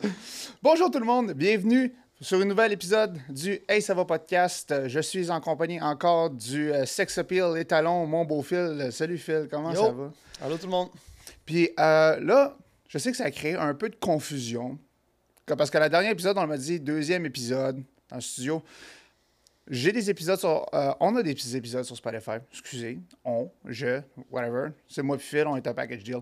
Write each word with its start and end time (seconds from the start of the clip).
Bonjour 0.62 0.90
tout 0.90 0.98
le 0.98 1.04
monde, 1.04 1.32
bienvenue 1.32 1.94
sur 2.20 2.40
un 2.40 2.44
nouvel 2.44 2.72
épisode 2.72 3.18
du 3.28 3.60
Hey 3.68 3.82
ça 3.82 3.92
va 3.94 4.04
podcast. 4.04 4.74
Je 4.86 5.00
suis 5.00 5.30
en 5.30 5.40
compagnie 5.40 5.80
encore 5.80 6.30
du 6.30 6.72
euh, 6.72 6.86
sex 6.86 7.18
appeal 7.18 7.56
étalon, 7.58 8.06
mon 8.06 8.24
beau 8.24 8.42
Phil. 8.42 8.88
Salut 8.92 9.18
Phil, 9.18 9.48
comment 9.50 9.72
Yo. 9.72 9.82
ça 9.82 9.90
va? 9.92 10.12
Allô 10.40 10.56
tout 10.56 10.66
le 10.66 10.70
monde. 10.70 10.88
Puis 11.44 11.70
euh, 11.78 12.18
là, 12.20 12.56
je 12.88 12.98
sais 12.98 13.10
que 13.10 13.16
ça 13.16 13.24
a 13.24 13.30
créé 13.30 13.54
un 13.54 13.74
peu 13.74 13.88
de 13.88 13.96
confusion. 13.96 14.78
Parce 15.46 15.70
que 15.70 15.78
la 15.78 15.88
dernière 15.88 16.12
épisode, 16.12 16.38
on 16.38 16.46
m'a 16.46 16.56
dit 16.56 16.80
deuxième 16.80 17.26
épisode 17.26 17.82
dans 18.08 18.16
le 18.16 18.22
studio. 18.22 18.62
J'ai 19.70 19.92
des 19.92 20.10
épisodes 20.10 20.38
sur. 20.38 20.66
euh, 20.74 20.92
on 20.98 21.14
a 21.14 21.22
des 21.22 21.32
petits 21.32 21.56
épisodes 21.56 21.84
sur 21.84 21.96
Spotify. 21.96 22.38
Excusez. 22.50 22.98
On, 23.24 23.48
je, 23.64 24.00
whatever. 24.28 24.70
C'est 24.88 25.02
moi 25.02 25.16
puis 25.16 25.26
Phil, 25.26 25.46
on 25.46 25.56
est 25.56 25.66
un 25.66 25.72
package 25.74 26.02
deal. 26.02 26.18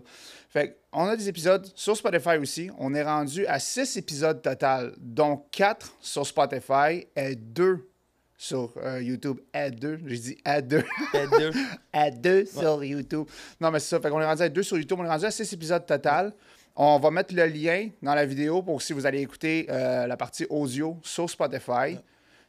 Fait 0.49 0.77
on 0.93 1.05
a 1.05 1.17
des 1.17 1.27
épisodes 1.27 1.67
sur 1.73 1.97
Spotify 1.97 2.37
aussi. 2.39 2.69
On 2.77 2.93
est 2.93 3.01
rendu 3.03 3.47
à 3.47 3.57
six 3.59 3.97
épisodes 3.97 4.39
total, 4.39 4.93
dont 4.99 5.43
quatre 5.51 5.95
sur 5.99 6.27
Spotify 6.27 7.07
et 7.15 7.35
deux 7.35 7.89
sur 8.37 8.71
euh, 8.77 9.01
YouTube. 9.01 9.39
À 9.51 9.71
deux. 9.71 9.99
J'ai 10.05 10.17
dit 10.17 10.37
à 10.45 10.61
deux 10.61 10.83
Tête 11.11 11.29
deux. 11.31 11.51
à 11.93 12.11
deux 12.11 12.45
sur 12.45 12.83
YouTube. 12.83 13.25
Non, 13.59 13.71
mais 13.71 13.79
c'est 13.79 13.89
ça. 13.89 13.99
Fait 13.99 14.11
qu'on 14.11 14.21
est 14.21 14.25
rendu 14.25 14.43
à 14.43 14.49
deux 14.49 14.63
sur 14.63 14.77
YouTube. 14.77 14.99
On 15.01 15.05
est 15.05 15.09
rendu 15.09 15.25
à 15.25 15.31
six 15.31 15.51
épisodes 15.51 15.85
total. 15.85 16.33
On 16.75 16.99
va 16.99 17.09
mettre 17.11 17.33
le 17.33 17.45
lien 17.47 17.89
dans 18.01 18.13
la 18.13 18.25
vidéo 18.25 18.61
pour 18.61 18.81
si 18.81 18.93
vous 18.93 19.05
allez 19.05 19.21
écouter 19.21 19.65
euh, 19.69 20.05
la 20.05 20.15
partie 20.15 20.45
audio 20.49 20.97
sur 21.01 21.27
Spotify. 21.29 21.97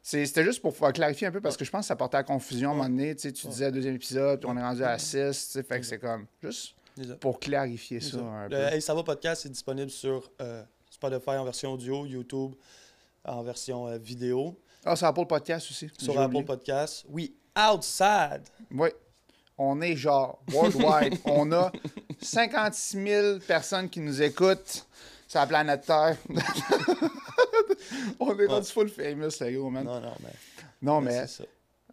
C'était 0.02 0.44
juste 0.44 0.62
pour 0.62 0.72
pouvoir 0.72 0.92
clarifier 0.92 1.26
un 1.26 1.30
peu 1.30 1.40
parce 1.40 1.56
que 1.56 1.64
je 1.64 1.70
pense 1.70 1.82
que 1.82 1.88
ça 1.88 1.96
portait 1.96 2.16
à 2.16 2.22
confusion 2.22 2.70
à 2.70 2.72
un 2.72 2.76
moment 2.76 2.88
donné. 2.88 3.14
Tu 3.14 3.22
sais, 3.22 3.32
tu 3.32 3.46
disais 3.46 3.70
deuxième 3.70 3.94
épisode, 3.94 4.40
puis 4.40 4.48
on 4.50 4.56
est 4.56 4.62
rendu 4.62 4.82
à 4.82 4.98
six. 4.98 5.18
tu 5.18 5.32
sais, 5.52 5.62
Fait 5.62 5.80
que 5.80 5.86
c'est 5.86 5.98
comme 5.98 6.26
juste 6.42 6.74
pour 7.20 7.38
clarifier 7.38 8.00
ça 8.00 8.16
un 8.18 8.44
Le 8.44 8.48
peu. 8.50 8.74
Hey 8.74 8.82
Ça 8.82 8.94
va 8.94 9.02
podcast 9.02 9.46
est 9.46 9.50
disponible 9.50 9.90
sur 9.90 10.30
euh, 10.40 10.62
Spotify 10.90 11.30
en 11.30 11.44
version 11.44 11.72
audio, 11.72 12.06
YouTube 12.06 12.54
en 13.24 13.42
version 13.42 13.86
euh, 13.86 13.98
vidéo, 13.98 14.58
Ah, 14.84 14.96
c'est 14.96 15.04
Apple 15.06 15.26
Podcast 15.26 15.70
aussi. 15.70 15.90
sur 15.98 16.18
Apple 16.18 16.28
oublié. 16.36 16.44
Podcast. 16.44 17.04
Oui, 17.08 17.34
outside. 17.56 18.42
Oui. 18.70 18.88
On 19.58 19.80
est 19.82 19.94
genre 19.96 20.42
worldwide. 20.50 21.18
on 21.26 21.52
a 21.52 21.70
56 22.22 23.04
000 23.04 23.38
personnes 23.46 23.90
qui 23.90 24.00
nous 24.00 24.22
écoutent 24.22 24.86
sur 25.28 25.38
la 25.40 25.46
planète 25.46 25.84
Terre. 25.84 26.16
on 28.20 28.38
est 28.38 28.46
rendu 28.46 28.66
full 28.70 28.88
famous, 28.88 29.30
les 29.40 29.52
gars, 29.52 29.70
man. 29.70 29.84
Non, 29.84 30.00
Non, 30.00 30.10
non, 30.82 31.00
mais, 31.00 31.10
mais 31.10 31.26
c'est 31.26 31.42
ça. 31.42 31.44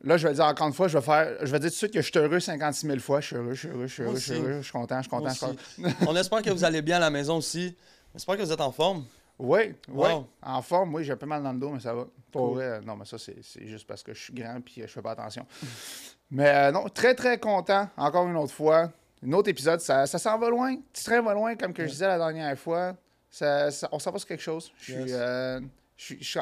là, 0.03 0.17
je 0.17 0.27
vais 0.27 0.33
dire 0.33 0.45
encore 0.45 0.67
une 0.67 0.73
fois, 0.73 0.87
je 0.87 0.97
vais 0.97 1.03
faire, 1.03 1.37
je 1.41 1.51
vais 1.51 1.59
dire 1.59 1.69
tout 1.69 1.73
de 1.73 1.77
suite 1.77 1.93
que 1.93 2.01
je 2.01 2.09
suis 2.09 2.17
heureux 2.19 2.39
56 2.39 2.87
000 2.87 2.99
fois. 2.99 3.19
Je 3.21 3.27
suis 3.27 3.35
heureux, 3.35 3.53
je 3.53 3.59
suis 3.59 3.69
heureux, 3.69 3.85
je 3.87 3.93
suis 3.93 4.03
heureux, 4.03 4.15
je 4.15 4.19
suis 4.19 4.33
heureux, 4.35 4.57
je 4.57 4.61
suis 4.63 4.71
content, 4.71 4.97
je 4.97 5.01
suis 5.01 5.09
content, 5.09 5.21
Moi 5.23 5.31
je 5.31 5.37
suis 5.37 5.45
aussi. 5.45 5.83
content. 5.95 6.11
On 6.11 6.15
espère 6.15 6.41
que 6.41 6.49
vous 6.49 6.63
allez 6.63 6.81
bien 6.81 6.97
à 6.97 7.01
la 7.01 7.09
maison 7.09 7.37
aussi. 7.37 7.75
J'espère 8.13 8.37
que 8.37 8.41
vous 8.43 8.51
êtes 8.51 8.61
en 8.61 8.71
forme. 8.71 9.03
Oui, 9.39 9.59
oui. 9.89 10.09
Wow. 10.09 10.27
En 10.41 10.61
forme, 10.63 10.95
oui, 10.95 11.03
j'ai 11.03 11.11
un 11.13 11.17
peu 11.17 11.27
mal 11.27 11.43
dans 11.43 11.51
le 11.53 11.59
dos, 11.59 11.69
mais 11.69 11.79
ça 11.79 11.93
va. 11.93 12.07
Pour 12.31 12.53
Cool. 12.53 12.81
non, 12.83 12.95
mais 12.95 13.05
ça, 13.05 13.17
c'est 13.19 13.35
juste 13.67 13.85
parce 13.87 14.01
que 14.01 14.13
je 14.13 14.19
suis 14.19 14.33
grand 14.33 14.57
et 14.57 14.81
je 14.81 14.87
fais 14.87 15.01
pas 15.01 15.11
attention. 15.11 15.45
mais 16.31 16.47
euh, 16.49 16.71
non, 16.71 16.87
très, 16.89 17.13
très 17.13 17.37
content, 17.39 17.87
encore 17.97 18.27
une 18.27 18.35
autre 18.35 18.53
fois. 18.53 18.91
Un 19.25 19.31
autre 19.33 19.49
épisode, 19.49 19.79
ça, 19.79 20.05
ça 20.07 20.17
s'en 20.17 20.37
va 20.39 20.49
loin. 20.49 20.75
Tu 20.93 21.03
train 21.03 21.21
va 21.21 21.33
loin, 21.33 21.55
comme 21.55 21.71
que 21.73 21.83
je 21.85 21.91
disais 21.91 22.07
la 22.07 22.17
dernière 22.17 22.57
fois. 22.57 22.95
Ça, 23.37 23.69
ça- 23.71 23.87
on 23.91 23.99
s'en 23.99 24.09
va 24.11 24.17
sur 24.17 24.27
quelque 24.27 24.41
chose. 24.41 24.71
Je 24.79 24.93
suis. 24.93 25.01
Yes. 25.03 25.11
euh, 25.13 25.59
je 25.95 26.03
suis- 26.05 26.23
je 26.23 26.39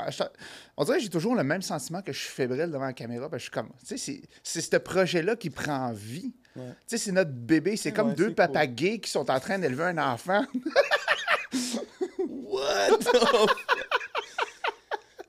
on 0.78 0.86
dirait 0.86 0.98
que 0.98 1.04
j'ai 1.04 1.10
toujours 1.10 1.36
le 1.36 1.44
même 1.44 1.62
sentiment 1.62 2.02
que 2.02 2.14
je 2.14 2.20
suis 2.20 2.30
fébrile 2.30 2.72
devant 2.72 2.86
la 2.86 2.94
caméra. 2.94 3.28
que 3.28 3.38
je 3.38 3.44
suis 3.44 3.52
comme. 3.52 3.70
Tu 3.86 3.98
sais, 3.98 4.22
c'est- 4.44 4.62
ce 4.62 4.78
projet-là 4.78 5.36
qui 5.36 5.50
prend 5.50 5.92
vie. 5.92 6.34
Ouais. 6.56 6.64
Tu 6.88 6.90
sais, 6.98 6.98
c'est 6.98 7.12
notre 7.12 7.32
bébé. 7.32 7.76
C'est 7.76 7.90
Ouais, 7.90 7.96
comme 7.96 8.10
ouais, 8.10 8.16
deux 8.16 8.34
papas 8.34 8.66
gays 8.68 9.00
qui 9.00 9.10
sont 9.12 9.30
en 9.30 9.40
train 9.42 9.60
d'élever 9.60 9.84
un 9.84 9.98
enfant. 9.98 10.46
What? 12.20 12.98
the 13.00 13.50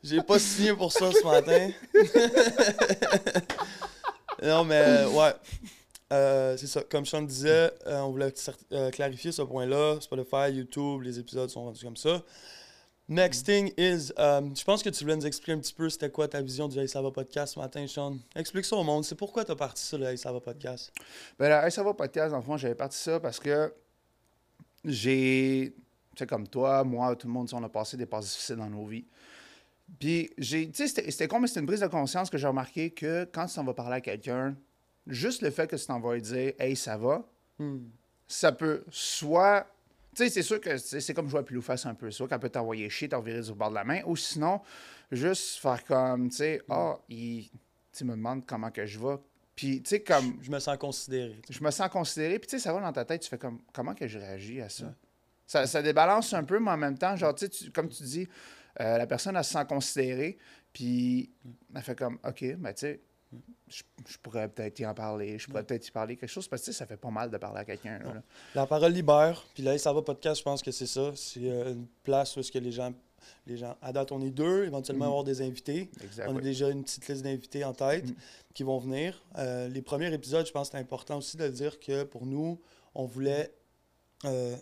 J'ai 0.05 0.23
pas 0.23 0.39
signé 0.39 0.73
pour 0.73 0.93
ça 0.93 1.11
ce 1.11 1.25
matin. 1.25 1.71
non, 4.43 4.65
mais 4.65 5.05
ouais. 5.07 5.33
Euh, 6.13 6.57
c'est 6.57 6.67
ça. 6.69 6.83
Comme 6.85 7.05
Sean 7.05 7.23
disait, 7.23 7.73
euh, 7.87 7.99
on 8.01 8.11
voulait 8.11 8.33
euh, 8.73 8.91
clarifier 8.91 9.33
ce 9.33 9.43
point-là. 9.43 9.99
Spotify, 10.01 10.53
YouTube, 10.53 11.03
les 11.03 11.19
épisodes 11.19 11.51
sont 11.51 11.65
rendus 11.65 11.85
comme 11.85 11.97
ça. 11.97 12.23
Next 13.09 13.47
thing 13.47 13.73
is, 13.77 14.09
je 14.19 14.65
pense 14.65 14.83
que 14.83 14.91
tu 14.91 15.05
voulais 15.05 15.15
nous 15.17 15.27
expliquer 15.27 15.53
un 15.53 15.61
petit 15.61 15.73
peu 15.75 15.89
c'était 15.89 16.11
quoi 16.11 16.27
ta 16.27 16.43
vision 16.43 16.67
du 16.67 16.77
Hey 16.79 16.89
Ça 16.89 17.01
va 17.01 17.13
podcast 17.13 17.55
ce 17.55 17.59
matin, 17.61 17.87
Sean. 17.87 18.19
Explique 18.35 18.65
ça 18.65 18.75
au 18.77 18.83
monde. 18.83 19.05
C'est 19.05 19.15
pourquoi 19.15 19.45
tu 19.45 19.53
as 19.53 19.57
parti 19.57 19.83
ça, 19.85 19.97
le 19.97 20.07
Hey 20.07 20.19
podcast? 20.45 20.93
Ben 21.39 21.49
là, 21.49 21.67
Hey, 21.69 21.73
podcast, 21.97 22.35
le 22.35 22.41
fond, 22.43 22.57
j'avais 22.57 22.75
parti 22.75 22.99
ça 22.99 23.21
parce 23.21 23.39
que 23.39 23.73
j'ai, 24.85 25.73
tu 25.77 26.19
sais, 26.19 26.27
comme 26.27 26.49
toi, 26.49 26.83
moi, 26.83 27.15
tout 27.15 27.27
le 27.29 27.33
monde, 27.33 27.49
on 27.53 27.63
a 27.63 27.69
passé 27.69 27.97
des 27.97 28.07
passes 28.07 28.27
difficiles 28.27 28.57
dans 28.57 28.71
nos 28.71 28.87
vies. 28.87 29.05
Puis, 30.01 30.31
j'ai, 30.37 30.69
tu 30.69 30.75
sais, 30.75 30.89
c'était- 30.89 31.11
c'était 31.11 31.29
con, 31.29 31.39
mais 31.39 31.47
c'était 31.47 31.61
une 31.61 31.67
prise 31.67 31.81
de 31.81 31.87
conscience 31.87 32.29
que 32.29 32.39
j'ai 32.39 32.49
remarqué 32.49 32.91
que 32.91 33.25
quand 33.33 33.47
tu 33.47 33.55
t'en 33.55 33.65
vas 33.65 33.75
parler 33.75 33.97
à 33.97 34.01
quelqu'un, 34.01 34.57
juste 35.07 35.43
le 35.43 35.51
fait 35.51 35.69
que 35.69 35.77
tu 35.77 35.87
t'en 35.87 36.01
vas 36.01 36.15
lui 36.15 36.23
dire, 36.23 36.53
hey, 36.59 36.77
ça 36.77 36.97
va, 36.97 37.25
Hmm. 37.59 37.85
ça 38.27 38.53
peut 38.53 38.85
soit. 38.91 39.67
Tu 40.15 40.25
sais, 40.25 40.29
c'est 40.31 40.43
sûr 40.43 40.61
que 40.61 40.77
c'est 40.77 41.01
c'est 41.01 41.15
comme 41.15 41.29
jouer 41.29 41.41
à 41.41 41.43
pile 41.43 41.57
ou 41.59 41.63
face 41.63 41.87
un 41.87 41.95
peu. 41.95 42.11
Soit 42.11 42.29
qu'elle 42.29 42.39
peut 42.39 42.51
t'envoyer 42.51 42.91
chier, 42.91 43.09
t'en 43.09 43.21
virer 43.23 43.41
du 43.41 43.53
bord 43.55 43.71
de 43.71 43.75
la 43.77 43.85
main, 43.85 44.03
ou 44.05 44.15
sinon, 44.17 44.61
juste 45.11 45.57
faire 45.59 45.83
comme, 45.85 46.29
tu 46.29 46.37
sais, 46.37 46.61
ah, 46.69 46.99
il 47.09 47.49
tu 47.93 48.05
me 48.05 48.11
demandes 48.11 48.45
comment 48.47 48.71
que 48.71 48.85
je 48.85 48.99
vais. 48.99 49.17
Puis, 49.55 49.81
tu 49.83 49.89
sais, 49.89 50.01
comme 50.03 50.37
Je 50.43 50.51
me 50.51 50.59
sens 50.59 50.77
considéré. 50.77 51.41
je 51.49 51.65
me 51.65 51.71
sens 51.71 51.89
considéré. 51.89 52.39
Puis 52.39 52.47
tu 52.49 52.59
sais, 52.59 52.63
ça 52.63 52.75
va 52.75 52.81
dans 52.81 52.93
ta 52.93 53.07
tête, 53.07 53.23
tu 53.23 53.29
fais 53.31 53.39
comme 53.39 53.59
comment 53.73 53.95
que 53.95 54.07
je 54.07 54.19
réagis 54.19 54.61
à 54.61 54.69
ça? 54.69 54.93
Ça, 55.47 55.67
ça 55.67 55.81
débalance 55.81 56.35
un 56.35 56.45
peu, 56.45 56.59
mais 56.59 56.73
en 56.73 56.77
même 56.77 56.99
temps, 56.99 57.17
genre, 57.17 57.35
tu 57.35 57.47
sais, 57.51 57.71
comme 57.71 57.89
tu 57.89 58.03
dis, 58.03 58.29
euh, 58.81 58.99
la 58.99 59.07
personne, 59.07 59.35
elle 59.37 59.45
se 59.45 59.53
sent 59.53 59.65
considérée, 59.67 60.37
puis 60.75 61.31
elle 61.75 61.81
fait 61.83 61.97
comme, 61.99 62.19
OK, 62.23 62.45
ben 62.57 62.75
tu 62.75 62.81
sais, 62.81 63.01
je, 63.69 63.83
je 64.07 64.19
pourrais 64.19 64.49
peut-être 64.49 64.79
y 64.79 64.87
en 64.87 64.95
parler, 64.95 65.39
je 65.39 65.47
pourrais 65.49 65.65
peut-être 65.65 65.87
y 65.87 65.91
parler 65.91 66.17
quelque 66.17 66.29
chose, 66.31 66.47
parce 66.49 66.63
que 66.65 66.73
ça 66.73 66.87
fait 66.87 66.97
pas 66.97 67.11
mal 67.11 67.31
de 67.31 67.37
parler 67.37 67.61
à 67.61 67.65
quelqu'un. 67.65 67.99
là, 67.99 68.15
là. 68.15 68.23
La 68.55 68.67
parole 68.67 68.93
libère. 68.93 69.45
Puis 69.55 69.63
là, 69.63 69.77
ça 69.79 69.93
va 69.93 70.03
podcast, 70.03 70.39
je 70.39 70.45
pense 70.45 70.63
que 70.63 70.71
c'est 70.71 70.87
ça. 70.87 71.13
C'est 71.15 71.51
euh, 71.51 71.73
une 71.73 71.87
place 72.05 72.37
où 72.37 72.41
est-ce 72.41 72.53
que 72.53 72.59
les 72.59 72.73
gens, 72.73 72.93
les 73.47 73.57
gens, 73.57 73.77
à 73.83 73.93
date, 73.93 74.13
on 74.13 74.21
est 74.23 74.31
deux, 74.31 74.65
éventuellement 74.65 75.07
Mhm. 75.07 75.11
avoir 75.11 75.25
des 75.25 75.43
invités. 75.43 75.91
Exact. 76.03 76.29
on 76.29 76.37
a 76.37 76.41
déjà 76.41 76.69
une 76.71 76.85
petite 76.85 77.09
liste 77.09 77.23
d'invités 77.23 77.65
en 77.65 77.73
tête 77.73 78.07
Mhm. 78.07 78.15
qui 78.55 78.63
vont 78.63 78.79
venir. 78.79 79.21
Euh, 79.39 79.69
les 79.69 79.83
premiers 79.83 80.13
épisodes, 80.13 80.47
je 80.47 80.53
pense 80.53 80.69
que 80.69 80.77
c'est 80.77 80.81
important 80.83 81.19
aussi 81.19 81.37
de 81.37 81.49
dire 81.49 81.79
que 81.81 82.05
pour 82.05 82.25
nous, 82.27 82.61
on 82.95 83.05
voulait, 83.05 83.53
euh, 84.25 84.57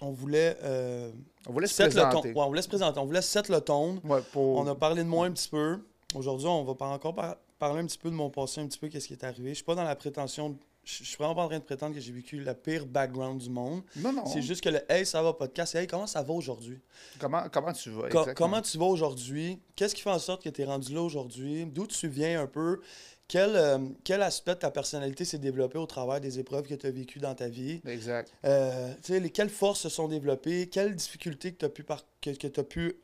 on 0.00 0.10
voulait, 0.12 0.56
euh, 0.62 1.10
On 1.48 1.52
voulait 1.52 1.66
se 1.66 1.74
set 1.74 1.88
le 1.94 2.02
ton. 2.02 2.08
présenter. 2.08 2.28
Ouais, 2.32 2.40
on 2.42 2.46
voulait 2.46 2.62
se 2.62 2.68
présenter. 2.68 2.98
On 3.00 3.04
voulait 3.04 3.20
set 3.22 3.48
le 3.48 3.60
ton. 3.60 4.00
Ouais, 4.04 4.20
pour... 4.32 4.58
On 4.58 4.66
a 4.68 4.74
parlé 4.76 5.02
de 5.02 5.08
moi 5.08 5.26
un 5.26 5.32
petit 5.32 5.48
peu. 5.48 5.80
Aujourd'hui, 6.14 6.46
on 6.46 6.62
va 6.64 6.74
par- 6.76 6.92
encore 6.92 7.14
par- 7.16 7.36
parler 7.58 7.80
un 7.80 7.86
petit 7.86 7.98
peu 7.98 8.10
de 8.10 8.14
mon 8.14 8.30
passé, 8.30 8.60
un 8.60 8.66
petit 8.66 8.78
peu 8.78 8.88
qu'est-ce 8.88 9.06
qui 9.08 9.14
est 9.14 9.24
arrivé. 9.24 9.50
Je 9.50 9.54
suis 9.56 9.64
pas 9.64 9.74
dans 9.74 9.84
la 9.84 9.96
prétention. 9.96 10.50
de- 10.50 10.56
Je 10.84 11.04
suis 11.04 11.16
vraiment 11.18 11.34
pas 11.34 11.42
en 11.42 11.48
train 11.48 11.58
de 11.58 11.64
prétendre 11.64 11.94
que 11.94 12.00
j'ai 12.00 12.12
vécu 12.12 12.38
le 12.40 12.54
pire 12.54 12.86
background 12.86 13.38
du 13.42 13.50
monde. 13.50 13.82
Non, 13.96 14.10
non. 14.10 14.24
C'est 14.24 14.40
juste 14.40 14.62
que 14.62 14.70
le 14.70 14.80
Hey, 14.90 15.04
ça 15.04 15.22
va 15.22 15.34
podcast, 15.34 15.72
c'est 15.72 15.82
Hey, 15.82 15.86
comment 15.86 16.06
ça 16.06 16.22
va 16.22 16.32
aujourd'hui? 16.32 16.80
Comment, 17.18 17.42
comment 17.52 17.72
tu 17.74 17.90
vas? 17.90 18.08
Co- 18.08 18.24
comment 18.34 18.62
tu 18.62 18.78
vas 18.78 18.86
aujourd'hui? 18.86 19.60
Qu'est-ce 19.76 19.94
qui 19.94 20.00
fait 20.00 20.08
en 20.08 20.18
sorte 20.18 20.42
que 20.42 20.48
tu 20.48 20.62
es 20.62 20.64
rendu 20.64 20.94
là 20.94 21.02
aujourd'hui? 21.02 21.66
D'où 21.66 21.86
tu 21.86 22.08
viens 22.08 22.40
un 22.40 22.46
peu? 22.46 22.80
Quel, 23.26 23.50
euh, 23.54 23.78
quel 24.02 24.22
aspect 24.22 24.54
de 24.54 24.60
ta 24.60 24.70
personnalité 24.70 25.26
s'est 25.26 25.36
développé 25.38 25.76
au 25.76 25.84
travers 25.84 26.22
des 26.22 26.38
épreuves 26.38 26.66
que 26.66 26.74
tu 26.74 26.86
as 26.86 26.90
vécues 26.90 27.18
dans 27.18 27.34
ta 27.34 27.48
vie? 27.48 27.82
Exact. 27.86 28.32
Euh, 28.46 28.94
les, 29.10 29.28
quelles 29.28 29.50
forces 29.50 29.80
se 29.80 29.90
sont 29.90 30.08
développées? 30.08 30.68
Quelles 30.70 30.96
difficultés 30.96 31.52
que 31.52 31.58
tu 31.58 31.64
as 31.66 31.68
pu, 31.68 31.82
par- 31.84 32.06
que, 32.22 32.30
que 32.30 32.46
t'as 32.46 32.62
pu, 32.62 32.96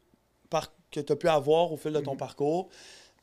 par- 0.48 0.72
que 0.90 1.00
t'as 1.00 1.16
pu 1.16 1.28
avoir 1.28 1.70
au 1.70 1.76
fil 1.76 1.92
de 1.92 2.00
ton 2.00 2.12
Mhm. 2.12 2.18
parcours? 2.18 2.70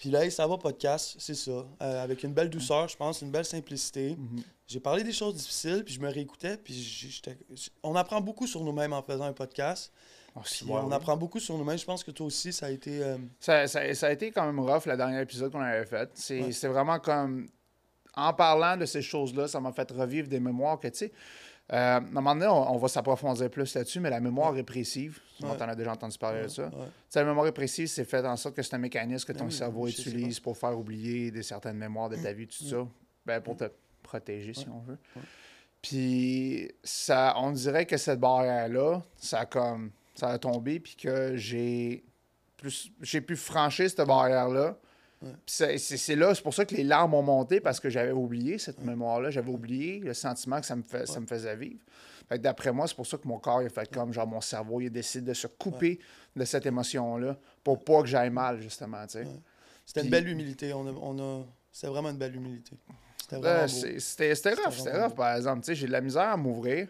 Puis 0.01 0.09
là, 0.09 0.25
Hey, 0.25 0.31
ça 0.31 0.47
va 0.47 0.57
podcast, 0.57 1.16
c'est 1.19 1.35
ça. 1.35 1.51
Euh, 1.79 2.03
avec 2.03 2.23
une 2.23 2.34
belle 2.34 2.50
douceur, 2.50 2.88
je 2.88 2.97
pense, 2.97 3.22
une 3.22 3.29
belle 3.29 3.45
simplicité. 3.45 4.16
Mhm. 4.17 4.41
J'ai 4.67 4.79
parlé 4.79 5.03
des 5.03 5.12
choses 5.13 5.35
difficiles, 5.35 5.84
puis 5.85 5.94
je 5.94 6.00
me 6.00 6.09
réécoutais, 6.09 6.57
puis 6.57 7.22
on 7.84 7.94
apprend 7.95 8.19
beaucoup 8.19 8.47
sur 8.47 8.63
nous-mêmes 8.63 8.94
en 8.94 9.03
faisant 9.03 9.25
un 9.25 9.34
podcast. 9.34 9.91
Oh, 10.35 10.39
bon, 10.63 10.78
on 10.79 10.88
oui. 10.88 10.94
apprend 10.95 11.15
beaucoup 11.15 11.39
sur 11.39 11.56
nous-mêmes. 11.56 11.77
Je 11.77 11.86
pense 11.86 12.03
que 12.03 12.09
toi 12.09 12.25
aussi, 12.25 12.51
ça 12.51 12.65
a 12.65 12.69
été. 12.71 13.03
euh, 13.03 13.18
Ça, 13.39 13.68
ça- 13.68 13.94
ça 13.94 14.07
a 14.07 14.12
été 14.12 14.31
quand 14.31 14.44
même 14.45 14.59
rough, 14.59 14.88
le 14.88 14.98
dernier 14.98 15.21
épisode 15.21 15.51
qu'on 15.51 15.59
avait 15.62 15.86
fait. 15.86 16.09
C'est 16.15 16.42
Ouais. 16.42 16.51
c'est 16.51 16.68
vraiment 16.68 16.98
comme. 17.00 17.48
En 18.15 18.33
parlant 18.33 18.75
de 18.77 18.86
ces 18.88 19.03
choses-là, 19.03 19.48
ça 19.48 19.59
m'a 19.62 19.71
fait 19.71 19.89
revivre 19.92 20.27
des 20.27 20.39
mémoires 20.39 20.80
que, 20.80 20.88
tu 20.88 20.98
sais. 20.98 21.12
Euh, 21.73 21.75
à 21.75 21.97
un 21.97 22.00
moment 22.01 22.33
donné, 22.35 22.47
on, 22.47 22.73
on 22.73 22.77
va 22.77 22.88
s'approfondir 22.88 23.50
plus 23.50 23.73
là-dessus, 23.75 24.00
mais 24.00 24.09
la 24.09 24.19
mémoire 24.19 24.53
répressive, 24.53 25.19
Ouais. 25.41 25.50
en 25.50 25.59
as 25.69 25.75
déjà 25.75 25.91
entendu 25.94 26.18
parler 26.18 26.44
de 26.44 26.47
ça. 26.50 26.63
ouais. 26.68 26.88
La 27.15 27.23
mémoire 27.23 27.45
répressive, 27.45 27.88
c'est 27.88 28.06
fait 28.06 28.23
en 28.25 28.35
sorte 28.35 28.56
que 28.56 28.62
c'est 28.62 28.75
un 28.75 28.79
mécanisme 28.79 29.25
que 29.25 29.33
Ben 29.33 29.39
ton 29.39 29.50
cerveau 29.50 29.88
utilise 29.88 30.39
pour 30.39 30.56
faire 30.57 30.77
oublier 30.77 31.31
des 31.31 31.41
certaines 31.44 31.77
mémoires 31.77 32.09
de 32.09 32.15
ta 32.18 32.31
vie, 32.33 32.45
tout 32.47 32.63
ça. 32.63 32.85
Ben, 33.25 33.41
pour 33.41 33.56
te 33.57 33.65
protéger, 34.03 34.53
si 34.53 34.68
on 34.69 34.79
veut. 34.81 34.97
Puis, 35.81 36.69
ça, 36.83 37.33
on 37.38 37.51
dirait 37.51 37.85
que 37.85 37.97
cette 37.97 38.19
barrière-là, 38.19 39.01
ça 39.17 39.39
a 39.41 39.45
comme. 39.45 39.91
Ça 40.13 40.27
a 40.29 40.38
tombé, 40.38 40.79
puis 40.79 40.95
que 40.95 41.35
j'ai 41.38 42.03
plus 42.57 42.91
j'ai 43.01 43.21
pu 43.21 43.35
franchir 43.35 43.89
cette 43.89 44.06
barrière-là. 44.06 44.77
Ouais. 45.21 45.29
C'est- 45.45 46.15
là, 46.15 46.33
c'est 46.33 46.41
pour 46.41 46.53
ça 46.53 46.65
que 46.65 46.73
les 46.75 46.83
larmes 46.83 47.13
ont 47.13 47.21
monté, 47.21 47.59
parce 47.59 47.79
que 47.79 47.89
j'avais 47.89 48.12
oublié 48.12 48.57
cette 48.57 48.79
mémoire-là. 48.83 49.29
J'avais 49.29 49.51
oublié 49.51 50.00
le 50.00 50.13
sentiment 50.13 50.59
que 50.59 50.65
ça 50.65 50.75
me, 50.75 50.81
fait, 50.83 51.07
ça 51.07 51.19
me 51.19 51.27
faisait 51.27 51.56
vivre. 51.56 51.79
D'après 52.39 52.71
moi, 52.71 52.88
c'est 52.88 52.95
pour 52.95 53.06
ça 53.06 53.18
que 53.18 53.27
mon 53.27 53.39
corps 53.39 53.62
il 53.62 53.65
a 53.65 53.69
fait 53.69 53.91
comme 53.94 54.13
genre 54.13 54.25
mon 54.25 54.39
cerveau, 54.41 54.79
il 54.79 54.88
a 54.88 54.89
décidé 54.89 55.27
de 55.27 55.33
se 55.33 55.47
couper 55.47 56.00
de 56.35 56.45
cette 56.45 56.65
émotion-là 56.65 57.38
pour 57.63 57.83
pas 57.83 58.01
que 58.01 58.07
j'aille 58.07 58.29
mal, 58.29 58.62
justement. 58.62 59.03
C'était 59.85 60.01
une 60.03 60.09
belle 60.09 60.29
humilité. 60.29 60.73
On 60.73 60.88
a, 60.88 60.91
on 60.91 61.19
a... 61.19 61.45
C'était 61.71 61.88
vraiment 61.88 62.09
une 62.09 62.17
belle 62.17 62.35
humilité. 62.35 62.77
C'était 63.19 64.53
rough, 64.53 64.71
C'était 64.71 65.03
rough, 65.03 65.15
par 65.15 65.35
exemple. 65.35 65.62
Tu 65.62 65.67
sais, 65.67 65.75
J'ai 65.75 65.88
de 65.88 65.91
la 65.91 66.01
misère 66.01 66.29
à 66.29 66.38
m'ouvrir. 66.38 66.88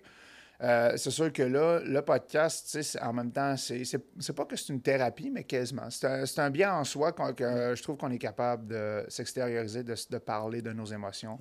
Euh, 0.62 0.94
c'est 0.96 1.10
sûr 1.12 1.34
que 1.34 1.42
là, 1.42 1.80
le 1.84 2.02
podcast, 2.04 2.78
en 3.02 3.14
même 3.14 3.32
temps, 3.32 3.58
c'est 3.58 3.84
c'est- 3.84 4.04
c'est 4.20 4.34
pas 4.36 4.46
que 4.46 4.56
c'est 4.56 4.72
une 4.72 4.82
thérapie, 4.82 5.32
mais 5.32 5.44
quasiment. 5.44 5.90
C'est 5.90 6.06
un, 6.06 6.26
c'est 6.26 6.40
un 6.40 6.52
bien 6.52 6.74
en 6.74 6.84
soi 6.84 7.12
que 7.14 7.74
je 7.76 7.82
trouve 7.82 7.98
qu'on 7.98 8.12
est 8.12 8.20
capable 8.20 8.68
de 8.68 9.04
s'extérioriser, 9.08 9.84
de, 9.84 9.96
de 10.10 10.18
parler 10.20 10.62
de 10.62 10.72
nos 10.72 10.86
émotions. 10.86 11.40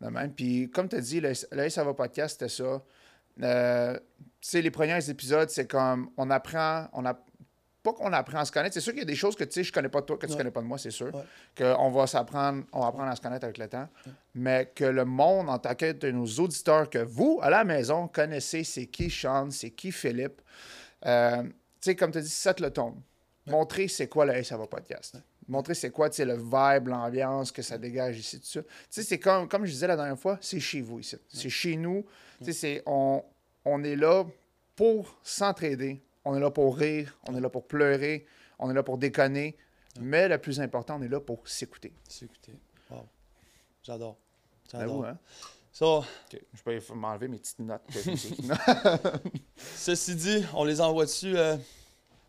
De 0.00 0.08
même. 0.08 0.32
Puis, 0.32 0.70
comme 0.70 0.88
tu 0.88 0.96
as 0.96 1.00
dit, 1.00 1.20
le, 1.20 1.32
le 1.52 1.68
Ça 1.68 1.82
va 1.84 1.94
podcast, 1.94 2.38
c'était 2.38 2.48
ça. 2.62 2.82
Euh, 3.42 3.94
tu 4.40 4.48
sais, 4.48 4.62
les 4.62 4.70
premiers 4.70 5.08
épisodes, 5.10 5.50
c'est 5.50 5.66
comme 5.66 6.10
on 6.16 6.30
apprend, 6.30 6.86
on 6.92 7.04
a 7.06 7.18
pas 7.84 7.92
qu'on 7.92 8.12
apprend 8.12 8.38
à 8.38 8.44
se 8.44 8.50
connaître. 8.50 8.74
C'est 8.74 8.80
sûr 8.80 8.92
qu'il 8.92 9.00
y 9.00 9.02
a 9.02 9.06
des 9.06 9.14
choses 9.14 9.36
que 9.36 9.44
tu 9.44 9.52
sais, 9.52 9.62
je 9.62 9.72
connais 9.72 9.88
pas 9.88 10.00
de 10.00 10.06
toi, 10.06 10.16
que 10.18 10.26
tu 10.26 10.32
Ouais. 10.32 10.38
connais 10.38 10.50
pas 10.50 10.62
de 10.62 10.66
moi, 10.66 10.78
c'est 10.78 10.90
sûr. 10.90 11.14
Ouais. 11.14 11.22
Qu'on 11.56 11.90
va 11.90 12.06
s'apprendre, 12.08 12.64
on 12.72 12.80
va 12.80 12.86
apprendre 12.88 13.10
à 13.10 13.14
se 13.14 13.20
connaître 13.20 13.44
avec 13.44 13.58
le 13.58 13.68
temps. 13.68 13.88
Mais 14.34 14.72
que 14.74 14.84
le 14.84 15.04
monde, 15.04 15.48
en 15.50 15.58
tant 15.58 15.74
que 15.76 15.92
de 15.92 16.10
nos 16.10 16.26
auditeurs, 16.26 16.88
que 16.90 16.98
vous, 16.98 17.38
à 17.42 17.50
la 17.50 17.62
maison, 17.62 18.08
connaissez 18.08 18.64
c'est 18.64 18.86
qui 18.86 19.10
Sean, 19.10 19.50
c'est 19.50 19.70
qui 19.70 19.92
Philippe. 19.92 20.40
Euh, 21.06 21.42
tu 21.44 21.50
sais, 21.82 21.94
comme 21.94 22.10
tu 22.10 22.18
as 22.18 22.22
dit, 22.22 22.28
set 22.28 22.58
le 22.60 22.70
ton. 22.70 22.96
Montrer 23.46 23.86
c'est 23.88 24.08
quoi 24.08 24.24
le 24.24 24.32
Hey, 24.32 24.44
ça 24.44 24.56
va 24.56 24.66
podcast. 24.66 25.18
Montrer 25.46 25.74
c'est 25.74 25.90
quoi, 25.90 26.08
tu 26.08 26.16
sais, 26.16 26.24
le 26.24 26.36
vibe, 26.38 26.88
l'ambiance 26.88 27.52
que 27.52 27.60
ça 27.60 27.76
dégage 27.76 28.18
ici, 28.18 28.40
tout 28.40 28.46
ça. 28.46 28.62
Tu 28.62 28.68
sais, 28.88 29.02
c'est 29.02 29.18
comme, 29.18 29.46
comme 29.46 29.66
je 29.66 29.72
disais 29.72 29.86
la 29.86 29.96
dernière 29.96 30.18
fois, 30.18 30.38
c'est 30.40 30.58
chez 30.60 30.80
vous 30.80 31.00
ici. 31.00 31.16
C'est 31.28 31.50
chez 31.50 31.76
nous. 31.76 32.06
Tu 32.42 32.54
sais, 32.54 32.82
on 32.86 33.22
est 33.84 33.96
là 33.96 34.24
pour 34.74 35.18
s'entraider. 35.22 36.02
On 36.24 36.36
est 36.36 36.40
là 36.40 36.50
pour 36.50 36.76
rire. 36.76 37.18
On 37.28 37.34
est 37.36 37.40
là 37.40 37.50
pour 37.50 37.66
pleurer. 37.66 38.26
On 38.58 38.70
est 38.70 38.74
là 38.74 38.82
pour 38.82 38.98
déconner. 38.98 39.56
Mais 40.00 40.28
le 40.28 40.38
plus 40.38 40.60
important, 40.60 40.96
on 40.98 41.02
est 41.02 41.08
là 41.08 41.20
pour 41.20 41.46
s'écouter. 41.46 41.92
C'est 42.08 42.24
écouté. 42.26 42.52
Wow. 42.90 43.06
J'adore. 43.82 44.16
Hein? 45.06 45.18
So, 45.70 46.04
Je 46.32 46.62
peux 46.62 46.80
m'enlever 46.94 47.28
mes 47.28 47.38
petites 47.38 47.58
notes. 47.58 47.82
ceci 49.56 50.14
dit, 50.14 50.44
on 50.54 50.64
les 50.64 50.80
envoie 50.80 51.04
dessus. 51.04 51.36
euh, 51.36 51.56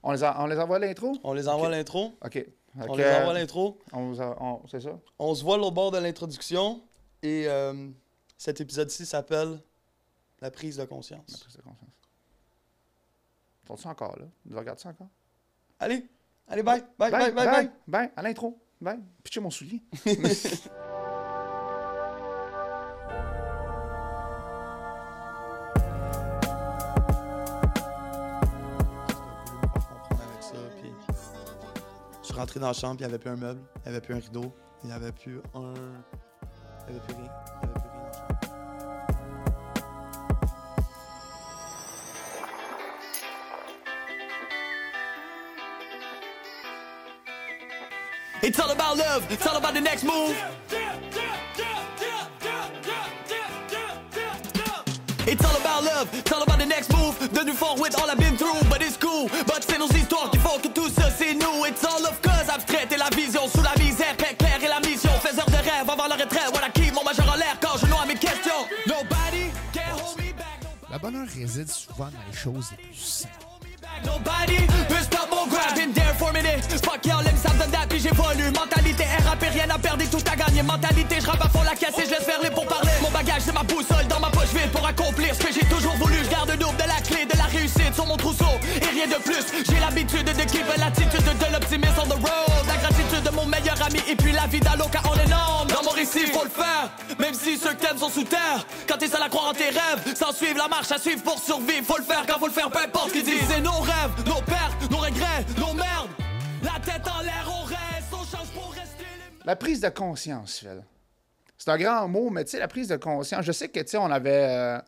on, 0.04 0.12
les 0.12 0.24
en- 0.24 0.44
on 0.44 0.46
les 0.48 0.60
envoie 0.60 0.80
l'intro? 0.80 1.18
on 1.24 1.34
les 1.34 1.48
envoie 1.48 1.70
l'intro. 1.70 2.14
OK. 2.24 2.46
On 2.88 2.96
les 2.96 3.06
envoie 3.06 3.34
l'intro. 3.34 3.80
on 3.94 4.62
C'est 4.68 4.82
ça? 4.82 5.00
On 5.18 5.34
se 5.34 5.44
voit 5.44 5.58
l'autre 5.58 5.72
bord 5.72 5.92
de 5.92 5.98
l'introduction. 5.98 6.84
Et 7.24 7.46
euh, 7.48 7.90
cet 8.38 8.62
épisode-ci 8.62 9.06
s'appelle 9.06 9.60
La 10.42 10.52
prise 10.52 10.76
de 10.78 10.82
La 10.82 10.88
conscience. 10.88 11.38
prise 11.40 11.56
de 11.56 11.62
conscience. 11.62 11.90
Sont-ils 13.68 13.88
encore 13.88 14.18
là? 14.20 14.26
Ils 14.46 14.56
regardent 14.56 14.80
ça 14.80 14.90
encore? 14.90 15.10
Allez, 15.80 16.08
allez, 16.48 16.64
bye, 16.64 16.84
bye, 16.98 17.12
bye, 17.12 17.32
bye, 17.32 17.46
bye. 17.46 17.72
bye. 17.88 18.12
À 18.16 18.22
l'intro. 18.22 18.60
Bye. 18.80 19.00
Pitchez 19.24 19.40
mon 19.40 19.50
soulier. 19.50 19.82
suis 32.36 32.42
rentré 32.42 32.60
dans 32.60 32.68
la 32.68 32.74
chambre, 32.74 32.98
puis 32.98 33.06
il 33.06 33.08
n'y 33.08 33.14
avait 33.14 33.22
plus 33.22 33.30
un 33.30 33.38
meuble, 33.38 33.62
il 33.78 33.82
n'y 33.84 33.96
avait 33.96 34.02
plus 34.02 34.14
un 34.14 34.20
rideau, 34.20 34.54
il 34.84 34.88
n'y 34.88 34.94
avait 34.94 35.12
plus 35.14 35.40
un... 35.54 35.74
Il 36.88 36.94
n'y 36.94 37.00
avait 37.00 37.08
plus 37.08 37.16
rien, 37.16 37.32
It's 48.46 48.60
all 48.60 48.70
about 48.70 48.98
love, 48.98 49.26
it's 49.32 49.48
all 49.48 49.58
about 49.58 49.74
the 49.74 49.82
next 49.82 50.04
move. 50.04 50.38
It's 55.26 55.44
all 55.44 55.58
about 55.58 55.84
love, 55.84 56.14
it's 56.14 56.32
all 56.32 56.44
about 56.44 56.60
the 56.60 56.68
next 56.68 56.94
move. 56.94 57.18
Devenu 57.18 57.56
fort 57.56 57.80
with 57.80 58.00
all 58.00 58.08
I've 58.08 58.20
been 58.20 58.38
through, 58.38 58.62
but 58.70 58.84
it's 58.84 58.98
cool. 58.98 59.30
But 59.48 59.66
c'est 59.68 59.80
nos 59.80 59.88
histoires 59.88 60.30
qui 60.30 60.38
font 60.38 60.60
que 60.60 60.68
tout 60.68 60.90
ça 60.90 61.10
c'est 61.10 61.34
nous. 61.34 61.66
It's 61.66 61.84
all 61.84 62.06
of 62.06 62.22
cause 62.22 62.48
abstraite 62.48 62.92
et 62.92 62.98
la 62.98 63.10
vision 63.10 63.48
sous 63.48 63.64
la 63.64 63.74
misère. 63.84 64.16
Très 64.16 64.36
claire 64.36 64.64
et 64.64 64.68
la 64.68 64.80
mission. 64.80 65.10
Faiseur 65.22 65.48
de 65.48 65.56
rêve 65.56 65.90
avant 65.90 66.06
la 66.06 66.16
retraite. 66.16 66.52
Voilà 66.52 66.70
qui 66.70 66.92
mon 66.92 67.04
majeur 67.04 67.28
en 67.28 67.38
l'air 67.38 67.58
quand 67.60 67.80
je 67.82 67.88
noie 67.88 68.06
mes 68.06 68.14
questions. 68.14 68.68
Nobody 68.86 69.50
can 69.74 69.90
hold 69.98 70.18
me 70.20 70.32
back. 70.34 70.62
Le 70.92 71.00
bonheur 71.00 71.28
réside 71.28 71.72
souvent 71.72 72.12
dans 72.12 72.26
les 72.32 72.38
choses 72.38 72.70
les 72.78 72.78
plus 72.78 72.96
simples. 72.96 73.55
J'évolue 78.06 78.52
Mentalité 78.52 79.04
RAP, 79.26 79.42
rien 79.52 79.68
à 79.68 79.80
perdre 79.80 80.04
tout 80.12 80.22
à 80.32 80.36
gagner. 80.36 80.62
Mentalité, 80.62 81.16
je 81.20 81.28
à 81.28 81.50
fond 81.50 81.64
la 81.64 81.74
caisse 81.74 81.98
et 81.98 82.06
je 82.06 82.12
laisse 82.12 82.24
faire 82.24 82.40
les 82.44 82.52
pour 82.52 82.68
parler 82.68 82.92
Mon 83.02 83.10
bagage 83.10 83.42
c'est 83.46 83.52
ma 83.52 83.64
boussole 83.64 84.06
dans 84.08 84.20
ma 84.20 84.30
poche 84.30 84.54
vide 84.54 84.70
pour 84.72 84.86
accomplir 84.86 85.34
ce 85.34 85.40
que 85.40 85.52
j'ai 85.52 85.66
toujours 85.66 85.96
voulu. 85.96 86.18
Je 86.24 86.30
garde 86.30 86.52
double 86.52 86.78
de 86.78 86.88
la 86.88 87.02
clé 87.02 87.26
de 87.26 87.36
la 87.36 87.46
réussite 87.46 87.96
sur 87.96 88.06
mon 88.06 88.16
trousseau. 88.16 88.60
Et 88.80 88.86
rien 88.94 89.08
de 89.08 89.20
plus, 89.24 89.42
j'ai 89.66 89.80
l'habitude 89.80 90.26
de 90.26 90.44
keep 90.44 90.68
l'attitude 90.78 91.24
de 91.24 91.52
l'optimisme 91.52 92.02
on 92.04 92.08
the 92.08 92.14
road. 92.14 92.66
La 92.68 92.78
gratitude 92.78 93.24
de 93.24 93.32
mon 93.32 93.46
meilleur 93.48 93.82
ami 93.82 94.02
et 94.08 94.16
puis 94.16 94.32
la 94.32 94.46
vie 94.46 94.60
d'Aloca 94.60 95.02
est 95.02 95.26
énorme 95.26 95.68
Dans 95.70 95.84
mon 95.84 95.92
récit, 95.98 96.28
faut 96.28 96.44
le 96.44 96.52
faire, 96.52 96.90
sont 98.06 98.20
sous 98.20 98.26
terre 98.26 98.66
Quand 98.88 98.98
t'es 98.98 99.08
seul 99.08 99.22
à 99.22 99.30
croire 99.30 99.50
en 99.50 99.54
tes 99.54 99.70
rêves, 99.70 100.16
sans 100.16 100.32
suivre 100.32 100.58
la 100.58 100.68
marche 100.68 100.92
à 100.92 100.98
suivre 100.98 101.24
pour 101.24 101.40
survivre 101.40 101.86
Faut 101.86 101.98
le 101.98 102.04
faire 102.04 102.26
quand 102.28 102.40
faut 102.40 102.48
le 102.48 102.54
faire, 102.54 102.70
peu 102.70 102.80
importe 102.80 103.10
ce 103.10 103.14
qu'ils 103.14 103.24
disent 103.24 103.48
C'est 103.48 103.62
nos 103.62 103.80
rêves, 103.80 104.12
nos 104.26 104.42
pertes, 104.42 104.92
nos 104.92 104.98
regrets, 104.98 105.46
nos 105.58 105.74
merdes 105.74 106.10
La 106.64 106.80
tête 106.80 107.08
en 107.08 107.22
l'air, 107.22 107.48
on 107.48 107.64
reste, 107.64 108.14
on 108.14 108.18
change 108.18 108.50
pour 108.54 108.72
rester 108.72 109.04
les 109.04 109.46
La 109.46 109.56
prise 109.56 109.82
de 109.82 109.90
conscience, 109.90 110.60
Phil. 110.60 110.84
C'est 111.58 111.72
un 111.72 111.78
grand 111.78 112.08
mot, 112.08 112.30
mais 112.30 112.44
tu 112.44 112.52
sais, 112.52 112.60
la 112.60 112.68
prise 112.68 112.90
de 112.90 112.98
conscience, 112.98 113.46
je 113.46 113.52
sais 113.52 113.70
que, 113.70 113.80
tu 113.80 113.88
sais, 113.88 113.98
on 113.98 114.12
avait... 114.12 114.48
euh, 114.50 114.80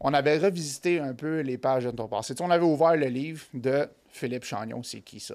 on 0.00 0.12
avait 0.12 0.38
revisité 0.38 1.00
un 1.00 1.14
peu 1.14 1.40
les 1.40 1.58
pages 1.58 1.84
de 1.84 1.90
ton 1.90 2.08
passé. 2.08 2.34
Tu 2.34 2.38
sais, 2.38 2.44
on 2.44 2.50
avait 2.50 2.64
ouvert 2.64 2.96
le 2.96 3.06
livre 3.06 3.44
de 3.54 3.88
Philippe 4.08 4.44
Chagnon, 4.44 4.82
c'est 4.82 5.00
qui 5.00 5.20
ça? 5.20 5.34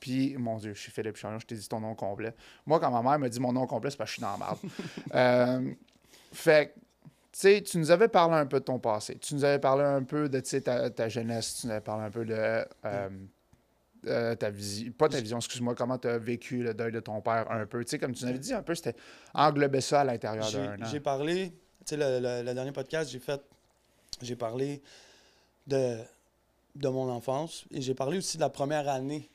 Puis, 0.00 0.36
mon 0.36 0.58
Dieu, 0.58 0.74
je 0.74 0.80
suis 0.80 0.92
Philippe 0.92 1.16
Chagnon, 1.16 1.38
je 1.38 1.46
t'ai 1.46 1.54
dit 1.54 1.68
ton 1.68 1.80
nom 1.80 1.94
complet. 1.94 2.34
Moi, 2.66 2.80
quand 2.80 2.90
ma 2.90 3.02
mère 3.02 3.18
me 3.18 3.28
dit 3.28 3.40
mon 3.40 3.52
nom 3.52 3.66
complet, 3.66 3.90
c'est 3.90 3.96
parce 3.96 4.10
que 4.10 4.20
je 4.20 4.20
suis 4.20 4.22
dans 4.22 4.32
la 4.32 4.38
merde. 4.38 4.58
Euh, 5.14 5.74
fait 6.32 6.68
que, 6.74 6.80
tu 7.32 7.38
sais, 7.38 7.62
tu 7.62 7.78
nous 7.78 7.90
avais 7.90 8.08
parlé 8.08 8.34
un 8.36 8.46
peu 8.46 8.58
de 8.60 8.64
ton 8.64 8.78
passé. 8.78 9.16
Tu 9.18 9.34
nous 9.34 9.44
avais 9.44 9.58
parlé 9.58 9.84
un 9.84 10.02
peu 10.02 10.28
de, 10.28 10.40
ta, 10.40 10.90
ta 10.90 11.08
jeunesse. 11.08 11.58
Tu 11.60 11.66
nous 11.66 11.72
avais 11.72 11.80
parlé 11.80 12.04
un 12.04 12.10
peu 12.10 12.24
de... 12.24 12.34
euh, 12.34 13.08
euh, 14.06 14.34
ta 14.34 14.48
vision, 14.48 14.90
pas 14.92 15.08
ta 15.10 15.20
vision, 15.20 15.36
excuse-moi, 15.38 15.74
comment 15.74 15.98
tu 15.98 16.08
as 16.08 16.16
vécu 16.16 16.62
le 16.62 16.72
deuil 16.72 16.90
de 16.90 17.00
ton 17.00 17.20
père 17.20 17.50
un 17.50 17.66
peu. 17.66 17.84
Tu 17.84 17.90
sais, 17.90 17.98
comme 17.98 18.14
tu 18.14 18.24
nous 18.24 18.30
avais 18.30 18.38
dit 18.38 18.54
un 18.54 18.62
peu, 18.62 18.74
c'était 18.74 18.96
englober 19.34 19.82
ça 19.82 20.00
à 20.00 20.04
l'intérieur 20.04 20.50
d'un 20.50 20.80
an. 20.80 20.86
J'ai 20.90 21.00
parlé, 21.00 21.50
tu 21.50 21.54
sais, 21.84 21.96
le, 21.98 22.18
le- 22.18 22.42
le 22.42 22.54
dernier 22.54 22.72
podcast, 22.72 23.10
j'ai 23.10 23.18
fait, 23.18 23.40
j'ai 24.22 24.36
parlé 24.36 24.80
de, 25.66 25.98
de 26.76 26.88
mon 26.88 27.10
enfance 27.10 27.66
et 27.70 27.82
j'ai 27.82 27.94
parlé 27.94 28.16
aussi 28.18 28.38
de 28.38 28.42
la 28.42 28.48
première 28.48 28.88
année. 28.88 29.28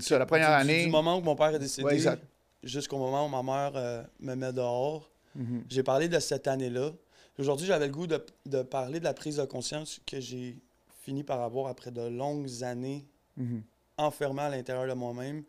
Ça, 0.00 0.18
la 0.18 0.26
première 0.26 0.48
Du- 0.48 0.54
année. 0.70 0.84
Du 0.84 0.90
moment 0.90 1.16
où 1.16 1.22
mon 1.22 1.34
père 1.34 1.54
est 1.54 1.58
décédé 1.58 2.06
Ouais, 2.06 2.18
jusqu'au 2.62 2.98
moment 2.98 3.24
où 3.24 3.28
ma 3.30 3.42
mère 3.42 3.72
euh, 3.76 4.02
me 4.20 4.34
met 4.34 4.52
dehors. 4.52 5.10
Mhm. 5.36 5.64
J'ai 5.68 5.82
parlé 5.82 6.08
de 6.08 6.18
cette 6.18 6.48
année-là. 6.48 6.92
Aujourd'hui, 7.38 7.66
j'avais 7.66 7.86
le 7.86 7.92
goût 7.92 8.06
de, 8.06 8.24
de 8.46 8.62
parler 8.62 8.98
de 8.98 9.04
la 9.04 9.14
prise 9.14 9.36
de 9.36 9.44
conscience 9.44 10.00
que 10.06 10.18
j'ai 10.20 10.58
fini 11.02 11.22
par 11.22 11.40
avoir 11.42 11.68
après 11.68 11.90
de 11.90 12.00
longues 12.02 12.62
années 12.64 13.06
Mhm. 13.36 13.62
enfermé 13.98 14.42
à 14.42 14.48
l'intérieur 14.50 14.86
de 14.88 14.98
moi-même. 14.98 15.44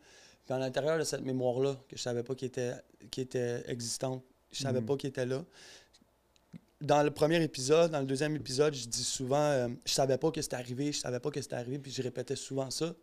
Puis 0.45 0.53
à 0.53 0.59
l'intérieur 0.59 0.97
de 0.99 1.03
cette 1.03 1.21
mémoire-là, 1.23 1.75
que 1.89 1.95
je 1.97 2.01
savais 2.01 2.23
pas 2.23 2.33
était, 2.41 2.73
qui 3.11 3.21
était 3.21 3.63
existante, 3.67 4.23
je 4.51 4.61
savais 4.61 4.79
Mhm. 4.81 4.85
pas 4.85 4.97
qu'elle 4.97 5.09
était 5.09 5.25
là. 5.25 5.43
Dans 6.79 7.01
le 7.01 7.09
premier 7.11 7.41
épisode, 7.41 7.91
dans 7.91 7.99
le 8.01 8.05
deuxième 8.05 8.35
épisode, 8.35 8.73
je 8.75 8.87
dis 8.87 9.03
souvent, 9.03 9.37
euh, 9.41 9.67
je 9.85 9.91
savais 9.93 10.17
pas 10.17 10.29
que 10.31 10.41
c'était 10.41 10.55
arrivé, 10.57 10.91
je 10.91 10.99
savais 10.99 11.19
pas 11.19 11.31
que 11.31 11.41
c'était 11.41 11.55
arrivé, 11.55 11.79
puis 11.79 11.91
je 11.91 12.01
répétais 12.03 12.35
souvent 12.35 12.69
ça. 12.69 12.93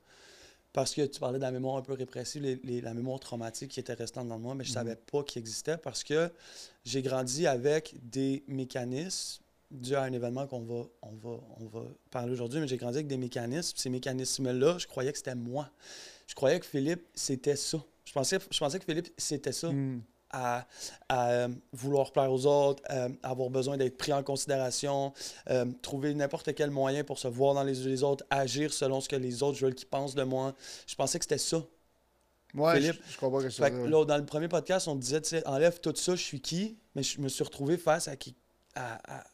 Parce 0.75 0.93
que 0.93 1.03
tu 1.07 1.21
parlais 1.21 1.39
de 1.39 1.43
la 1.45 1.53
mémoire 1.53 1.77
un 1.77 1.83
peu 1.83 1.93
répressive, 1.93 2.43
les- 2.43 2.61
les- 2.65 2.81
la 2.81 2.95
mémoire 2.95 3.21
traumatique 3.21 3.71
qui 3.71 3.79
était 3.81 3.95
restante 3.95 4.27
dans 4.29 4.41
moi, 4.41 4.57
mais 4.57 4.65
je 4.65 4.71
Mhm. 4.71 4.75
savais 4.75 4.97
pas 4.97 5.23
qu'il 5.23 5.39
existait 5.39 5.79
parce 5.79 6.03
que 6.03 6.31
j'ai 6.85 7.01
grandi 7.01 7.47
avec 7.47 7.95
des 8.03 8.43
mécanismes 8.49 9.41
dû 9.71 9.95
à 9.95 10.03
un 10.03 10.13
événement 10.13 10.47
qu'on 10.49 10.63
va, 10.63 10.83
on 11.03 11.15
va, 11.15 11.41
on 11.61 11.65
va 11.67 11.85
parler 12.11 12.33
aujourd'hui, 12.33 12.59
mais 12.61 12.67
j'ai 12.67 12.77
grandi 12.77 12.97
avec 12.97 13.07
des 13.07 13.17
mécanismes. 13.17 13.77
Ces 13.77 13.89
mécanismes-là, 13.89 14.79
je 14.79 14.87
croyais 14.89 15.13
que 15.13 15.19
c'était 15.19 15.35
moi. 15.37 15.71
Je 16.27 16.35
croyais 16.35 16.59
que 16.59 16.67
Philippe, 16.67 17.07
c'était 17.15 17.57
ça. 17.57 17.79
Je 18.05 18.13
pensais, 18.13 18.39
je 18.51 18.59
pensais 18.59 18.79
que 18.81 18.85
Philippe, 18.85 19.09
c'était 19.17 19.53
ça. 19.53 19.71
Mhm. 19.71 20.03
À, 20.37 20.67
à, 21.09 21.31
euh, 21.31 21.49
vouloir 21.73 22.11
plaire 22.11 22.33
aux 22.33 22.45
autres, 22.45 22.83
euh, 22.91 23.09
avoir 23.23 23.51
besoin 23.51 23.77
d'être 23.77 23.97
pris 23.97 24.13
en 24.13 24.25
considération, 24.25 25.13
euh, 25.49 25.65
trouver 25.81 26.13
n'importe 26.13 26.53
quel 26.55 26.71
moyen 26.71 27.05
pour 27.05 27.19
se 27.21 27.29
voir 27.29 27.55
dans 27.55 27.63
les 27.63 27.79
yeux 27.85 27.91
des 27.91 28.03
autres, 28.03 28.25
agir 28.31 28.73
selon 28.73 29.01
ce 29.01 29.09
que 29.09 29.15
les 29.17 29.45
autres 29.45 29.61
veulent 29.61 29.77
qu'ils 29.77 29.87
pensent 29.89 30.17
de 30.17 30.25
moi. 30.25 30.55
Je 30.89 30.95
pensais 30.97 31.21
que 31.21 31.25
c'était 31.25 31.39
ça. 31.39 31.63
Ouais, 32.53 32.77
Philippe. 32.81 33.01
je, 33.07 33.13
je 33.13 33.19
comprends 33.19 33.41
que 33.43 33.51
ça. 33.51 33.69
là, 33.71 34.05
dans 34.05 34.17
le 34.17 34.25
premier 34.27 34.49
podcast, 34.49 34.89
on 34.89 34.97
disait, 34.97 35.21
tu 35.21 35.37
enlève 35.47 35.79
tout 35.81 35.95
ça, 35.95 36.17
je 36.17 36.23
suis 36.23 36.41
qui? 36.41 36.77
Mais 36.97 37.03
je 37.05 37.21
me 37.21 37.29
suis 37.29 37.45
retrouvé 37.45 37.77
face 37.77 38.09
à 38.09 38.17
qui? 38.17 38.35
À, 38.75 39.19
à- 39.19 39.25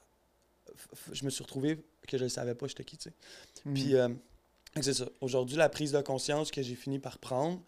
f- 0.70 1.12
je 1.14 1.24
me 1.24 1.30
suis 1.30 1.42
retrouvé 1.44 1.82
que 2.08 2.18
je 2.18 2.24
ne 2.24 2.28
savais 2.28 2.54
pas 2.54 2.66
j'étais 2.66 2.84
qui, 2.84 2.98
tu 2.98 3.04
sais. 3.10 3.14
Mhm. 3.64 3.74
Puis, 3.74 3.94
euh, 3.96 4.08
c'est 4.82 4.94
ça. 4.94 5.06
Aujourd'hui, 5.22 5.56
la 5.56 5.68
prise 5.68 5.92
de 5.92 6.00
conscience 6.02 6.50
que 6.50 6.60
j'ai 6.62 6.74
fini 6.74 6.98
par 6.98 7.18
prendre 7.18 7.60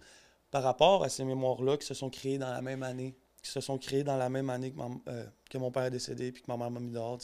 par 0.50 0.62
rapport 0.62 1.02
à 1.02 1.08
ces 1.08 1.24
mémoires-là 1.24 1.78
qui 1.78 1.86
se 1.86 1.94
sont 1.94 2.10
créées 2.10 2.36
dans 2.36 2.50
la 2.50 2.60
même 2.60 2.82
année, 2.82 3.14
qui 3.42 3.50
se 3.50 3.60
sont 3.60 3.76
créées 3.78 4.04
dans 4.04 4.16
la 4.16 4.28
même 4.28 4.48
année 4.50 4.70
que, 4.70 4.76
ma- 4.76 4.88
euh, 5.08 5.26
que 5.50 5.58
mon 5.58 5.70
père 5.70 5.84
est 5.84 5.90
décédé 5.90 6.30
puis 6.32 6.42
que 6.42 6.46
ma 6.50 6.56
mère 6.56 6.70
m'a 6.70 6.80
mis 6.80 6.90
dehors. 6.92 7.18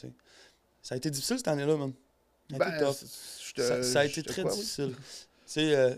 Ça 0.83 0.95
a 0.95 0.97
été 0.99 1.11
difficile 1.11 1.37
cette 1.39 1.49
année-là, 1.49 1.77
man. 1.77 1.93
Ça 2.51 2.57
a 2.57 2.69
été 2.69 2.79
Ben, 2.81 2.87
tough. 2.93 2.97
je 3.47 3.53
te- 3.53 3.63
Ça, 3.63 3.83
ça 3.83 4.01
a 4.01 4.05
été 4.05 4.23
très 4.23 4.43
oui. 4.43 4.51
difficile. 4.51 4.95
Tu 4.97 5.03
sais, 5.47 5.75
euh, 5.77 5.95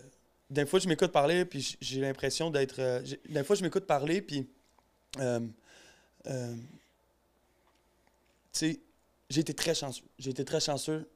des 0.51 0.67
fois, 0.67 0.79
je 0.81 0.89
m'écoute 0.89 1.13
parler, 1.13 1.45
puis 1.45 1.77
j'ai 1.81 2.01
l'impression 2.01 2.51
d'être. 2.51 2.79
euh, 2.81 3.03
des 3.29 3.45
fois, 3.45 3.57
je 3.57 3.63
m'écoute 3.63 3.87
parler, 3.87 4.21
puis. 4.21 4.49
euh, 5.19 5.41
tu 6.27 6.31
sais, 8.53 8.81
j'ai 9.29 9.41
été 9.41 9.55
très 9.55 9.75
chanceux. 9.75 10.03
J'ai 10.19 10.31
été 10.31 10.45
très 10.45 10.61
chanceux 10.61 11.09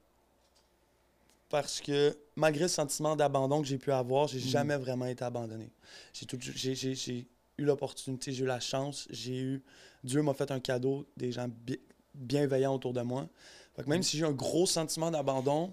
parce 1.48 1.80
que 1.80 2.16
malgré 2.36 2.62
le 2.62 2.68
sentiment 2.68 3.16
d'abandon 3.16 3.60
que 3.60 3.66
j'ai 3.68 3.78
pu 3.78 3.92
avoir, 3.92 4.28
j'ai 4.28 4.38
Mhm. 4.38 4.44
jamais 4.46 4.76
vraiment 4.76 5.06
été 5.06 5.24
abandonné. 5.24 5.68
J'ai 6.12 6.26
tout- 6.26 6.38
j'ai- 6.40 6.74
j'ai- 6.74 6.94
j'ai 6.94 7.26
eu 7.58 7.64
l'opportunité, 7.64 8.32
j'ai 8.32 8.44
eu 8.44 8.46
la 8.46 8.60
chance, 8.60 9.06
j'ai 9.10 9.38
eu. 9.40 9.62
Dieu 10.02 10.22
m'a 10.22 10.34
fait 10.34 10.50
un 10.50 10.60
cadeau, 10.60 11.06
des 11.16 11.32
gens 11.32 11.48
bi- 11.48 11.80
bienveillants 12.14 12.74
autour 12.74 12.92
de 12.92 13.00
moi. 13.02 13.28
Fait 13.76 13.82
que 13.84 13.88
même 13.88 14.02
si 14.02 14.16
j'ai 14.18 14.24
eu 14.24 14.26
un 14.28 14.32
gros 14.32 14.66
sentiment 14.66 15.10
d'abandon 15.10 15.72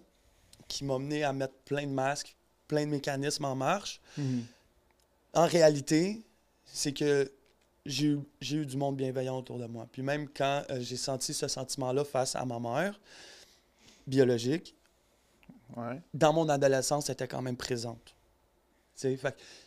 qui 0.67 0.83
m'a 0.85 0.97
mené 1.00 1.23
à 1.23 1.33
mettre 1.33 1.53
plein 1.65 1.85
de 1.85 1.91
masques, 1.91 2.35
plein 2.67 2.85
de 2.85 2.91
mécanismes 2.91 3.45
en 3.45 3.55
marche, 3.55 4.00
Mhm. 4.17 4.43
en 5.33 5.45
réalité, 5.45 6.21
c'est 6.65 6.93
que 6.93 7.31
j'ai 7.85 8.15
eu, 8.41 8.65
du 8.65 8.77
monde 8.77 8.95
bienveillant 8.95 9.39
autour 9.39 9.57
de 9.59 9.65
moi. 9.65 9.88
Puis 9.91 10.01
même 10.03 10.29
quand 10.29 10.63
euh, 10.69 10.79
j'ai 10.81 10.97
senti 10.97 11.33
ce 11.33 11.47
sentiment-là 11.47 12.03
face 12.05 12.35
à 12.35 12.45
ma 12.45 12.59
mère 12.59 13.00
biologique, 14.07 14.75
Ouais. 15.75 16.01
dans 16.13 16.33
mon 16.33 16.47
adolescence, 16.50 17.09
elle 17.09 17.13
était 17.13 17.27
quand 17.29 17.41
même 17.41 17.55
présente. 17.55 18.13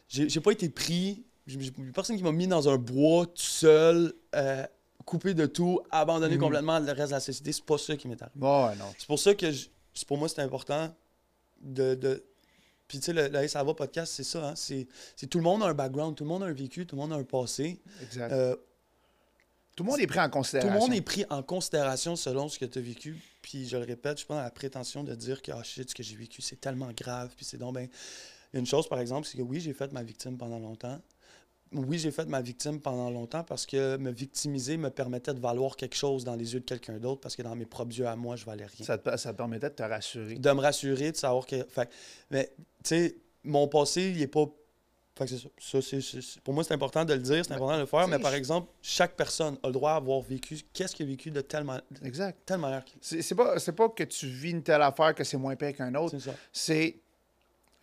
J'ai 0.08 0.40
pas 0.40 0.52
été 0.52 0.68
pris. 0.68 1.24
Personne 1.94 2.16
qui 2.16 2.22
m'a 2.22 2.32
mis 2.32 2.46
dans 2.46 2.68
un 2.68 2.76
bois 2.76 3.26
tout 3.26 3.32
seul, 3.42 4.12
euh, 4.34 4.66
coupé 5.04 5.34
de 5.34 5.46
tout, 5.46 5.80
abandonné 5.90 6.36
Mhm. 6.36 6.40
complètement 6.40 6.78
le 6.78 6.92
reste 6.92 7.08
de 7.08 7.12
la 7.16 7.20
société. 7.20 7.52
C'est 7.52 7.64
pas 7.64 7.76
ça 7.78 7.96
qui 7.96 8.08
m'est 8.08 8.20
arrivé. 8.22 8.38
C'est 8.98 9.06
pour 9.06 9.18
ça 9.18 9.34
que 9.34 9.50
je- 9.50 9.68
pour 10.06 10.16
moi, 10.18 10.28
c'est 10.28 10.40
important 10.40 10.94
de. 11.60 11.94
de... 11.94 12.24
Puis 12.88 12.98
tu 13.00 13.06
sais, 13.06 13.12
le, 13.12 13.28
le 13.28 13.48
ça 13.48 13.62
va 13.64 13.74
podcast, 13.74 14.12
c'est 14.14 14.24
ça. 14.24 14.48
Hein? 14.50 14.54
C'est, 14.56 14.86
tout 15.28 15.38
le 15.38 15.44
monde 15.44 15.62
a 15.62 15.66
un 15.66 15.74
background, 15.74 16.14
tout 16.16 16.24
le 16.24 16.28
monde 16.28 16.42
a 16.42 16.46
un 16.46 16.52
vécu, 16.52 16.86
tout 16.86 16.96
le 16.96 17.02
monde 17.02 17.12
a 17.12 17.16
un 17.16 17.24
passé. 17.24 17.80
Exact. 18.02 18.32
Euh, 18.32 18.56
tout 19.76 19.82
le 19.84 19.90
monde 19.90 20.00
est 20.00 20.06
pris 20.06 20.20
en 20.20 20.24
tout 20.26 20.30
considération. 20.30 20.72
le 20.72 20.78
monde 20.78 20.94
est 20.94 21.00
pris 21.00 21.24
en 21.30 21.42
considération 21.42 22.14
selon 22.14 22.48
ce 22.48 22.58
que 22.58 22.64
tu 22.66 22.78
as 22.78 22.82
vécu. 22.82 23.20
Puis 23.42 23.66
je 23.68 23.76
le 23.76 23.84
répète, 23.84 24.20
je 24.20 24.26
pense 24.26 24.38
à 24.38 24.42
la 24.44 24.50
prétention 24.50 25.02
de 25.02 25.14
dire 25.14 25.42
que 25.42 25.50
ah, 25.52 25.62
shit, 25.62 25.90
ce 25.90 25.94
que 25.94 26.02
j'ai 26.02 26.14
vécu, 26.16 26.40
c'est 26.42 26.60
tellement 26.60 26.90
grave. 26.96 27.32
Puis 27.36 27.44
c'est 27.44 27.58
donc 27.58 27.74
ben. 27.74 27.88
Une 28.52 28.66
chose, 28.66 28.86
par 28.88 29.00
exemple, 29.00 29.26
c'est 29.26 29.36
que 29.36 29.42
oui, 29.42 29.58
j'ai 29.60 29.72
fait 29.72 29.92
ma 29.92 30.02
victime 30.04 30.38
pendant 30.38 30.60
longtemps. 30.60 31.00
Oui, 31.74 31.98
j'ai 31.98 32.10
fait 32.10 32.26
ma 32.26 32.40
victime 32.40 32.80
pendant 32.80 33.10
longtemps 33.10 33.42
parce 33.44 33.66
que 33.66 33.96
me 33.96 34.10
victimiser 34.10 34.76
me 34.76 34.90
permettait 34.90 35.34
de 35.34 35.40
valoir 35.40 35.76
quelque 35.76 35.96
chose 35.96 36.24
dans 36.24 36.36
les 36.36 36.54
yeux 36.54 36.60
de 36.60 36.64
quelqu'un 36.64 36.98
d'autre 36.98 37.20
parce 37.20 37.34
que 37.36 37.42
dans 37.42 37.54
mes 37.56 37.66
propres 37.66 37.94
yeux 37.96 38.06
à 38.06 38.16
moi, 38.16 38.36
je 38.36 38.44
valais 38.44 38.66
rien. 38.66 38.86
Ça 38.86 38.96
te, 38.98 39.16
ça 39.16 39.32
te 39.32 39.36
permettait 39.36 39.70
de 39.70 39.74
te 39.74 39.82
rassurer. 39.82 40.36
de 40.36 40.50
me 40.52 40.60
rassurer, 40.60 41.12
de 41.12 41.16
savoir 41.16 41.46
que. 41.46 41.64
Fait, 41.68 41.88
mais, 42.30 42.52
tu 42.82 42.88
sais, 42.88 43.16
mon 43.42 43.68
passé, 43.68 44.12
il 44.14 44.22
est 44.22 44.26
pas. 44.26 44.46
Fait 45.16 45.26
que 45.26 45.30
c'est 45.30 45.80
ça. 45.80 45.80
Ça, 45.80 46.40
pour 46.42 46.54
moi, 46.54 46.64
c'est 46.64 46.74
important 46.74 47.04
de 47.04 47.14
le 47.14 47.20
dire, 47.20 47.44
c'est 47.44 47.50
Ben, 47.50 47.56
important 47.56 47.76
de 47.76 47.80
le 47.82 47.86
faire, 47.86 48.08
mais 48.08 48.18
par 48.18 48.34
exemple, 48.34 48.68
chaque 48.82 49.14
personne 49.14 49.56
a 49.62 49.68
le 49.68 49.72
droit 49.72 49.94
d'avoir 50.00 50.20
vécu. 50.22 50.58
Qu'est-ce 50.72 50.94
qu'il 50.96 51.06
a 51.06 51.08
vécu 51.08 51.30
de 51.30 51.40
telle, 51.40 51.62
ma- 51.62 51.78
de 51.78 52.04
Exact. 52.06 52.36
telle 52.44 52.58
manière 52.58 52.84
C'est 53.00 53.34
pas, 53.36 53.54
pas 53.76 53.88
que 53.90 54.02
tu 54.04 54.26
vis 54.26 54.50
une 54.50 54.62
telle 54.64 54.82
affaire 54.82 55.14
que 55.14 55.22
c'est 55.22 55.36
moins 55.36 55.54
pire 55.54 55.72
qu'un 55.76 55.94
autre. 55.94 56.18
C'est 56.18 56.30
ça. 56.30 56.34
C'est 56.52 56.96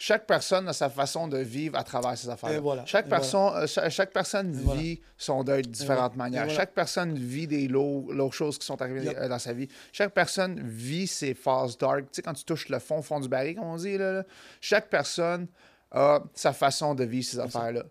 chaque 0.03 0.25
personne 0.25 0.67
a 0.67 0.73
sa 0.73 0.89
façon 0.89 1.27
de 1.27 1.37
vivre 1.37 1.77
à 1.77 1.83
travers 1.83 2.17
ces 2.17 2.27
affaires. 2.27 2.59
Voilà, 2.59 2.83
Chaque, 2.87 3.07
personne, 3.07 3.53
euh, 3.55 3.67
cha- 3.67 3.87
chaque, 3.91 4.11
personne 4.11 4.51
voilà. 4.51 4.81
vit 4.81 4.99
son 5.15 5.43
deuil 5.43 5.61
de 5.61 5.69
différentes 5.69 6.15
manières. 6.15 6.49
Chaque 6.49 6.73
personne 6.73 7.13
vit 7.13 7.45
des 7.45 7.67
lots 7.67 8.09
choses 8.31 8.57
qui 8.57 8.65
sont 8.65 8.81
arrivées 8.81 9.03
Yep. 9.03 9.17
euh, 9.19 9.27
dans 9.27 9.37
sa 9.37 9.53
vie. 9.53 9.67
Chaque 9.91 10.11
personne 10.11 10.59
vit 10.59 11.05
ses 11.05 11.35
phases 11.35 11.77
dark. 11.77 11.99
Tu 12.05 12.07
sais, 12.13 12.21
quand 12.23 12.33
tu 12.33 12.43
touches 12.45 12.67
le 12.69 12.79
fond, 12.79 13.03
fond 13.03 13.19
du 13.19 13.29
baril, 13.29 13.55
comme 13.55 13.65
on 13.65 13.75
dit, 13.77 13.95
là, 13.95 14.11
là, 14.11 14.23
chaque 14.59 14.89
personne 14.89 15.45
a 15.91 16.23
sa 16.33 16.51
façon 16.51 16.95
de 16.95 17.03
vivre 17.03 17.27
ces 17.27 17.37
affaires-là. 17.37 17.83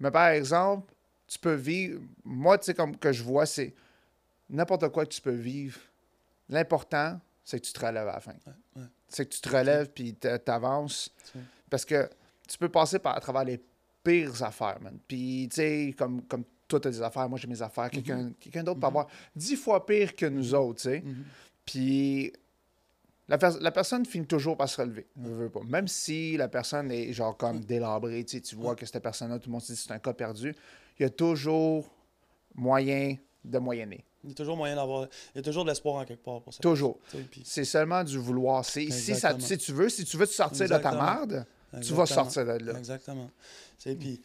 Mais 0.00 0.10
par 0.10 0.28
exemple, 0.28 0.94
tu 1.26 1.38
peux 1.38 1.52
vivre. 1.54 2.00
Moi, 2.24 2.56
tu 2.56 2.64
sais, 2.64 2.74
comme 2.74 2.96
que 2.96 3.12
je 3.12 3.22
vois, 3.22 3.44
c'est 3.44 3.74
n'importe 4.48 4.88
quoi 4.88 5.04
que 5.04 5.10
tu 5.12 5.20
peux 5.20 5.30
vivre. 5.34 5.78
L'important, 6.48 7.20
c'est 7.44 7.60
que 7.60 7.66
tu 7.66 7.72
te 7.74 7.80
relèves 7.84 8.08
à 8.08 8.12
la 8.14 8.20
fin. 8.20 8.32
ouais. 8.76 8.82
C'est 9.08 9.24
que 9.26 9.34
tu 9.34 9.40
te 9.40 9.48
relèves 9.48 9.90
puis 9.90 10.14
tu 10.14 10.28
avances. 10.50 11.10
C'est- 11.24 11.38
Parce 11.70 11.84
que 11.84 12.08
tu 12.46 12.58
peux 12.58 12.68
passer 12.68 12.98
par, 12.98 13.16
à 13.16 13.20
travers 13.20 13.44
les 13.44 13.60
pires 14.02 14.42
affaires, 14.42 14.78
man. 14.80 14.98
Puis, 15.06 15.48
tu 15.50 15.56
sais, 15.56 15.94
comme, 15.98 16.22
comme 16.22 16.44
toi, 16.66 16.80
tu 16.80 16.88
as 16.88 16.90
des 16.90 17.02
affaires, 17.02 17.28
moi, 17.28 17.38
j'ai 17.38 17.48
mes 17.48 17.60
affaires. 17.62 17.90
Quelqu'un 17.90 18.32
quelqu'un 18.40 18.62
d'autre 18.62 18.80
peut 18.80 18.86
avoir 18.86 19.06
dix 19.34 19.56
fois 19.56 19.84
pire 19.86 20.14
que 20.14 20.26
nous 20.26 20.54
autres, 20.54 20.80
tu 20.82 20.88
sais. 20.90 21.00
Mhm. 21.00 21.24
Puis 21.64 22.32
la, 23.28 23.36
la 23.60 23.70
personne 23.70 24.06
finit 24.06 24.26
toujours 24.26 24.56
par 24.56 24.68
se 24.68 24.80
relever. 24.80 25.06
Je 25.22 25.28
veux 25.30 25.50
pas. 25.50 25.60
Même 25.66 25.88
si 25.88 26.36
la 26.36 26.48
personne 26.48 26.90
est 26.90 27.12
genre 27.12 27.36
comme 27.36 27.60
délabrée, 27.60 28.24
tu 28.24 28.40
vois 28.56 28.74
que 28.74 28.86
cette 28.86 29.02
personne-là, 29.02 29.38
tout 29.38 29.48
le 29.48 29.52
monde 29.52 29.62
se 29.62 29.72
dit 29.72 29.78
que 29.78 29.84
c'est 29.84 29.92
un 29.92 29.98
cas 29.98 30.14
perdu, 30.14 30.54
il 30.98 31.02
y 31.02 31.06
a 31.06 31.10
toujours 31.10 31.90
moyen 32.54 33.16
de 33.48 33.58
moyenner. 33.58 34.04
Il 34.24 34.30
y 34.30 34.32
a 34.32 34.36
toujours 34.36 34.56
moyen 34.56 34.76
d'avoir. 34.76 35.08
Il 35.34 35.38
y 35.38 35.40
a 35.40 35.42
toujours 35.42 35.64
de 35.64 35.70
l'espoir 35.70 35.96
en 35.96 36.04
quelque 36.04 36.24
part 36.24 36.40
pour 36.40 36.52
ça. 36.52 36.60
Toujours. 36.60 36.98
Puis- 37.30 37.42
C'est 37.44 37.64
seulement 37.64 38.04
du 38.04 38.18
vouloir. 38.18 38.64
C'est, 38.64 38.90
si, 38.90 39.14
ça, 39.14 39.32
Exactement. 39.32 39.46
si 39.46 39.58
tu 39.58 39.72
veux, 39.72 39.88
si 39.88 40.04
tu 40.04 40.16
veux 40.16 40.26
te 40.26 40.32
sortir 40.32 40.68
de 40.68 40.76
ta 40.78 40.92
merde, 40.92 41.46
tu 41.82 41.92
vas 41.94 42.06
sortir 42.06 42.44
de 42.44 42.64
là. 42.64 42.78
Exactement. 42.78 43.30
Puis, 43.82 44.20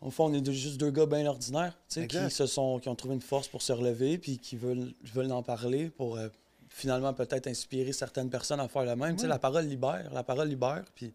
au 0.00 0.10
fond, 0.10 0.24
on 0.26 0.32
est 0.34 0.50
juste 0.52 0.78
deux 0.78 0.90
gars 0.90 1.06
bien 1.06 1.26
ordinaires, 1.26 1.78
qui 1.88 2.30
se 2.30 2.46
sont, 2.46 2.78
qui 2.80 2.88
ont 2.88 2.94
trouvé 2.94 3.14
une 3.14 3.20
force 3.20 3.48
pour 3.48 3.62
se 3.62 3.72
relever, 3.72 4.18
puis 4.18 4.38
qui 4.38 4.56
veulent, 4.56 4.92
veulent 5.14 5.30
en 5.30 5.42
parler 5.42 5.90
pour 5.90 6.16
euh, 6.16 6.28
finalement 6.68 7.12
peut-être 7.12 7.46
inspirer 7.46 7.92
certaines 7.92 8.30
personnes 8.30 8.60
à 8.60 8.66
faire 8.68 8.84
le 8.84 8.96
même. 8.96 9.16
Oui. 9.20 9.26
la 9.28 9.38
parole 9.38 9.66
libère, 9.66 10.10
la 10.12 10.24
parole 10.24 10.48
libère, 10.48 10.84
puis 10.94 11.12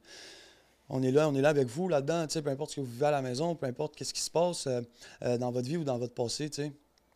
on 0.90 1.04
est 1.04 1.12
là, 1.12 1.28
on 1.28 1.36
est 1.36 1.42
là 1.42 1.50
avec 1.50 1.68
vous 1.68 1.90
là-dedans, 1.90 2.26
peu 2.42 2.50
importe 2.50 2.72
ce 2.72 2.76
que 2.78 2.82
vous 2.82 2.92
vivez 2.92 3.08
à 3.08 3.12
la 3.12 3.22
maison, 3.22 3.56
peu 3.56 3.66
importe 3.66 3.96
qu'est-ce 3.96 4.14
qui 4.14 4.22
se 4.22 4.32
passe 4.32 4.68
euh, 4.68 4.82
euh, 5.24 5.38
dans 5.38 5.52
votre 5.52 5.68
vie 5.68 5.76
ou 5.78 5.84
dans 5.84 5.98
votre 5.98 6.14
passé, 6.14 6.50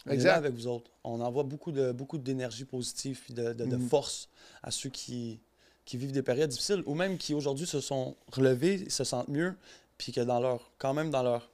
sais. 0.03 0.09
On 0.09 0.11
est 0.11 0.15
Exact. 0.15 0.29
là 0.31 0.35
avec 0.37 0.53
vous 0.53 0.67
autres. 0.67 0.89
On 1.03 1.19
envoie 1.21 1.43
beaucoup 1.43 1.71
de 1.71 1.91
beaucoup 1.91 2.17
d'énergie 2.17 2.65
positive 2.65 3.19
puis 3.23 3.33
de, 3.33 3.53
de- 3.53 3.65
de 3.65 3.75
Mhm. 3.75 3.87
force 3.89 4.29
à 4.63 4.71
ceux 4.71 4.89
qui, 4.89 5.39
qui 5.85 5.97
vivent 5.97 6.11
des 6.11 6.23
périodes 6.23 6.49
difficiles 6.49 6.83
ou 6.85 6.93
même 6.95 7.17
qui 7.17 7.33
aujourd'hui 7.33 7.65
se 7.67 7.79
sont 7.81 8.15
relevés, 8.31 8.89
se 8.89 9.03
sentent 9.03 9.27
mieux, 9.29 9.55
puis 9.97 10.11
que 10.11 10.21
dans 10.21 10.39
leur 10.39 10.71
quand 10.77 10.93
même 10.93 11.09
dans 11.09 11.23
leur 11.23 11.49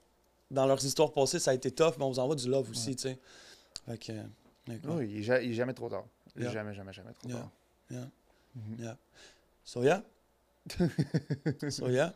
dans 0.51 0.65
leurs 0.65 0.83
histoires 0.85 1.11
passées, 1.11 1.39
ça 1.39 1.51
a 1.51 1.53
été 1.53 1.71
tough, 1.71 1.95
mais 1.97 2.05
on 2.05 2.09
vous 2.09 2.19
envoie 2.19 2.35
du 2.35 2.47
love 2.49 2.69
aussi, 2.69 2.95
tu 2.95 3.01
sais. 3.03 3.17
Fait 3.85 3.97
que, 3.97 4.13
que, 4.77 4.87
Oui, 4.87 5.11
il 5.15 5.23
ja- 5.23 5.41
il 5.41 5.51
est 5.51 5.55
jamais 5.55 5.73
trop 5.73 5.89
tard. 5.89 6.05
Yeah. 6.37 6.51
Jamais, 6.51 6.73
jamais, 6.73 6.93
jamais 6.93 7.11
trop 7.13 7.27
Yeah. 7.27 7.37
tard. 7.39 7.49
yeah, 7.91 8.07
Mhm. 8.55 8.75
yeah. 8.79 8.97
So 9.65 9.83
yeah. 9.83 10.03
so 11.69 11.89
yeah. 11.89 12.13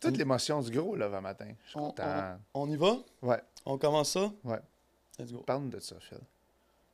Toute 0.00 0.16
l'émotion 0.18 0.60
du 0.60 0.70
gros, 0.70 0.94
là, 0.96 1.08
va 1.08 1.20
matin. 1.20 1.48
Je 1.64 1.70
suis 1.70 1.78
On, 1.78 1.88
content. 1.90 2.36
on- 2.54 2.62
on 2.62 2.70
y 2.70 2.76
va? 2.76 2.98
Ouais, 3.22 3.42
On 3.64 3.78
commence 3.78 4.10
ça? 4.10 4.30
ouais. 4.44 4.58
Let's 5.18 5.32
go. 5.32 5.40
Parle-nous 5.40 5.70
de 5.70 5.80
ça, 5.80 5.96
Phil. 6.00 6.18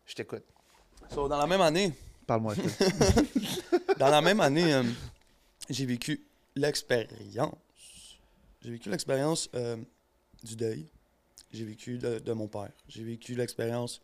Je 0.07 0.15
t'écoute. 0.15 0.45
So, 1.11 1.29
dans 1.29 1.39
la 1.39 1.47
même 1.47 1.61
année, 1.61 1.93
Parle-moi. 2.31 2.55
Dans 3.99 4.09
la 4.09 4.21
même 4.21 4.39
année, 4.39 4.73
euh, 4.73 4.85
j'ai 5.69 5.85
vécu 5.85 6.25
l'expérience. 6.55 7.57
J'ai 8.63 8.71
vécu 8.71 8.89
l'expérience 8.89 9.51
euh, 9.57 9.77
du 10.45 10.55
deuil. 10.55 10.87
J'ai 11.53 11.65
vécu 11.65 11.99
de, 11.99 12.21
de 12.21 12.33
mon 12.33 12.47
père. 12.47 12.71
J'ai 12.87 13.03
vécu 13.03 13.35
l'expérience 13.35 14.01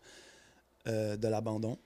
euh, 0.88 1.16
de 1.16 1.28
l'abandon. 1.28 1.78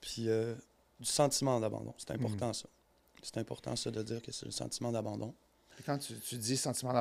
Puis 0.00 0.22
du 0.22 1.06
sentiment 1.06 1.60
d'abandon. 1.60 1.94
C'est 1.96 2.10
important, 2.10 2.52
ça. 2.52 2.68
C'est 3.22 3.38
important, 3.38 3.76
ça, 3.76 3.92
de 3.92 4.02
dire 4.02 4.20
que 4.22 4.32
c'est 4.32 4.46
le 4.46 4.50
sentiment 4.50 4.90
d'abandon. 4.90 5.32
Quand 5.86 5.98
tu, 5.98 6.14
tu 6.18 6.36
dis 6.36 6.56
sentiment 6.56 6.92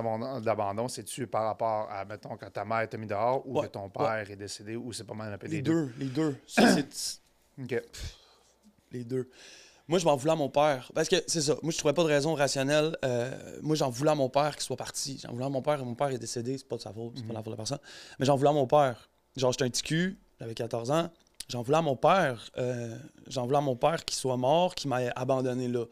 d'abandon, 0.41 0.87
c'est-tu 0.87 1.27
par 1.27 1.45
rapport 1.45 1.89
à, 1.91 2.05
mettons, 2.05 2.37
quand 2.37 2.49
ta 2.51 2.65
mère 2.65 2.87
t'a 2.89 2.97
mis 2.97 3.07
dehors 3.07 3.45
ou 3.47 3.59
Ouais, 3.59 3.67
que 3.67 3.71
ton 3.73 3.89
père 3.89 4.29
est 4.29 4.35
décédé 4.35 4.75
ou 4.75 4.93
c'est 4.93 5.03
pas 5.03 5.13
mal 5.13 5.33
un 5.33 5.37
peu 5.37 5.47
Les 5.47 5.61
deux, 5.61 5.91
les 5.97 6.05
deux. 6.07 6.35
Ça, 6.47 6.75
les 8.91 9.03
deux. 9.03 9.29
Moi, 9.87 9.97
je 9.99 10.05
m'en 10.05 10.15
voulais 10.15 10.33
à 10.33 10.35
mon 10.35 10.49
père. 10.49 10.91
Parce 10.93 11.09
que 11.09 11.15
c'est 11.25 11.41
ça. 11.41 11.55
Moi, 11.63 11.71
je 11.71 11.77
trouvais 11.79 11.93
pas 11.95 12.03
de 12.03 12.07
raison 12.09 12.35
rationnelle. 12.35 12.95
Euh, 13.03 13.57
moi, 13.61 13.75
j'en 13.75 13.89
voulais 13.89 14.11
à 14.11 14.15
mon 14.15 14.29
père 14.29 14.55
qu'il 14.55 14.63
soit 14.63 14.77
parti. 14.77 15.19
J'en 15.23 15.31
voulais 15.33 15.45
à 15.45 15.49
mon 15.49 15.61
père. 15.63 15.83
Mon 15.83 15.95
père 15.95 16.09
est 16.09 16.19
décédé. 16.19 16.57
C'est 16.59 16.67
pas 16.67 16.75
de 16.77 16.81
sa 16.81 16.93
faute. 16.93 17.13
C'est 17.15 17.25
pas 17.25 17.33
la 17.33 17.41
faute 17.41 17.53
de 17.53 17.57
personne. 17.57 17.79
Mais 18.19 18.25
j'en 18.27 18.35
voulais 18.35 18.51
à 18.51 18.53
mon 18.53 18.67
père. 18.67 19.09
Genre, 19.35 19.51
j'étais 19.51 19.65
un 19.65 19.69
petit 19.69 19.81
cul. 19.81 20.19
J'avais 20.39 20.53
14 20.53 20.91
ans. 20.91 21.09
J'en 21.47 21.63
voulais 21.63 21.77
à 21.79 21.81
mon 21.81 21.95
père. 21.95 22.51
euh, 22.59 22.95
j'en 23.27 23.45
voulais 23.45 23.57
à 23.57 23.61
mon 23.61 23.75
père 23.75 24.05
qu'il 24.05 24.15
soit 24.15 24.37
mort, 24.37 24.75
qu'il 24.75 24.91
m'ait 24.91 25.09
abandonné 25.15 25.67
là. 25.67 25.85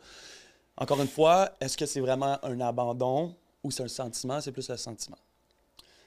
Encore 0.77 1.01
une 1.01 1.07
fois, 1.07 1.51
est-ce 1.59 1.75
que 1.77 1.85
c'est 1.85 1.99
vraiment 1.99 2.37
un 2.43 2.59
abandon 2.61 3.35
ou 3.63 3.71
c'est 3.71 3.83
un 3.83 3.87
sentiment? 3.87 4.39
C'est 4.41 4.51
plus 4.51 4.69
le 4.69 4.77
sentiment. 4.77 5.17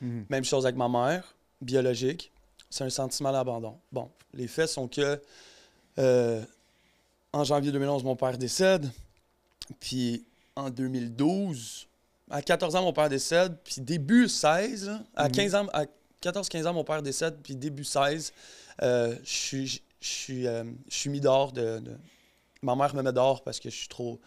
Mhm. 0.00 0.26
Même 0.28 0.44
chose 0.44 0.64
avec 0.64 0.76
ma 0.76 0.88
mère, 0.88 1.34
biologique. 1.60 2.30
C'est 2.68 2.84
un 2.84 2.90
sentiment 2.90 3.32
d'abandon. 3.32 3.76
Bon, 3.92 4.08
les 4.34 4.46
faits 4.48 4.68
sont 4.68 4.88
que 4.88 5.20
Euh, 5.98 6.42
en 7.32 7.42
janvier 7.44 7.72
2011, 7.72 8.04
mon 8.04 8.16
père 8.16 8.38
décède. 8.38 8.88
Puis 9.80 10.24
en 10.56 10.70
2012, 10.70 11.86
à 12.30 12.40
14 12.40 12.74
ans, 12.76 12.82
mon 12.82 12.92
père 12.92 13.08
décède. 13.08 13.56
Puis 13.64 13.80
début 13.82 14.28
16, 14.28 14.86
là, 14.86 15.00
à 15.16 15.24
Mhm. 15.26 15.32
15 15.32 15.54
ans, 15.56 15.66
à 15.74 15.84
14-15 16.20 16.66
ans, 16.66 16.72
mon 16.72 16.84
père 16.84 17.02
décède. 17.02 17.36
Puis 17.42 17.56
début 17.56 17.84
16, 17.84 18.32
euh, 18.82 19.16
je 19.24 19.28
suis- 19.30 19.82
je 20.00 20.08
suis 20.08 20.46
euh, 20.46 20.64
je 20.88 20.94
suis 20.96 21.10
mis 21.10 21.20
dehors 21.20 21.52
de, 21.52 21.80
de- 21.80 21.96
Ma 22.62 22.76
mère 22.76 22.94
me 22.94 23.02
met 23.02 23.12
dehors 23.12 23.42
parce 23.42 23.58
que 23.58 23.68
je 23.68 23.76
suis 23.76 23.88
trop. 23.88 24.20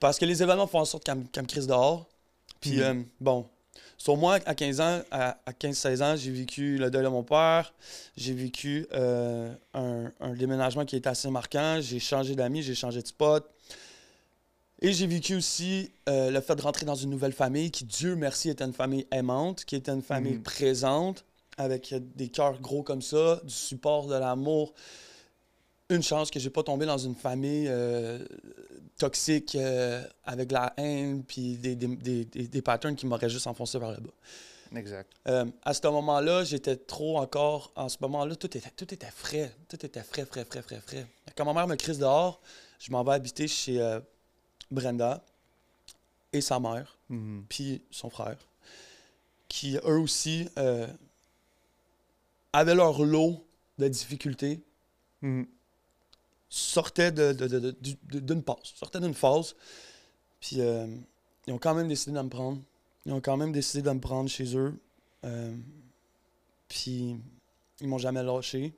Parce 0.00 0.18
que 0.18 0.24
les 0.24 0.42
événements 0.42 0.66
font 0.66 0.80
en 0.80 0.84
sorte 0.84 1.04
qu'elle 1.04 1.18
me 1.18 1.24
qu'elle 1.24 1.44
me 1.44 1.48
crisse 1.48 1.66
dehors. 1.66 2.06
Puis 2.60 2.76
Mhm. 2.76 2.82
euh, 2.82 3.02
bon. 3.20 3.46
Sur 3.98 4.16
moi, 4.18 4.38
à 4.44 4.54
15 4.54 4.80
ans, 4.80 5.00
à, 5.10 5.38
à 5.46 5.52
15-16 5.52 6.02
ans, 6.02 6.16
j'ai 6.16 6.30
vécu 6.30 6.76
le 6.76 6.90
deuil 6.90 7.02
de 7.02 7.08
mon 7.08 7.22
père. 7.22 7.72
J'ai 8.16 8.34
vécu 8.34 8.86
euh, 8.92 9.52
un, 9.72 10.12
un 10.20 10.34
déménagement 10.34 10.84
qui 10.84 10.96
était 10.96 11.08
assez 11.08 11.30
marquant. 11.30 11.78
J'ai 11.80 11.98
changé 11.98 12.34
d'amis, 12.34 12.62
j'ai 12.62 12.74
changé 12.74 13.00
de 13.00 13.06
spot. 13.06 13.48
Et 14.82 14.92
j'ai 14.92 15.06
vécu 15.06 15.34
aussi 15.36 15.90
euh, 16.10 16.30
le 16.30 16.40
fait 16.42 16.54
de 16.56 16.60
rentrer 16.60 16.84
dans 16.84 16.94
une 16.94 17.08
nouvelle 17.08 17.32
famille 17.32 17.70
qui, 17.70 17.84
Dieu 17.84 18.14
merci, 18.16 18.50
était 18.50 18.64
une 18.64 18.74
famille 18.74 19.06
aimante, 19.10 19.64
qui 19.64 19.74
était 19.76 19.92
une 19.92 20.02
famille 20.02 20.34
Mhm. 20.34 20.42
présente, 20.42 21.24
avec 21.56 21.94
des 22.14 22.28
cœurs 22.28 22.60
gros 22.60 22.82
comme 22.82 23.00
ça, 23.00 23.40
du 23.44 23.54
support, 23.54 24.06
de 24.08 24.14
l'amour. 24.16 24.74
Une 25.88 26.02
chance 26.02 26.30
que 26.30 26.38
j'ai 26.38 26.50
pas 26.50 26.62
tombé 26.62 26.84
dans 26.84 26.98
une 26.98 27.14
famille 27.14 27.66
euh, 27.68 28.18
toxique 28.98 29.54
euh, 29.54 30.02
avec 30.24 30.50
la 30.52 30.72
haine 30.76 31.22
puis 31.24 31.56
des, 31.56 31.74
des, 31.74 31.86
des, 32.24 32.24
des- 32.48 32.62
patterns 32.62 32.96
qui 32.96 33.06
m'auraient 33.06 33.28
juste 33.28 33.46
enfoncé 33.46 33.78
vers 33.78 33.90
le 33.92 33.98
bas. 33.98 34.10
Exact. 34.74 35.10
Euh, 35.28 35.44
à 35.64 35.74
ce 35.74 35.86
moment-là, 35.86 36.44
j'étais 36.44 36.76
trop 36.76 37.18
encore. 37.18 37.72
En 37.76 37.88
ce 37.88 37.98
moment-là, 38.00 38.34
tout 38.36 38.56
était, 38.56 38.70
tout 38.76 38.92
était 38.92 39.10
frais. 39.10 39.54
Tout 39.68 39.84
était 39.84 40.02
frais, 40.02 40.24
frais, 40.26 40.44
frais, 40.44 40.62
frais, 40.62 40.80
frais. 40.84 41.06
Quand 41.36 41.44
ma 41.44 41.52
mère 41.52 41.66
me 41.68 41.76
crise 41.76 41.98
dehors, 41.98 42.40
je 42.78 42.90
m'en 42.90 43.04
vais 43.04 43.12
habiter 43.12 43.46
chez 43.48 43.80
euh, 43.80 44.00
Brenda 44.70 45.22
et 46.32 46.40
sa 46.40 46.58
mère, 46.58 46.98
Mhm. 47.08 47.44
puis 47.48 47.82
son 47.90 48.10
frère, 48.10 48.36
qui 49.48 49.76
eux 49.76 49.98
aussi 50.00 50.48
avaient 52.52 52.74
leur 52.74 53.02
lot 53.04 53.44
de 53.78 53.88
difficultés, 53.88 54.60
Mhm. 55.22 55.46
sortaient 55.46 55.55
de- 56.50 57.32
de- 57.32 57.32
de- 57.48 57.58
de- 57.58 57.70
du- 57.80 57.98
de- 58.04 58.20
d'une 58.20 58.42
passe, 58.42 58.72
sortaient 58.74 59.00
d'une 59.00 59.14
phase. 59.14 59.54
Puis 60.40 60.60
euh, 60.60 60.86
ils 61.46 61.52
ont 61.52 61.58
quand 61.58 61.74
même 61.74 61.88
décidé 61.88 62.16
de 62.16 62.20
me 62.22 62.28
prendre. 62.28 62.60
Ils 63.04 63.12
ont 63.12 63.20
quand 63.20 63.36
même 63.36 63.52
décidé 63.52 63.82
de 63.82 63.90
me 63.90 64.00
prendre 64.00 64.28
chez 64.30 64.56
eux. 64.56 64.74
Euh, 65.24 65.54
puis 66.68 67.16
ils 67.80 67.88
m'ont 67.88 67.98
jamais 67.98 68.22
lâché. 68.22 68.74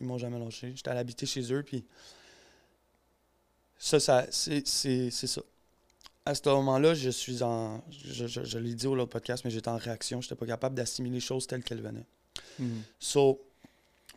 Ils 0.00 0.06
m'ont 0.06 0.18
jamais 0.18 0.38
lâché. 0.38 0.72
J'étais 0.74 0.90
allé 0.90 1.00
habiter 1.00 1.26
chez 1.26 1.52
eux. 1.52 1.62
Puis 1.62 1.84
ça, 3.78 4.00
ça 4.00 4.26
c'est 4.30 4.66
c'est- 4.66 5.10
c'est 5.10 5.26
ça. 5.26 5.42
À 6.24 6.34
ce 6.36 6.48
moment-là, 6.48 6.94
je 6.94 7.10
suis 7.10 7.42
en. 7.42 7.82
Je, 7.90 8.26
je- 8.26 8.44
je 8.44 8.58
l'ai 8.58 8.74
dit 8.74 8.86
au 8.86 8.94
l'autre 8.94 9.10
podcast, 9.10 9.44
mais 9.44 9.50
j'étais 9.50 9.68
en 9.68 9.76
réaction. 9.76 10.20
J'étais 10.20 10.36
pas 10.36 10.46
capable 10.46 10.76
d'assimiler 10.76 11.16
les 11.16 11.20
choses 11.20 11.46
telles 11.48 11.64
qu'elles 11.64 11.82
venaient. 11.82 12.06
Mhm. 12.60 12.82
So, 13.00 13.40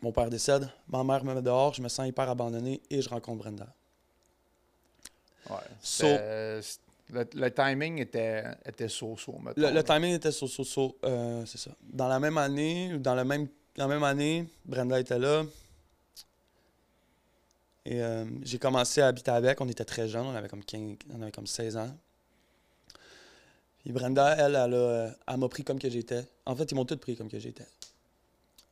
mon 0.02 0.12
père 0.12 0.28
décède, 0.30 0.68
ma 0.88 1.02
mère 1.04 1.24
me 1.24 1.34
met 1.34 1.42
dehors, 1.42 1.74
je 1.74 1.82
me 1.82 1.88
sens 1.88 2.06
hyper 2.06 2.28
abandonné 2.28 2.80
et 2.90 3.00
je 3.02 3.08
rencontre 3.08 3.38
Brenda. 3.38 3.66
Ouais. 5.48 5.56
So- 5.80 6.06
c'est- 6.06 6.80
le, 7.08 7.24
le 7.34 7.50
timing 7.54 7.98
était, 8.00 8.42
était 8.64 8.88
so-so, 8.88 9.38
mettons. 9.38 9.60
Le, 9.60 9.82
timing 9.82 10.14
était 10.14 10.32
so, 10.32 10.48
so, 10.48 10.64
so, 10.64 10.96
euh, 11.04 11.44
c'est 11.46 11.58
ça. 11.58 11.70
Dans 11.82 12.08
la 12.08 12.18
même 12.18 12.36
année, 12.36 12.94
ou 12.94 12.98
dans 12.98 13.14
la 13.14 13.24
même, 13.24 13.46
la 13.76 13.86
même 13.86 14.02
année, 14.02 14.48
Brenda 14.64 14.98
était 14.98 15.18
là. 15.18 15.44
Et 17.84 18.02
euh, 18.02 18.24
j'ai 18.42 18.58
commencé 18.58 19.00
à 19.00 19.06
habiter 19.06 19.30
avec. 19.30 19.60
On 19.60 19.68
était 19.68 19.84
très 19.84 20.08
jeunes, 20.08 20.26
on 20.26 20.34
avait 20.34 20.48
comme, 20.48 20.64
15, 20.64 20.96
on 21.16 21.22
avait 21.22 21.30
comme 21.30 21.46
16 21.46 21.76
ans. 21.76 21.96
Puis 23.78 23.92
Brenda, 23.92 24.34
elle, 24.36 24.56
elle, 24.56 24.74
euh, 24.74 25.08
m'a 25.36 25.48
pris 25.48 25.62
comme 25.62 25.78
que 25.78 25.88
j'étais. 25.88 26.24
En 26.44 26.56
fait, 26.56 26.68
ils 26.72 26.74
m'ont 26.74 26.84
tous 26.84 26.96
pris 26.96 27.16
comme 27.16 27.28
que 27.28 27.38
j'étais. 27.38 27.66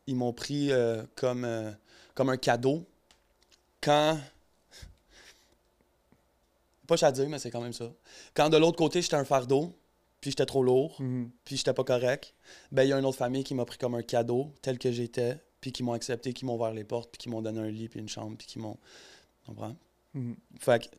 Ils 0.07 0.17
m'ont 0.17 0.33
pris 0.33 0.71
euh, 0.73 1.03
comme, 1.15 1.45
euh, 1.45 1.71
comme 2.15 2.29
un 2.29 2.37
cadeau. 2.37 2.85
Quand. 3.81 4.19
Pas 6.87 7.03
à 7.05 7.13
dire, 7.13 7.29
mais 7.29 7.39
c'est 7.39 7.51
quand 7.51 7.63
même 7.63 7.73
ça. 7.73 7.91
Quand 8.35 8.51
de 8.51 8.57
l'autre 8.59 8.77
côté, 8.77 9.01
j'étais 9.01 9.17
un 9.17 9.25
fardeau, 9.25 9.75
puis 10.21 10.31
j'étais 10.31 10.45
trop 10.47 10.63
lourd, 10.63 11.01
Mhm. 11.01 11.31
puis 11.45 11.57
j'étais 11.57 11.73
pas 11.73 11.85
correct, 11.85 12.35
ben 12.73 12.83
il 12.85 12.91
y 12.91 12.93
a 12.93 12.99
une 12.99 13.07
autre 13.07 13.17
famille 13.19 13.43
qui 13.45 13.55
m'a 13.55 13.65
pris 13.65 13.79
comme 13.79 13.95
un 13.95 14.03
cadeau, 14.03 14.53
tel 14.61 14.79
que 14.79 14.93
j'étais, 14.93 15.39
puis 15.63 15.73
qui 15.73 15.83
m'ont 15.83 15.95
accepté, 15.95 16.35
qui 16.35 16.45
m'ont 16.45 16.57
ouvert 16.57 16.73
les 16.75 16.85
portes, 16.85 17.11
puis 17.11 17.19
qui 17.19 17.29
m'ont 17.31 17.41
donné 17.41 17.61
un 17.61 17.71
lit, 17.71 17.89
puis 17.89 18.01
une 18.01 18.09
chambre, 18.09 18.37
puis 18.37 18.47
qui 18.47 18.59
m'ont. 18.59 18.77
Tu 19.45 19.47
comprends? 19.47 19.75
Mhm. 20.13 20.37
Fait 20.61 20.83
que 20.91 20.95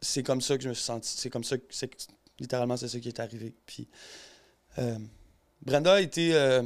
c'est 0.00 0.22
comme 0.22 0.40
ça 0.40 0.56
que 0.56 0.62
je 0.64 0.70
me 0.70 0.74
suis 0.74 0.84
senti. 0.84 1.14
C'est 1.16 1.28
comme 1.30 1.44
ça 1.44 1.58
que- 1.58 1.66
littéralement, 2.40 2.78
c'est 2.78 2.88
ça 2.88 2.98
qui 2.98 3.08
est 3.08 3.20
arrivé. 3.20 3.52
Puis. 3.66 3.86
euh, 4.78 4.98
Brenda 5.60 5.94
a 5.94 6.00
été. 6.00 6.34
euh, 6.34 6.62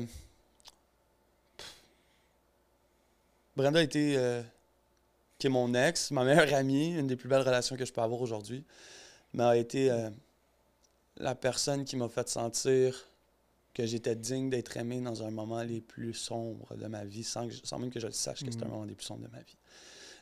Brenda 3.57 3.79
a 3.79 3.83
été. 3.83 4.16
euh, 4.16 4.42
qui 5.38 5.49
est 5.49 5.51
mon 5.51 5.75
ex, 5.75 6.12
ma 6.12 6.25
meilleure 6.25 6.55
amie, 6.55 6.95
une 6.99 7.07
des 7.07 7.16
plus 7.16 7.29
belles 7.29 7.42
relations 7.42 7.77
que 7.77 7.85
je 7.85 7.92
peux 7.92 8.01
avoir 8.01 8.23
aujourd'hui, 8.23 8.64
mais 9.35 9.42
a 9.45 9.55
été 9.55 9.90
euh, 9.90 10.09
la 11.19 11.35
personne 11.35 11.85
qui 11.85 11.95
m'a 11.97 12.09
fait 12.09 12.27
sentir 12.27 13.07
que 13.75 13.85
j'étais 13.85 14.16
digne 14.16 14.49
d'être 14.49 14.75
aimé 14.79 14.99
dans 15.03 15.23
un 15.23 15.31
moment 15.31 15.62
les 15.62 15.83
plus 15.83 16.14
sombres 16.14 16.75
de 16.75 16.87
ma 16.87 17.05
vie, 17.05 17.23
sans, 17.23 17.49
que 17.49 17.53
je- 17.53 17.61
sans 17.64 17.79
même 17.79 17.90
que 17.90 18.01
je 18.01 18.07
le 18.07 18.12
sache 18.14 18.42
que 18.45 18.51
c'était 18.51 18.64
un 18.64 18.69
Mhm. 18.69 18.73
moment 18.73 18.87
des 18.87 18.95
plus 18.95 19.05
sombres 19.05 19.27
de 19.27 19.31
ma 19.31 19.40
vie. 19.40 19.57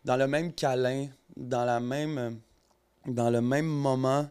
Dans 0.05 0.17
le 0.17 0.27
même 0.27 0.53
câlin, 0.53 1.07
dans 1.37 1.65
la 1.65 1.79
même, 1.79 2.41
dans 3.07 3.31
le 3.31 3.41
même 3.41 3.67
moment, 3.67 4.29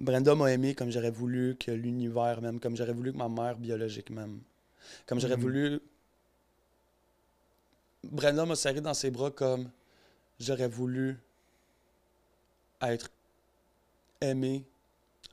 Brenda 0.00 0.34
m'a 0.34 0.50
aimé 0.52 0.74
comme 0.74 0.90
j'aurais 0.90 1.10
voulu 1.10 1.54
que 1.60 1.70
l'univers 1.70 2.40
m'aime, 2.40 2.58
comme 2.60 2.76
j'aurais 2.76 2.94
voulu 2.94 3.12
que 3.12 3.18
ma 3.18 3.28
mère 3.28 3.58
biologique 3.58 4.08
m'aime, 4.08 4.40
comme 5.06 5.20
j'aurais 5.20 5.36
Mhm. 5.36 5.42
voulu. 5.42 5.80
Brenda 8.04 8.46
m'a 8.46 8.56
serré 8.56 8.80
dans 8.80 8.94
ses 8.94 9.10
bras 9.10 9.30
comme 9.30 9.70
j'aurais 10.38 10.68
voulu 10.68 11.18
être 12.82 13.10
aimé 14.20 14.64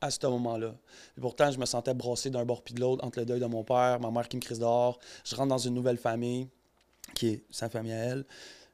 à 0.02 0.12
ce 0.12 0.26
moment-là. 0.28 0.76
Et 1.18 1.22
pourtant, 1.22 1.50
je 1.50 1.58
me 1.58 1.66
sentais 1.66 1.94
brossé 1.94 2.30
d'un 2.30 2.46
bord 2.46 2.62
puis 2.62 2.74
de 2.74 2.80
l'autre 2.82 3.04
entre 3.06 3.20
le 3.20 3.26
deuil 3.26 3.40
de 3.40 3.46
mon 3.46 3.64
père, 3.64 4.00
ma 4.00 4.12
mère 4.12 4.28
qui 4.28 4.36
me 4.38 4.42
crise 4.42 4.60
dehors. 4.60 5.00
Je 5.26 5.36
rentre 5.36 5.50
dans 5.50 5.58
une 5.58 5.74
nouvelle 5.74 5.98
famille, 5.98 6.48
qui 7.16 7.30
est 7.30 7.44
sa 7.50 7.70
famille 7.70 7.94
à 7.94 7.96
elle, 8.04 8.26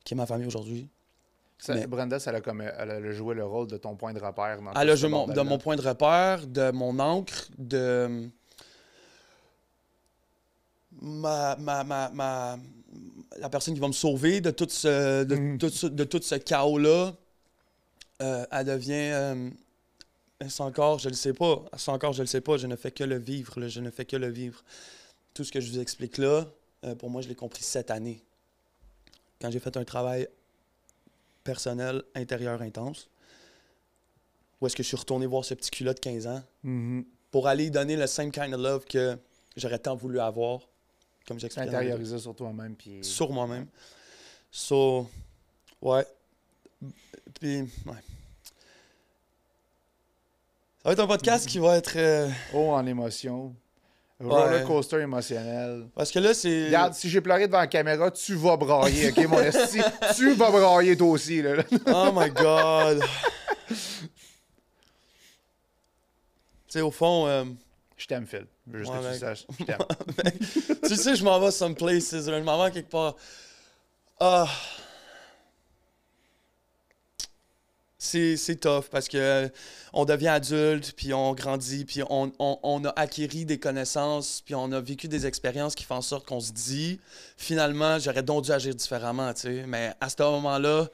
qui 0.04 0.14
est 0.16 0.18
ma 0.18 0.26
famille 0.26 0.48
aujourd'hui. 0.48 0.90
Mais- 1.76 1.88
Brenda, 1.88 2.20
ça 2.20 2.32
a 2.32 2.42
comme, 2.42 2.62
elle 2.62 2.92
a 2.92 3.12
joué 3.12 3.36
le 3.36 3.46
rôle 3.46 3.68
de 3.68 3.78
ton 3.78 3.96
point 3.96 4.12
de 4.12 4.20
repère 4.20 4.62
dans 4.62 4.74
Elle 4.74 4.90
a 4.90 4.96
joué 4.98 5.08
mon- 5.10 5.28
de 5.28 5.42
mon 5.42 5.58
point 5.60 5.76
de 5.78 5.82
repère, 5.82 6.46
de 6.46 6.72
mon 6.72 7.00
encre, 7.00 7.48
de 7.58 8.28
ma, 11.02 11.56
ma, 11.58 11.84
ma, 11.86 12.10
ma- 12.10 12.58
la 13.40 13.50
personne 13.50 13.74
qui 13.74 13.80
va 13.80 13.88
me 13.88 13.94
sauver 13.94 14.42
de 14.42 14.52
tout 14.52 14.68
ce, 14.70 15.24
de, 15.24 15.36
Mhm. 15.36 15.58
tout 15.58 15.70
ce, 15.70 15.88
de 15.88 16.04
tout 16.04 16.22
ce 16.22 16.36
chaos-là. 16.36 17.16
Euh, 18.22 18.46
elle 18.52 18.66
devient. 18.66 18.92
euh, 19.14 19.50
est-ce 20.40 20.62
encore, 20.62 21.00
je 21.00 21.10
le 21.10 21.16
sais 21.16 21.34
pas. 21.34 21.64
Encore, 21.88 22.14
je 22.14 22.22
le 22.22 22.28
sais 22.28 22.42
pas. 22.42 22.58
Je 22.58 22.68
ne 22.68 22.76
fais 22.76 22.92
que 22.92 23.04
le 23.04 23.18
vivre. 23.18 23.60
là. 23.60 23.68
Je 23.68 23.80
ne 23.82 23.90
fais 23.90 24.06
que 24.06 24.16
le 24.18 24.30
vivre. 24.30 24.64
Tout 25.34 25.44
ce 25.44 25.52
que 25.52 25.60
je 25.62 25.72
vous 25.72 25.80
explique 25.80 26.18
là, 26.18 26.46
euh, 26.86 26.96
pour 26.96 27.10
moi, 27.10 27.22
je 27.22 27.28
l'ai 27.30 27.36
compris 27.36 27.64
cette 27.64 27.90
année. 27.92 28.22
Quand 29.42 29.50
j'ai 29.52 29.60
fait 29.60 29.76
un 29.78 29.84
travail 29.84 30.28
personnel, 31.44 32.04
intérieur 32.16 32.62
intense, 32.62 33.10
où 34.62 34.68
est-ce 34.68 34.76
que 34.76 34.84
je 34.84 34.88
suis 34.88 34.98
retourné 34.98 35.26
voir 35.26 35.44
ce 35.44 35.54
petit 35.54 35.72
culot 35.72 35.94
de 35.94 36.00
15 36.00 36.28
ans 36.28 36.42
Mhm. 36.64 37.06
pour 37.32 37.48
aller 37.48 37.66
lui 37.66 37.72
donner 37.72 37.96
le 37.98 38.08
same 38.08 38.32
kind 38.32 38.54
of 38.54 38.62
love 38.62 38.86
que 38.86 39.18
j'aurais 39.58 39.80
tant 39.80 39.96
voulu 39.96 40.20
avoir, 40.20 40.62
comme 41.28 41.40
j'expliquais. 41.40 41.70
Intérioriser 41.70 42.20
sur 42.20 42.36
toi-même. 42.36 42.76
Puis... 42.76 43.04
Sur 43.04 43.32
moi-même. 43.32 43.68
So, 44.52 45.10
ouais. 45.82 46.06
Puis, 47.40 47.62
ouais. 47.62 47.70
Ça 50.84 50.90
va 50.90 50.92
être 50.94 51.00
un 51.00 51.08
podcast 51.08 51.48
qui 51.48 51.60
va 51.60 51.78
être. 51.78 51.94
euh, 51.96 52.30
Oh, 52.54 52.72
en 52.72 52.86
émotion. 52.86 53.56
Ouais. 54.20 54.30
Roller 54.30 54.64
coaster 54.66 55.00
émotionnel. 55.00 55.88
Parce 55.96 56.12
que 56.12 56.20
là, 56.20 56.34
c'est. 56.34 56.66
Regarde, 56.68 56.94
si 56.94 57.10
j'ai 57.10 57.20
pleuré 57.20 57.48
devant 57.48 57.60
la 57.60 57.68
caméra, 57.68 58.12
tu 58.12 58.36
vas 58.36 58.56
brailler, 58.56 59.10
ok, 59.10 59.28
mon 59.28 59.40
esti? 59.40 59.80
tu 60.16 60.34
vas 60.34 60.52
brailler 60.52 60.96
toi 60.96 61.08
aussi, 61.10 61.42
là. 61.42 61.64
Oh 61.88 62.12
my 62.14 62.30
god! 62.30 63.02
tu 63.70 63.76
sais, 66.68 66.82
au 66.82 66.92
fond, 66.92 67.28
euh, 67.28 67.44
Je 68.04 68.08
t'aime, 68.10 68.28
Phil. 68.28 68.46
Je 68.68 68.74
veux 68.74 68.80
juste 68.80 68.92
Ouais, 68.92 69.00
que 69.00 69.14
tu 69.14 69.20
saches. 69.20 69.46
Je 69.58 69.64
t'aime. 69.64 69.78
tu 70.90 70.96
sais, 70.98 71.16
je 71.16 71.24
m'en 71.24 71.40
vais 71.40 71.52
some 71.52 71.74
places, 71.74 72.12
je 72.12 72.42
m'en 72.42 72.62
vais 72.62 72.70
quelque 72.72 72.90
part. 72.90 73.16
Ah. 74.20 74.46
c'est 77.98 78.60
tough 78.60 78.90
parce 78.92 79.08
que 79.08 79.18
euh, 79.18 79.50
on 79.94 80.04
devient 80.04 80.28
adulte, 80.28 80.92
puis 80.98 81.14
on 81.14 81.34
grandit, 81.34 81.86
puis 81.86 82.02
on, 82.10 82.34
on, 82.40 82.60
on 82.62 82.84
a 82.84 82.90
acquis 82.98 83.46
des 83.46 83.58
connaissances, 83.58 84.44
puis 84.46 84.54
on 84.54 84.70
a 84.74 84.82
vécu 84.82 85.08
des 85.08 85.26
expériences 85.26 85.74
qui 85.74 85.86
font 85.86 85.96
en 85.96 86.02
sorte 86.02 86.28
qu'on 86.28 86.42
se 86.42 86.52
dit, 86.52 87.00
finalement, 87.38 88.00
j'aurais 88.00 88.22
donc 88.22 88.44
dû 88.44 88.52
agir 88.52 88.76
différemment, 88.76 89.34
tu 89.34 89.44
sais. 89.44 89.64
Mais 89.66 89.94
à 90.02 90.10
ce 90.10 90.22
moment-là, 90.22 90.90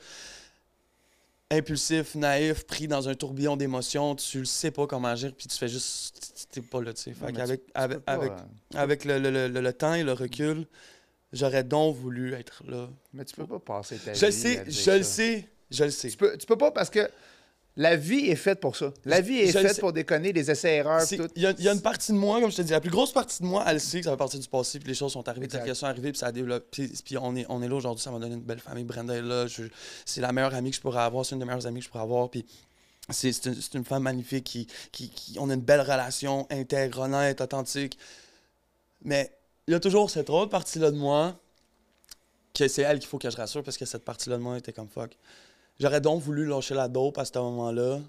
impulsif, 1.51 2.15
naïf, 2.15 2.65
pris 2.65 2.87
dans 2.87 3.09
un 3.09 3.15
tourbillon 3.15 3.57
d'émotions, 3.57 4.15
tu 4.15 4.39
le 4.39 4.45
sais 4.45 4.71
pas 4.71 4.85
comment 4.87 5.07
agir, 5.07 5.33
puis 5.35 5.47
tu 5.47 5.57
fais 5.57 5.67
juste. 5.67 6.47
T'es 6.51 6.61
pas 6.61 6.81
là, 6.81 6.93
tu 6.93 7.01
sais. 7.01 7.13
Fait 7.13 7.31
qu'avec- 7.33 7.63
avec, 7.73 7.99
avec, 8.05 8.31
euh, 8.31 8.79
avec 8.79 9.05
le, 9.05 9.19
le- 9.19 9.47
le- 9.47 9.61
le 9.61 9.73
temps 9.73 9.93
et 9.95 10.03
le 10.03 10.13
recul, 10.13 10.65
j'aurais 11.33 11.63
donc 11.63 11.95
voulu 11.95 12.33
être 12.33 12.63
là. 12.67 12.89
Mais 13.13 13.25
tu 13.25 13.35
peux 13.35 13.47
pas 13.47 13.59
passer 13.59 13.97
ta 13.97 14.13
Je 14.13 14.25
le 14.25 14.31
vie 14.31 14.37
sais, 14.37 14.63
je 14.71 14.91
le 14.91 15.03
sais, 15.03 15.49
je 15.71 15.83
le 15.85 15.91
sais. 15.91 16.09
Tu 16.09 16.17
peux, 16.17 16.37
tu 16.37 16.45
peux 16.45 16.57
pas 16.57 16.71
parce 16.71 16.89
que 16.89 17.09
la 17.79 17.95
vie 17.95 18.27
est 18.29 18.35
faite 18.35 18.59
pour 18.59 18.75
ça. 18.75 18.93
La 19.05 19.21
vie 19.21 19.37
est 19.39 19.51
Je 19.53 19.57
faite 19.59 19.79
pour 19.79 19.93
déconner, 19.93 20.33
les 20.33 20.51
essais-erreurs. 20.51 21.01
Il 21.37 21.41
y, 21.41 21.45
a- 21.45 21.51
il 21.57 21.63
y 21.63 21.69
a 21.69 21.71
une 21.71 21.81
partie 21.81 22.11
de 22.11 22.17
moi, 22.17 22.41
comme 22.41 22.51
je 22.51 22.57
te 22.57 22.61
dis, 22.61 22.71
la 22.73 22.81
plus 22.81 22.89
grosse 22.89 23.13
partie 23.13 23.41
de 23.41 23.47
moi, 23.47 23.63
elle 23.67 23.79
sait 23.79 23.99
que 23.99 24.03
ça 24.03 24.11
va 24.11 24.17
partir 24.17 24.37
du 24.37 24.47
passé, 24.49 24.79
puis 24.79 24.89
les 24.89 24.93
choses 24.95 25.13
sont 25.13 25.25
arrivées, 25.29 25.47
telles 25.47 25.63
qu'elles 25.63 25.77
sont 25.77 25.85
arrivées, 25.85 26.11
puis 26.11 26.19
ça 26.19 26.27
a 26.27 26.31
développé. 26.33 26.65
Puis, 26.71 26.91
puis 27.05 27.17
on, 27.17 27.33
est, 27.37 27.45
on 27.47 27.61
est 27.63 27.69
là 27.69 27.75
aujourd'hui, 27.75 28.03
ça 28.03 28.11
m'a 28.11 28.19
donné 28.19 28.35
une 28.35 28.41
belle 28.41 28.59
famille. 28.59 28.83
Brenda 28.83 29.15
est 29.15 29.21
là, 29.21 29.45
c'est 30.05 30.19
la 30.19 30.33
meilleure 30.33 30.53
amie 30.55 30.71
que 30.71 30.75
je 30.75 30.81
pourrais 30.81 31.01
avoir, 31.01 31.25
c'est 31.25 31.35
une 31.35 31.39
des 31.39 31.45
meilleures 31.45 31.67
amies 31.67 31.79
que 31.79 31.85
je 31.85 31.89
pourrais 31.89 32.03
avoir, 32.03 32.29
puis 32.29 32.45
c'est 33.11 33.45
une, 33.73 33.85
femme 33.85 34.03
magnifique 34.03 34.43
qui, 34.43 34.67
qui, 34.91 35.09
qui- 35.09 35.37
On 35.39 35.49
a 35.49 35.53
une 35.53 35.61
belle 35.61 35.81
relation, 35.81 36.47
intègre, 36.51 36.99
honnête, 36.99 37.39
authentique. 37.39 37.97
Mais 39.03 39.31
il 39.67 39.71
y 39.71 39.75
a 39.75 39.79
toujours 39.79 40.09
cette 40.09 40.29
autre 40.29 40.49
partie-là 40.51 40.91
de 40.91 40.97
moi 40.97 41.33
que 42.53 42.67
c'est 42.67 42.81
elle 42.81 42.99
qu'il 42.99 43.07
faut 43.07 43.17
que 43.19 43.29
je 43.29 43.37
rassure 43.37 43.63
parce 43.63 43.77
que 43.77 43.85
cette 43.85 44.03
partie-là 44.03 44.37
de 44.37 44.41
moi 44.41 44.57
était 44.57 44.73
comme 44.73 44.89
fuck. 44.89 45.15
J'aurais 45.79 46.01
donc 46.01 46.21
voulu 46.21 46.45
lâcher 46.45 46.75
la 46.75 46.87
dope 46.87 47.17
à 47.17 47.25
ce 47.25 47.37
moment-là. 47.39 47.99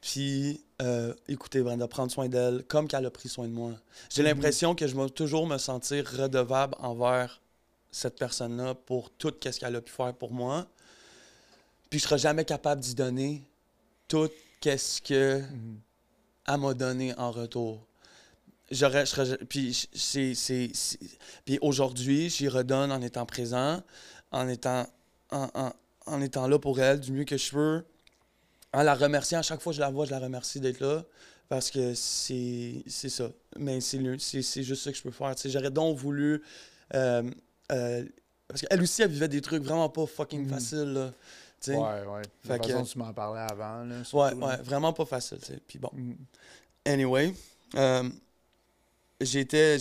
Puis, 0.00 0.60
euh, 0.82 1.14
écoutez, 1.28 1.62
Brenda, 1.62 1.86
prendre 1.88 2.10
soin 2.12 2.28
d'elle 2.28 2.64
comme 2.64 2.88
qu'elle 2.88 3.06
a 3.06 3.10
pris 3.10 3.28
soin 3.28 3.46
de 3.46 3.52
moi. 3.52 3.72
J'ai 4.10 4.22
Mhm. 4.22 4.28
l'impression 4.28 4.74
que 4.74 4.86
je 4.86 4.96
vais 4.96 5.08
toujours 5.08 5.46
me 5.46 5.56
sentir 5.58 6.04
redevable 6.06 6.74
envers 6.78 7.40
cette 7.90 8.18
personne-là 8.18 8.74
pour 8.74 9.10
tout 9.10 9.32
ce 9.42 9.58
qu'elle 9.60 9.76
a 9.76 9.80
pu 9.80 9.92
faire 9.92 10.12
pour 10.14 10.32
moi. 10.32 10.66
Puis, 11.90 12.00
je 12.00 12.04
serai 12.04 12.18
jamais 12.18 12.44
capable 12.44 12.80
d'y 12.80 12.94
donner 12.94 13.42
tout 14.08 14.28
ce 14.62 15.00
que 15.00 15.40
Mhm. 15.40 15.78
elle 16.48 16.56
m'a 16.60 16.74
donné 16.74 17.14
en 17.18 17.30
retour. 17.30 17.86
J'aurais, 18.70 19.04
puis 19.48 19.88
puis 21.44 21.58
aujourd'hui, 21.60 22.30
j'y 22.30 22.48
redonne 22.48 22.90
en 22.90 23.00
étant 23.02 23.26
présent, 23.26 23.82
en 24.32 24.48
étant, 24.48 24.86
en, 25.30 25.48
en- 25.54 25.72
en 26.06 26.20
étant 26.20 26.46
là 26.48 26.58
pour 26.58 26.80
elle 26.80 27.00
du 27.00 27.12
mieux 27.12 27.24
que 27.24 27.36
je 27.36 27.50
peux, 27.50 27.84
en 28.72 28.82
la 28.82 28.94
remerciant. 28.94 29.38
À 29.38 29.42
chaque 29.42 29.60
fois 29.60 29.72
que 29.72 29.76
je 29.76 29.80
la 29.80 29.90
vois, 29.90 30.04
je 30.06 30.10
la 30.10 30.18
remercie 30.18 30.60
d'être 30.60 30.80
là 30.80 31.04
parce 31.48 31.70
que 31.70 31.94
c'est, 31.94 32.82
c'est 32.86 33.08
ça. 33.08 33.30
Mais 33.58 33.80
c'est, 33.80 34.00
juste 34.62 34.82
ça 34.84 34.90
que 34.92 34.96
je 34.98 35.02
peux 35.02 35.10
faire. 35.10 35.34
J'aurais 35.44 35.70
donc 35.70 35.96
voulu. 35.98 36.42
euh, 36.94 37.30
euh, 37.72 38.04
parce 38.48 38.60
qu'elle 38.60 38.82
aussi, 38.82 39.00
elle 39.02 39.10
vivait 39.10 39.28
des 39.28 39.40
trucs 39.40 39.62
vraiment 39.62 39.88
pas 39.88 40.06
fucking 40.06 40.42
Mhm. 40.44 40.48
faciles. 40.50 40.92
Là. 40.92 41.12
Ouais, 41.68 41.74
ouais. 41.74 42.22
De 42.22 42.28
Fait 42.46 42.58
toute 42.58 42.66
que- 42.66 42.72
façon, 42.72 42.84
tu 42.84 42.98
m'en 42.98 43.12
parlais 43.14 43.40
avant. 43.40 43.84
Là, 43.84 43.96
ouais, 43.98 44.04
surtout, 44.04 44.36
ouais, 44.36 44.56
vraiment 44.62 44.92
pas 44.92 45.06
facile. 45.06 45.38
Puis 45.66 45.78
bon. 45.78 45.88
Mhm. 45.94 46.16
Anyway, 46.84 47.34
euh, 47.76 48.10
j'étais, 49.20 49.78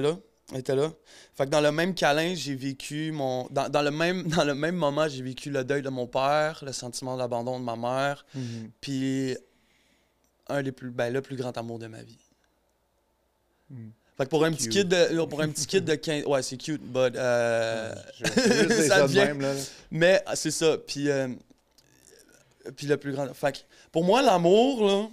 là, 0.00 0.18
elle 0.52 0.58
était 0.60 0.74
là. 0.76 0.90
Fait 1.34 1.44
que 1.44 1.50
dans 1.50 1.60
le 1.60 1.70
même 1.72 1.94
câlin, 1.94 2.34
j'ai 2.34 2.54
vécu 2.54 3.12
mon, 3.12 3.46
dans, 3.50 3.68
dans 3.68 3.82
le 3.82 3.90
même, 3.90 4.22
dans 4.28 4.44
le 4.44 4.54
même 4.54 4.76
moment, 4.76 5.06
j'ai 5.08 5.22
vécu 5.22 5.50
le 5.50 5.62
deuil 5.64 5.82
de 5.82 5.88
mon 5.90 6.06
père, 6.06 6.62
le 6.64 6.72
sentiment 6.72 7.16
d'abandon 7.16 7.58
de 7.60 7.64
ma 7.64 7.76
mère, 7.76 8.24
Mhm. 8.34 8.70
puis 8.80 9.36
un 10.48 10.62
des 10.62 10.72
plus, 10.72 10.90
ben, 10.90 11.12
le 11.12 11.20
plus 11.20 11.36
grand 11.36 11.56
amour 11.58 11.78
de 11.78 11.86
ma 11.86 12.02
vie. 12.02 12.18
Mhm. 13.70 13.92
Fait 14.16 14.24
que 14.24 14.30
pour 14.30 14.44
un 14.44 14.50
petit 14.52 14.68
kid 14.68 14.88
de, 14.88 15.24
pour 15.26 15.40
un 15.42 15.48
petit 15.48 15.66
kid 15.66 15.84
de 15.84 15.94
15, 15.94 16.24
ouais, 16.24 16.42
c'est 16.42 16.56
cute, 16.56 16.82
but, 16.82 17.14
euh, 17.14 17.94
Je- 18.18 18.24
ça 18.88 18.88
ça 18.88 19.02
de 19.02 19.06
devient- 19.08 19.18
même, 19.20 19.40
là. 19.40 19.52
mais 19.92 20.22
ah, 20.26 20.34
c'est 20.34 20.50
ça. 20.50 20.76
Puis, 20.78 21.08
euh, 21.08 21.28
puis 22.76 22.86
le 22.86 22.96
plus 22.96 23.12
grand. 23.12 23.32
Fait 23.34 23.52
que 23.52 23.58
pour 23.92 24.04
moi, 24.04 24.20
l'amour, 24.22 24.84
là, 24.86 25.08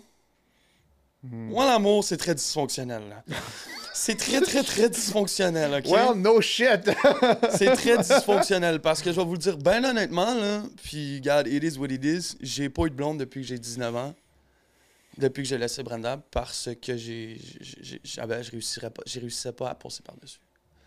Mhm. 1.31 1.49
moi, 1.49 1.65
l'amour, 1.65 2.03
c'est 2.03 2.17
très 2.17 2.35
dysfonctionnel. 2.35 3.23
c'est 3.93 4.15
très, 4.15 4.41
très, 4.41 4.63
très 4.63 4.89
dysfonctionnel, 4.89 5.73
OK? 5.73 5.91
Well, 5.91 6.15
no 6.17 6.39
shit! 6.41 6.89
c'est 7.57 7.73
très 7.75 7.97
dysfonctionnel 8.03 8.79
parce 8.81 9.01
que 9.01 9.11
je 9.11 9.15
vais 9.19 9.25
vous 9.25 9.33
le 9.33 9.37
dire, 9.39 9.57
ben 9.57 9.83
honnêtement, 9.85 10.33
là, 10.35 10.63
puis, 10.83 11.21
God, 11.21 11.47
it 11.47 11.63
is 11.63 11.77
what 11.77 11.87
it 11.87 12.03
is, 12.03 12.35
j'ai 12.41 12.69
pas 12.69 12.83
eu 12.85 12.89
de 12.89 12.95
blonde 12.95 13.17
depuis 13.19 13.41
que 13.41 13.47
j'ai 13.47 13.57
19 13.59 13.95
ans. 13.95 14.13
Depuis 15.17 15.43
que 15.43 15.49
j'ai 15.49 15.57
laissé 15.57 15.81
Brenda 15.81 16.21
parce 16.29 16.69
que 16.81 16.97
j'ai, 16.97 17.39
j'ai- 17.61 18.01
j'ai- 18.03 18.43
je 18.43 18.51
réussirais 18.51 18.89
pas, 18.89 19.01
je 19.05 19.17
réussissais 19.19 19.53
pas 19.53 19.69
à 19.69 19.75
passer 19.75 20.03
par-dessus. 20.03 20.39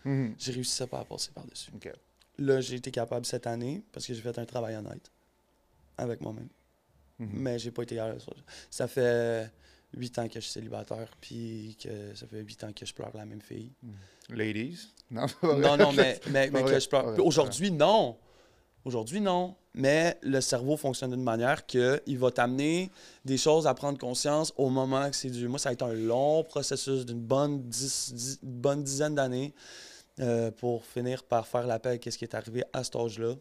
Mhm. 0.05 0.35
Je 0.39 0.51
réussissais 0.51 0.85
pas 0.85 0.99
à 0.99 1.03
passer 1.03 1.31
par-dessus. 1.33 1.71
Là, 2.37 2.61
j'ai 2.61 2.75
été 2.75 2.91
capable 2.91 3.25
cette 3.25 3.47
année 3.47 3.81
parce 3.91 4.05
que 4.05 4.13
j'ai 4.13 4.21
fait 4.21 4.37
un 4.37 4.45
travail 4.45 4.75
honnête 4.75 5.11
avec 5.97 6.21
moi-même. 6.21 6.47
Mhm. 7.17 7.29
Mais 7.33 7.57
j'ai 7.57 7.71
pas 7.71 7.81
été 7.83 7.95
capable. 7.95 8.21
Ça 8.69 8.87
fait 8.87 9.51
8 9.97 10.19
ans 10.19 10.27
que 10.27 10.35
je 10.35 10.39
suis 10.41 10.51
célibataire, 10.51 11.09
puis 11.19 11.75
que 11.81 12.13
ça 12.15 12.27
fait 12.27 12.39
8 12.41 12.63
ans 12.65 12.71
que 12.73 12.85
je 12.85 12.93
pleure 12.93 13.11
la 13.15 13.25
même 13.25 13.41
fille. 13.41 13.71
Ladies? 14.29 14.89
Non, 15.11 15.25
Non, 15.41 15.75
non, 15.75 15.91
mais, 15.91 16.19
mais, 16.29 16.51
que 16.51 16.79
je 16.79 16.87
pleure. 16.87 17.15
Aujourd'hui, 17.25 17.71
non. 17.71 18.15
Aujourd'hui, 18.85 19.19
non. 19.19 19.55
Mais 19.73 20.17
le 20.21 20.39
cerveau 20.39 20.77
fonctionne 20.77 21.11
d'une 21.11 21.23
manière 21.23 21.65
qu'il 21.65 22.17
va 22.19 22.29
t'amener 22.31 22.91
des 23.25 23.37
choses 23.37 23.65
à 23.65 23.73
prendre 23.73 23.97
conscience 23.97 24.53
au 24.57 24.69
moment 24.69 25.09
que 25.09 25.15
c'est 25.15 25.31
dû. 25.31 25.47
Moi, 25.47 25.57
ça 25.57 25.69
a 25.69 25.73
été 25.73 25.83
un 25.83 25.93
long 25.93 26.43
processus 26.43 27.05
d'une 27.07 27.19
bonne, 27.21 27.63
dix- 27.63 28.13
dix- 28.13 28.39
bonne 28.43 28.83
dizaine 28.83 29.15
d'années 29.15 29.53
euh, 30.19 30.51
pour 30.51 30.85
finir 30.85 31.23
par 31.23 31.47
faire 31.47 31.65
la 31.65 31.79
paix 31.79 31.89
avec 31.89 32.03
ce 32.11 32.15
qui 32.17 32.25
est 32.25 32.35
arrivé 32.35 32.63
à 32.71 32.83
cet 32.83 32.95
âge-là. 32.95 33.33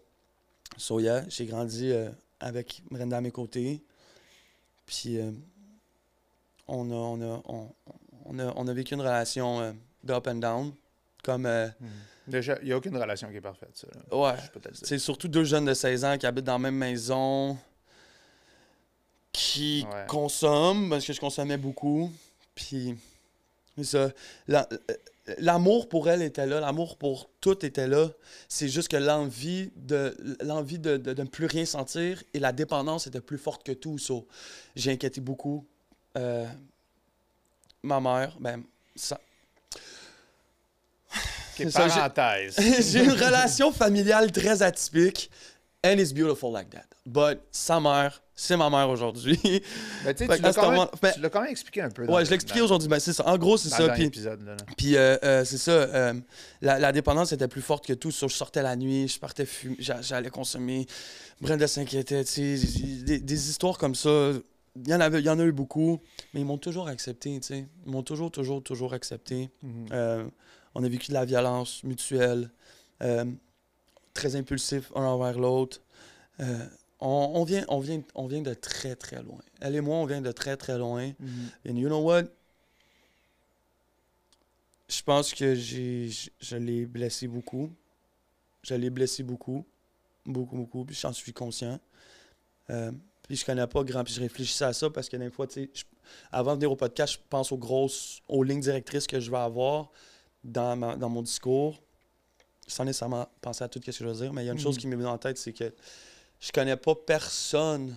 So, 0.78 1.00
yeah, 1.00 1.24
j'ai 1.28 1.44
grandi 1.46 1.90
euh, 1.92 2.08
avec 2.40 2.82
Brenda 2.90 3.18
à 3.18 3.20
mes 3.20 3.30
côtés. 3.30 3.82
Puis, 4.86 5.18
euh, 5.18 5.30
on, 6.68 6.90
a, 6.90 6.94
on, 6.94 7.20
a, 7.22 7.42
on, 7.46 7.70
on 8.26 8.38
a, 8.38 8.52
on 8.56 8.68
a 8.68 8.72
vécu 8.72 8.94
une 8.94 9.00
relation 9.00 9.60
euh, 9.60 9.72
d'up 10.04 10.26
and 10.26 10.36
down. 10.36 10.72
Comme. 11.24 11.46
euh, 11.46 11.68
Déjà, 12.26 12.58
il 12.60 12.66
n'y 12.66 12.72
a 12.72 12.76
aucune 12.76 12.96
relation 12.96 13.28
qui 13.30 13.36
est 13.36 13.40
parfaite, 13.40 13.70
ça. 13.74 13.86
là. 14.10 14.16
Ouais. 14.16 14.36
C'est 14.74 14.98
surtout 14.98 15.28
deux 15.28 15.44
jeunes 15.44 15.64
de 15.64 15.72
16 15.74 16.04
ans 16.04 16.18
qui 16.18 16.26
habitent 16.26 16.44
dans 16.44 16.52
la 16.52 16.58
même 16.58 16.76
maison, 16.76 17.56
qui 19.32 19.86
Ouais. 19.90 20.06
consomment, 20.08 20.90
parce 20.90 21.04
que 21.06 21.12
je 21.12 21.20
consommais 21.20 21.56
beaucoup. 21.56 22.10
Puis, 22.54 22.94
c'est 23.76 23.84
ça. 23.84 24.10
La- 24.46 24.68
euh, 24.72 24.78
L'amour 25.36 25.90
pour 25.90 26.08
elle 26.08 26.22
était 26.22 26.46
là, 26.46 26.58
l'amour 26.58 26.96
pour 26.96 27.28
tout 27.42 27.62
était 27.66 27.86
là. 27.86 28.08
C'est 28.48 28.68
juste 28.68 28.88
que 28.88 28.96
l'envie 28.96 29.70
de 29.76 30.16
l'envie 30.42 30.78
de, 30.78 30.96
de- 30.96 31.12
de 31.12 31.22
ne 31.22 31.28
plus 31.28 31.44
rien 31.44 31.66
sentir 31.66 32.22
et 32.32 32.38
la 32.38 32.50
dépendance 32.50 33.06
était 33.06 33.20
plus 33.20 33.36
forte 33.36 33.62
que 33.62 33.72
tout. 33.72 33.98
So, 33.98 34.26
J'ai 34.74 34.90
inquiété 34.92 35.20
beaucoup. 35.20 35.66
Euh, 36.16 36.46
ma 37.82 38.00
mère, 38.00 38.36
ben, 38.40 38.62
ça, 38.96 39.18
Ok, 41.10 41.64
c'est 41.64 41.70
ça, 41.70 41.88
j'ai- 41.88 41.94
parenthèse. 41.94 42.56
j'ai 42.92 43.04
une 43.04 43.10
relation 43.12 43.72
familiale 43.72 44.30
très 44.32 44.62
atypique. 44.62 45.30
And 45.84 45.92
it's 45.98 46.12
beautiful 46.12 46.52
like 46.52 46.70
that. 46.70 46.86
But 47.06 47.38
sa 47.52 47.78
mère, 47.78 48.20
c'est 48.34 48.56
ma 48.56 48.68
mère 48.68 48.88
aujourd'hui. 48.90 49.38
Ben, 50.04 50.12
tu 50.14 50.26
l'as 50.26 50.52
quand, 50.52 50.70
même- 50.72 50.88
ben- 51.00 51.12
tu 51.14 51.20
l'as 51.20 51.30
quand 51.30 51.40
même 51.40 51.50
expliqué 51.50 51.82
un 51.82 51.90
peu. 51.90 52.04
ouais, 52.04 52.18
le- 52.20 52.24
je 52.24 52.30
l'ai 52.30 52.34
expliqué 52.34 52.60
aujourd'hui. 52.60 52.88
Ben, 52.88 52.98
c'est 52.98 53.12
ça. 53.12 53.26
En 53.28 53.38
gros, 53.38 53.56
c'est 53.56 53.68
ça. 53.68 53.94
Puis, 54.76 54.96
euh, 54.96 55.16
euh, 55.22 55.44
c'est 55.44 55.58
ça. 55.58 55.70
euh, 55.70 56.14
la, 56.62 56.78
la 56.80 56.90
dépendance 56.92 57.30
était 57.32 57.46
plus 57.48 57.62
forte 57.62 57.86
que 57.86 57.92
tout. 57.92 58.10
So, 58.10 58.28
je 58.28 58.34
sortais 58.34 58.62
la 58.62 58.74
nuit, 58.74 59.06
je 59.08 59.18
partais 59.20 59.46
fumer, 59.46 59.76
j'a- 59.78 60.02
j'allais 60.02 60.30
consommer. 60.30 60.86
Brenda 61.40 61.68
s'inquiétait. 61.68 62.24
tu 62.24 62.58
sais, 62.58 63.02
Des, 63.04 63.18
des 63.20 63.50
histoires 63.50 63.78
comme 63.78 63.94
ça, 63.94 64.32
il 64.84 64.88
y, 64.88 64.94
en 64.94 65.00
avait, 65.00 65.20
il 65.20 65.24
y 65.24 65.30
en 65.30 65.38
a 65.38 65.44
eu 65.44 65.52
beaucoup. 65.52 66.00
Mais 66.32 66.40
ils 66.40 66.46
m'ont 66.46 66.58
toujours 66.58 66.88
accepté. 66.88 67.38
tu 67.40 67.46
sais. 67.46 67.66
Ils 67.86 67.92
m'ont 67.92 68.02
toujours, 68.02 68.30
toujours, 68.30 68.62
toujours 68.62 68.94
accepté. 68.94 69.50
Mhm. 69.62 69.86
Euh, 69.92 70.28
on 70.74 70.84
a 70.84 70.88
vécu 70.88 71.08
de 71.08 71.14
la 71.14 71.24
violence 71.24 71.82
mutuelle, 71.84 72.50
euh, 73.02 73.24
très 74.14 74.36
impulsif 74.36 74.92
un 74.94 75.04
envers 75.04 75.38
l'autre. 75.38 75.80
Euh, 76.40 76.66
on, 77.00 77.32
on 77.34 77.44
vient, 77.44 77.64
on, 77.68 77.80
vient, 77.80 78.02
on 78.14 78.26
vient 78.26 78.42
de 78.42 78.54
très, 78.54 78.96
très 78.96 79.22
loin. 79.22 79.40
Elle 79.60 79.76
et 79.76 79.80
moi, 79.80 79.96
on 79.96 80.06
vient 80.06 80.20
de 80.20 80.32
très, 80.32 80.56
très 80.56 80.78
loin. 80.78 81.12
Mhm. 81.18 81.50
And 81.68 81.76
you 81.76 81.88
know 81.88 82.02
what? 82.02 82.24
Je 84.88 85.02
pense 85.02 85.34
que 85.34 85.54
j'ai, 85.54 86.08
je, 86.08 86.30
je 86.40 86.56
l'ai 86.56 86.86
blessé 86.86 87.28
beaucoup. 87.28 87.70
Je 88.62 88.74
l'ai 88.74 88.90
blessé 88.90 89.22
beaucoup. 89.22 89.66
Beaucoup, 90.24 90.56
beaucoup. 90.56 90.84
Puis 90.84 90.96
j'en 90.96 91.12
suis 91.12 91.32
conscient. 91.32 91.78
Puis 93.28 93.36
je 93.36 93.44
connais 93.44 93.66
pas 93.66 93.84
grand. 93.84 94.02
Puis 94.02 94.14
je 94.14 94.20
réfléchissais 94.20 94.64
à 94.64 94.72
ça 94.72 94.90
parce 94.90 95.08
que 95.08 95.16
des 95.16 95.30
fois, 95.30 95.46
tu 95.46 95.70
sais, 95.74 95.84
avant 96.32 96.52
de 96.52 96.56
venir 96.56 96.72
au 96.72 96.76
podcast, 96.76 97.12
je 97.14 97.18
pense 97.28 97.52
aux 97.52 97.58
grosses, 97.58 98.20
aux 98.26 98.42
lignes 98.42 98.60
directrices 98.60 99.06
que 99.06 99.20
je 99.20 99.30
vais 99.30 99.36
avoir 99.38 99.90
dans, 100.42 100.74
ma- 100.76 100.96
dans 100.96 101.08
mon 101.10 101.22
discours. 101.22 101.80
Sans 102.66 102.84
nécessairement 102.84 103.28
penser 103.40 103.64
à 103.64 103.68
tout 103.68 103.80
ce 103.80 103.86
que 103.86 103.92
je 103.92 104.04
veux 104.04 104.14
dire. 104.14 104.32
Mais 104.32 104.42
il 104.42 104.46
y 104.46 104.50
a 104.50 104.52
une 104.52 104.58
chose 104.58 104.76
qui 104.76 104.86
m'est 104.86 104.96
venue 104.96 105.06
en 105.08 105.16
tête, 105.18 105.38
c'est 105.38 105.52
que 105.52 105.72
je 106.40 106.50
connais 106.52 106.76
pas 106.76 106.94
personne 106.94 107.96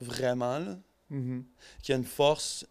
vraiment 0.00 0.58
là, 0.58 0.76
Mhm. 1.10 1.44
qui 1.82 1.92
a 1.92 1.96
une 1.96 2.04
force. 2.04 2.66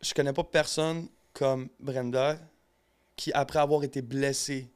Je 0.00 0.14
connais 0.14 0.32
pas 0.32 0.44
personne 0.44 1.08
comme 1.32 1.68
Brenda 1.80 2.38
qui, 3.16 3.32
après 3.32 3.58
avoir 3.58 3.82
été 3.84 4.00
blessée 4.02 4.68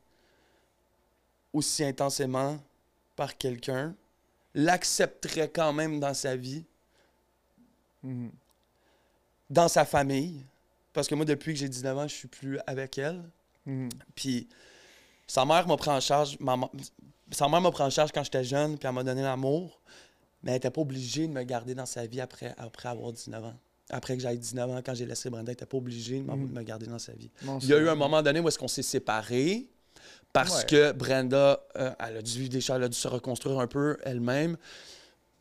aussi 1.52 1.84
intensément 1.84 2.58
par 3.16 3.36
quelqu'un, 3.36 3.94
l'accepterait 4.54 5.48
quand 5.48 5.72
même 5.72 6.00
dans 6.00 6.14
sa 6.14 6.36
vie, 6.36 6.64
Mhm. 8.02 8.30
dans 9.50 9.68
sa 9.68 9.84
famille. 9.84 10.44
Parce 10.92 11.08
que 11.08 11.14
moi, 11.14 11.24
depuis 11.24 11.52
que 11.54 11.58
j'ai 11.60 11.68
19 11.68 11.96
ans, 11.96 12.08
je 12.08 12.14
suis 12.14 12.28
plus 12.28 12.58
avec 12.66 12.98
elle. 12.98 13.22
Mhm. 13.66 13.88
Puis 14.14 14.48
sa 15.26 15.44
mère 15.44 15.66
m'a 15.66 15.76
pris 15.76 15.90
en 15.90 16.00
charge. 16.00 16.36
ma 16.40 16.56
sa 17.30 17.48
mère 17.48 17.62
m'a 17.62 17.70
pris 17.70 17.82
en 17.82 17.88
charge 17.90 18.12
quand 18.12 18.22
j'étais 18.24 18.44
jeune, 18.44 18.76
puis 18.76 18.86
elle 18.86 18.94
m'a 18.94 19.02
donné 19.04 19.22
l'amour. 19.22 19.80
Mais 20.42 20.50
elle 20.50 20.56
n'était 20.56 20.70
pas 20.70 20.80
obligée 20.82 21.26
de 21.28 21.32
me 21.32 21.42
garder 21.44 21.74
dans 21.74 21.86
sa 21.86 22.04
vie 22.04 22.20
après, 22.20 22.52
après 22.58 22.88
avoir 22.88 23.12
19 23.12 23.42
ans. 23.44 23.54
Après 23.90 24.16
que 24.16 24.22
j'aille 24.22 24.38
19 24.38 24.68
ans, 24.70 24.80
quand 24.84 24.92
j'ai 24.94 25.06
laissé 25.06 25.30
Brenda, 25.30 25.50
elle 25.50 25.54
n'était 25.54 25.64
pas 25.66 25.76
obligée 25.78 26.18
de, 26.20 26.24
Mhm. 26.30 26.48
de 26.48 26.52
me 26.52 26.62
garder 26.62 26.86
dans 26.86 26.98
sa 26.98 27.12
vie. 27.12 27.30
Non, 27.42 27.58
Il 27.60 27.68
y 27.68 27.72
a 27.74 27.78
eu 27.78 27.88
un 27.88 27.94
moment 27.94 28.20
donné 28.22 28.40
où 28.40 28.48
est-ce 28.48 28.58
qu'on 28.58 28.68
s'est 28.68 28.82
séparés 28.82 29.66
parce 30.32 30.60
Ouais. 30.60 30.66
que 30.66 30.92
Brenda, 30.92 31.60
euh, 31.76 31.90
elle, 31.98 32.16
a 32.18 32.22
dû 32.22 32.60
choses, 32.60 32.76
elle 32.76 32.84
a 32.84 32.88
dû 32.88 32.96
se 32.98 33.08
reconstruire 33.08 33.58
un 33.58 33.66
peu 33.66 33.96
elle-même. 34.02 34.56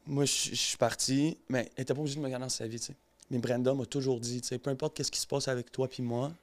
Moi, 0.05 0.25
je 0.25 0.55
suis 0.55 0.77
parti, 0.77 1.38
mais 1.49 1.69
elle 1.75 1.81
n'était 1.84 1.93
pas 1.93 1.99
obligée 2.01 2.15
de 2.17 2.21
me 2.21 2.29
garder 2.29 2.43
dans 2.45 2.49
sa 2.49 2.67
vie, 2.67 2.79
tu 2.79 2.88
sais. 2.88 2.95
Mais 3.29 3.38
Brenda 3.38 3.73
m'a 3.73 3.86
toujours 3.86 4.19
dit, 4.19 4.41
tu 4.41 4.47
sais, 4.49 4.57
peu 4.57 4.69
importe 4.69 4.95
qu'est-ce 4.97 5.12
qui 5.12 5.19
se 5.19 5.27
passe 5.27 5.47
avec 5.47 5.71
toi 5.71 5.88
puis 5.88 6.03
moi, 6.03 6.34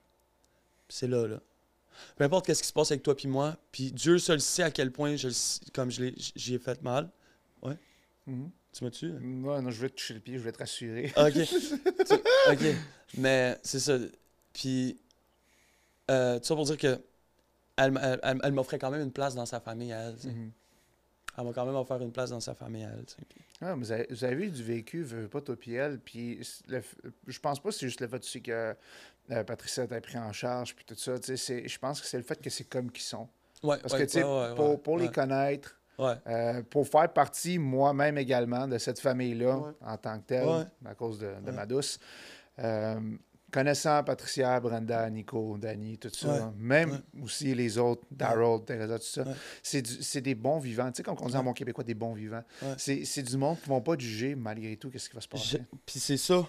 c'est 0.89 1.07
là, 1.09 1.27
là. 1.27 1.41
Peu 2.17 2.25
importe 2.25 2.47
qu'est-ce 2.47 2.63
qui 2.63 2.69
se 2.69 2.73
passe 2.73 2.91
avec 2.93 3.03
toi 3.03 3.17
puis 3.17 3.29
moi, 3.29 3.57
puis 3.73 3.91
Dieu 3.93 4.19
seul 4.19 4.41
sait 4.41 4.63
à 4.63 4.71
quel 4.71 4.93
point 4.93 5.17
je 5.17 5.29
comme 5.75 5.91
j'y 5.91 6.55
ai 6.55 6.59
fait 6.59 6.81
mal. 6.83 7.11
Mhm. 8.27 8.51
Tu 8.75 8.85
m'as 8.85 8.91
tué? 8.91 9.09
Ouais, 9.09 9.63
non, 9.63 9.71
je 9.71 9.81
vais 9.81 9.89
te 9.89 9.95
toucher 9.97 10.13
le 10.15 10.21
pied, 10.21 10.35
je 10.35 10.43
vais 10.43 10.53
te 10.53 10.59
rassurer. 10.59 11.13
Ok. 11.17 11.33
Tu- 12.09 12.15
ok. 12.53 12.75
Mais 13.17 13.59
c'est 13.63 13.81
ça. 13.81 13.97
Puis, 14.53 14.99
euh, 16.11 16.39
tout 16.39 16.45
ça 16.45 16.55
pour 16.55 16.65
dire 16.67 16.77
que 16.77 17.01
elle, 17.79 17.89
m- 17.97 18.01
elle- 18.03 18.21
elle- 18.23 18.41
elle 18.43 18.53
m'offrait 18.53 18.79
quand 18.79 18.91
même 18.91 19.01
une 19.03 19.13
place 19.13 19.35
dans 19.35 19.47
sa 19.47 19.61
famille 19.61 19.93
à 19.93 20.09
elle. 20.09 20.17
Mhm. 20.31 20.51
Elle 21.39 21.45
m'a 21.45 21.53
quand 21.53 21.65
même 21.67 21.77
offert 21.77 22.01
une 22.03 22.11
place 22.13 22.31
dans 22.31 22.41
sa 22.41 22.55
famille 22.55 22.85
à 22.85 22.89
elle. 22.91 23.05
Puis- 23.29 23.41
Ah, 23.61 23.75
mais 23.75 23.85
vous, 23.85 23.93
avez, 23.93 24.07
vous 24.11 24.25
avez 24.25 24.47
eu 24.47 24.51
du 24.51 24.63
vécu, 24.63 25.03
veux, 25.03 25.23
veux 25.23 25.29
pas 25.29 25.41
toi 25.41 25.57
puis 25.57 25.75
elle, 25.75 25.99
puis 26.01 26.41
le 26.69 26.83
je 27.27 27.39
pense 27.41 27.61
pas 27.61 27.69
que 27.71 27.75
c'est 27.75 27.87
juste 27.87 28.01
le 28.01 28.09
fait 28.09 28.19
tu 28.21 28.29
sais, 28.29 28.41
que 28.41 28.75
euh, 29.31 29.45
Patricia 29.45 29.87
t'a 29.87 30.01
pris 30.01 30.19
en 30.19 30.33
charge, 30.33 30.75
puis 30.75 30.85
tout 30.85 30.95
ça, 30.97 31.19
tu 31.19 31.27
sais, 31.27 31.37
c'est- 31.37 31.69
je 31.69 31.79
pense 31.79 32.01
que 32.01 32.07
c'est 32.07 32.17
le 32.17 32.23
fait 32.25 32.41
que 32.41 32.51
c'est 32.51 32.65
comme 32.65 32.91
qu'ils 32.91 33.05
sont. 33.05 33.29
Ouais, 33.63 33.77
Parce 33.79 33.93
ouais, 33.93 34.01
que, 34.01 34.05
tu 34.05 34.11
sais, 34.13 34.23
ouais, 34.25 34.49
ouais, 34.51 34.55
pour, 34.55 34.83
pour 34.83 34.99
les 34.99 35.11
connaître, 35.11 35.77
Ouais. 35.99 36.15
euh, 36.29 36.63
pour 36.63 36.87
faire 36.89 37.13
partie 37.13 37.59
moi-même 37.59 38.17
également 38.19 38.67
de 38.69 38.79
cette 38.79 39.01
famille-là, 39.01 39.59
Ouais. 39.59 39.73
en 39.85 39.97
tant 39.97 40.19
que 40.21 40.25
telle, 40.27 40.47
Ouais. 40.47 40.65
à 40.87 40.95
cause 40.95 41.19
de, 41.19 41.35
ma 41.53 41.67
douce, 41.67 41.99
euh, 42.61 43.01
connaissant 43.51 44.05
Patricia, 44.05 44.61
Brenda, 44.61 45.09
Nico, 45.11 45.57
Danny, 45.59 45.97
tout 45.99 46.11
ça, 46.13 46.29
Ouais. 46.49 46.53
même 46.59 46.91
Ouais. 47.15 47.23
aussi 47.23 47.55
les 47.55 47.79
autres, 47.79 48.03
Daryl, 48.11 48.63
Teresa, 48.65 48.99
tout 48.99 49.05
ça, 49.07 49.23
Ouais. 49.23 49.35
c'est 49.63 50.21
des 50.21 50.35
bons 50.35 50.59
vivants. 50.59 50.91
Tu 50.93 50.99
sais, 50.99 51.03
comme 51.03 51.17
on 51.21 51.29
dit 51.29 51.37
en 51.37 51.45
bon 51.45 51.53
québécois, 51.55 51.85
des 51.85 51.95
bons 51.95 52.15
vivants. 52.15 52.43
C'est 52.77 53.23
du 53.23 53.37
monde 53.37 53.57
qui 53.61 53.69
ne 53.71 53.75
vont 53.75 53.81
pas 53.81 53.97
juger 53.99 54.35
malgré 54.35 54.77
tout 54.77 54.91
qu'est-ce 54.91 55.09
qui 55.09 55.15
va 55.15 55.21
se 55.23 55.27
Je- 55.27 55.31
passer. 55.31 55.63
Puis 55.87 55.99
c'est 56.01 56.17
ça 56.19 56.47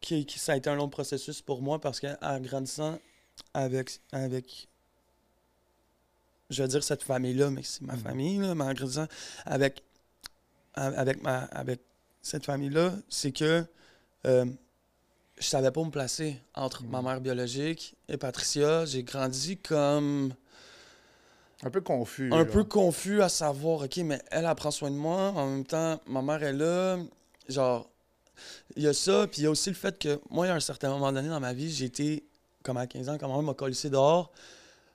qui, 0.00 0.26
qui- 0.26 0.38
ça 0.38 0.52
a 0.52 0.56
été 0.56 0.68
un 0.68 0.74
long 0.76 0.88
processus 0.90 1.40
pour 1.40 1.62
moi 1.62 1.80
parce 1.80 2.00
qu'en 2.00 2.40
grandissant 2.40 2.98
avec, 3.54 4.00
avec 4.12 4.68
je 6.50 6.62
veux 6.62 6.68
dire 6.68 6.84
cette 6.84 7.02
famille-là, 7.02 7.50
mais 7.50 7.62
c'est 7.64 7.82
ma 7.82 7.94
Mhm. 7.94 8.00
famille, 8.00 8.38
là, 8.38 8.54
mais 8.54 8.64
en 8.64 8.72
grandissant 8.74 9.06
avec, 9.44 9.82
avec, 10.74 11.22
ma, 11.22 11.38
avec 11.44 11.80
cette 12.22 12.44
famille-là, 12.44 12.92
c'est 13.08 13.32
que 13.32 13.64
euh, 14.26 14.44
je 15.38 15.46
savais 15.46 15.70
pas 15.70 15.80
où 15.80 15.84
me 15.84 15.90
placer 15.90 16.40
entre 16.54 16.82
ma 16.84 16.98
Mhm. 16.98 17.04
mère 17.04 17.20
biologique 17.20 17.94
et 18.08 18.16
Patricia. 18.16 18.84
J'ai 18.86 19.02
grandi 19.02 19.56
comme 19.58 20.32
Un 21.62 21.70
peu 21.70 21.80
confus. 21.80 22.32
un 22.32 22.44
peu 22.44 22.64
confus 22.64 23.22
à 23.22 23.28
savoir, 23.28 23.82
OK, 23.82 23.96
mais 23.98 24.20
elle, 24.30 24.44
elle 24.46 24.54
prend 24.54 24.70
soin 24.70 24.90
de 24.90 24.96
moi. 24.96 25.30
En 25.36 25.46
même 25.48 25.64
temps, 25.64 26.00
ma 26.06 26.22
mère 26.22 26.42
est 26.42 26.52
là. 26.52 26.98
Genre, 27.48 27.88
il 28.76 28.82
y 28.82 28.88
a 28.88 28.92
ça. 28.94 29.26
Puis 29.26 29.42
il 29.42 29.44
y 29.44 29.46
a 29.46 29.50
aussi 29.50 29.68
le 29.70 29.74
fait 29.76 29.98
que 29.98 30.20
moi, 30.30 30.46
a 30.46 30.54
un 30.54 30.60
certain 30.60 30.88
moment 30.90 31.12
donné 31.12 31.28
dans 31.28 31.40
ma 31.40 31.52
vie, 31.52 31.70
j'ai 31.72 31.86
été, 31.86 32.24
comme 32.62 32.76
à 32.76 32.86
15 32.86 33.08
ans, 33.08 33.18
quand 33.18 33.28
ma 33.28 33.34
mère 33.34 33.42
m'a 33.42 33.54
collé 33.54 33.74
dehors. 33.90 34.30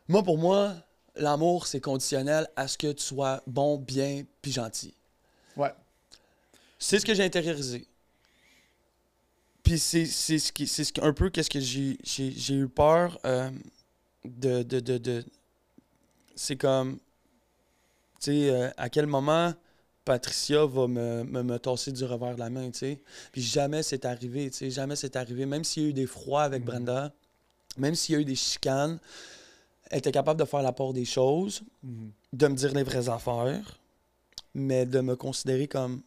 Moi, 0.08 0.24
pour 0.24 0.38
moi, 0.38 0.74
l'amour, 1.16 1.68
c'est 1.68 1.80
conditionnel 1.82 2.48
à 2.56 2.68
ce 2.68 2.78
que 2.78 2.92
tu 2.92 3.04
sois 3.04 3.42
bon, 3.48 3.78
bien, 3.78 4.24
puis 4.42 4.52
gentil. 4.52 4.94
Ouais. 5.56 5.74
C'est 6.80 7.00
ce 7.00 7.06
que 7.06 7.14
j'ai 7.14 7.24
intériorisé. 7.24 7.88
Puis 9.72 9.80
c'est 9.80 10.06
ce 10.06 10.52
qui 10.52 10.68
c'est 10.68 10.84
ce 10.84 10.92
qui- 10.92 11.00
un 11.00 11.14
peu 11.14 11.30
qu'est-ce 11.30 11.50
que 11.50 11.62
j'ai 11.62 12.54
eu 12.54 12.68
peur 12.68 13.18
euh, 13.26 13.50
de, 14.26 14.64
de, 14.64 14.82
de, 14.82 14.98
de- 14.98 15.24
c'est 16.36 16.58
comme 16.58 16.98
tu 18.20 18.32
sais 18.32 18.50
euh, 18.50 18.70
à 18.76 18.90
quel 18.90 19.08
moment 19.08 19.54
Patricia 20.04 20.66
va 20.66 20.88
me, 20.88 21.24
me, 21.24 21.42
me 21.42 21.58
tasser 21.58 21.94
du 21.94 22.04
revers 22.04 22.34
de 22.36 22.40
la 22.40 22.50
main, 22.50 22.70
tu 22.70 22.80
sais. 22.80 23.02
Puis 23.32 23.42
jamais 23.42 23.82
c'est 23.82 24.04
arrivé, 24.04 24.50
tu 24.52 24.58
sais, 24.58 24.72
jamais 24.72 24.98
c'est 24.98 25.16
arrivé 25.16 25.46
même 25.46 25.64
s'il 25.64 25.84
y 25.84 25.86
a 25.86 25.90
eu 25.90 25.94
des 25.94 26.06
froids 26.08 26.44
avec 26.44 26.64
Mhm. 26.64 26.66
Brenda, 26.68 27.14
même 27.78 27.96
s'il 27.96 28.16
y 28.16 28.18
a 28.18 28.22
eu 28.22 28.26
des 28.26 28.36
chicanes, 28.36 29.00
elle 29.90 30.00
était 30.00 30.12
capable 30.12 30.38
de 30.42 30.46
faire 30.46 30.64
la 30.64 30.74
part 30.74 30.92
des 30.92 31.06
choses 31.06 31.62
Mhm. 31.84 32.12
de 32.34 32.48
me 32.50 32.56
dire 32.56 32.74
les 32.74 32.84
vraies 32.84 33.08
affaires, 33.08 33.80
mais 34.54 34.86
de 34.86 35.00
me 35.00 35.16
considérer 35.16 35.70
comme 35.70 36.02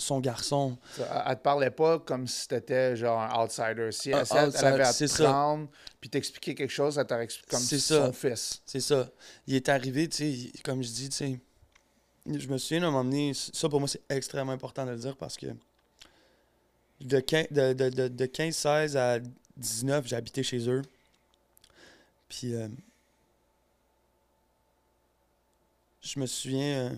son 0.00 0.20
garçon. 0.20 0.76
Ça, 0.96 1.24
Elle, 1.28 1.36
te 1.36 1.42
parlait 1.42 1.70
pas 1.70 1.98
comme 2.00 2.26
si 2.26 2.48
t'étais 2.48 2.96
genre 2.96 3.20
un 3.20 3.42
outsider. 3.44 3.90
Si 3.92 4.10
elle, 4.10 4.26
si 4.26 4.32
elle- 4.36 4.56
avait 4.66 4.82
à 4.82 4.92
te 4.92 5.22
prendre 5.22 5.68
puis 6.00 6.10
t'expliquer 6.10 6.54
quelque 6.54 6.70
chose, 6.70 6.98
elle 6.98 7.06
t'aurait 7.06 7.24
expliqué 7.24 7.50
comme 7.50 7.60
son 7.60 7.78
ça. 7.78 8.12
fils. 8.12 8.62
C'est 8.66 8.80
ça. 8.80 9.08
Il 9.46 9.54
est 9.54 9.68
arrivé, 9.68 10.08
tu 10.08 10.16
sais, 10.16 10.52
comme 10.64 10.82
je 10.82 10.88
dis, 10.90 11.08
tu 11.08 11.16
sais, 11.16 11.40
je 12.26 12.48
me 12.48 12.58
souviens 12.58 12.80
d'un 12.80 12.90
moment 12.90 13.04
donné, 13.04 13.32
ça 13.34 13.68
pour 13.68 13.80
moi 13.80 13.88
c'est 13.88 14.02
extrêmement 14.08 14.52
important 14.52 14.84
de 14.86 14.90
le 14.92 14.98
dire 14.98 15.16
parce 15.16 15.36
que 15.36 15.46
de 17.00 17.20
15, 17.20 17.46
de, 17.50 17.72
de, 17.72 17.88
de, 17.88 18.08
de 18.08 18.26
15-16 18.26 18.96
à 18.96 19.18
19, 19.56 20.06
j'ai 20.06 20.16
habité 20.16 20.42
chez 20.42 20.68
eux. 20.68 20.82
Puis 22.28 22.54
euh, 22.54 22.68
je 26.02 26.18
me 26.20 26.26
souviens, 26.26 26.90
euh, 26.90 26.94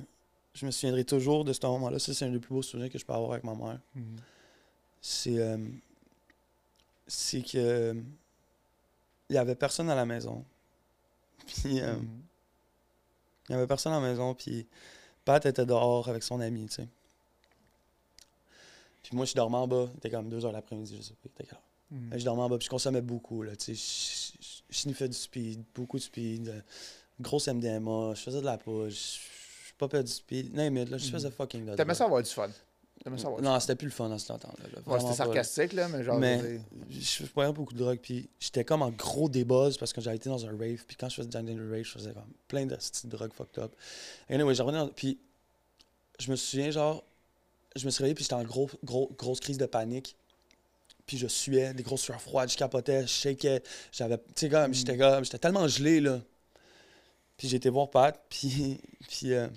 je 0.55 0.67
me 0.67 0.71
souviendrai 0.71 1.05
toujours 1.05 1.45
de 1.45 1.53
ce 1.53 1.65
moment-là. 1.67 1.99
Ça, 1.99 2.13
c'est 2.15 2.25
un 2.27 2.31
des 2.31 2.39
plus 2.39 2.55
beaux 2.55 2.63
souvenirs 2.63 2.91
que 2.91 2.99
je 2.99 3.05
peux 3.07 3.13
avoir 3.13 3.33
avec 3.33 3.45
ma 3.45 3.55
mère. 3.55 3.79
Mhm. 3.95 4.17
c'est 5.01 5.39
euh, 5.39 5.59
c'est 7.07 7.43
que 7.43 7.59
euh, 7.59 7.95
il 9.29 9.35
y 9.35 9.39
avait 9.39 9.55
personne 9.57 9.91
à 9.91 9.95
la 9.95 10.05
maison. 10.07 10.45
Puis 11.47 11.81
euh, 11.81 11.97
Mhm. 11.97 12.23
il 13.49 13.53
y 13.53 13.55
avait 13.57 13.67
personne 13.67 13.93
à 13.93 14.01
la 14.01 14.07
maison 14.09 14.35
puis 14.35 14.67
Pat 15.25 15.45
était 15.45 15.67
dehors 15.67 16.09
avec 16.09 16.23
son 16.23 16.41
ami, 16.41 16.67
tu 16.67 16.75
sais. 16.75 16.89
Puis 19.03 19.17
moi 19.17 19.25
je 19.25 19.35
dormais 19.35 19.57
en 19.57 19.67
bas, 19.67 19.89
il 19.93 19.97
était 19.99 20.11
comme 20.11 20.29
2 20.29 20.45
heures 20.45 20.53
l'après-midi, 20.53 20.97
je 20.97 21.03
sais 21.03 21.15
pas, 21.15 21.19
il 21.25 21.29
était 21.31 21.45
quelle 21.45 21.57
heure. 21.59 21.63
Mhm. 21.91 22.19
Je 22.19 22.25
dormais 22.25 22.43
en 22.43 22.49
bas 22.49 22.59
puis 22.59 22.67
je 22.67 22.71
consommais 22.71 23.01
beaucoup 23.03 23.43
là, 23.43 23.57
tu 23.57 23.75
sais, 23.75 23.75
je- 23.75 24.45
je- 24.47 24.63
je 24.71 24.79
sniffais 24.79 25.09
du 25.09 25.17
speed, 25.17 25.63
beaucoup 25.75 25.99
de 25.99 26.03
speed, 26.03 26.49
euh, 26.49 26.61
grosse 27.21 27.49
MDMA, 27.49 28.15
je 28.15 28.21
faisais 28.23 28.41
de 28.41 28.47
la 28.47 28.57
push, 28.59 29.21
je 29.83 29.87
je 29.87 29.89
popais 29.89 30.03
du 30.05 30.13
speed, 30.13 30.55
non 30.55 30.71
mais 30.71 30.85
là 30.85 30.97
je 30.99 31.07
Mhm. 31.07 31.13
faisais 31.13 31.31
fucking 31.31 31.67
de 31.67 31.75
T'aimais 31.75 31.95
ça 31.95 32.05
avoir 32.05 32.23
du 32.23 32.31
fun. 32.31 32.49
Ça 33.05 33.11
avoir 33.27 33.43
Non, 33.43 33.59
c'était 33.59 33.75
plus 33.75 33.87
le 33.87 33.93
fun 33.93 34.09
dans 34.09 34.19
ce 34.19 34.29
temps-là. 34.29 34.49
là, 34.59 34.65
Ouais, 34.65 34.79
c'était 34.79 34.85
pas, 34.87 35.09
là. 35.09 35.15
sarcastique, 35.15 35.73
là, 35.73 35.89
mais 35.89 36.05
genre. 36.05 36.19
Mais- 36.19 36.61
je 36.89 37.25
prenais 37.27 37.53
beaucoup 37.53 37.73
de 37.73 37.79
drogue, 37.79 37.99
puis 38.01 38.29
j'étais 38.39 38.65
comme 38.65 38.81
en 38.83 38.91
gros 38.91 39.29
débuzz 39.29 39.77
parce 39.77 39.93
que 39.93 40.01
j'avais 40.01 40.17
été 40.17 40.29
dans 40.29 40.47
un 40.47 40.51
rave, 40.57 40.85
puis 40.87 40.97
quand 40.97 41.09
je 41.09 41.17
faisais 41.17 41.37
un 41.37 41.41
rave, 41.71 41.83
je 41.83 41.91
faisais 41.91 42.13
comme 42.13 42.31
plein 42.47 42.65
de 42.67 42.77
petites 42.77 43.07
drogues 43.09 43.33
fucked 43.33 43.59
up. 43.63 43.75
Anyway, 44.31 44.55
je 44.55 44.63
revenais 44.63 44.79
dans- 44.79 44.89
puis 44.89 45.19
je 46.21 46.31
me 46.31 46.37
souviens, 46.37 46.71
genre, 46.71 47.03
je 47.75 47.85
me 47.87 47.91
suis 47.91 48.03
réveillé, 48.05 48.15
puis 48.15 48.23
j'étais 48.23 48.35
en 48.35 48.45
gros, 48.45 48.71
gros, 48.85 49.11
grosse 49.19 49.41
crise 49.41 49.59
de 49.59 49.67
panique. 49.67 50.15
Puis 51.05 51.19
je 51.19 51.27
suais, 51.27 51.75
des 51.75 51.83
grosses 51.83 52.03
sueurs 52.03 52.21
froides, 52.23 52.51
je 52.51 52.57
capotais, 52.57 53.03
je 53.03 53.07
shakais, 53.09 53.63
j'avais, 53.91 54.19
tu 54.19 54.23
sais, 54.37 54.49
comme, 54.49 54.73
j'étais 54.73 54.97
comme, 54.97 55.25
j'étais 55.25 55.39
tellement 55.39 55.67
gelé, 55.67 56.01
là. 56.01 56.21
Puis 57.37 57.49
j'ai 57.49 57.57
été 57.57 57.69
voir 57.71 57.91
Pat, 57.91 58.23
puis, 58.29 58.79
puis 59.09 59.33
euh, 59.33 59.49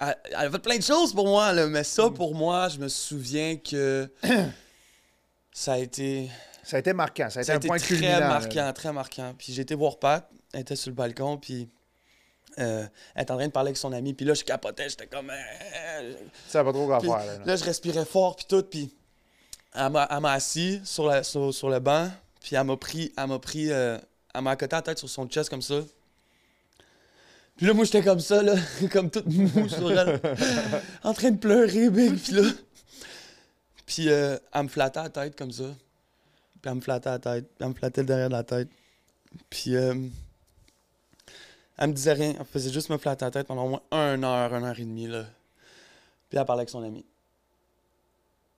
elle, 0.00 0.16
elle 0.30 0.34
a 0.34 0.50
fait 0.50 0.58
plein 0.58 0.76
de 0.78 0.82
choses 0.82 1.12
pour 1.14 1.26
moi, 1.26 1.52
là, 1.52 1.66
mais 1.66 1.84
ça, 1.84 2.10
pour 2.10 2.34
moi, 2.34 2.68
je 2.68 2.78
me 2.78 2.88
souviens 2.88 3.56
que 3.56 4.10
ça 5.52 5.74
a 5.74 5.78
été... 5.78 6.30
Ça 6.64 6.76
a 6.76 6.80
été 6.80 6.92
marquant. 6.92 7.28
Ça 7.28 7.40
a 7.40 7.42
été 7.42 7.46
Ça 7.48 7.52
a 7.54 7.56
un 7.56 7.60
point 7.60 7.76
très 7.78 7.86
culminant. 7.88 8.20
là. 8.20 8.28
marquant, 8.28 8.72
très 8.72 8.92
marquant. 8.92 9.34
Puis 9.36 9.52
j'ai 9.52 9.62
été 9.62 9.74
voir 9.74 9.98
Pat, 9.98 10.28
elle 10.52 10.60
était 10.60 10.76
sur 10.76 10.90
le 10.90 10.94
balcon, 10.94 11.36
puis 11.36 11.68
euh, 12.58 12.86
elle 13.14 13.22
était 13.22 13.32
en 13.32 13.36
train 13.36 13.46
de 13.48 13.52
parler 13.52 13.68
avec 13.68 13.76
son 13.78 13.92
ami, 13.92 14.14
puis 14.14 14.24
là, 14.24 14.34
je 14.34 14.44
capotais, 14.44 14.88
j'étais 14.88 15.06
comme... 15.06 15.30
euh, 15.30 16.14
Tu 16.44 16.50
savais 16.50 16.64
pas 16.64 16.72
trop 16.72 16.86
quoi 16.86 17.00
faire, 17.00 17.26
là. 17.26 17.38
là, 17.44 17.56
je 17.56 17.64
respirais 17.64 18.04
fort, 18.04 18.36
puis 18.36 18.44
tout, 18.48 18.62
puis 18.62 18.94
elle 19.74 19.90
m'a 19.90 20.06
elle 20.10 20.20
m'a 20.20 20.32
assis 20.32 20.80
sur, 20.84 21.06
la, 21.06 21.22
sur, 21.24 21.52
sur 21.52 21.68
le 21.70 21.80
banc, 21.80 22.08
puis 22.40 22.54
elle 22.56 22.64
m'a 22.64 22.76
pris, 22.76 23.12
elle 23.16 23.26
m'a 23.26 23.38
pris, 23.38 23.70
euh, 23.72 23.98
elle 24.34 24.42
m'a 24.42 24.50
accoté 24.52 24.76
la 24.76 24.82
tête 24.82 24.98
sur 24.98 25.08
son 25.10 25.26
chest 25.26 25.48
comme 25.50 25.62
ça. 25.62 25.80
Puis 27.62 27.68
là, 27.68 27.74
moi, 27.74 27.84
j'étais 27.84 28.02
comme 28.02 28.18
ça, 28.18 28.42
là, 28.42 28.56
comme 28.90 29.08
toute 29.08 29.26
mou 29.26 29.68
sur 29.68 29.92
elle, 29.92 30.20
en 31.04 31.14
train 31.14 31.30
de 31.30 31.38
pleurer, 31.38 31.90
big. 31.90 32.18
Puis 32.18 32.32
là, 32.32 32.42
puis 33.86 34.08
euh, 34.08 34.36
elle 34.52 34.64
me 34.64 34.68
flattait 34.68 35.00
la 35.00 35.10
tête 35.10 35.38
comme 35.38 35.52
ça. 35.52 35.66
Puis 36.60 36.68
elle 36.68 36.74
me 36.74 36.80
flattait 36.80 37.10
la 37.10 37.18
tête, 37.20 37.44
puis 37.46 37.58
elle 37.60 37.68
me 37.68 37.74
flattait 37.74 38.00
le 38.00 38.06
derrière 38.08 38.30
de 38.30 38.34
la 38.34 38.42
tête. 38.42 38.68
Puis 39.48 39.76
euh, 39.76 39.94
elle 41.78 41.88
me 41.88 41.92
disait 41.92 42.14
rien, 42.14 42.34
elle 42.36 42.46
faisait 42.46 42.72
juste 42.72 42.90
me 42.90 42.98
flatter 42.98 43.26
la 43.26 43.30
tête 43.30 43.46
pendant 43.46 43.66
au 43.66 43.68
moins 43.68 43.82
une 43.92 44.24
heure, 44.24 44.52
une 44.52 44.64
heure 44.64 44.80
et 44.80 44.84
demie, 44.84 45.06
là. 45.06 45.24
Puis 46.30 46.40
elle 46.40 46.44
parlait 46.44 46.62
avec 46.62 46.70
son 46.70 46.82
ami. 46.82 47.06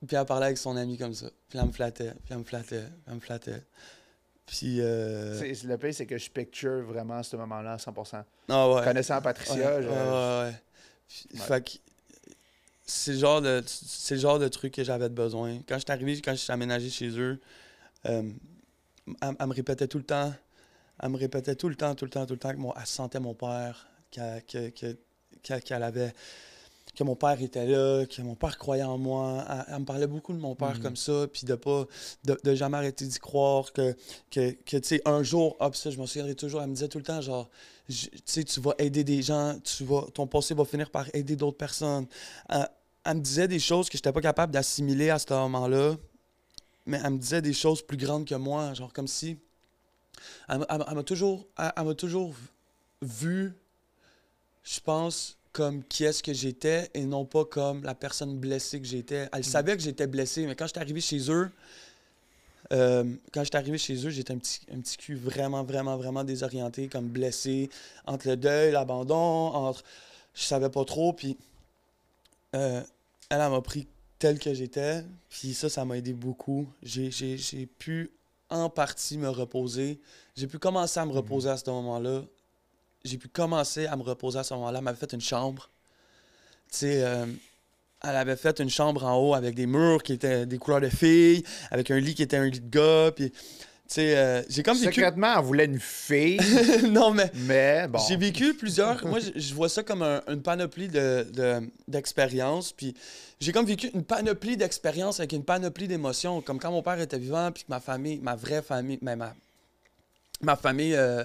Puis 0.06 0.16
elle 0.16 0.24
parlait 0.24 0.46
avec 0.46 0.56
son 0.56 0.78
ami 0.78 0.96
comme 0.96 1.12
ça. 1.12 1.26
Puis 1.50 1.58
elle 1.58 1.66
me 1.66 1.72
flattait, 1.72 2.14
puis 2.24 2.30
elle 2.30 2.38
me 2.38 2.44
flattait, 2.44 2.84
puis 2.84 3.02
elle 3.08 3.14
me 3.16 3.20
flattait. 3.20 3.60
Puis. 3.60 3.93
Euh... 4.62 5.38
C'est- 5.38 5.64
Le 5.66 5.76
pire, 5.78 5.94
c'est 5.94 6.06
que 6.06 6.18
je 6.18 6.30
picture 6.30 6.82
vraiment 6.82 7.22
ce 7.22 7.36
moment-là 7.36 7.72
à 7.74 7.76
100%. 7.78 8.24
Ah 8.48 8.70
ouais. 8.70 8.84
Connaissant 8.84 9.20
Patricia, 9.22 9.54
Ouais, 9.76 9.82
je- 9.82 9.88
ouais. 9.88 10.52
Puis- 11.08 11.26
Ouais. 11.34 11.40
Fait 11.46 11.64
que 11.64 11.70
c'est 12.86 13.12
le 13.12 13.18
genre 13.18 13.40
de 13.40 13.62
c'est 13.66 14.18
genre 14.18 14.38
de 14.38 14.48
truc 14.48 14.74
que 14.74 14.84
j'avais 14.84 15.08
besoin. 15.08 15.58
Quand 15.66 15.76
je 15.76 15.80
suis 15.84 15.92
arrivé, 15.92 16.20
quand 16.20 16.32
je 16.32 16.36
suis 16.38 16.52
aménagé 16.52 16.90
chez 16.90 17.08
eux, 17.18 17.40
euh, 18.06 18.22
elle, 19.22 19.34
elle 19.38 19.46
me 19.46 19.52
répétait 19.54 19.86
tout 19.88 19.98
le 19.98 20.04
temps, 20.04 20.32
elle 21.02 21.08
me 21.10 21.16
répétait 21.16 21.54
tout 21.56 21.68
le 21.68 21.74
temps, 21.76 21.94
tout 21.94 22.04
le 22.04 22.10
temps, 22.10 22.26
tout 22.26 22.34
le 22.34 22.38
temps 22.38 22.52
que 22.52 22.58
mon, 22.58 22.74
elle 22.74 22.86
sentait 22.86 23.20
mon 23.20 23.34
père, 23.34 23.86
qu'elle 24.10 24.42
que- 24.44 24.68
que- 24.70 24.96
qu'elle- 25.42 25.62
qu'elle 25.62 25.82
avait 25.82 26.12
que 26.96 27.02
mon 27.04 27.16
père 27.16 27.40
était 27.42 27.66
là, 27.66 28.06
que 28.06 28.22
mon 28.22 28.34
père 28.34 28.56
croyait 28.58 28.82
en 28.84 28.98
moi. 28.98 29.44
Elle, 29.50 29.74
elle 29.74 29.80
me 29.80 29.84
parlait 29.84 30.06
beaucoup 30.06 30.32
de 30.32 30.38
mon 30.38 30.54
père 30.54 30.74
Mhm. 30.76 30.82
comme 30.82 30.96
ça, 30.96 31.26
puis 31.32 31.44
de 31.44 31.54
pas 31.54 31.86
de, 32.24 32.38
de 32.42 32.54
jamais 32.54 32.76
arrêter 32.76 33.04
d'y 33.06 33.18
croire 33.18 33.72
que 33.72 33.96
que, 34.30 34.50
que 34.52 34.76
tu 34.76 34.88
sais 34.88 35.02
un 35.04 35.22
jour, 35.22 35.56
hop 35.60 35.74
ça 35.76 35.90
je 35.90 35.98
m'en 35.98 36.06
souviendrai 36.06 36.34
toujours, 36.34 36.60
elle 36.62 36.68
me 36.68 36.74
disait 36.74 36.88
tout 36.88 36.98
le 36.98 37.04
temps 37.04 37.20
genre 37.20 37.48
tu 37.88 38.08
sais, 38.24 38.44
tu 38.44 38.60
vas 38.60 38.74
aider 38.78 39.04
des 39.04 39.20
gens, 39.20 39.58
tu 39.62 39.84
vas, 39.84 40.06
ton 40.14 40.26
passé 40.26 40.54
va 40.54 40.64
finir 40.64 40.90
par 40.90 41.06
aider 41.14 41.36
d'autres 41.36 41.58
personnes. 41.58 42.06
Elle, 42.48 42.66
elle 43.04 43.16
me 43.16 43.20
disait 43.20 43.46
des 43.48 43.58
choses 43.58 43.90
que 43.90 43.98
je 43.98 44.00
n'étais 44.00 44.12
pas 44.12 44.22
capable 44.22 44.52
d'assimiler 44.54 45.10
à 45.10 45.18
ce 45.18 45.30
moment-là, 45.34 45.96
mais 46.86 46.98
elle 47.04 47.10
me 47.10 47.18
disait 47.18 47.42
des 47.42 47.52
choses 47.52 47.82
plus 47.82 47.98
grandes 47.98 48.24
que 48.24 48.34
moi, 48.36 48.72
genre 48.72 48.90
comme 48.92 49.06
si. 49.08 49.36
Elle, 50.48 50.60
m'a- 50.60 50.66
elle 50.88 50.94
m'a- 50.94 51.02
toujours, 51.02 51.46
elle, 51.58 51.72
elle 51.76 51.84
m'a 51.84 51.94
toujours 51.94 52.32
vu, 53.02 53.52
je 54.62 54.80
pense, 54.80 55.36
comme 55.54 55.84
qui 55.84 56.04
est-ce 56.04 56.22
que 56.22 56.34
j'étais 56.34 56.90
et 56.94 57.06
non 57.06 57.24
pas 57.24 57.44
comme 57.46 57.82
la 57.84 57.94
personne 57.94 58.36
blessée 58.38 58.80
que 58.80 58.86
j'étais. 58.86 59.28
Elle 59.32 59.44
savait 59.44 59.76
que 59.76 59.82
j'étais 59.82 60.08
blessé, 60.08 60.46
mais 60.46 60.56
quand 60.56 60.66
j'étais 60.66 60.80
arrivé 60.80 61.00
chez 61.00 61.30
eux, 61.30 61.48
euh, 62.72 63.04
quand 63.32 63.44
j'étais 63.44 63.56
arrivé 63.56 63.78
chez 63.78 63.94
eux, 64.04 64.10
j'étais 64.10 64.32
un 64.32 64.38
petit, 64.38 64.60
un 64.72 64.80
petit 64.80 64.96
cul 64.96 65.14
vraiment, 65.14 65.62
vraiment, 65.62 65.96
vraiment 65.96 66.24
désorienté, 66.24 66.88
comme 66.88 67.06
blessé, 67.06 67.70
entre 68.04 68.28
le 68.28 68.36
deuil, 68.36 68.72
l'abandon, 68.72 69.14
entre. 69.16 69.84
Je 70.34 70.42
savais 70.42 70.68
pas 70.70 70.84
trop, 70.84 71.12
puis. 71.12 71.38
euh, 72.56 72.82
elle, 73.30 73.40
elle 73.40 73.50
m'a 73.50 73.60
pris 73.62 73.86
tel 74.18 74.38
que 74.38 74.52
j'étais, 74.54 75.04
puis 75.28 75.54
ça, 75.54 75.68
ça 75.68 75.84
m'a 75.84 75.98
aidé 75.98 76.12
beaucoup. 76.12 76.68
J'ai, 76.82 77.10
pu 77.78 78.10
en 78.50 78.70
partie 78.70 79.18
me 79.18 79.28
reposer. 79.28 80.00
J'ai 80.36 80.46
pu 80.46 80.58
commencer 80.58 80.98
à 80.98 81.06
me 81.06 81.12
reposer 81.12 81.50
à 81.50 81.56
ce 81.56 81.70
moment-là. 81.70 82.22
J'ai 83.04 83.18
pu 83.18 83.28
commencer 83.28 83.86
à 83.86 83.96
me 83.96 84.02
reposer 84.02 84.38
à 84.38 84.44
ce 84.44 84.54
moment-là. 84.54 84.78
Elle 84.78 84.84
m'avait 84.84 84.98
fait 84.98 85.12
une 85.12 85.20
chambre. 85.20 85.68
Tu 86.72 86.78
sais, 86.78 87.02
euh, 87.04 87.26
elle 88.02 88.16
avait 88.16 88.36
fait 88.36 88.58
une 88.60 88.70
chambre 88.70 89.04
en 89.04 89.16
haut 89.18 89.34
avec 89.34 89.54
des 89.54 89.66
murs 89.66 90.02
qui 90.02 90.14
étaient 90.14 90.46
des 90.46 90.58
couleurs 90.58 90.80
de 90.80 90.88
filles, 90.88 91.44
avec 91.70 91.90
un 91.90 91.98
lit 92.00 92.14
qui 92.14 92.22
était 92.22 92.36
un 92.38 92.46
lit 92.46 92.60
de 92.60 92.68
gars, 92.70 93.12
puis. 93.14 93.30
Tu 93.86 93.96
sais, 93.96 94.16
euh, 94.16 94.42
j'ai 94.48 94.62
comme 94.62 94.78
vécu. 94.78 94.94
Secrètement, 94.94 95.34
elle 95.36 95.44
voulait 95.44 95.66
une 95.66 95.78
fille, 95.78 96.40
non, 96.88 97.10
mais. 97.10 97.30
mais 97.34 97.86
bon. 97.86 97.98
J'ai 98.08 98.16
vécu 98.16 98.54
plusieurs. 98.54 99.06
Moi, 99.06 99.18
je, 99.36 99.54
vois 99.54 99.68
ça 99.68 99.82
comme 99.82 100.00
un- 100.00 100.22
une 100.28 100.40
panoplie 100.40 100.88
de, 100.88 101.26
de- 101.30 101.70
d'expériences. 101.86 102.72
Puis 102.72 102.94
j'ai 103.40 103.52
comme 103.52 103.66
vécu 103.66 103.88
une 103.92 104.02
panoplie 104.02 104.56
d'expériences 104.56 105.20
avec 105.20 105.32
une 105.32 105.44
panoplie 105.44 105.86
d'émotions. 105.86 106.40
Comme 106.40 106.58
quand 106.58 106.70
mon 106.72 106.82
père 106.82 106.98
était 106.98 107.18
vivant, 107.18 107.52
puis 107.52 107.64
que 107.64 107.68
ma 107.68 107.78
famille, 107.78 108.20
ma 108.22 108.34
vraie 108.36 108.62
famille, 108.62 108.98
mais 109.02 109.16
ma, 109.16 109.34
ma 110.40 110.56
famille 110.56 110.94
euh, 110.94 111.22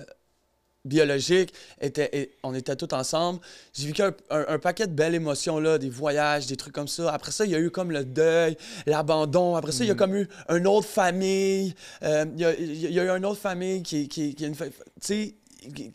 biologique, 0.89 1.53
était, 1.79 2.09
et- 2.11 2.31
on 2.43 2.53
était 2.53 2.75
tous 2.75 2.93
ensemble. 2.93 3.39
J'ai 3.73 3.87
vécu 3.87 4.01
un, 4.01 4.13
un- 4.31 4.45
un 4.49 4.59
paquet 4.59 4.87
de 4.87 4.91
belles 4.93 5.15
émotions, 5.15 5.59
là, 5.59 5.77
des 5.77 5.89
voyages, 5.89 6.47
des 6.47 6.57
trucs 6.57 6.73
comme 6.73 6.87
ça. 6.89 7.13
Après 7.13 7.31
ça, 7.31 7.45
il 7.45 7.51
y 7.51 7.55
a 7.55 7.59
eu 7.59 7.69
comme 7.71 7.91
le 7.91 8.03
deuil, 8.03 8.57
l'abandon. 8.85 9.55
Après 9.55 9.71
ça, 9.71 9.83
il 9.83 9.87
y 9.87 9.91
a 9.91 9.95
comme 9.95 10.15
eu 10.15 10.27
une 10.49 10.67
autre 10.67 10.87
famille. 10.87 11.73
Euh, 12.03 12.25
Il 12.35 12.41
y, 12.41 12.45
a, 12.45 12.53
il 12.59 12.91
y 12.91 12.99
a 12.99 13.05
eu 13.05 13.09
une 13.17 13.25
autre 13.25 13.39
famille 13.39 13.83
qui, 13.83 14.07
qui, 14.09 14.35
qui 14.35 14.43
a 14.43 14.47
une 14.47 14.55
fa- 14.55 14.65
Tu 14.67 14.73
sais, 14.99 15.35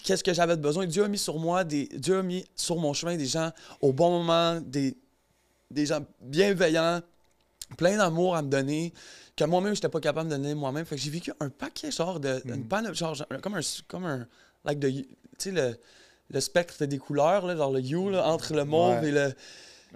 qu'est-ce 0.03 0.23
que 0.25 0.33
j'avais 0.33 0.57
de 0.57 0.63
besoin? 0.63 0.87
Dieu 0.87 1.05
a 1.05 1.09
mis 1.09 1.19
sur 1.19 1.39
moi, 1.39 1.65
des, 1.65 1.87
Dieu 1.87 2.19
a 2.19 2.23
mis 2.23 2.45
sur 2.55 2.77
mon 2.77 2.93
chemin 2.95 3.17
des 3.17 3.27
gens 3.27 3.51
au 3.81 3.93
bon 3.93 4.11
moment, 4.11 4.61
des, 4.61 4.97
des 5.71 5.87
gens 5.87 6.01
bienveillants, 6.21 7.01
plein 7.79 7.97
d'amour 7.97 8.37
à 8.37 8.43
me 8.43 8.49
donner, 8.49 8.93
que 9.37 9.45
moi-même, 9.45 9.75
je 9.75 9.79
n'étais 9.79 9.89
pas 9.89 10.01
capable 10.01 10.29
de 10.31 10.37
donner 10.37 10.55
moi-même. 10.55 10.85
Fait 10.85 10.95
que 10.97 11.01
j'ai 11.03 11.11
vécu 11.11 11.33
un 11.41 11.49
paquet, 11.49 11.91
genre, 11.91 12.21
de, 12.21 12.41
une 12.45 12.65
panne, 12.69 12.95
genre, 12.95 13.15
genre, 13.15 13.27
comme 13.43 13.55
un, 13.55 13.61
comme 13.89 14.05
un, 14.05 14.29
like 14.65 14.79
de, 14.79 14.91
tu 14.91 15.07
sais, 15.39 15.51
le, 15.51 15.77
le 16.31 16.41
spectre 16.41 16.85
des 16.87 16.99
couleurs, 16.99 17.47
là, 17.47 17.57
genre 17.57 17.73
le 17.73 17.81
hue, 17.81 18.11
là, 18.11 18.27
entre 18.29 18.55
le 18.55 18.65
mauve 18.65 19.01
Ouais. 19.03 19.09
et 19.09 19.13
le... 19.13 19.35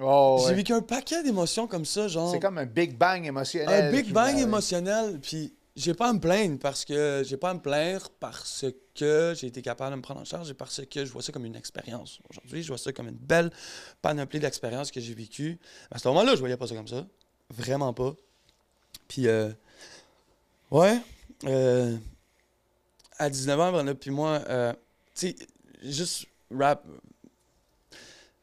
Oh, 0.00 0.38
J'ai 0.42 0.50
ouais. 0.50 0.54
vécu 0.54 0.72
un 0.72 0.80
paquet 0.82 1.22
d'émotions 1.24 1.66
comme 1.66 1.84
ça, 1.84 2.06
genre... 2.06 2.30
C'est 2.30 2.38
comme 2.38 2.58
un 2.58 2.66
Big 2.66 2.96
Bang 2.96 3.26
émotionnel. 3.26 3.86
Un 3.86 3.90
Big 3.90 4.12
Bang 4.12 4.34
va- 4.36 4.40
émotionnel, 4.40 5.18
puis 5.20 5.52
j'ai 5.74 5.92
pas 5.94 6.08
à 6.10 6.12
me 6.12 6.20
plaindre 6.20 6.58
parce 6.60 6.84
que 6.84 7.22
j'ai 7.26 7.36
pas 7.36 7.50
à 7.50 7.54
me 7.54 7.60
plaindre 7.60 8.08
parce 8.20 8.64
que 8.94 9.34
j'ai 9.36 9.46
été 9.48 9.60
capable 9.62 9.92
de 9.92 9.96
me 9.96 10.02
prendre 10.02 10.20
en 10.20 10.24
charge 10.24 10.50
et 10.50 10.54
parce 10.54 10.80
que 10.88 11.04
je 11.04 11.10
vois 11.10 11.22
ça 11.22 11.32
comme 11.32 11.44
une 11.46 11.56
expérience. 11.56 12.20
Aujourd'hui, 12.30 12.62
je 12.62 12.68
vois 12.68 12.78
ça 12.78 12.92
comme 12.92 13.08
une 13.08 13.16
belle 13.16 13.50
panoplie 14.02 14.38
d'expériences 14.40 14.90
que 14.92 15.00
j'ai 15.00 15.14
vécues. 15.14 15.58
À 15.90 15.98
ce 15.98 16.06
moment-là, 16.08 16.34
je 16.34 16.40
voyais 16.40 16.56
pas 16.56 16.66
ça 16.68 16.74
comme 16.76 16.88
ça. 16.88 17.06
Vraiment 17.50 17.92
pas. 17.92 18.14
Puis, 19.08 19.26
euh, 19.26 19.50
ouais, 20.70 20.98
euh, 21.44 21.96
à 23.18 23.28
19 23.30 23.60
ans, 23.60 23.72
Brenda, 23.72 23.94
puis 23.94 24.10
moi, 24.10 24.40
euh, 24.48 24.72
tu 25.14 25.28
sais, 25.28 25.36
juste 25.82 26.26
rap, 26.56 26.84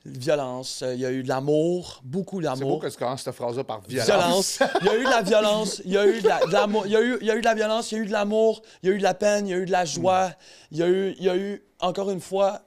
violence, 0.06 0.84
euh, 0.84 0.94
il 0.94 1.00
y 1.02 1.06
a 1.06 1.12
eu 1.12 1.24
de 1.24 1.28
l'amour, 1.28 2.02
beaucoup 2.04 2.40
C'est 2.42 2.48
beau 2.50 2.56
d'amour. 2.60 2.80
que 2.80 2.88
tu 2.88 2.98
commences 2.98 3.24
cette 3.24 3.34
phrase-là 3.34 3.64
par 3.64 3.82
violence. 3.82 4.08
Violence. 4.08 4.60
Il 4.82 4.86
y 4.86 4.90
a 4.90 4.96
eu 4.98 5.04
de 5.04 5.10
la 5.10 5.22
violence, 5.24 5.82
il 5.84 5.92
y 5.92 5.98
a 5.98 6.06
eu 6.08 6.22
de 6.22 6.28
la- 6.28 6.46
de 6.46 6.52
l'amour, 6.52 6.86
il 6.86 6.92
y 6.92 6.96
a 6.96 7.02
eu, 7.02 7.18
il 7.22 7.28
y 7.28 7.32
a 7.32 7.36
eu 7.36 7.40
de 7.40 7.46
la 7.46 7.56
violence, 7.56 7.92
il 7.92 7.96
y 7.96 8.02
a 8.02 8.04
eu 8.04 8.06
de 8.08 8.12
l'amour, 8.12 8.62
il 8.84 8.90
y 8.90 8.92
a 8.92 8.96
eu 8.96 8.98
de 9.00 9.04
la 9.04 9.14
peine, 9.16 9.48
il 9.48 9.52
y 9.52 9.54
a 9.54 9.58
eu 9.58 9.66
de 9.66 9.72
la 9.72 9.86
joie, 9.86 10.32
il 10.72 10.78
y 10.78 10.84
a 10.84 10.88
eu, 10.88 11.16
il 11.18 11.24
y 11.24 11.30
a 11.30 11.36
eu 11.36 11.64
encore 11.80 12.12
une 12.12 12.22
fois, 12.22 12.62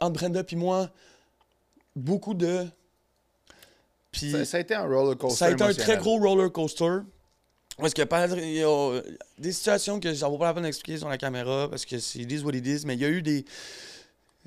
entre 0.00 0.14
Brenda 0.18 0.42
puis 0.42 0.56
moi, 0.56 0.88
beaucoup 1.94 2.32
de... 2.34 2.66
Puis 4.10 4.32
Ça, 4.32 4.44
ça 4.46 4.56
a 4.56 4.60
été 4.60 4.74
un 4.74 4.86
roller 4.86 5.16
coaster. 5.18 5.36
ça 5.38 5.46
a 5.46 5.50
été 5.50 5.62
un 5.62 5.72
très 5.74 5.96
gros 5.98 6.18
roller 6.18 6.50
coaster. 6.50 7.00
Parce 7.80 7.94
que 7.94 8.02
pendant- 8.02 8.36
il 8.36 8.52
y 8.52 8.62
a 8.62 9.00
des 9.38 9.52
situations 9.52 9.98
que 10.00 10.14
ça 10.14 10.28
vaut 10.28 10.38
pas 10.38 10.46
la 10.46 10.54
peine 10.54 10.62
d'expliquer 10.64 10.98
sur 10.98 11.08
la 11.08 11.18
caméra 11.18 11.68
parce 11.68 11.84
que 11.84 11.98
c'est 11.98 12.20
is 12.20 12.42
what 12.42 12.52
it 12.52 12.66
is, 12.66 12.82
mais 12.86 12.94
il 12.94 13.00
y 13.00 13.04
a 13.04 13.08
eu 13.08 13.22
des. 13.22 13.44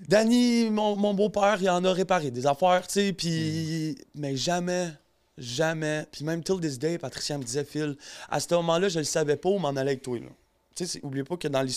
Danny, 0.07 0.69
mon, 0.69 0.95
mon 0.95 1.13
beau-père, 1.13 1.57
il 1.61 1.69
en 1.69 1.83
a 1.85 1.93
réparé 1.93 2.31
des 2.31 2.45
affaires, 2.47 2.85
tu 2.87 2.93
sais, 2.93 3.13
puis. 3.13 3.95
Mais 4.15 4.35
jamais, 4.35 4.89
jamais. 5.37 6.05
Puis 6.11 6.23
même 6.25 6.43
till 6.43 6.59
this 6.59 6.79
day, 6.79 6.97
Patricia 6.97 7.37
me 7.37 7.43
disait, 7.43 7.63
Phil, 7.63 7.95
à 8.29 8.39
ce 8.39 8.53
moment-là, 8.55 8.89
je 8.89 8.99
le 8.99 9.05
savais 9.05 9.35
pas 9.35 9.49
où 9.49 9.59
m'en 9.59 9.69
allait 9.69 9.91
avec 9.91 10.01
toi, 10.01 10.17
là. 10.19 10.27
Tu 10.75 10.87
sais, 10.87 10.99
oubliez 11.03 11.23
pas 11.23 11.37
que 11.37 11.47
dans 11.47 11.61
les. 11.61 11.73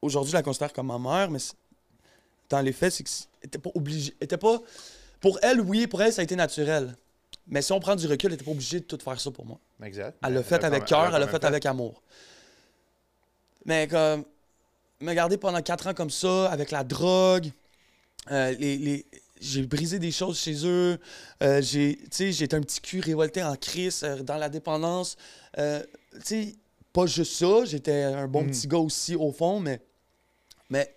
Aujourd'hui, 0.00 0.30
je 0.32 0.36
la 0.36 0.42
considère 0.42 0.72
comme 0.72 0.86
ma 0.86 0.98
mère, 0.98 1.30
mais 1.30 1.38
dans 2.48 2.60
les 2.60 2.72
faits, 2.72 2.92
c'est 2.92 3.04
que 3.04 3.10
était 3.42 3.58
pas 3.58 3.70
obligée. 3.74 4.14
elle 4.20 4.24
était 4.24 4.36
pas. 4.38 4.60
Pour 5.20 5.38
elle, 5.42 5.60
oui, 5.60 5.86
pour 5.86 6.02
elle, 6.02 6.12
ça 6.12 6.20
a 6.20 6.24
été 6.24 6.34
naturel. 6.34 6.96
Mais 7.48 7.60
si 7.62 7.72
on 7.72 7.80
prend 7.80 7.96
du 7.96 8.06
recul, 8.06 8.28
elle 8.30 8.34
était 8.34 8.44
pas 8.44 8.50
obligée 8.52 8.80
de 8.80 8.84
tout 8.84 8.98
faire 9.02 9.20
ça 9.20 9.30
pour 9.30 9.44
moi. 9.44 9.58
Exact. 9.82 10.16
Elle 10.24 10.34
l'a 10.34 10.42
fait 10.42 10.62
avec 10.64 10.84
cœur, 10.84 11.14
elle 11.14 11.20
l'a 11.20 11.28
fait 11.28 11.44
avec 11.44 11.66
amour. 11.66 12.02
Mais 13.64 13.86
comme, 13.88 14.24
me 15.00 15.12
garder 15.14 15.36
pendant 15.36 15.60
quatre 15.62 15.86
ans 15.88 15.94
comme 15.94 16.10
ça, 16.10 16.50
avec 16.50 16.70
la 16.70 16.84
drogue, 16.84 17.50
euh, 18.30 18.52
les, 18.52 18.76
les- 18.78 19.06
j'ai 19.40 19.66
brisé 19.66 19.98
des 19.98 20.12
choses 20.12 20.38
chez 20.38 20.64
eux, 20.66 20.98
euh, 21.42 21.60
j'ai, 21.62 21.98
j'étais 22.12 22.54
un 22.54 22.60
petit 22.60 22.80
cul 22.80 23.00
révolté 23.00 23.42
en 23.42 23.56
crise 23.56 24.02
euh, 24.04 24.22
dans 24.22 24.36
la 24.36 24.48
dépendance. 24.48 25.16
Euh, 25.58 25.82
tu 26.14 26.20
sais, 26.24 26.54
pas 26.92 27.06
juste 27.06 27.32
ça, 27.34 27.64
j'étais 27.64 28.02
un 28.04 28.28
bon 28.28 28.44
Mhm. 28.44 28.50
petit 28.50 28.68
gars 28.68 28.78
aussi 28.78 29.16
au 29.16 29.32
fond, 29.32 29.58
mais, 29.58 29.80
mais 30.70 30.94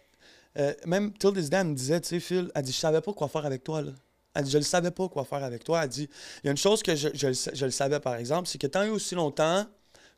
même 0.86 1.12
This 1.14 1.50
Day, 1.50 1.58
elle 1.58 1.68
me 1.68 1.76
disait, 1.76 2.00
tu 2.02 2.10
sais, 2.10 2.20
Phil, 2.20 2.52
elle 2.56 2.64
dit, 2.64 2.72
je 2.72 2.78
savais 2.78 3.02
pas 3.02 3.14
quoi 3.14 3.28
faire 3.28 3.46
avec 3.46 3.64
toi, 3.64 3.82
là. 3.82 3.92
Elle 4.36 4.44
dit, 4.44 4.52
je 4.52 4.58
ne 4.58 4.64
savais 4.64 4.92
pas 4.92 5.08
quoi 5.08 5.24
faire 5.26 5.44
avec 5.44 5.64
toi. 5.64 5.82
Elle 5.84 5.90
dit, 5.90 6.10
il 6.44 6.48
y 6.48 6.50
a 6.50 6.52
une 6.52 6.58
chose 6.58 6.84
que 6.84 6.96
je, 6.96 7.10
je 7.14 7.28
je 7.54 7.66
le 7.66 7.72
savais, 7.72 8.00
par 8.00 8.16
exemple, 8.16 8.48
c'est 8.48 8.58
que 8.58 8.68
tant 8.68 8.84
et 8.84 8.90
aussi 8.90 9.16
longtemps 9.16 9.66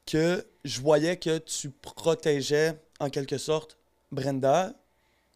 que 0.05 0.45
je 0.65 0.81
voyais 0.81 1.17
que 1.17 1.37
tu 1.37 1.69
protégeais, 1.69 2.73
en 2.99 3.09
quelque 3.09 3.37
sorte, 3.37 3.77
Brenda, 4.11 4.73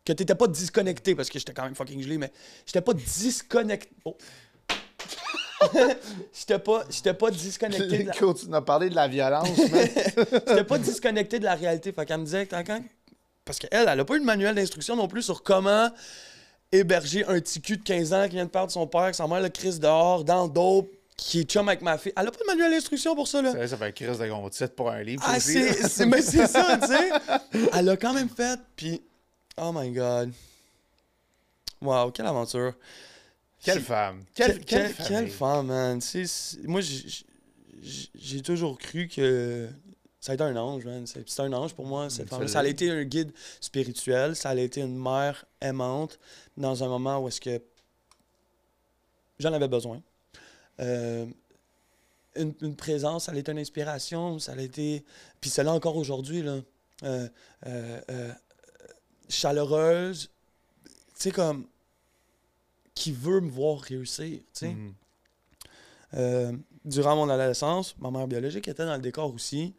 que 0.05 0.13
tu 0.13 0.23
n'étais 0.23 0.35
pas 0.35 0.47
disconnecté, 0.47 1.13
parce 1.13 1.29
que 1.29 1.37
j'étais 1.37 1.53
quand 1.53 1.63
même 1.63 1.75
fucking 1.75 2.01
gelé, 2.01 2.17
mais 2.17 2.31
j'étais 2.65 2.81
pas 2.81 2.93
disconnecté. 2.93 3.89
Oh. 4.05 4.17
j'étais 6.33 6.59
pas, 6.59 6.83
j'étais 6.89 7.13
pas 7.13 7.29
disconnecté. 7.31 7.99
de 8.03 8.07
la- 8.07 8.13
tu 8.13 8.47
nous 8.47 8.55
as 8.55 8.65
parlé 8.65 8.89
de 8.89 8.95
la 8.95 9.07
violence, 9.07 9.49
mais 9.71 9.91
J'étais 10.47 10.63
pas 10.63 10.77
disconnecté 10.79 11.37
de 11.39 11.43
la 11.45 11.55
réalité. 11.55 11.91
Fait 11.91 12.05
qu'elle 12.05 12.19
me 12.19 12.25
disait, 12.25 12.47
quand- 12.47 12.81
parce 13.45 13.59
qu'elle, 13.59 13.69
elle 13.87 13.99
a 13.99 14.05
pas 14.05 14.15
eu 14.15 14.19
de 14.19 14.25
manuel 14.25 14.55
d'instruction 14.55 14.95
non 14.95 15.07
plus 15.07 15.21
sur 15.23 15.43
comment 15.43 15.89
héberger 16.71 17.25
un 17.25 17.39
petit 17.39 17.61
cul 17.61 17.77
de 17.77 17.83
15 17.83 18.13
ans 18.13 18.23
qui 18.25 18.35
vient 18.35 18.45
de 18.45 18.49
perdre 18.49 18.71
son 18.71 18.87
père, 18.87 19.11
que 19.11 19.15
sa 19.15 19.27
mère 19.27 19.41
le 19.41 19.49
crise 19.49 19.79
dehors, 19.79 20.23
dans 20.23 20.45
le 20.45 20.49
dos, 20.49 20.89
qui 21.17 21.41
est 21.41 21.43
chum 21.43 21.67
avec 21.67 21.81
ma 21.81 21.97
fille. 21.97 22.13
Elle 22.15 22.27
a 22.27 22.31
pas 22.31 22.39
de 22.39 22.45
manuel 22.45 22.71
d'instruction 22.71 23.15
pour 23.15 23.27
ça, 23.27 23.41
là. 23.41 23.51
Ça, 23.51 23.67
ça 23.67 23.77
fait 23.77 23.93
crise 23.93 24.17
de 24.17 24.27
gros 24.27 24.49
titre 24.49 24.73
pour 24.75 24.89
un 24.89 25.03
livre. 25.03 25.23
Ah, 25.25 25.39
c'est, 25.39 26.05
mais 26.05 26.21
c'est 26.21 26.47
ça, 26.47 26.77
tu 26.81 26.87
sais. 26.87 27.09
Elle 27.73 27.85
l'a 27.85 27.97
quand 27.97 28.13
même 28.13 28.29
fait, 28.29 28.59
puis 28.75 29.01
oh 29.57 29.71
my 29.73 29.91
god. 29.91 30.31
Wow, 31.81 32.11
quelle 32.11 32.27
aventure. 32.27 32.73
Quelle 33.63 33.81
femme. 33.81 34.23
Quelle, 34.33 34.59
Quelle, 34.65 34.93
quelle, 34.93 35.29
femme, 35.29 35.67
man. 35.67 35.99
Moi, 36.63 36.81
j'ai 37.81 38.41
toujours 38.41 38.77
cru 38.77 39.07
que 39.07 39.67
ça 40.21 40.31
a 40.31 40.35
été 40.35 40.43
un 40.43 40.55
ange, 40.55 40.85
man. 40.85 41.05
C'est 41.07 41.39
un 41.41 41.51
ange 41.51 41.73
pour 41.73 41.85
moi, 41.85 42.09
cette 42.09 42.27
Mm, 42.27 42.29
femme. 42.29 42.47
ça 42.47 42.59
a 42.59 42.65
été 42.67 42.89
un 42.89 43.03
guide 43.03 43.33
spirituel, 43.59 44.35
ça 44.35 44.49
a 44.51 44.55
été 44.55 44.79
une 44.81 44.97
mère 44.97 45.45
aimante 45.59 46.19
dans 46.55 46.83
un 46.83 46.87
moment 46.87 47.19
où 47.19 47.27
est-ce 47.27 47.41
que 47.41 47.61
j'en 49.39 49.51
avais 49.51 49.67
besoin. 49.67 50.01
Euh, 50.79 51.25
une, 52.35 52.53
une 52.61 52.75
présence, 52.75 53.25
ça 53.25 53.31
a 53.33 53.35
été 53.35 53.51
une 53.51 53.59
inspiration, 53.59 54.39
ça 54.39 54.53
a 54.53 54.61
été... 54.61 55.03
Puis 55.41 55.49
c'est 55.49 55.63
là 55.63 55.73
encore 55.73 55.97
aujourd'hui, 55.97 56.43
là. 56.43 56.59
Euh, 57.03 57.27
euh, 57.65 58.31
chaleureuse, 59.27 60.29
tu 60.85 60.91
sais, 61.15 61.31
comme... 61.31 61.65
qui 62.93 63.11
veut 63.11 63.41
me 63.41 63.49
voir 63.49 63.79
réussir, 63.81 64.37
tu 64.39 64.43
sais. 64.53 64.75
Euh, 66.13 66.51
durant 66.85 67.15
mon 67.15 67.29
adolescence, 67.29 67.95
ma 67.99 68.11
mère 68.11 68.27
biologique 68.27 68.67
était 68.67 68.85
dans 68.85 68.95
le 68.95 69.01
décor 69.01 69.33
aussi. 69.33 69.73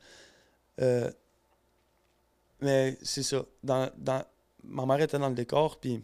Euh, 0.80 1.10
mais 2.60 2.96
c'est 3.02 3.22
ça. 3.22 3.44
Dans, 3.62 3.90
dans- 3.96 4.24
ma 4.64 4.86
mère 4.86 5.00
était 5.00 5.18
dans 5.18 5.28
le 5.28 5.34
décor, 5.34 5.78
puis 5.78 6.02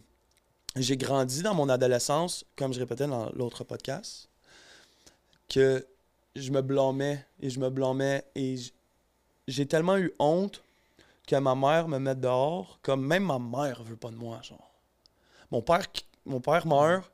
j'ai 0.75 0.97
grandi 0.97 1.41
dans 1.41 1.53
mon 1.53 1.69
adolescence, 1.69 2.45
comme 2.55 2.73
je 2.73 2.79
répétais 2.79 3.07
dans 3.07 3.29
l'autre 3.31 3.63
podcast, 3.63 4.29
que 5.47 5.85
je 6.35 6.51
me 6.51 6.61
blâmais 6.61 7.25
et 7.39 7.49
je 7.49 7.59
me 7.59 7.69
blâmais 7.69 8.23
et 8.35 8.55
j'ai 9.47 9.65
tellement 9.65 9.97
eu 9.97 10.13
honte 10.19 10.61
que 11.27 11.35
ma 11.35 11.55
mère 11.55 11.87
me 11.87 11.97
mette 11.99 12.19
dehors, 12.19 12.79
comme 12.81 13.05
même 13.05 13.23
ma 13.25 13.39
mère 13.39 13.83
veut 13.83 13.95
pas 13.95 14.09
de 14.09 14.15
moi, 14.15 14.41
genre. 14.41 14.71
Mon 15.51 15.61
père, 15.61 15.85
mon 16.25 16.39
père 16.39 16.67
meurt, 16.67 17.11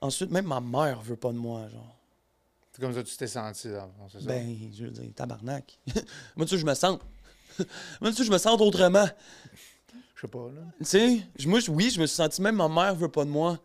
ensuite 0.00 0.30
même 0.30 0.46
ma 0.46 0.60
mère 0.60 1.00
veut 1.00 1.16
pas 1.16 1.32
de 1.32 1.38
moi, 1.38 1.68
genre. 1.68 1.96
C'est 2.72 2.80
comme 2.80 2.94
ça 2.94 3.02
que 3.02 3.08
tu 3.08 3.16
t'es 3.16 3.26
senti, 3.26 3.60
c'est 3.60 3.72
ça? 3.72 3.88
Ben, 4.26 4.56
je 4.72 4.84
veux 4.84 4.90
dire, 4.90 5.10
tabarnak. 5.14 5.78
Moi, 6.36 6.46
tu 6.46 6.50
sais, 6.54 6.58
je 6.58 6.66
me 6.66 6.74
sens. 6.74 6.98
Moi, 8.00 8.10
tu 8.10 8.16
sais, 8.16 8.24
je 8.24 8.30
me 8.30 8.38
sens 8.38 8.60
autrement. 8.60 9.08
Je 10.14 10.20
sais 10.20 10.28
pas, 10.28 10.50
là. 10.54 10.60
Tu 10.78 10.84
sais, 10.84 11.20
moi, 11.46 11.60
oui, 11.68 11.90
je 11.90 11.98
me 11.98 12.06
suis 12.06 12.16
senti, 12.16 12.42
même 12.42 12.56
ma 12.56 12.68
mère 12.68 12.94
veut 12.94 13.08
pas 13.08 13.24
de 13.24 13.30
moi. 13.30 13.58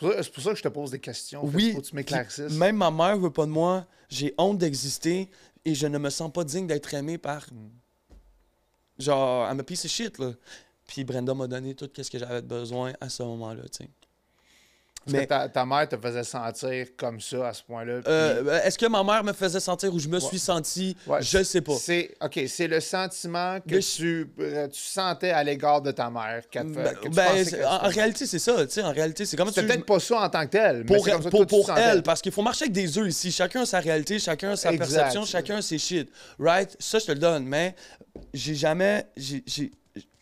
C'est 0.00 0.32
pour, 0.32 0.42
ça- 0.42 0.50
que 0.50 0.58
je 0.58 0.62
te 0.62 0.68
pose 0.68 0.90
des 0.90 0.98
questions. 0.98 1.48
Fait 1.48 1.56
Oui. 1.56 1.72
Faut 1.72 1.80
que 1.80 1.86
tu 1.86 1.94
m'éclaircisses. 1.94 2.52
Même 2.52 2.76
ma 2.76 2.90
mère 2.90 3.16
veut 3.16 3.30
pas 3.30 3.46
de 3.46 3.50
moi. 3.50 3.86
J'ai 4.08 4.34
honte 4.36 4.58
d'exister 4.58 5.30
et 5.64 5.74
je 5.74 5.86
ne 5.86 5.98
me 5.98 6.10
sens 6.10 6.32
pas 6.32 6.42
digne 6.42 6.66
d'être 6.66 6.92
aimé 6.94 7.16
par. 7.16 7.46
Hmm. 7.52 7.68
Genre, 8.98 9.44
a 9.48 9.62
piece 9.62 9.84
of 9.84 9.90
shit, 9.90 10.18
là. 10.18 10.32
Puis 10.86 11.04
Brenda 11.04 11.32
m'a 11.32 11.46
donné 11.46 11.76
tout 11.76 11.88
ce 11.96 12.10
que 12.10 12.18
j'avais 12.18 12.42
besoin 12.42 12.92
à 13.00 13.08
ce 13.08 13.22
moment-là, 13.22 13.62
tu 13.68 13.84
sais. 13.84 13.90
Mais- 15.06 15.24
que 15.24 15.28
ta, 15.30 15.48
ta 15.48 15.64
mère 15.64 15.88
te 15.88 15.96
faisait 15.96 16.22
sentir 16.24 16.86
comme 16.96 17.20
ça 17.20 17.48
à 17.48 17.52
ce 17.54 17.62
point-là. 17.62 17.94
puis- 18.02 18.04
Euh, 18.12 18.60
Est-ce 18.62 18.78
que 18.78 18.86
ma 18.86 19.02
mère 19.02 19.24
me 19.24 19.32
faisait 19.32 19.58
sentir 19.58 19.92
où 19.94 19.98
je 19.98 20.08
me 20.08 20.14
Ouais. 20.16 20.20
suis 20.20 20.38
senti? 20.38 20.94
Ouais, 21.06 21.22
je 21.22 21.42
sais 21.42 21.62
pas. 21.62 21.74
C'est 21.74 22.14
OK, 22.20 22.38
c'est 22.46 22.68
le 22.68 22.80
sentiment 22.80 23.58
que 23.60 23.78
tu, 23.78 24.30
euh, 24.38 24.68
tu 24.68 24.80
sentais 24.82 25.30
à 25.30 25.42
l'égard 25.42 25.80
de 25.82 25.90
ta 25.90 26.10
mère. 26.10 26.42
fait- 26.52 26.62
Ben, 26.64 26.94
que 26.94 27.02
tu 27.04 27.10
ben, 27.10 27.46
en, 27.66 27.88
réalité, 27.88 28.26
c'est 28.26 28.38
ça. 28.38 28.54
En 28.84 28.92
réalité, 28.92 29.24
c'est 29.24 29.36
comme 29.36 29.50
tu- 29.50 29.62
peut-être 29.64 29.86
pas 29.86 29.98
ça 30.00 30.20
en 30.20 30.28
tant 30.28 30.42
que 30.44 30.50
tel, 30.50 30.78
mais 30.78 30.84
pour, 30.84 31.04
c'est 31.04 31.12
comme 31.12 31.22
ça 31.22 31.30
que 31.30 31.36
pour, 31.36 31.46
toi, 31.46 31.64
pour 31.66 31.78
elle, 31.78 32.02
parce 32.02 32.20
qu'il 32.20 32.32
faut 32.32 32.42
marcher 32.42 32.64
avec 32.64 32.72
des 32.74 32.98
œufs 32.98 33.08
ici. 33.08 33.32
Chacun 33.32 33.62
a 33.62 33.66
sa 33.66 33.80
réalité, 33.80 34.18
chacun 34.18 34.50
a 34.50 34.56
sa 34.56 34.70
Exact. 34.72 34.86
perception, 34.86 35.24
chacun 35.24 35.56
a 35.56 35.62
ses 35.62 35.78
shit. 35.78 36.10
Right? 36.38 36.76
Ça, 36.78 36.98
je 36.98 37.06
te 37.06 37.12
le 37.12 37.18
donne. 37.18 37.44
Mais 37.46 37.74
j'ai 38.34 38.54
jamais. 38.54 39.06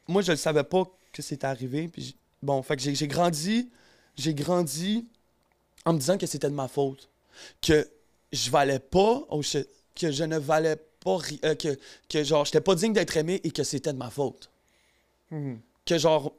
moi, 0.07 0.23
je 0.23 0.31
ne 0.33 0.37
savais 0.37 0.65
pas 0.65 0.85
que 1.13 1.21
c'était 1.23 1.47
arrivé. 1.47 1.89
Puis 1.89 2.17
bon, 2.43 2.63
fait 2.63 2.77
que 2.77 2.83
j'ai 2.83 3.09
grandi. 3.09 3.69
J'ai 4.19 4.35
grandi 4.35 5.07
en 5.85 5.93
me 5.95 5.99
disant 5.99 6.19
que 6.19 6.27
c'était 6.27 6.51
de 6.51 6.55
ma 6.55 6.69
faute. 6.69 7.09
Que 7.63 7.89
je 8.33 8.51
valais 8.51 8.81
pas. 8.81 9.23
Oh 9.31 9.41
shit. 9.43 9.69
Que 9.95 10.11
je 10.11 10.25
ne 10.25 10.39
valais 10.39 10.77
pas. 10.77 11.19
euh, 11.45 11.55
que, 11.55 11.79
que 12.09 12.25
genre, 12.25 12.45
j'étais 12.45 12.61
pas 12.61 12.75
digne 12.75 12.93
d'être 12.93 13.17
aimé 13.17 13.41
et 13.45 13.51
que 13.51 13.63
c'était 13.63 13.93
de 13.93 13.99
ma 13.99 14.11
faute. 14.11 14.51
Mhm. 15.31 15.61
Que 15.87 15.97
genre, 15.99 16.33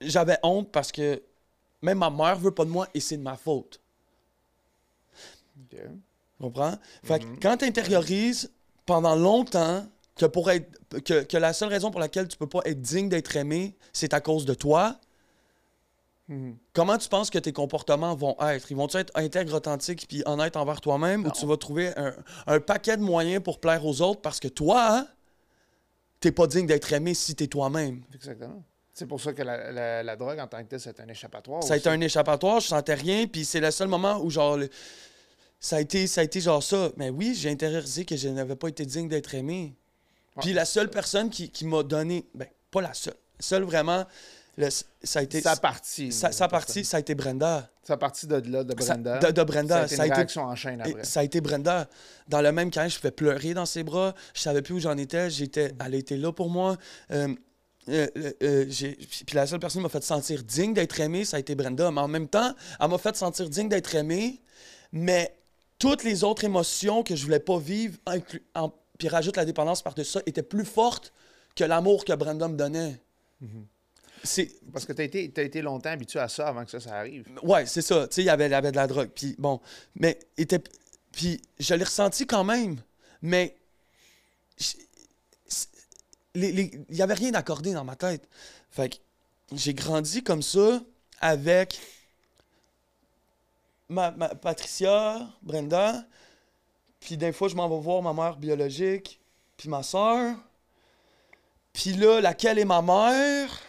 j'avais 0.00 0.38
honte 0.42 0.70
parce 0.70 0.92
que 0.92 1.20
même 1.82 1.98
ma 1.98 2.10
mère 2.10 2.38
veut 2.38 2.52
pas 2.52 2.64
de 2.64 2.70
moi 2.70 2.88
et 2.94 3.00
c'est 3.00 3.16
de 3.16 3.22
ma 3.22 3.36
faute. 3.36 3.80
Tu 5.70 5.76
comprends? 6.40 6.74
Fait 7.04 7.18
que 7.20 7.24
Mhm. 7.26 7.38
quand 7.40 7.56
tu 7.58 7.64
intériorises 7.64 8.50
pendant 8.86 9.14
longtemps 9.16 9.86
que, 10.16 10.26
pour 10.26 10.50
être, 10.50 10.68
que, 11.04 11.22
que 11.24 11.36
la 11.36 11.52
seule 11.52 11.68
raison 11.68 11.90
pour 11.90 12.00
laquelle 12.00 12.28
tu 12.28 12.36
peux 12.36 12.46
pas 12.48 12.60
être 12.64 12.80
digne 12.80 13.08
d'être 13.08 13.34
aimé, 13.36 13.74
c'est 13.92 14.12
à 14.14 14.20
cause 14.20 14.44
de 14.44 14.54
toi, 14.54 14.98
Mhm. 16.28 16.56
comment 16.72 16.96
tu 16.98 17.08
penses 17.08 17.30
que 17.30 17.38
tes 17.38 17.52
comportements 17.52 18.14
vont 18.14 18.36
être? 18.40 18.70
Ils 18.70 18.76
vont-tu 18.76 18.96
être 18.96 19.10
intègres, 19.16 19.54
authentiques 19.54 20.06
puis 20.08 20.22
honnêtes 20.24 20.56
envers 20.56 20.80
toi-même 20.80 21.26
ou 21.26 21.30
tu 21.32 21.44
vas 21.46 21.56
trouver 21.56 21.88
un, 21.98 22.14
un 22.46 22.60
paquet 22.60 22.96
de 22.96 23.02
moyens 23.02 23.42
pour 23.42 23.58
plaire 23.60 23.84
aux 23.84 24.00
autres 24.02 24.20
parce 24.20 24.38
que 24.40 24.48
toi, 24.48 24.98
hein, 24.98 25.08
t'es 26.20 26.30
pas 26.32 26.46
digne 26.46 26.66
d'être 26.66 26.92
aimé 26.92 27.14
si 27.14 27.34
t'es 27.34 27.48
toi-même? 27.48 28.02
Exactement. 28.14 28.62
C'est 28.94 29.06
pour 29.06 29.20
ça 29.20 29.32
que 29.32 29.42
la, 29.42 29.72
la- 29.72 30.02
la 30.02 30.16
drogue 30.16 30.38
en 30.38 30.46
tant 30.46 30.62
que 30.62 30.68
telle, 30.68 30.80
c'est 30.80 31.00
un 31.00 31.08
échappatoire. 31.08 31.62
Ça 31.64 31.74
a 31.74 31.76
été 31.78 31.88
un 31.88 32.00
échappatoire, 32.00 32.60
je 32.60 32.68
sentais 32.68 32.94
rien, 32.94 33.26
puis 33.26 33.44
c'est 33.44 33.60
le 33.60 33.70
seul 33.70 33.88
moment 33.88 34.20
où 34.22 34.30
genre 34.30 34.56
le- 34.58 34.68
ça 35.58 35.76
a 35.76 35.80
été 35.80 36.06
ça 36.06 36.20
a 36.20 36.24
été 36.24 36.40
genre 36.40 36.62
ça. 36.62 36.90
Mais 36.98 37.10
oui, 37.10 37.34
j'ai 37.34 37.50
intériorisé 37.50 38.04
que 38.04 38.16
je 38.16 38.28
n'avais 38.28 38.56
pas 38.56 38.68
été 38.68 38.84
digne 38.86 39.08
d'être 39.08 39.34
aimé. 39.34 39.74
Puis 40.40 40.52
la 40.52 40.64
seule 40.64 40.88
personne 40.90 41.30
qui, 41.30 41.50
qui 41.50 41.66
m'a 41.66 41.82
donné, 41.82 42.26
ben 42.34 42.48
pas 42.70 42.80
la 42.80 42.94
seule, 42.94 43.14
seule 43.40 43.64
vraiment, 43.64 44.04
le- 44.56 44.68
ça 44.70 45.18
a 45.18 45.22
été 45.22 45.40
Sa 45.40 45.56
partie. 45.56 46.12
sa, 46.12 46.28
là, 46.28 46.32
sa 46.32 46.44
la 46.44 46.48
partie, 46.48 46.66
personne. 46.66 46.84
ça 46.84 46.96
a 46.98 47.00
été 47.00 47.14
Brenda. 47.14 47.68
Sa 47.82 47.96
partie 47.96 48.26
de 48.26 48.36
là, 48.50 48.64
de 48.64 48.80
Ça- 48.82 48.94
Brenda. 48.94 49.18
de, 49.18 49.30
de 49.32 49.42
Brenda, 49.42 49.88
Ça 49.88 50.02
a 50.02 50.06
été 50.06 50.06
une 50.08 50.12
réaction 50.14 50.42
en 50.42 50.54
chaîne 50.54 50.80
après. 50.80 51.04
ça 51.04 51.20
a 51.20 51.22
été 51.24 51.40
Brenda. 51.40 51.88
Dans 52.28 52.40
le 52.42 52.52
même 52.52 52.70
cas, 52.70 52.86
je 52.88 52.98
fais 52.98 53.10
pleurer 53.10 53.54
dans 53.54 53.66
ses 53.66 53.82
bras. 53.82 54.14
Je 54.34 54.40
savais 54.40 54.62
plus 54.62 54.74
où 54.74 54.78
j'en 54.80 54.96
étais. 54.98 55.30
J'étais, 55.30 55.72
elle 55.84 55.94
était 55.94 56.16
là 56.16 56.32
pour 56.32 56.50
moi. 56.50 56.76
Euh, 57.10 57.34
euh, 57.88 58.06
euh, 58.42 58.66
puis 59.26 59.34
la 59.34 59.46
seule 59.46 59.58
personne 59.58 59.80
qui 59.80 59.84
m'a 59.84 59.88
fait 59.88 60.04
sentir 60.04 60.44
digne 60.44 60.72
d'être 60.74 61.00
aimé, 61.00 61.24
ça 61.24 61.38
a 61.38 61.40
été 61.40 61.54
Brenda. 61.54 61.90
Mais 61.90 62.00
en 62.00 62.08
même 62.08 62.28
temps, 62.28 62.54
elle 62.80 62.88
m'a 62.88 62.98
fait 62.98 63.16
sentir 63.16 63.48
digne 63.48 63.68
d'être 63.68 63.94
aimé. 63.94 64.40
Mais 64.92 65.34
toutes 65.78 66.04
les 66.04 66.22
autres 66.22 66.44
émotions 66.44 67.02
que 67.02 67.16
je 67.16 67.24
voulais 67.24 67.40
pas 67.40 67.58
vivre, 67.58 67.98
en- 68.54 68.72
puis 68.98 69.08
rajoute 69.08 69.36
la 69.36 69.44
dépendance 69.44 69.82
par-dessus 69.82 70.12
ça, 70.12 70.20
étaient 70.26 70.42
plus 70.44 70.64
fortes 70.64 71.12
que 71.56 71.64
l'amour 71.64 72.04
que 72.04 72.12
Brenda 72.12 72.46
me 72.46 72.56
donnait. 72.56 73.00
Mhm. 73.40 73.48
C'est, 73.48 73.71
Parce 74.72 74.84
que 74.84 74.92
tu 74.92 75.00
as 75.00 75.04
été, 75.04 75.30
t'as 75.30 75.42
été 75.42 75.62
longtemps 75.62 75.90
habitué 75.90 76.20
à 76.20 76.28
ça 76.28 76.48
avant 76.48 76.64
que 76.64 76.70
ça, 76.70 76.80
ça 76.80 76.94
arrive. 76.96 77.26
Ouais, 77.42 77.66
c'est 77.66 77.82
ça. 77.82 78.06
Tu 78.06 78.14
sais, 78.16 78.22
il 78.22 78.26
y 78.26 78.30
avait, 78.30 78.46
il 78.46 78.52
y 78.52 78.54
avait 78.54 78.70
de 78.70 78.76
la 78.76 78.86
drogue. 78.86 79.10
Puis 79.14 79.34
bon, 79.38 79.60
mais 79.96 80.18
était. 80.36 80.62
Puis 81.10 81.40
je 81.58 81.74
l'ai 81.74 81.84
ressenti 81.84 82.26
quand 82.26 82.44
même. 82.44 82.80
Mais. 83.20 83.56
Il 86.34 86.84
y 86.88 87.02
avait 87.02 87.14
rien 87.14 87.30
d'accordé 87.30 87.72
dans 87.74 87.84
ma 87.84 87.96
tête. 87.96 88.26
Fait 88.70 88.88
que 88.88 88.96
j'ai 89.52 89.74
grandi 89.74 90.22
comme 90.22 90.40
ça 90.40 90.80
avec 91.20 91.78
ma, 93.88 94.10
ma- 94.12 94.34
Patricia, 94.34 95.28
Brenda. 95.42 96.06
Puis 97.00 97.16
des 97.18 97.32
fois, 97.32 97.48
je 97.48 97.54
m'en 97.54 97.68
vais 97.68 97.82
voir 97.82 98.00
ma 98.00 98.14
mère 98.14 98.36
biologique, 98.36 99.20
puis 99.58 99.68
ma 99.68 99.82
soeur. 99.82 100.36
Puis 101.74 101.92
là, 101.94 102.20
laquelle 102.20 102.58
est 102.58 102.64
ma 102.64 102.80
mère? 102.80 103.60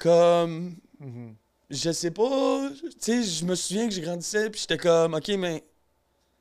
Comme 0.00 0.76
Mhm. 1.00 1.36
je 1.70 1.92
sais 1.92 2.10
pas, 2.10 2.70
tu 2.80 2.90
sais, 3.00 3.22
je 3.22 3.44
me 3.44 3.54
souviens 3.54 3.86
que 3.88 3.94
j'ai 3.94 4.00
grandissais, 4.02 4.50
puis 4.50 4.60
j'étais 4.60 4.78
comme, 4.78 5.14
ok, 5.14 5.28
mais 5.38 5.64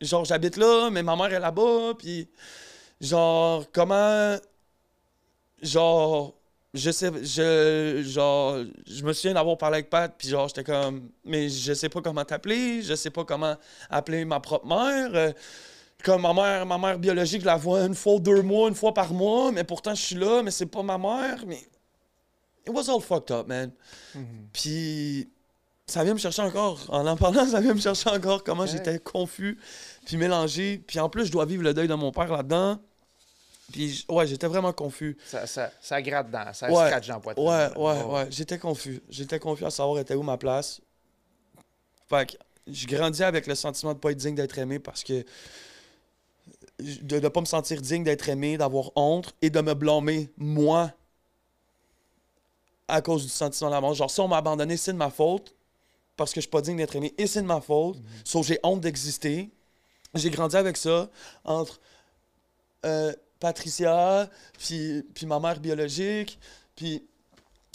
genre, 0.01 0.26
j'habite 0.26 0.57
là, 0.57 0.89
mais 0.91 1.03
ma 1.03 1.16
mère 1.16 1.34
est 1.34 1.39
là-bas, 1.39 1.93
puis 1.99 2.30
genre, 3.01 3.66
comment, 3.74 4.38
genre, 5.62 6.36
je 6.74 6.91
sais, 6.91 7.12
je, 7.24 8.01
genre, 8.05 8.57
je 8.88 9.03
me 9.03 9.14
souviens 9.14 9.34
d'avoir 9.34 9.57
parlé 9.57 9.76
avec 9.78 9.89
Pat, 9.89 10.14
puis 10.18 10.30
genre, 10.30 10.47
j'étais 10.47 10.64
comme, 10.64 11.10
mais 11.26 11.49
je 11.49 11.74
sais 11.74 11.89
pas 11.89 12.01
comment 12.01 12.24
t'appeler, 12.26 12.82
je 12.82 12.95
sais 12.95 13.10
pas 13.10 13.26
comment 13.26 13.55
appeler 13.89 14.26
ma 14.26 14.39
propre 14.39 14.68
mère. 14.68 15.12
euh, 15.16 15.32
comme 16.03 16.22
ma 16.24 16.34
mère, 16.34 16.66
ma 16.66 16.78
mère 16.78 16.99
biologique, 16.99 17.41
je 17.41 17.45
la 17.47 17.57
vois 17.57 17.82
une 17.82 17.95
fois 17.95 18.20
deux 18.20 18.41
mois, 18.41 18.70
une 18.70 18.76
fois 18.76 18.93
par 18.93 19.14
mois, 19.14 19.51
mais 19.51 19.64
pourtant 19.66 19.95
je 19.95 20.01
suis 20.01 20.16
là, 20.16 20.43
mais 20.43 20.51
c'est 20.51 20.66
pas 20.68 20.84
ma 20.84 20.97
mère, 20.97 21.43
mais 21.47 21.62
it 22.70 22.76
was 22.76 22.89
all 22.89 23.01
fucked 23.01 23.32
up, 23.32 23.47
man. 23.47 23.72
Mhm. 24.15 24.47
Puis 24.53 25.30
ça 25.88 26.03
vient 26.03 26.13
me 26.13 26.20
chercher 26.20 26.41
encore. 26.43 26.80
En 26.89 27.05
en 27.07 27.17
parlant, 27.17 27.45
ça 27.49 27.59
vient 27.61 27.74
me 27.74 27.80
chercher 27.80 28.09
encore 28.09 28.43
comment 28.43 28.65
j'étais 28.65 28.99
confus, 28.99 29.57
puis 30.05 30.17
mélangé. 30.17 30.84
Puis 30.86 30.99
en 30.99 31.09
plus, 31.09 31.26
je 31.26 31.32
dois 31.32 31.45
vivre 31.45 31.63
le 31.63 31.74
deuil 31.74 31.88
de 31.88 31.93
mon 31.95 32.11
père 32.11 32.32
là-dedans. 32.32 32.80
Puis, 33.72 34.03
ouais, 34.09 34.26
j'étais 34.26 34.47
vraiment 34.47 34.74
confus. 34.74 35.15
Ça, 35.28 35.45
ça, 35.45 35.72
ça 35.80 36.01
gratte 36.01 36.32
dans, 36.32 36.51
ça 36.53 36.72
Ouais. 36.72 36.88
scratch 36.88 37.07
dans 37.07 37.13
la 37.15 37.20
poitrine. 37.20 37.45
Ouais, 37.47 37.67
ouais, 37.78 38.01
Oh. 38.03 38.13
ouais. 38.15 38.28
J'étais 38.32 38.57
confus. 38.57 38.99
J'étais 39.09 39.38
confus 39.39 39.63
à 39.65 39.70
savoir 39.70 39.99
était 39.99 40.15
où 40.15 40.24
ma 40.24 40.38
place. 40.38 40.82
Fait 42.09 42.32
que 42.32 42.38
je 42.67 42.88
grandis 42.88 43.24
avec 43.24 43.45
le 43.45 43.53
sentiment 43.53 43.93
de 43.93 43.99
pas 43.99 44.09
être 44.11 44.17
digne 44.17 44.34
d'être 44.36 44.57
aimé 44.57 44.80
parce 44.80 45.03
que. 45.03 45.24
de 46.80 47.20
ne 47.20 47.28
pas 47.28 47.41
me 47.41 47.45
sentir 47.45 47.82
digne 47.82 48.03
d'être 48.03 48.28
aimé, 48.30 48.57
d'avoir 48.57 48.91
honte 48.95 49.36
et 49.41 49.49
de 49.49 49.59
me 49.61 49.74
blâmer, 49.76 50.30
moi, 50.38 50.91
à 52.89 53.01
cause 53.01 53.23
du 53.23 53.29
sentiment 53.29 53.69
d'amour. 53.69 53.93
Genre, 53.93 54.09
si 54.09 54.19
on 54.19 54.27
m'a 54.27 54.37
abandonné, 54.37 54.77
c'est 54.77 54.93
de 54.93 54.97
ma 54.97 55.09
faute 55.09 55.55
parce 56.15 56.31
que 56.31 56.41
je 56.41 56.43
suis 56.43 56.49
pas 56.49 56.61
digne 56.61 56.77
d'être 56.77 56.95
aimé 56.95 57.13
et 57.17 57.27
c'est 57.27 57.41
de 57.41 57.47
ma 57.47 57.61
faute. 57.61 57.97
Sauf 58.25 58.45
j'ai 58.45 58.59
honte 58.63 58.81
d'exister. 58.81 59.49
J'ai 60.15 60.29
grandi 60.29 60.55
avec 60.57 60.75
ça 60.75 61.09
entre 61.45 61.79
euh, 62.85 63.13
Patricia, 63.39 64.29
puis, 64.57 65.03
puis 65.13 65.25
ma 65.25 65.39
mère 65.39 65.59
biologique, 65.59 66.39
puis. 66.75 67.05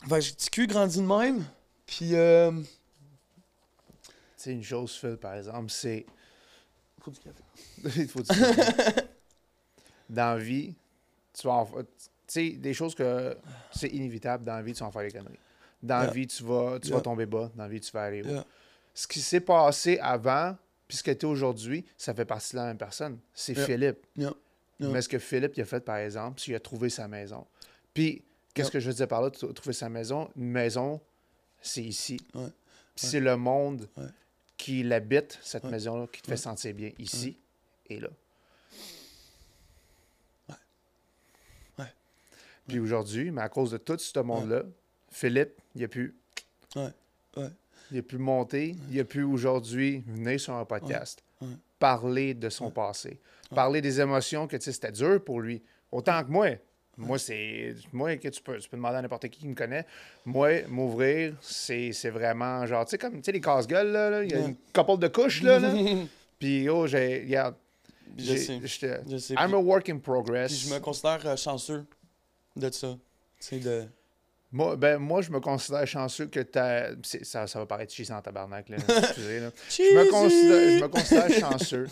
Que 0.08 0.20
j'ai 0.20 0.34
cul 0.52 0.66
grandi 0.66 0.98
de 0.98 1.06
même. 1.06 1.44
Puis. 1.86 2.14
Euh... 2.14 2.50
Tu 2.52 4.12
sais, 4.36 4.52
une 4.52 4.62
chose, 4.62 4.92
Phil, 4.92 5.16
par 5.16 5.34
exemple, 5.34 5.70
c'est. 5.70 6.04
Faut 7.00 7.10
du 7.10 7.20
café. 7.20 7.42
Il 7.84 8.08
dans 10.10 10.36
la 10.36 10.38
vie, 10.38 10.74
tu 11.32 11.46
vas 11.46 11.54
en 11.54 11.68
sais, 12.35 12.51
des 12.51 12.74
choses 12.74 12.95
que 12.95 13.37
c'est 13.72 13.89
inévitable 13.89 14.45
dans 14.45 14.55
la 14.57 14.62
vie, 14.62 14.72
tu 14.72 14.80
vas 14.80 14.87
en 14.87 14.93
faire 14.93 15.03
des 15.03 15.11
conneries. 15.12 15.39
Dans 15.82 15.99
la 15.99 16.05
Yeah. 16.05 16.12
vie, 16.12 16.26
tu 16.26 16.43
vas, 16.45 16.78
tu 16.80 16.89
vas 16.89 16.95
Yeah. 16.97 17.01
tomber 17.03 17.26
bas. 17.26 17.51
Dans 17.55 17.62
la 17.64 17.68
vie, 17.68 17.80
tu 17.80 17.91
vas 17.93 18.03
aller 18.05 18.22
haut. 18.22 18.28
Yeah. 18.28 18.45
Ce 18.95 19.07
qui 19.07 19.20
s'est 19.20 19.41
passé 19.41 19.99
avant, 20.01 20.57
puis 20.89 20.97
ce 20.97 21.03
que 21.03 21.11
tu 21.11 21.26
es 21.26 21.28
aujourd'hui, 21.28 21.85
ça 21.99 22.14
fait 22.14 22.24
partie 22.24 22.53
de 22.53 22.57
la 22.61 22.66
même 22.66 22.78
personne. 22.78 23.18
C'est. 23.35 23.55
Philippe. 23.55 24.07
Mais 24.80 25.01
ce 25.03 25.09
que 25.09 25.18
Philippe 25.18 25.57
il 25.57 25.62
a 25.62 25.64
fait, 25.64 25.80
par 25.80 25.97
exemple, 25.97 26.39
c'est 26.41 26.47
qu'il 26.47 26.55
a 26.55 26.61
trouvé 26.61 26.89
sa 26.91 27.07
maison. 27.09 27.47
Puis, 27.93 28.22
qu'est-ce 28.55 28.70
que 28.70 28.80
je 28.80 28.89
veux 28.89 28.95
dire 28.95 29.09
par 29.09 29.22
là, 29.22 29.30
trouver 29.30 29.72
sa 29.72 29.89
maison? 29.89 30.30
Une 30.37 30.51
maison, 30.51 31.01
c'est 31.62 31.82
ici. 31.82 32.18
Ouais. 32.35 32.43
Puis 32.95 33.07
Ouais. 33.07 33.11
c'est 33.11 33.20
le 33.20 33.37
monde 33.37 33.89
Ouais. 33.97 34.05
qui 34.57 34.82
l'habite, 34.82 35.39
cette 35.43 35.64
maison-là, 35.64 36.07
qui 36.12 36.22
te 36.22 36.28
fait 36.28 36.37
sentir 36.37 36.74
bien 36.74 36.91
ici 36.99 37.39
et 37.89 37.99
là. 38.01 38.09
Puis 42.66 42.78
aujourd'hui, 42.78 43.30
mais 43.30 43.42
à 43.42 43.48
cause 43.48 43.72
de 43.72 43.76
tout 43.76 43.98
ce 43.98 44.18
monde-là, 44.20 44.62
Philippe, 45.10 45.60
il 45.74 45.84
a 45.84 45.88
pu. 45.88 46.14
Ouais. 46.74 46.88
Ouais. 47.36 47.50
Il 47.90 47.98
a 47.98 48.02
pu 48.02 48.18
monter, 48.18 48.74
il 48.90 48.98
a 49.00 49.04
pu 49.04 49.22
aujourd'hui 49.22 50.02
venir 50.06 50.40
sur 50.40 50.54
un 50.54 50.64
podcast, 50.64 51.22
parler 51.78 52.34
de 52.34 52.48
son 52.48 52.70
passé, 52.70 53.20
parler 53.54 53.80
des 53.80 54.00
émotions 54.00 54.46
que 54.46 54.56
tu 54.56 54.64
sais, 54.64 54.72
c'était 54.72 54.92
dur 54.92 55.22
pour 55.22 55.40
lui. 55.40 55.62
Autant 55.92 56.24
que 56.24 56.30
moi. 56.30 56.48
Moi, 56.96 57.18
c'est. 57.18 57.74
Moi, 57.92 58.16
que 58.16 58.28
tu 58.28 58.40
peux, 58.40 58.56
tu 58.58 58.68
peux 58.68 58.76
demander 58.76 58.96
à 58.96 59.02
n'importe 59.02 59.28
qui 59.28 59.40
qui 59.40 59.48
me 59.48 59.54
connaît. 59.54 59.84
Moi, 60.24 60.62
m'ouvrir, 60.68 61.34
c'est 61.40 61.90
vraiment 62.10 62.64
genre, 62.66 62.84
tu 62.84 62.90
sais, 62.90 62.98
comme 62.98 63.16
tu 63.16 63.24
sais, 63.24 63.32
les 63.32 63.40
casse-gueules, 63.40 63.90
là, 63.90 64.22
il 64.22 64.30
y 64.30 64.34
a 64.34 64.38
une 64.38 64.56
couple 64.72 64.98
de 64.98 65.08
couches, 65.08 65.42
là. 65.42 65.58
là. 65.58 65.72
Puis, 66.38 66.68
oh, 66.68 66.86
j'ai. 66.86 67.20
Regarde. 67.20 67.56
Je 68.16 68.36
sais. 68.36 68.60
Je 69.08 69.16
sais. 69.16 69.34
I'm 69.34 69.54
a 69.54 69.58
work 69.58 69.88
in 69.88 69.98
progress. 69.98 70.52
puis 70.52 70.68
je 70.68 70.74
me 70.74 70.78
considère 70.78 71.26
euh, 71.26 71.36
chanceux 71.36 71.84
de 72.57 72.70
ça? 72.70 72.96
De. 73.52 73.84
Moi, 74.52 74.76
ben, 74.76 74.98
moi, 74.98 75.20
je 75.20 75.30
me 75.30 75.40
considère 75.40 75.86
chanceux 75.86 76.26
que 76.26 76.40
c'est- 77.02 77.24
Ça, 77.24 77.46
ça 77.46 77.59
va 77.59 77.66
paraître 77.66 77.92
cheesy 77.92 78.12
en 78.12 78.22
tabarnak, 78.22 78.68
là. 78.68 78.76
Excusez, 78.98 79.40
là. 79.40 79.50
Je 79.68 79.82
me, 79.96 80.11
considère, 80.11 80.78
je 80.78 80.82
me 80.84 80.88
considère 80.88 81.30
chanceux 81.30 81.88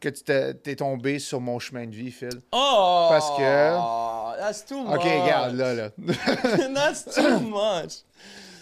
que 0.00 0.08
tu 0.08 0.22
t'es 0.22 0.76
tombé 0.76 1.18
sur 1.18 1.40
mon 1.40 1.58
chemin 1.58 1.86
de 1.86 1.94
vie, 1.94 2.10
Phil. 2.10 2.40
Oh! 2.52 3.06
Parce 3.10 3.30
que- 3.36 4.04
That's 4.40 4.64
too 4.66 4.82
much. 4.84 4.94
Ok, 4.96 5.02
regarde, 5.04 5.54
là, 5.56 5.74
là. 5.74 5.90
That's 6.74 7.04
too 7.14 7.40
much. 7.40 8.02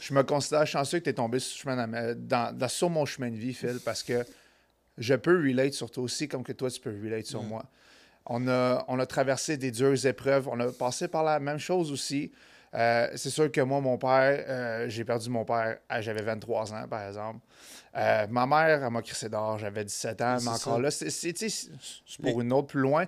Je 0.00 0.12
me 0.14 0.22
considère 0.22 0.66
chanceux 0.66 0.98
que 0.98 1.04
tu 1.04 1.10
es 1.10 1.14
tombé 1.14 1.38
sur, 1.38 1.56
le 1.56 1.60
chemin 1.74 1.76
dans 1.76 1.90
ma- 1.90 2.14
dans- 2.14 2.56
dans- 2.56 2.68
sur 2.68 2.90
mon 2.90 3.04
chemin 3.04 3.30
de 3.30 3.36
vie, 3.36 3.54
Phil, 3.54 3.78
parce 3.84 4.02
que 4.02 4.24
je 4.98 5.14
peux 5.14 5.36
relate 5.38 5.72
sur 5.74 5.90
toi 5.90 6.02
aussi, 6.04 6.28
comme 6.28 6.42
que 6.44 6.52
toi, 6.52 6.70
tu 6.70 6.80
peux 6.80 6.90
relate 6.90 7.26
sur 7.26 7.42
moi. 7.42 7.64
On 8.26 8.46
a, 8.48 8.84
on 8.88 8.98
a 8.98 9.06
traversé 9.06 9.56
des 9.56 9.70
dures 9.70 10.06
épreuves. 10.06 10.48
On 10.48 10.58
a 10.60 10.70
passé 10.72 11.08
par 11.08 11.24
la 11.24 11.38
même 11.40 11.58
chose 11.58 11.90
aussi. 11.90 12.30
Euh, 12.74 13.08
c'est 13.16 13.28
sûr 13.30 13.52
que 13.52 13.60
moi, 13.60 13.80
mon 13.80 13.98
père, 13.98 14.44
euh, 14.48 14.88
j'ai 14.88 15.04
perdu 15.04 15.28
mon 15.28 15.44
père, 15.44 15.78
à- 15.88 16.00
j'avais 16.00 16.22
23 16.22 16.72
ans, 16.72 16.86
par 16.88 17.06
exemple. 17.06 17.40
Euh, 17.96 18.26
ma 18.30 18.46
mère, 18.46 18.82
elle 18.82 18.90
m'a 18.90 19.02
crissé 19.02 19.28
dehors, 19.28 19.58
j'avais 19.58 19.84
17 19.84 20.20
ans, 20.22 20.36
mais 20.40 20.48
encore 20.48 20.76
ça. 20.76 20.78
là, 20.78 20.90
c'est 20.90 21.34
pour 22.22 22.40
une 22.40 22.52
autre 22.52 22.68
plus 22.68 22.80
loin. 22.80 23.04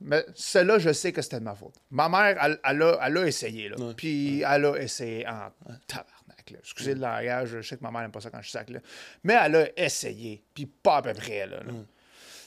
Mais 0.00 0.24
celle-là, 0.34 0.78
je 0.78 0.92
sais 0.92 1.12
que 1.12 1.20
c'était 1.22 1.38
de 1.38 1.44
ma 1.44 1.54
faute. 1.54 1.74
Ma 1.90 2.08
mère, 2.08 2.36
elle, 2.42 2.58
elle 2.64 2.82
a, 2.82 2.98
elle 3.06 3.18
a 3.18 3.26
essayé, 3.26 3.68
là. 3.68 3.76
Ouais. 3.78 3.94
Puis 3.94 4.40
elle 4.40 4.64
a 4.64 4.76
essayé 4.76 5.26
en 5.28 5.50
tabarnak, 5.86 6.50
là. 6.50 6.58
Excusez 6.58 6.94
le 6.94 7.00
langage, 7.02 7.50
je 7.50 7.62
sais 7.62 7.76
que 7.76 7.82
ma 7.84 7.90
mère 7.92 8.00
n'aime 8.00 8.10
pas 8.10 8.20
ça 8.20 8.30
quand 8.30 8.42
je 8.42 8.50
sac, 8.50 8.70
là. 8.70 8.80
Mais 9.22 9.36
elle 9.40 9.54
a 9.56 9.66
essayé, 9.78 10.42
puis 10.54 10.66
pas 10.66 10.96
à 10.96 11.02
peu 11.02 11.12
près, 11.12 11.46
là. 11.46 11.58
là. 11.58 11.72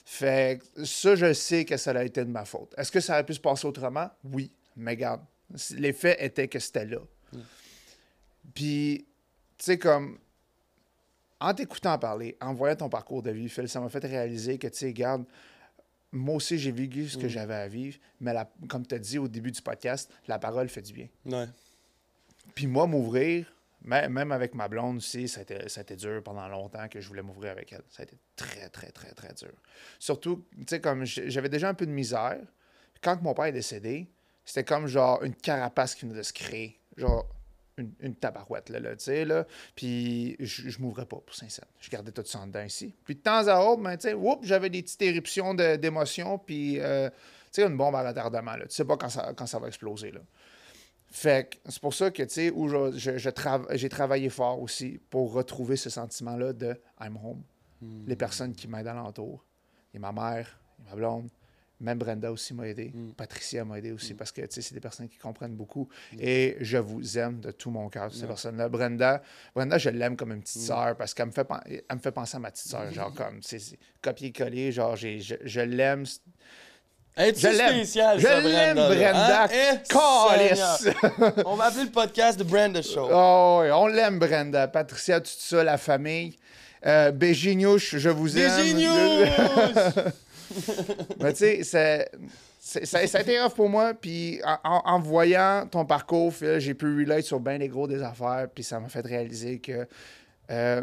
Fait 0.08 0.62
que 0.76 0.86
ça, 0.86 1.16
je 1.16 1.34
sais 1.34 1.66
que 1.66 1.78
ça 1.78 1.91
a 1.91 2.03
été 2.03 2.24
de 2.24 2.30
ma 2.30 2.45
faute. 2.45 2.74
Est-ce 2.78 2.91
que 2.91 2.99
ça 2.99 3.14
aurait 3.14 3.26
pu 3.26 3.34
se 3.34 3.39
passer 3.39 3.66
autrement? 3.66 4.10
Oui. 4.24 4.51
Mais 4.78 4.91
regarde, 4.91 5.22
les 5.72 5.93
faits 5.93 6.18
étaient 6.22 6.47
que 6.47 6.60
c'était 6.60 6.86
là. 6.86 6.99
Puis, 8.53 9.06
tu 9.58 9.66
sais, 9.66 9.78
comme, 9.80 10.20
en 11.39 11.53
t'écoutant 11.53 11.97
parler, 11.97 12.38
en 12.39 12.53
voyant 12.53 12.76
ton 12.76 12.89
parcours 12.89 13.24
de 13.24 13.32
vie, 13.32 13.49
Phil, 13.49 13.68
ça 13.68 13.80
m'a 13.80 13.89
fait 13.89 14.06
réaliser 14.06 14.58
que, 14.58 14.68
tu 14.68 14.78
sais, 14.78 14.86
regarde, 14.88 15.26
moi 16.12 16.36
aussi, 16.36 16.58
j'ai 16.58 16.72
vécu 16.72 17.10
ce 17.10 17.18
que 17.18 17.28
j'avais 17.28 17.56
à 17.56 17.68
vivre, 17.68 17.97
mais 18.22 18.34
la- 18.34 18.49
comme 18.70 18.86
tu 18.86 18.95
as 18.95 18.99
dit 18.99 19.18
au 19.18 19.28
début 19.28 19.51
du 19.51 19.62
podcast, 19.62 20.10
la 20.28 20.39
parole 20.39 20.70
fait 20.70 20.82
du 20.82 20.93
bien. 20.93 21.08
Ouais. 21.26 21.47
Puis 22.53 22.68
moi, 22.68 22.86
m'ouvrir, 22.88 23.51
même 23.86 24.32
avec 24.32 24.56
ma 24.56 24.68
blonde 24.68 24.98
aussi, 24.98 25.28
ça 25.28 25.42
a, 25.42 25.82
été, 25.82 25.96
dur 25.96 26.24
pendant 26.24 26.48
longtemps 26.48 26.88
que 26.88 27.00
je 27.00 27.08
voulais 27.08 27.22
m'ouvrir 27.22 27.52
avec 27.52 27.72
elle. 27.72 27.84
Ça 27.90 28.02
a 28.02 28.04
été 28.04 28.18
très, 28.36 28.70
très, 28.70 28.92
très, 28.92 29.12
très 29.12 29.34
dur. 29.34 29.54
Surtout, 30.00 30.46
tu 30.58 30.64
sais, 30.68 30.82
comme 30.82 31.06
j'avais 31.06 31.50
déjà 31.50 31.70
un 31.70 31.74
peu 31.74 31.86
de 31.86 31.92
misère. 31.92 32.42
Quand 33.02 33.22
mon 33.22 33.34
père 33.34 33.46
est 33.46 33.52
décédé, 33.52 34.10
c'était 34.44 34.64
comme 34.64 34.88
genre 34.88 35.22
une 35.24 35.36
carapace 35.36 35.94
qui 35.96 36.06
venait 36.06 36.18
de 36.18 36.24
se 36.24 36.34
créer. 36.34 36.80
Genre 36.98 37.28
une, 37.78 37.92
une 38.00 38.16
tabarouette, 38.16 38.70
là, 38.70 38.80
là, 38.80 38.96
tu 38.96 39.06
sais, 39.06 39.26
là. 39.26 39.46
Puis 39.76 40.36
je, 40.40 40.80
m'ouvrais 40.80 41.06
pas, 41.06 41.18
pour 41.18 41.36
sincère. 41.36 41.66
Je 41.80 41.90
gardais 41.90 42.12
tout 42.12 42.24
ça 42.26 42.40
en 42.40 42.48
dedans 42.48 42.64
ici. 42.64 42.96
Puis 43.04 43.16
de 43.16 43.20
temps 43.22 43.48
à 43.48 43.60
autre, 43.60 43.82
ben, 43.82 43.98
tu 43.98 44.10
sais, 44.10 44.16
j'avais 44.44 44.70
des 44.70 44.82
petites 44.82 45.02
éruptions 45.02 45.54
d'émotions, 45.54 46.38
puis, 46.38 46.80
euh, 46.80 47.10
tu 47.52 47.62
sais, 47.62 47.64
une 47.64 47.78
bombe 47.78 47.96
à 47.96 48.08
retardement, 48.08 48.56
là. 48.56 48.66
Tu 48.66 48.76
sais 48.76 48.86
pas 48.86 48.98
quand 48.98 49.10
ça, 49.10 49.34
quand 49.36 49.46
ça 49.46 49.60
va 49.60 49.68
exploser, 49.68 50.12
là. 50.12 50.22
Fait 51.12 51.49
que 51.51 51.72
c'est 51.72 51.80
pour 51.82 51.93
ça 51.93 52.12
que, 52.12 52.24
tu 52.24 52.30
sais, 52.30 52.51
où 52.51 52.68
je- 52.68 52.97
je 52.97 53.18
j'ai 53.78 53.89
travaillé 53.89 54.30
fort 54.30 54.62
aussi 54.62 54.99
pour 55.10 55.32
retrouver 55.34 55.76
ce 55.78 55.89
sentiment-là 55.89 56.53
de 56.53 56.80
I'm 57.01 57.18
home. 57.24 57.41
Les 58.08 58.16
personnes 58.16 58.53
qui 58.53 58.68
m'aident 58.68 58.88
alentour. 58.88 59.45
Il 59.93 60.01
y 60.01 60.03
a 60.03 60.12
ma 60.12 60.12
mère, 60.12 60.60
il 60.80 60.86
y 60.86 60.88
a 60.88 60.89
ma 60.91 60.95
blonde. 60.97 61.30
Même 61.82 61.97
Brenda 61.99 62.32
aussi 62.32 62.53
m'a 62.53 62.68
aidé. 62.70 62.93
Patricia 63.18 63.66
m'a 63.66 63.78
aidé 63.78 63.91
aussi 63.91 64.14
parce 64.14 64.32
que, 64.32 64.39
tu 64.41 64.47
sais, 64.49 64.62
c'est 64.62 64.74
des 64.74 64.80
personnes 64.80 65.10
qui 65.10 65.18
comprennent 65.18 65.56
beaucoup. 65.56 65.89
Et 66.18 66.56
je 66.62 66.78
vous 66.78 67.18
aime 67.18 67.41
de 67.41 67.51
tout 67.51 67.70
mon 67.70 67.89
cœur, 67.89 68.14
ces 68.14 68.26
personnes-là. 68.28 68.70
Brenda, 68.70 69.22
Brenda, 69.53 69.78
je 69.78 69.89
l'aime 69.89 70.16
comme 70.16 70.32
une 70.32 70.41
petite 70.41 70.62
sœur 70.62 70.95
parce 70.95 71.14
qu'elle 71.14 71.28
me, 71.28 71.32
fait 71.32 71.43
pen- 71.43 71.60
elle 71.68 71.84
me 71.97 71.99
fait 72.01 72.14
penser 72.14 72.38
à 72.38 72.39
ma 72.39 72.49
petite 72.49 72.68
sœur. 72.70 72.89
Genre, 72.93 73.14
comme, 73.16 73.41
c'est 73.41 73.60
copier-coller. 74.01 74.72
Genre, 74.72 74.95
je 74.95 75.60
l'aime. 75.62 76.06
Es-tu 77.18 77.39
Je 77.41 77.47
l'aime. 77.47 77.76
spécial, 77.76 78.20
Je 78.20 78.28
l'aime, 78.28 78.76
là? 78.76 78.89
Brenda. 78.89 79.43
Hein? 79.45 79.47
Eh. 79.53 79.93
On 81.45 81.55
va 81.55 81.66
appeler 81.66 81.86
le 81.86 81.91
podcast 81.91 82.38
The 82.39 82.43
Brenda 82.43 82.82
Show. 82.82 83.07
Oh, 83.09 83.59
oui, 83.63 83.72
on 83.72 83.88
l'aime, 83.88 84.20
Brenda. 84.20 84.68
Patricia, 84.68 85.22
tout 85.22 85.32
ça, 85.38 85.63
la 85.63 85.78
famille. 85.78 86.36
Euh, 86.86 87.11
je 87.18 88.09
vous 88.09 88.38
aime. 88.38 88.66
Géniaux! 88.66 88.91
Mais 91.22 91.32
tu 91.34 91.39
sais, 91.39 91.63
c'est- 91.63 92.11
c'est- 92.59 92.86
ça, 92.86 93.07
ça 93.07 93.18
a 93.18 93.22
été 93.22 93.39
rough 93.41 93.53
pour 93.55 93.70
moi. 93.70 93.93
Puis 93.93 94.41
en, 94.66 94.99
voyant 94.99 95.66
ton 95.72 95.86
parcours, 95.86 96.34
j'ai 96.57 96.74
pu 96.74 96.86
relate 96.99 97.24
sur 97.24 97.39
bien 97.39 97.57
des 97.59 97.70
gros 97.70 97.88
des 97.88 98.03
affaires. 98.03 98.47
Puis 98.53 98.63
ça 98.66 98.80
m'a 98.80 98.89
fait 98.89 99.05
réaliser 99.07 99.59
que, 99.59 99.88
euh, 100.51 100.82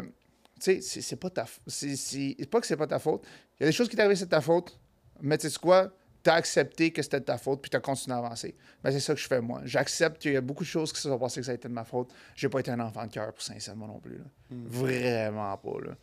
tu 0.59 0.81
sais, 0.81 1.01
c'est- 1.01 1.15
pas 1.15 1.29
ta 1.29 1.43
f- 1.43 1.59
c'est 1.67 2.49
pas 2.49 2.59
que 2.59 2.65
c'est 2.67 2.75
pas 2.75 2.87
ta 2.87 2.97
faute. 2.99 3.23
Il 3.59 3.63
y 3.63 3.65
a 3.65 3.69
des 3.69 3.71
choses 3.75 3.87
qui 3.87 3.95
t'arrivent, 3.95 4.17
c'est 4.17 4.25
de 4.25 4.29
ta 4.31 4.41
faute. 4.41 4.77
Mais 5.21 5.37
tu 5.37 5.47
sais 5.49 5.59
quoi? 5.61 5.89
T'as 6.23 6.35
accepté 6.35 6.91
que 6.91 7.01
c'était 7.01 7.19
de 7.19 7.25
ta 7.25 7.37
faute, 7.37 7.61
puis 7.61 7.69
t'as 7.69 7.81
continué 7.81 8.15
à 8.15 8.19
avancer. 8.19 8.55
Ben, 8.81 8.91
c'est 8.91 9.01
ça 9.01 9.13
que 9.13 9.19
je 9.19 9.27
fais, 9.27 9.41
moi. 9.41 9.61
J'accepte 9.65 10.21
qu'il 10.21 10.31
y 10.31 10.37
a 10.37 10.41
beaucoup 10.41 10.63
de 10.63 10.69
choses 10.69 10.93
qui 10.93 11.01
se 11.01 11.09
sont 11.09 11.19
passées 11.19 11.41
que 11.41 11.45
ça 11.45 11.51
a 11.51 11.55
été 11.55 11.67
de 11.67 11.73
ma 11.73 11.83
faute. 11.83 12.13
J'ai 12.35 12.47
pas 12.47 12.61
été 12.61 12.71
un 12.71 12.79
enfant 12.79 13.05
de 13.05 13.11
cœur 13.11 13.33
pour 13.33 13.75
moi 13.75 13.87
non 13.87 13.99
plus. 13.99 14.17
là. 14.17 14.23
Vraiment 14.49 15.57
pas, 15.57 15.81
là. 15.85 15.97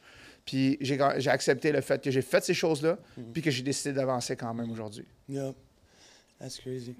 Puis 0.44 0.76
j'ai 0.80 1.00
accepté 1.30 1.72
le 1.72 1.80
fait 1.80 2.02
que 2.02 2.10
j'ai 2.10 2.22
fait 2.22 2.44
ces 2.44 2.54
choses-là, 2.54 2.98
puis 3.32 3.40
que 3.40 3.50
j'ai 3.50 3.62
décidé 3.62 3.94
d'avancer 3.94 4.36
quand 4.36 4.52
même 4.52 4.70
aujourd'hui. 4.70 5.06
Yeah. 5.28 5.54
That's 6.38 6.58
crazy. 6.58 6.96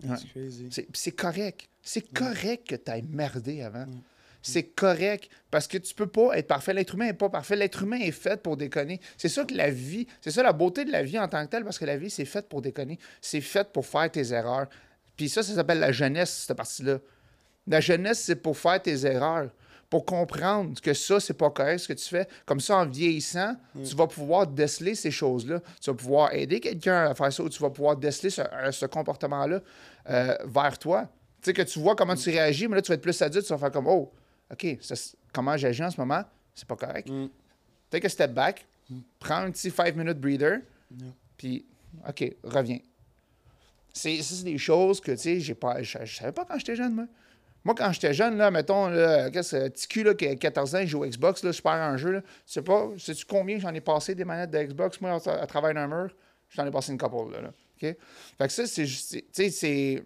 That's 0.00 0.24
crazy. 0.24 0.68
C'est 0.92 1.12
correct. 1.12 1.68
C'est 1.82 2.12
correct 2.12 2.68
que 2.68 2.76
tu 2.76 3.06
merdé 3.08 3.62
avant. 3.62 3.86
C'est 4.42 4.64
correct 4.64 5.30
parce 5.50 5.68
que 5.68 5.78
tu 5.78 5.94
peux 5.94 6.06
pas 6.06 6.36
être 6.36 6.48
parfait. 6.48 6.74
L'être 6.74 6.94
humain 6.94 7.06
n'est 7.06 7.12
pas 7.12 7.28
parfait. 7.28 7.56
L'être 7.56 7.82
humain 7.82 7.98
est 7.98 8.10
fait 8.10 8.42
pour 8.42 8.56
déconner. 8.56 9.00
C'est 9.16 9.28
ça 9.28 9.44
que 9.44 9.54
la 9.54 9.70
vie, 9.70 10.06
c'est 10.20 10.32
ça 10.32 10.42
la 10.42 10.52
beauté 10.52 10.84
de 10.84 10.90
la 10.90 11.02
vie 11.02 11.18
en 11.18 11.28
tant 11.28 11.44
que 11.44 11.50
telle 11.50 11.64
parce 11.64 11.78
que 11.78 11.84
la 11.84 11.96
vie, 11.96 12.10
c'est 12.10 12.24
fait 12.24 12.48
pour 12.48 12.60
déconner. 12.60 12.98
C'est 13.20 13.40
fait 13.40 13.72
pour 13.72 13.86
faire 13.86 14.10
tes 14.10 14.32
erreurs. 14.32 14.66
Puis 15.16 15.28
ça, 15.28 15.42
ça 15.42 15.54
s'appelle 15.54 15.78
la 15.78 15.92
jeunesse, 15.92 16.44
cette 16.46 16.56
partie-là. 16.56 16.98
La 17.66 17.80
jeunesse, 17.80 18.20
c'est 18.20 18.36
pour 18.36 18.58
faire 18.58 18.82
tes 18.82 19.06
erreurs, 19.06 19.50
pour 19.88 20.04
comprendre 20.04 20.80
que 20.80 20.94
ça, 20.94 21.20
c'est 21.20 21.34
pas 21.34 21.50
correct 21.50 21.78
ce 21.78 21.88
que 21.88 21.92
tu 21.92 22.08
fais. 22.08 22.26
Comme 22.46 22.60
ça, 22.60 22.78
en 22.78 22.86
vieillissant, 22.86 23.54
tu 23.84 23.94
vas 23.94 24.06
pouvoir 24.06 24.46
déceler 24.46 24.94
ces 24.94 25.10
choses-là. 25.10 25.60
Tu 25.80 25.90
vas 25.90 25.96
pouvoir 25.96 26.34
aider 26.34 26.60
quelqu'un 26.60 27.10
à 27.10 27.14
faire 27.14 27.32
ça 27.32 27.42
ou 27.42 27.48
tu 27.48 27.62
vas 27.62 27.70
pouvoir 27.70 27.96
déceler 27.96 28.30
ce, 28.30 28.40
euh, 28.40 28.72
ce 28.72 28.86
comportement-là 28.86 29.60
euh, 30.10 30.36
vers 30.46 30.78
toi. 30.78 31.08
Tu 31.42 31.50
sais, 31.50 31.52
que 31.52 31.62
tu 31.62 31.78
vois 31.78 31.94
comment 31.94 32.14
tu 32.14 32.30
réagis, 32.30 32.66
mais 32.68 32.76
là, 32.76 32.82
tu 32.82 32.88
vas 32.88 32.94
être 32.94 33.02
plus 33.02 33.20
adulte, 33.20 33.46
tu 33.46 33.52
vas 33.52 33.58
faire 33.58 33.70
comme, 33.70 33.86
oh, 33.86 34.10
OK, 34.52 34.66
ça, 34.80 34.94
comment 35.32 35.56
j'agis 35.56 35.82
en 35.82 35.90
ce 35.90 36.00
moment, 36.00 36.22
c'est 36.54 36.66
pas 36.68 36.76
correct. 36.76 37.08
Mm. 37.08 37.26
Take 37.90 38.06
a 38.06 38.08
step 38.08 38.32
back, 38.32 38.66
prends 39.18 39.36
un 39.36 39.50
petit 39.50 39.68
5-minute 39.68 40.18
breather, 40.18 40.60
Yeah. 40.94 41.08
puis, 41.38 41.64
OK, 42.06 42.36
reviens. 42.44 42.78
C'est, 43.94 44.20
ça, 44.22 44.34
c'est 44.34 44.44
des 44.44 44.58
choses 44.58 45.00
que, 45.00 45.12
tu 45.12 45.18
sais, 45.18 45.40
j'ai 45.40 45.54
pas, 45.54 45.82
je, 45.82 45.98
je 46.04 46.16
savais 46.16 46.32
pas 46.32 46.44
quand 46.44 46.58
j'étais 46.58 46.76
jeune, 46.76 46.94
moi. 46.94 47.06
Moi, 47.64 47.74
quand 47.74 47.90
j'étais 47.92 48.12
jeune, 48.12 48.36
là, 48.36 48.50
mettons, 48.50 48.88
là, 48.88 49.30
qu'est-ce 49.30 49.56
que 49.56 49.68
petit 49.68 49.88
cul, 49.88 50.02
là, 50.02 50.14
qui 50.14 50.26
a 50.26 50.34
14 50.34 50.74
ans, 50.74 50.78
il 50.80 50.88
joue 50.88 51.02
au 51.02 51.06
Xbox, 51.06 51.42
là, 51.44 51.52
je 51.52 51.62
perds 51.62 51.72
un 51.72 51.96
jeu, 51.96 52.10
là. 52.10 52.20
Tu 52.20 52.28
sais 52.46 52.60
pas, 52.62 52.88
sais-tu 52.98 53.24
combien 53.24 53.58
j'en 53.58 53.72
ai 53.72 53.80
passé 53.80 54.14
des 54.14 54.24
manettes 54.24 54.50
de 54.50 54.62
Xbox, 54.62 55.00
moi, 55.00 55.18
à, 55.24 55.30
à 55.30 55.46
travers 55.46 55.74
un 55.76 55.86
mur? 55.86 56.14
J'en 56.50 56.66
ai 56.66 56.70
passé 56.70 56.92
une 56.92 56.98
couple, 56.98 57.32
là. 57.32 57.40
là. 57.40 57.48
OK? 57.48 57.80
Fait 57.80 57.96
que 58.38 58.52
ça, 58.52 58.66
c'est 58.66 58.84
juste, 58.84 59.12
tu 59.12 59.24
sais, 59.32 59.50
c'est. 59.50 60.04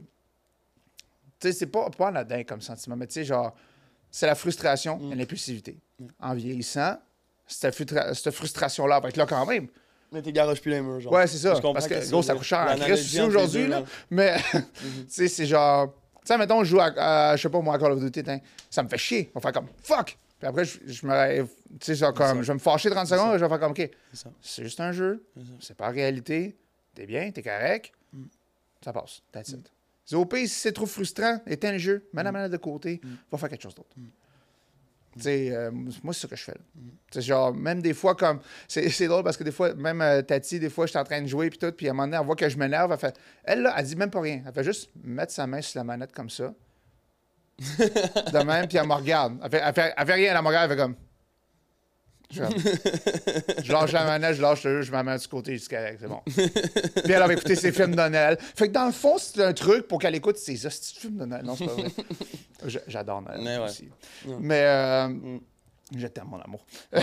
Tu 1.41 1.49
sais, 1.49 1.53
c'est 1.53 1.67
pas, 1.67 1.91
pas 1.91 2.09
anodin 2.09 2.45
comme 2.45 2.61
sentiment, 2.61 2.97
mais 2.97 3.07
tu 3.07 3.15
sais, 3.15 3.25
genre, 3.25 3.57
c'est 4.11 4.27
la 4.27 4.35
frustration 4.35 5.01
et 5.13 5.15
l'impulsivité. 5.15 5.79
En 6.21 6.35
vieillissant, 6.35 6.97
cette, 7.47 7.75
frustra- 7.75 8.15
cette 8.15 8.35
frustration-là 8.35 9.01
va 9.01 9.09
être 9.09 9.17
là 9.17 9.27
quand 9.27 9.45
même. 9.47 9.69
Mais 10.13 10.23
t'es 10.23 10.33
garoches 10.33 10.61
plus 10.61 10.71
les 10.71 10.81
murs, 10.81 11.01
genre. 11.01 11.13
Ouais, 11.13 11.27
c'est 11.27 11.39
ça. 11.39 11.55
Je 11.55 11.61
Parce 11.61 11.89
que, 11.89 12.11
gros, 12.11 12.23
ça 12.23 12.35
coûte 12.35 12.45
cher 12.45 12.67
en 12.71 12.77
Christ 12.79 13.19
aujourd'hui, 13.21 13.67
là. 13.67 13.83
Mais, 14.11 14.37
tu 14.53 14.61
sais, 15.09 15.29
c'est 15.29 15.47
genre. 15.47 15.93
Tu 16.21 16.33
sais, 16.33 16.39
mettons, 16.39 16.65
je 16.65 16.71
joue 16.71 16.81
à, 16.81 16.87
à, 17.31 17.37
je 17.37 17.43
sais 17.43 17.49
pas, 17.49 17.61
moi, 17.61 17.75
à 17.75 17.79
Call 17.79 17.93
of 17.93 18.01
Duty, 18.01 18.23
t'in, 18.23 18.39
ça 18.71 18.83
me 18.83 18.89
fait 18.89 18.99
chier. 18.99 19.31
On 19.35 19.39
va 19.39 19.43
faire 19.43 19.53
comme 19.53 19.69
fuck. 19.83 20.17
Puis 20.39 20.47
après, 20.49 20.65
je, 20.65 20.79
je 20.87 21.07
me. 21.07 21.43
Tu 21.45 21.49
sais, 21.81 21.95
genre, 21.95 22.13
comme, 22.15 22.43
je 22.43 22.47
vais 22.49 22.55
me 22.55 22.59
fâcher 22.59 22.91
30 22.91 23.07
secondes, 23.07 23.33
ça. 23.33 23.39
je 23.39 23.45
vais 23.45 23.49
faire 23.49 23.61
comme, 23.61 23.71
OK, 23.73 23.91
C'est 24.13 24.17
ça. 24.23 24.31
c'est 24.41 24.63
juste 24.65 24.81
un 24.81 24.93
jeu, 24.93 25.25
C'est 25.61 25.77
pas 25.77 25.89
réalité, 25.89 26.57
t'es 26.95 27.07
bien, 27.07 27.31
t'es 27.31 27.43
correct, 27.43 27.93
ça 28.85 28.93
passe. 28.93 29.23
That's 29.33 29.51
it. 29.51 29.71
C'est 30.07 30.15
au 30.15 30.25
pire, 30.25 30.49
si 30.49 30.55
c'est 30.55 30.73
trop 30.73 30.87
frustrant, 30.87 31.41
éteins 31.47 31.73
le 31.73 31.79
jeu, 31.79 32.09
mets 32.13 32.23
la 32.23 32.31
manette 32.31 32.53
de 32.53 32.57
côté, 32.57 33.01
va 33.31 33.39
faire 33.39 33.49
quelque 33.49 33.63
chose 33.63 33.75
d'autre. 33.75 33.91
Tu 33.97 35.23
sais, 35.23 35.51
euh, 35.51 35.71
moi, 35.73 36.13
c'est 36.13 36.21
ça 36.21 36.29
que 36.29 36.37
je 36.37 36.45
fais. 36.45 36.55
là. 36.55 37.21
Genre, 37.21 37.53
même 37.53 37.81
des 37.81 37.95
fois, 37.95 38.15
comme. 38.15 38.39
C'est 38.69 38.89
c'est 38.91 39.09
drôle 39.09 39.25
parce 39.25 39.37
que 39.37 39.45
des 39.45 39.51
fois, 39.51 39.75
même 39.75 40.01
euh, 40.03 40.23
Tati, 40.23 40.61
des 40.61 40.69
fois, 40.69 40.85
je 40.87 40.91
suis 40.91 40.99
en 40.99 41.05
train 41.05 41.23
de 41.23 41.27
jouer, 41.27 41.49
puis 41.49 41.59
tout, 41.59 41.73
puis 41.73 41.89
à 41.89 41.91
un 41.91 41.95
moment 41.95 42.07
donné, 42.07 42.19
elle 42.19 42.27
voit 42.27 42.37
que 42.37 42.49
je 42.49 42.57
m'énerve, 42.59 42.93
elle 42.93 42.99
fait. 42.99 43.19
Elle, 43.43 43.63
là, 43.63 43.75
elle 43.77 43.85
dit 43.85 43.97
même 43.97 44.11
pas 44.11 44.21
rien. 44.21 44.43
Elle 44.47 44.53
fait 44.53 44.65
juste 44.65 44.91
mettre 45.03 45.33
sa 45.33 45.47
main 45.47 45.63
sur 45.63 45.81
la 45.81 45.85
manette 45.85 46.13
comme 46.13 46.31
ça. 46.31 46.55
de 47.59 48.45
même, 48.45 48.69
puis 48.69 48.77
elle 48.77 48.87
me 48.87 48.93
regarde. 48.93 49.41
Elle 49.43 49.51
fait, 49.51 49.63
elle 49.65 49.75
fait, 49.75 49.95
elle 49.97 50.07
fait 50.07 50.15
rien, 50.15 50.37
elle 50.37 50.43
me 50.43 50.49
regarde, 50.49 50.71
elle 50.71 50.77
fait 50.77 50.83
comme. 50.83 50.97
Je, 52.31 53.73
lâche 53.73 53.93
la 53.93 54.05
manette, 54.05 54.35
je 54.35 54.43
lâche 54.43 54.65
le 54.65 54.83
jeu, 54.83 54.83
je 54.83 54.93
mets 54.93 55.19
du 55.19 55.29
côté, 55.29 55.59
correct, 55.61 55.99
c'est 56.01 56.09
bon. 56.09 56.21
Puis 56.27 57.13
elle 57.13 57.23
avait 57.23 57.35
écouté 57.35 57.55
ses 57.55 57.73
films 57.73 57.93
de 57.93 57.97
Noël. 57.97 58.37
Fait 58.41 58.69
que 58.69 58.73
dans 58.73 58.87
le 58.87 58.93
fond, 58.93 59.17
c'est 59.19 59.43
un 59.45 59.53
truc 59.53 59.87
pour 59.87 60.01
qu'elle 60.01 60.15
écoute 60.15 60.37
ses 60.37 60.57
films 60.57 61.19
de 61.19 61.25
Noël. 61.25 61.45
Non, 61.45 61.57
c'est 61.57 61.67
pas 61.67 61.73
vrai. 61.73 61.91
J'adore 62.89 63.23
Noël 63.23 63.41
Mais 63.43 63.59
ouais. 63.59 63.65
aussi. 63.65 63.89
Ouais. 64.27 64.37
Mais 64.41 64.63
euh, 64.63 65.39
je 65.97 66.07
t'aime, 66.09 66.27
mon 66.27 66.41
amour. 66.41 66.67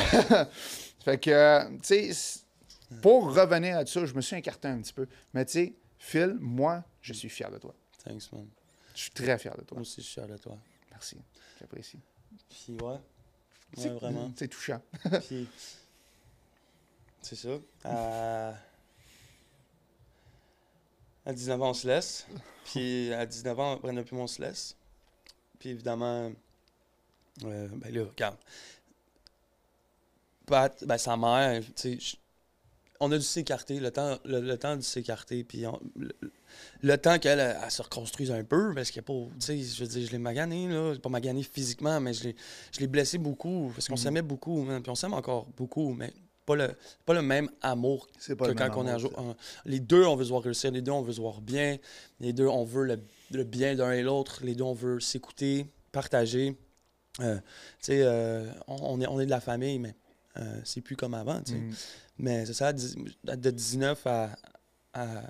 fait 1.06 1.18
que, 1.20 1.78
tu 1.78 2.14
sais, 2.14 2.42
pour 3.02 3.34
revenir 3.34 3.78
à 3.78 3.86
ça, 3.86 4.06
je 4.06 4.14
me 4.14 4.22
suis 4.22 4.36
écarté 4.36 4.68
un 4.68 4.82
petit 4.82 4.94
peu. 4.94 5.08
Mais 5.34 5.46
tu 5.46 5.54
sais, 5.54 5.74
Phil, 5.98 6.36
moi, 6.40 6.84
je 7.02 7.14
suis 7.14 7.30
fier 7.30 7.50
de 7.50 7.58
toi. 7.58 7.74
Thanks, 8.04 8.32
man. 8.34 8.48
Je 8.94 9.02
suis 9.02 9.12
très 9.12 9.38
fier 9.38 9.56
de 9.58 9.64
toi. 9.64 9.78
Moi 9.78 9.82
aussi, 9.82 10.02
je 10.02 10.06
suis 10.06 10.14
fier 10.14 10.28
de 10.28 10.38
toi. 10.38 10.58
Merci. 10.92 11.18
J'apprécie. 11.60 12.00
Puis 12.50 12.78
ouais. 12.82 12.98
C'est- 13.76 13.90
Ouais, 13.90 13.96
vraiment. 14.00 14.32
C'est 14.36 14.48
touchant. 14.48 14.82
Puis, 15.28 15.48
c'est 17.22 17.36
ça. 17.36 17.50
À... 17.86 18.54
à 21.26 21.34
19 21.34 21.62
ans, 21.62 21.70
on 21.70 21.74
se 21.74 21.88
laisse. 21.88 22.28
Puis 22.66 23.14
à 23.14 23.26
19 23.26 23.60
ans, 23.60 23.78
Brenda 23.78 24.04
puis 24.04 24.16
on 24.16 24.28
se 24.28 24.42
laisse. 24.42 24.76
Puis 25.60 25.70
évidemment, 25.70 26.32
euh, 27.44 27.68
ben 27.70 27.94
là, 27.94 28.04
regarde. 28.06 28.38
Pat, 30.46 30.84
ben 30.86 30.98
sa 30.98 31.16
mère, 31.16 31.64
tu 31.76 32.00
sais, 32.02 32.18
on 33.00 33.12
a 33.12 33.18
dû 33.18 33.24
s'écarter, 33.24 33.80
le 33.80 33.92
temps, 33.92 34.18
le, 34.26 34.40
le 34.40 34.58
temps 34.58 34.76
de 34.78 34.82
s'écarter, 34.82 35.44
puis 35.44 35.66
on- 35.68 35.80
le, 35.96 36.12
le 36.82 36.98
temps 36.98 37.18
qu'elle 37.20 37.40
elle, 37.40 37.58
elle 37.64 37.72
se 37.72 37.82
reconstruise 37.82 38.32
un 38.32 38.44
peu, 38.44 38.74
parce 38.74 38.92
qu'il 38.92 39.02
n'y 39.02 39.06
a 39.06 39.08
pas, 39.08 39.30
tu 39.40 39.46
sais, 39.46 39.58
je 39.60 39.84
veux 39.84 39.90
dire, 39.90 40.08
je 40.08 40.12
l'ai 40.12 40.18
magané, 40.20 40.68
là, 40.68 40.94
pas 41.02 41.10
magané 41.10 41.44
physiquement, 41.44 42.00
mais 42.00 42.14
je 42.14 42.30
l'ai 42.80 42.88
blessé 42.88 43.18
beaucoup, 43.18 43.72
parce 43.74 43.88
qu'on 43.88 43.96
s'aimait 43.98 44.22
beaucoup, 44.22 44.64
puis 44.66 44.90
on 44.90 44.96
s'aime 44.96 45.14
encore 45.14 45.48
beaucoup, 45.58 45.94
mais 45.94 46.14
pas 46.46 46.56
le, 46.56 46.70
pas 47.06 47.14
le 47.14 47.22
même 47.22 47.50
amour 47.62 48.08
C'est 48.20 48.36
que 48.48 48.52
quand 48.58 48.70
on 48.78 48.86
est 48.86 48.92
à 48.92 48.98
jour. 48.98 49.12
Les 49.66 49.80
deux, 49.80 50.04
on 50.06 50.16
veut 50.18 50.26
se 50.26 50.30
voir 50.30 50.44
réussir, 50.44 50.72
les 50.72 50.82
deux, 50.82 50.92
on 50.92 51.02
veut 51.02 51.14
se 51.14 51.22
voir 51.22 51.40
bien, 51.42 51.78
les 52.20 52.34
deux, 52.34 52.48
on 52.48 52.66
veut 52.66 52.84
le, 52.84 53.00
le 53.32 53.44
bien 53.46 53.76
d'un 53.76 53.92
et 53.94 54.02
l'autre, 54.04 54.42
les 54.44 54.54
deux, 54.54 54.66
on 54.66 54.74
veut 54.74 55.00
s'écouter, 55.00 55.66
partager. 55.94 56.58
Euh, 57.22 57.38
tu 57.38 57.42
sais, 57.82 58.02
euh, 58.04 58.46
on, 58.68 58.76
on 58.76 59.02
est, 59.02 59.08
on 59.08 59.20
est 59.22 59.26
de 59.26 59.30
la 59.32 59.40
famille, 59.40 59.80
mais 59.80 59.96
euh, 60.38 60.62
c'est 60.64 60.82
plus 60.82 60.96
comme 60.96 61.14
avant, 61.14 61.42
tu 61.42 61.54
sais. 61.54 61.60
Mm. 61.60 61.74
Mais 62.20 62.46
c'est 62.46 62.54
ça, 62.54 62.74
de 62.74 63.52
19 63.52 64.08
à, 64.08 64.38
à 64.94 65.24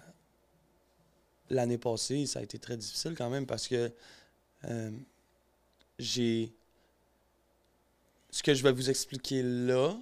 l'année 1.50 1.78
passée, 1.78 2.26
ça 2.26 2.40
a 2.40 2.42
été 2.42 2.60
très 2.60 2.78
difficile 2.78 3.16
quand 3.16 3.30
même 3.30 3.46
parce 3.46 3.68
que 3.68 3.92
euh, 4.66 4.92
j'ai. 6.00 6.54
Ce 8.32 8.42
que 8.42 8.54
je 8.54 8.64
vais 8.64 8.72
vous 8.72 8.90
expliquer 8.90 9.44
là, 9.44 9.96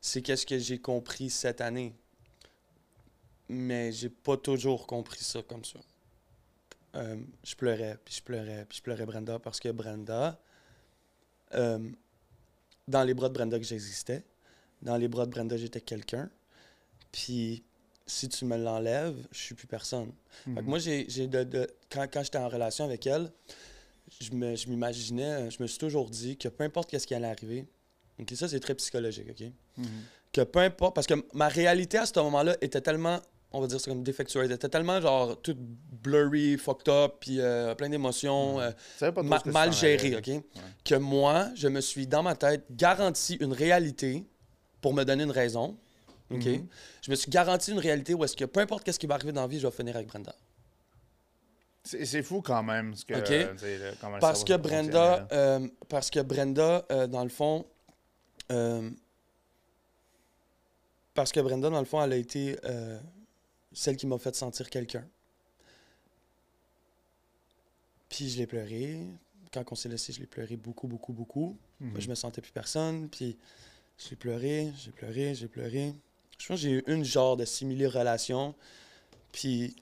c'est 0.00 0.20
qu'est-ce 0.20 0.46
que 0.46 0.58
j'ai 0.58 0.78
compris 0.78 1.30
cette 1.30 1.60
année. 1.60 1.94
Mais 3.48 3.92
j'ai 3.92 4.10
pas 4.10 4.36
toujours 4.36 4.86
compris 4.86 5.22
ça 5.22 5.42
comme 5.42 5.64
ça. 5.64 5.78
Euh, 6.96 7.16
je 7.44 7.54
pleurais, 7.54 7.96
puis 8.04 8.14
je 8.14 8.22
pleurais, 8.22 8.66
puis 8.68 8.78
je 8.78 8.82
pleurais 8.82 9.06
Brenda 9.06 9.38
parce 9.38 9.60
que 9.60 9.68
Brenda, 9.70 10.40
euh, 11.54 11.90
dans 12.88 13.04
les 13.04 13.14
bras 13.14 13.28
de 13.28 13.34
Brenda 13.34 13.56
que 13.58 13.64
j'existais, 13.64 14.24
dans 14.82 14.96
les 14.96 15.06
bras 15.08 15.26
de 15.26 15.30
Brenda, 15.30 15.56
j'étais 15.56 15.80
quelqu'un. 15.80 16.28
Puis 17.12 17.62
si 18.06 18.28
tu 18.28 18.44
me 18.44 18.56
l'enlèves, 18.56 19.16
je 19.30 19.38
suis 19.38 19.54
plus 19.54 19.66
personne. 19.66 20.12
Fait 20.44 20.50
que 20.62 20.66
moi, 20.68 20.78
j'ai, 20.78 21.04
j'ai 21.08 21.26
de, 21.26 21.44
de- 21.44 21.68
quand, 21.90 22.06
quand 22.12 22.22
j'étais 22.22 22.38
en 22.38 22.48
relation 22.48 22.84
avec 22.84 23.06
elle, 23.06 23.30
je, 24.20 24.32
me, 24.32 24.56
je 24.56 24.68
m'imaginais, 24.68 25.50
je 25.50 25.62
me 25.62 25.66
suis 25.66 25.78
toujours 25.78 26.08
dit 26.08 26.36
que 26.36 26.48
peu 26.48 26.64
importe 26.64 26.90
qu'est-ce 26.90 27.06
qui 27.06 27.14
allait 27.14 27.28
arriver, 27.28 27.66
ça 28.34 28.48
c'est 28.48 28.60
très 28.60 28.74
psychologique, 28.74 29.26
ok? 29.30 29.84
Que 30.32 30.40
peu 30.42 30.60
importe, 30.60 30.94
parce 30.94 31.06
que 31.06 31.14
ma 31.34 31.48
réalité 31.48 31.98
à 31.98 32.06
ce 32.06 32.18
moment-là 32.20 32.56
était 32.62 32.80
tellement, 32.80 33.20
on 33.52 33.60
va 33.60 33.66
dire 33.66 33.80
ça 33.80 33.90
comme 33.90 34.02
défectueuse, 34.02 34.44
elle 34.46 34.52
était 34.52 34.68
tellement 34.68 35.00
genre 35.00 35.40
toute 35.40 35.58
blurry, 35.58 36.56
fucked 36.58 36.88
up, 36.88 37.14
puis 37.20 37.40
euh, 37.40 37.74
plein 37.74 37.88
d'émotions. 37.88 38.60
euh, 38.60 38.70
Ma- 39.22 39.42
mal 39.52 39.70
t'en 39.70 39.76
géré, 39.76 40.14
allais. 40.14 40.36
OK? 40.36 40.42
Que 40.84 40.94
moi, 40.96 41.48
je 41.54 41.68
me 41.68 41.80
suis, 41.80 42.06
dans 42.06 42.22
ma 42.22 42.34
tête, 42.34 42.64
garanti 42.70 43.34
une 43.36 43.52
réalité 43.52 44.24
pour 44.80 44.92
me 44.94 45.04
donner 45.04 45.24
une 45.24 45.30
raison. 45.30 45.76
OK? 46.30 46.44
Mhm. 46.44 46.66
Je 47.02 47.10
me 47.10 47.16
suis 47.16 47.30
garanti 47.30 47.72
une 47.72 47.78
réalité 47.78 48.12
où 48.14 48.22
est-ce 48.22 48.36
que 48.36 48.44
peu 48.44 48.60
importe 48.60 48.84
qu'est-ce 48.84 48.98
qui 48.98 49.06
va 49.06 49.14
arriver 49.14 49.32
dans 49.32 49.40
la 49.42 49.46
vie, 49.48 49.58
je 49.58 49.66
vais 49.66 49.72
finir 49.72 49.96
avec 49.96 50.08
Brenda. 50.08 50.34
C'est 51.84 52.04
c'est 52.04 52.22
fou 52.22 52.42
quand 52.42 52.62
même. 52.62 52.94
Ce 52.94 53.04
que, 53.06 53.14
Ok? 53.14 53.30
euh, 53.30 53.54
le- 53.62 54.20
Parce 54.20 54.44
que 54.44 54.52
Brenda, 54.58 55.26
euh, 55.32 55.66
parce 55.88 56.10
que 56.10 56.20
Brenda, 56.20 56.84
dans 57.08 57.22
le 57.22 57.30
fond, 57.30 57.64
parce 61.14 61.32
que 61.32 61.40
Brenda, 61.40 61.70
dans 61.70 61.78
le 61.80 61.86
fond, 61.86 62.02
elle 62.02 62.12
a 62.12 62.16
été 62.16 62.58
euh, 62.64 62.98
celle 63.78 63.96
qui 63.96 64.08
m'a 64.08 64.18
fait 64.18 64.34
sentir 64.34 64.68
quelqu'un. 64.70 65.06
Puis 68.08 68.28
je 68.28 68.38
l'ai 68.38 68.46
pleuré. 68.46 69.06
Quand 69.52 69.64
on 69.70 69.76
s'est 69.76 69.88
laissé, 69.88 70.12
je 70.12 70.18
l'ai 70.18 70.26
pleuré 70.26 70.56
beaucoup, 70.56 70.88
beaucoup, 70.88 71.12
beaucoup. 71.12 71.56
Mhm. 71.78 72.00
Je 72.00 72.08
me 72.08 72.14
sentais 72.16 72.40
plus 72.40 72.50
personne. 72.50 73.08
Puis 73.08 73.38
j'ai 73.96 74.16
pleuré, 74.16 74.72
j'ai 74.82 74.90
pleuré, 74.90 75.34
j'ai 75.36 75.46
pleuré. 75.46 75.94
Je 76.38 76.46
pense 76.48 76.56
que 76.56 76.62
j'ai 76.62 76.72
eu 76.72 76.84
une 76.88 77.04
genre 77.04 77.36
de 77.36 77.44
simili-relation. 77.44 78.56
Puis 79.30 79.76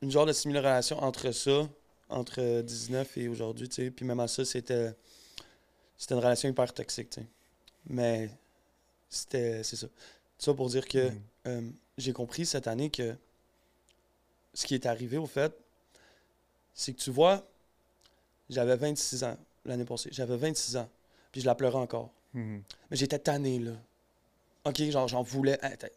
une 0.00 0.10
genre 0.10 0.24
de 0.24 0.32
simili-relation 0.32 0.98
entre 1.02 1.30
ça, 1.30 1.68
entre 2.08 2.62
19 2.62 3.18
et 3.18 3.28
aujourd'hui, 3.28 3.68
tu 3.68 3.74
sais. 3.76 3.90
Puis 3.90 4.06
même 4.06 4.20
à 4.20 4.28
ça, 4.28 4.46
c'était 4.46 4.94
c'était 5.98 6.14
une 6.14 6.20
relation 6.20 6.48
hyper 6.48 6.72
toxique, 6.72 7.10
tu 7.10 7.20
sais. 7.20 7.26
Mais 7.86 8.30
c'était 9.10 9.62
c'est 9.62 9.76
ça. 9.76 9.88
Ça 10.40 10.52
pour 10.54 10.68
dire 10.68 10.88
que 10.88 11.10
Mhm. 11.10 11.20
euh, 11.46 11.70
j'ai 11.98 12.12
compris 12.12 12.44
cette 12.46 12.66
année 12.66 12.90
que 12.90 13.14
ce 14.54 14.66
qui 14.66 14.74
est 14.74 14.86
arrivé, 14.86 15.16
au 15.18 15.26
fait, 15.26 15.52
c'est 16.74 16.92
que 16.92 16.98
tu 16.98 17.10
vois, 17.10 17.46
J'avais 18.48 18.74
26 18.74 19.22
ans 19.22 19.36
l'année 19.64 19.84
passée. 19.84 20.08
J'avais 20.12 20.36
26 20.36 20.76
ans. 20.76 20.88
Puis 21.30 21.40
je 21.40 21.46
la 21.46 21.54
pleurais 21.54 21.78
encore. 21.78 22.10
Mhm. 22.34 22.62
Mais 22.90 22.96
j'étais 22.96 23.20
tanné, 23.20 23.60
là. 23.60 23.70
OK, 24.64 24.82
genre, 24.90 25.06
j'en 25.06 25.22
voulais. 25.22 25.56
Elle 25.62 25.74
était... 25.74 25.92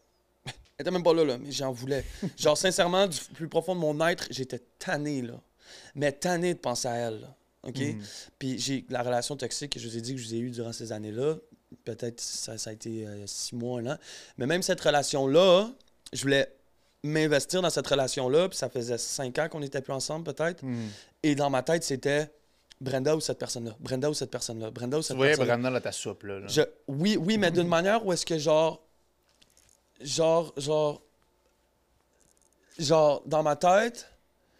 elle 0.46 0.52
était 0.78 0.90
même 0.92 1.02
pas 1.02 1.12
là, 1.14 1.24
là, 1.24 1.36
mais 1.38 1.50
j'en 1.50 1.72
voulais. 1.72 2.04
genre, 2.38 2.56
sincèrement, 2.56 3.08
du 3.08 3.18
plus 3.34 3.48
profond 3.48 3.74
de 3.74 3.80
mon 3.80 4.06
être, 4.06 4.28
j'étais 4.30 4.60
tanné, 4.78 5.20
là. 5.22 5.40
Mais 5.96 6.12
tanné 6.12 6.54
de 6.54 6.60
penser 6.60 6.86
à 6.86 6.94
elle, 6.94 7.22
là. 7.22 7.34
OK? 7.64 7.76
Mhm. 7.80 8.02
Puis 8.38 8.58
j'ai 8.60 8.84
la 8.88 9.02
relation 9.02 9.36
toxique 9.36 9.72
que 9.72 9.80
je 9.80 9.88
vous 9.88 9.96
ai 9.96 10.00
dit 10.00 10.14
que 10.14 10.20
je 10.20 10.26
vous 10.28 10.34
ai 10.34 10.38
eue 10.38 10.50
durant 10.50 10.72
ces 10.72 10.92
années-là. 10.92 11.38
Peut-être 11.84 12.20
ça, 12.20 12.56
ça 12.58 12.70
a 12.70 12.72
été 12.72 13.06
euh, 13.06 13.26
six 13.26 13.54
mois, 13.54 13.80
un 13.80 13.86
an. 13.86 13.98
Mais 14.38 14.46
même 14.46 14.62
cette 14.62 14.80
relation-là, 14.80 15.68
je 16.12 16.22
voulais 16.22 16.52
m'investir 17.02 17.60
dans 17.62 17.70
cette 17.70 17.86
relation-là. 17.86 18.48
Puis 18.48 18.58
ça 18.58 18.68
faisait 18.68 18.98
cinq 18.98 19.38
ans 19.38 19.48
qu'on 19.48 19.60
n'était 19.60 19.80
plus 19.82 19.92
ensemble, 19.92 20.24
peut-être. 20.32 20.62
Mhm. 20.62 20.88
Et 21.22 21.34
dans 21.34 21.50
ma 21.50 21.62
tête, 21.62 21.84
c'était 21.84 22.30
Brenda 22.80 23.16
ou 23.16 23.20
cette 23.20 23.38
personne-là. 23.38 23.74
Brenda 23.80 24.10
ou 24.10 24.14
cette 24.14 24.30
personne-là. 24.30 24.70
Brenda 24.70 24.98
ou 24.98 25.02
cette 25.02 25.16
personne-là. 25.28 25.54
Brandon 25.54 25.70
dans 25.70 25.80
ta 25.80 25.92
soupe, 25.92 26.22
là. 26.24 26.40
là. 26.40 26.46
Je- 26.48 26.62
oui, 26.88 27.16
oui, 27.16 27.38
mais 27.38 27.50
d'une 27.50 27.68
manière 27.68 28.04
où 28.04 28.12
est-ce 28.12 28.26
que 28.26 28.38
genre. 28.38 28.82
Genre, 30.00 30.52
genre. 30.56 31.00
Genre, 32.78 33.22
dans 33.26 33.42
ma 33.42 33.54
tête, 33.54 34.08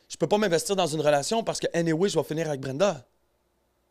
je 0.09 0.17
peux 0.17 0.29
pas 0.29 0.39
m'investir 0.39 0.77
dans 0.77 0.87
une 0.87 1.01
relation 1.01 1.43
parce 1.43 1.59
que, 1.59 1.67
anyway, 1.75 2.09
je 2.09 2.17
vais 2.19 2.25
finir 2.25 2.49
avec 2.49 2.61
Brenda. 2.61 3.05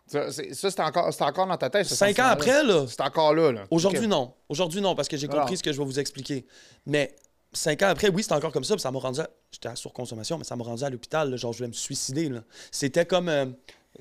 Ça, 0.06 0.32
c'est- 0.32 0.80
encore, 0.82 1.10
encore 1.22 1.47
dans 1.47 1.58
ta 1.58 1.70
tête. 1.70 1.86
ce 1.86 1.95
Cinq 1.95 2.20
ans 2.20 2.26
après, 2.26 2.64
là. 2.64 2.86
C'est 2.88 3.01
encore 3.01 3.34
là, 3.34 3.51
là. 3.51 3.66
Aujourd'hui, 3.72 4.08
non. 4.08 4.34
Aujourd'hui, 4.49 4.82
non, 4.82 4.95
parce 4.95 5.08
que 5.08 5.18
j'ai 5.18 5.28
compris 5.28 5.58
ce 5.58 5.64
que 5.64 5.72
je 5.72 5.78
vais 5.80 5.86
vous 5.86 5.99
expliquer. 5.99 6.45
Mais 6.86 7.16
cinq 7.54 7.82
ans 7.84 7.88
après, 7.88 8.10
oui, 8.10 8.22
c'est 8.24 8.34
encore 8.34 8.51
comme 8.51 8.64
ça. 8.66 8.76
puis 8.76 8.82
ça 8.82 8.91
m'a 8.91 8.99
rendu. 8.99 9.22
à- 9.22 9.30
J'étais 9.51 9.70
à 9.70 9.76
surconsommation, 9.76 10.38
mais 10.38 10.43
ça 10.43 10.56
m'a 10.56 10.64
rendu 10.64 10.84
à 10.84 10.89
l'hôpital. 10.89 11.36
Genre, 11.38 11.54
je 11.54 11.58
voulais 11.60 11.68
me 11.70 11.74
suicider. 11.74 12.30
C'était 12.72 13.06
comme. 13.06 13.30
euh, 13.30 13.45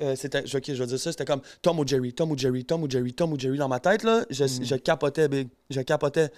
euh, 0.00 0.16
c'était, 0.16 0.40
ok, 0.40 0.62
je 0.68 0.72
vais 0.82 0.86
dire 0.86 0.98
ça, 0.98 1.12
c'était 1.12 1.26
comme 1.26 1.42
Tom 1.60 1.78
ou 1.78 1.86
Jerry, 1.86 2.12
Tom 2.14 2.30
ou 2.32 2.38
Jerry, 2.38 2.64
Tom 2.64 2.82
ou 2.82 2.90
Jerry, 2.90 3.12
Tom 3.12 3.32
ou 3.34 3.38
Jerry 3.38 3.58
dans 3.58 3.68
ma 3.68 3.78
tête. 3.78 4.02
Là, 4.02 4.24
je, 4.30 4.44
Mm. 4.44 4.64
je 4.64 4.74
capotais, 4.76 5.28
big. 5.28 5.48
Je 5.70 5.80
capotais. 5.82 6.30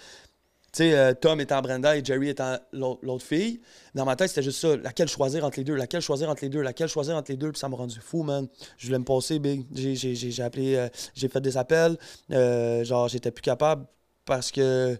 Tu 0.74 0.78
sais, 0.78 0.92
euh, 0.98 1.14
Tom 1.14 1.40
étant 1.40 1.62
Brenda 1.62 1.96
et 1.96 2.04
Jerry 2.04 2.30
étant 2.30 2.58
l'autre, 2.72 3.24
fille. 3.24 3.60
Dans 3.94 4.04
ma 4.04 4.16
tête, 4.16 4.28
c'était 4.30 4.42
juste 4.42 4.58
ça. 4.60 4.76
Laquelle 4.76 5.06
choisir 5.08 5.44
entre 5.44 5.58
les 5.58 5.64
deux? 5.64 5.76
Laquelle 5.76 6.00
choisir 6.00 6.28
entre 6.28 6.42
les 6.42 6.48
deux? 6.48 6.62
Laquelle 6.62 6.88
choisir 6.88 7.14
entre 7.16 7.30
les 7.30 7.36
deux? 7.36 7.52
Puis 7.52 7.60
ça 7.60 7.68
m'a 7.68 7.76
rendu 7.76 8.00
fou, 8.00 8.24
man. 8.24 8.48
Je 8.76 8.86
voulais 8.86 8.98
me 8.98 9.04
passer, 9.04 9.38
big. 9.38 9.64
J'ai, 9.72 10.42
appelé, 10.42 10.74
euh, 10.74 10.88
j'ai 11.14 11.28
fait 11.28 11.40
des 11.40 11.56
appels. 11.56 11.96
Euh, 12.32 12.82
genre, 12.82 13.06
j'étais 13.06 13.30
plus 13.30 13.42
capable 13.42 13.86
parce 14.24 14.50
que 14.50 14.98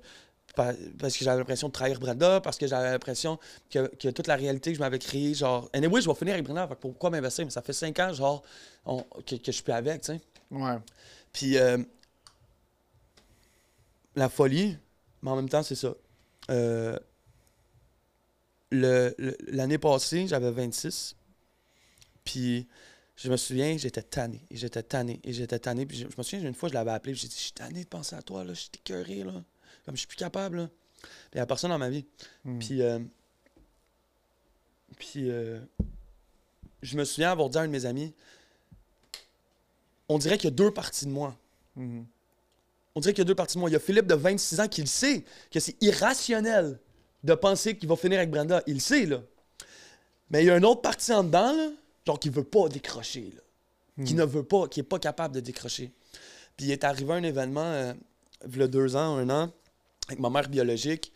pa- 0.55 0.75
parce 1.01 1.17
que 1.17 1.25
j'avais 1.25 1.39
l'impression 1.39 1.67
de 1.67 1.73
trahir 1.73 1.99
Brenda, 1.99 2.41
parce 2.41 2.57
que 2.57 2.69
j'avais 2.69 2.93
l'impression 2.93 3.41
que, 3.69 3.89
que 3.97 4.11
toute 4.11 4.29
la 4.29 4.37
réalité 4.37 4.71
que 4.71 4.77
je 4.77 4.81
m'avais 4.81 5.01
créée, 5.01 5.35
genre, 5.35 5.69
anyway, 5.73 6.01
je 6.01 6.09
vais 6.09 6.15
finir 6.15 6.35
avec 6.35 6.45
Brenda, 6.45 6.69
pourquoi 6.81 7.11
m'investir? 7.11 7.45
Mais 7.47 7.51
ça 7.51 7.63
fait 7.63 7.73
cinq 7.73 7.99
ans, 7.99 8.13
genre, 8.13 8.45
on- 8.87 9.03
que, 9.27 9.35
que 9.35 9.47
je 9.47 9.51
suis 9.51 9.65
plus 9.65 9.73
avec, 9.73 10.03
tu 10.03 10.13
sais. 10.13 10.21
Ouais. 10.53 10.77
Puis 11.33 11.59
euh, 11.59 11.79
la 14.15 14.29
folie, 14.29 14.77
mais 15.25 15.31
en 15.31 15.37
même 15.37 15.49
temps, 15.49 15.63
c'est 15.65 15.75
ça. 15.75 15.93
Euh, 16.51 16.97
le- 18.71 19.15
le- 19.19 19.37
L'année 19.49 19.79
passée, 19.79 20.27
j'avais 20.29 20.51
26. 20.53 21.17
Puis 22.25 22.67
je 23.17 23.31
me 23.31 23.37
souviens, 23.37 23.77
j'étais 23.77 24.03
tanné. 24.03 24.45
Et 24.51 24.57
j'étais 24.57 24.83
tanné. 24.83 25.21
Et 25.25 25.33
j'étais 25.33 25.59
tanné. 25.59 25.87
Puis 25.87 25.97
je, 25.99 26.03
je 26.09 26.15
me 26.17 26.23
souviens, 26.23 26.47
une 26.49 26.55
fois, 26.55 26.69
je 26.69 26.75
l'avais 26.75 26.91
appelé. 26.93 27.13
puis 27.15 27.23
J'ai 27.23 27.29
dit, 27.29 27.37
je 27.37 27.41
suis 27.43 27.53
tanné 27.53 27.85
de 27.85 27.89
penser 27.89 28.15
à 28.15 28.23
toi. 28.23 28.45
là. 28.45 28.55
Je 28.55 28.61
suis 28.61 28.71
écœuré. 28.75 29.25
Là. 29.25 29.33
Comme 29.85 29.95
je 29.95 30.01
suis 30.01 30.07
plus 30.09 30.17
capable. 30.17 30.57
Là. 30.59 30.69
Puis 31.01 31.09
il 31.33 31.37
n'y 31.37 31.41
a 31.41 31.47
personne 31.47 31.71
dans 31.71 31.79
ma 31.79 31.91
vie. 31.91 32.05
Hmm. 32.45 32.59
Puis, 32.59 32.83
euh, 32.83 32.99
puis 34.99 35.31
euh, 35.31 35.61
je 36.83 36.97
me 36.97 37.05
souviens 37.05 37.31
avoir 37.33 37.49
dit 37.51 37.59
à 37.59 37.63
un 37.63 37.67
de 37.67 37.73
mes 37.73 37.85
amis, 37.87 38.13
on 40.09 40.19
dirait 40.19 40.37
qu'il 40.39 40.51
y 40.51 40.53
a 40.53 40.57
deux 40.57 40.71
parties 40.73 41.07
de 41.07 41.11
moi. 41.11 41.37
Mhm. 41.77 42.07
On 42.95 43.01
dirait 43.01 43.13
qu'il 43.13 43.23
y 43.23 43.27
a 43.27 43.29
deux 43.29 43.35
parties 43.35 43.57
de 43.57 43.61
moi. 43.61 43.71
Il 43.71 43.73
y 43.73 43.77
a 43.77 43.81
Philippe 43.81 44.07
de 44.07 44.15
26 44.15 44.61
ans 44.61 44.69
qui 44.69 44.81
le 44.81 44.87
sait, 44.87 45.25
que 45.51 45.61
c'est 45.61 45.77
irrationnel 45.83 46.79
de 47.25 47.35
penser 47.35 47.77
qu'il 47.77 47.89
va 47.89 47.97
finir 47.97 48.19
avec 48.19 48.31
Brenda. 48.31 48.63
Il 48.67 48.75
le 48.75 48.81
sait, 48.81 49.07
là. 49.07 49.23
Mais 50.31 50.43
il 50.43 50.47
y 50.47 50.51
a 50.51 50.57
une 50.57 50.65
autre 50.65 50.83
partie 50.83 51.13
en 51.13 51.25
dedans, 51.25 51.53
là, 51.53 51.71
genre 52.07 52.19
qui 52.19 52.29
veut 52.29 52.45
pas 52.45 52.69
décrocher, 52.69 53.33
là. 53.35 54.05
Qui 54.05 54.15
ne 54.15 54.25
veut 54.25 54.43
pas, 54.43 54.67
qui 54.67 54.81
est 54.81 54.85
pas 54.85 54.99
capable 54.99 55.37
de 55.37 55.41
décrocher. 55.41 55.93
Puis 56.57 56.67
il 56.67 56.73
est 56.73 56.83
arrivé 56.83 57.13
un 57.13 57.23
événement, 57.23 57.61
euh, 57.63 57.95
il 58.49 58.59
y 58.59 58.63
a 58.63 58.67
deux 58.67 58.97
ans, 58.97 59.17
un 59.17 59.31
an, 59.31 59.53
avec 60.09 60.19
ma 60.19 60.31
mère 60.31 60.49
biologique, 60.49 61.13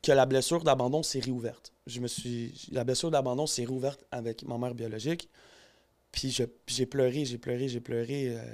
que 0.00 0.12
la 0.12 0.24
blessure 0.24 0.62
d'abandon 0.62 1.02
s'est 1.02 1.18
réouverte. 1.18 1.72
Je 1.86 1.98
me 1.98 2.06
suis... 2.06 2.68
La 2.70 2.84
blessure 2.84 3.10
d'abandon 3.10 3.46
s'est 3.48 3.64
réouverte 3.64 4.04
avec 4.12 4.44
ma 4.44 4.56
mère 4.56 4.74
biologique. 4.74 5.28
Puis 6.12 6.30
j'ai 6.68 6.86
pleuré, 6.86 7.24
j'ai 7.24 7.38
pleuré, 7.38 7.68
j'ai 7.68 7.80
pleuré. 7.80 8.36
euh, 8.36 8.44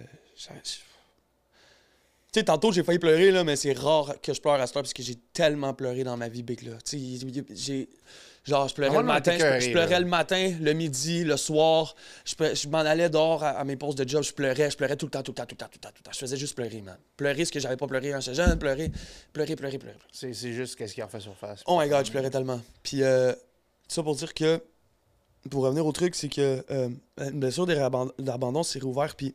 tu 2.32 2.38
sais, 2.38 2.44
tantôt, 2.44 2.70
j'ai 2.70 2.84
failli 2.84 2.98
pleurer, 2.98 3.30
là, 3.32 3.42
mais 3.44 3.56
c'est 3.56 3.72
rare 3.72 4.14
que 4.22 4.32
je 4.32 4.40
pleure 4.40 4.54
à 4.60 4.66
ce 4.66 4.72
temps 4.72 4.80
parce 4.80 4.92
que 4.92 5.02
j'ai 5.02 5.16
tellement 5.32 5.74
pleuré 5.74 6.04
dans 6.04 6.16
ma 6.16 6.28
vie, 6.28 6.42
Big, 6.42 6.62
là. 6.62 6.76
Tu 6.84 6.98
sais, 7.18 7.44
j'ai... 7.50 7.88
Genre, 8.44 8.68
je 8.68 8.74
pleurais 8.74 8.96
Ah, 8.96 9.00
le 9.00 9.06
matin, 9.06 9.36
je, 9.60 9.70
pleurais 9.70 10.00
le 10.00 10.06
matin, 10.06 10.54
le 10.62 10.72
midi, 10.72 11.24
le 11.24 11.36
soir. 11.36 11.94
Je, 12.24 12.34
je 12.54 12.68
m'en 12.68 12.78
allais 12.78 13.10
dehors 13.10 13.44
à, 13.44 13.50
à 13.50 13.64
mes 13.64 13.76
pauses 13.76 13.96
de 13.96 14.08
job, 14.08 14.22
je 14.22 14.32
pleurais, 14.32 14.70
je 14.70 14.76
pleurais 14.78 14.96
tout 14.96 15.04
le 15.06 15.10
temps, 15.10 15.22
tout 15.22 15.32
le 15.32 15.34
temps, 15.34 15.44
tout 15.44 15.54
le 15.54 15.58
temps, 15.58 15.66
tout 15.66 15.74
le 15.74 15.80
temps, 15.80 15.88
tout 15.88 15.94
le 15.98 16.02
temps. 16.04 16.10
Je 16.14 16.18
faisais 16.18 16.36
juste 16.38 16.54
pleurer, 16.54 16.80
man. 16.80 16.96
Pleurer 17.18 17.44
ce 17.44 17.52
que 17.52 17.60
j'avais 17.60 17.76
pas 17.76 17.86
pleuré 17.86 18.10
quand 18.10 18.20
j'étais 18.20 18.36
jeune, 18.36 18.58
pleurer, 18.58 18.90
pleurer, 19.34 19.56
pleurer, 19.56 19.78
pleurer. 19.78 19.98
C'est 20.10 20.32
c'est 20.32 20.52
juste 20.54 20.76
qu'est-ce 20.76 20.94
qui 20.94 21.02
en 21.02 21.08
fait 21.08 21.20
surface. 21.20 21.62
Oh 21.66 21.78
my 21.78 21.86
god, 21.88 22.06
je 22.06 22.10
pleurais 22.12 22.30
tellement. 22.30 22.60
Puis, 22.82 23.02
euh, 23.02 23.34
ça 23.88 24.02
pour 24.02 24.14
dire 24.16 24.32
que, 24.32 24.62
pour 25.50 25.64
revenir 25.64 25.84
au 25.84 25.92
truc, 25.92 26.14
c'est 26.14 26.30
que 26.30 26.64
euh, 26.70 26.88
une 27.18 27.40
blessure 27.40 27.66
d'abandon 27.66 28.62
s'est 28.62 28.78
réouverte, 28.78 29.18
puis 29.18 29.34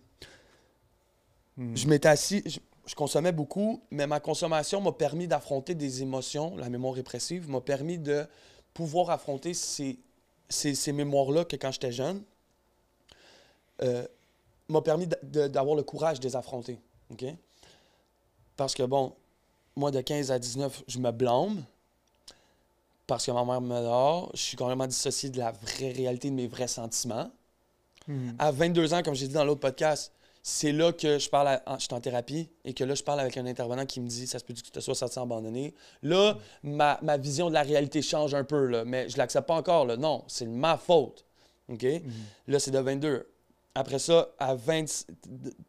Mhm. 1.57 1.77
je 1.77 1.87
m'étais 1.87 2.09
assis, 2.09 2.43
je, 2.45 2.59
je 2.85 2.95
consommais 2.95 3.31
beaucoup, 3.31 3.81
mais 3.91 4.07
ma 4.07 4.19
consommation 4.19 4.81
m'a 4.81 4.91
permis 4.91 5.27
d'affronter 5.27 5.75
des 5.75 6.01
émotions, 6.01 6.55
la 6.57 6.69
mémoire 6.69 6.93
répressive, 6.93 7.49
m'a 7.49 7.61
permis 7.61 7.97
de 7.97 8.25
pouvoir 8.73 9.09
affronter 9.09 9.53
ces, 9.53 9.97
ces, 10.49 10.75
ces 10.75 10.91
mémoires-là 10.91 11.45
que 11.45 11.55
quand 11.55 11.71
j'étais 11.71 11.91
jeune, 11.91 12.21
euh, 13.81 14.05
m'a 14.69 14.81
permis 14.81 15.07
d'avoir 15.23 15.75
le 15.75 15.83
courage 15.83 16.19
de 16.19 16.27
les 16.27 16.35
affronter. 16.35 16.79
Parce 18.55 18.73
que, 18.73 18.83
bon, 18.83 19.13
moi, 19.75 19.91
de 19.91 20.01
15 20.01 20.31
à 20.31 20.39
19, 20.39 20.83
je 20.87 20.99
me 20.99 21.11
blâme 21.11 21.63
parce 23.07 23.25
que 23.25 23.31
ma 23.31 23.45
mère 23.45 23.61
me 23.61 23.81
dort. 23.81 24.31
Je 24.33 24.41
suis 24.41 24.57
complètement 24.57 24.87
dissocié 24.87 25.29
de 25.29 25.37
la 25.37 25.51
vraie 25.51 25.91
réalité 25.91 26.29
de 26.29 26.35
mes 26.35 26.47
vrais 26.47 26.67
sentiments. 26.67 27.29
Mhm. 28.07 28.35
À 28.39 28.51
22 28.51 28.93
ans, 28.93 29.03
comme 29.03 29.15
j'ai 29.15 29.27
dit 29.27 29.33
dans 29.33 29.45
l'autre 29.45 29.61
podcast, 29.61 30.11
c'est 30.47 30.71
là 30.71 30.91
que 30.93 31.17
je 31.17 31.27
parle, 31.27 31.47
à- 31.47 31.63
en- 31.65 31.79
je 31.79 31.85
suis 31.85 31.93
en 31.95 31.99
thérapie 31.99 32.47
et 32.65 32.75
que 32.75 32.83
là, 32.83 32.93
je 32.93 33.01
parle 33.01 33.19
avec 33.19 33.35
un 33.35 33.47
intervenant 33.47 33.83
qui 33.87 33.99
me 33.99 34.07
dit 34.07 34.27
ça 34.27 34.37
se 34.37 34.43
peut 34.43 34.53
que 34.53 34.59
tu 34.61 34.69
te 34.69 34.79
sois 34.79 34.93
senti 34.93 35.17
abandonné? 35.17 35.73
Là, 36.03 36.37
ma, 36.61 36.99
ma 37.01 37.17
vision 37.17 37.49
de 37.49 37.55
la 37.55 37.63
réalité 37.63 38.03
change 38.03 38.35
un 38.35 38.43
peu, 38.43 38.67
là, 38.67 38.85
mais 38.85 39.09
je 39.09 39.17
l'accepte 39.17 39.47
pas 39.47 39.55
encore. 39.55 39.85
Là. 39.87 39.97
Non, 39.97 40.23
c'est 40.27 40.45
ma 40.45 40.77
faute. 40.77 41.25
OK? 41.67 41.83
Là, 42.45 42.59
c'est 42.59 42.69
de 42.69 42.77
22. 42.77 43.27
Après 43.73 43.97
ça, 43.97 44.29
à 44.37 44.53
20, 44.53 44.85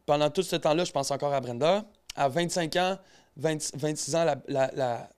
pendant 0.05 0.29
tout 0.29 0.43
ce 0.43 0.55
temps-là, 0.55 0.83
je 0.83 0.91
pense 0.91 1.09
encore 1.09 1.33
à 1.33 1.41
Brenda. 1.41 1.83
À 2.15 2.29
25 2.29 2.75
ans, 2.75 2.99
20 3.35 3.75
26 3.75 4.15
ans, 4.15 4.25
la, 4.25 4.35
la- 4.47 4.71
la- 4.75 5.09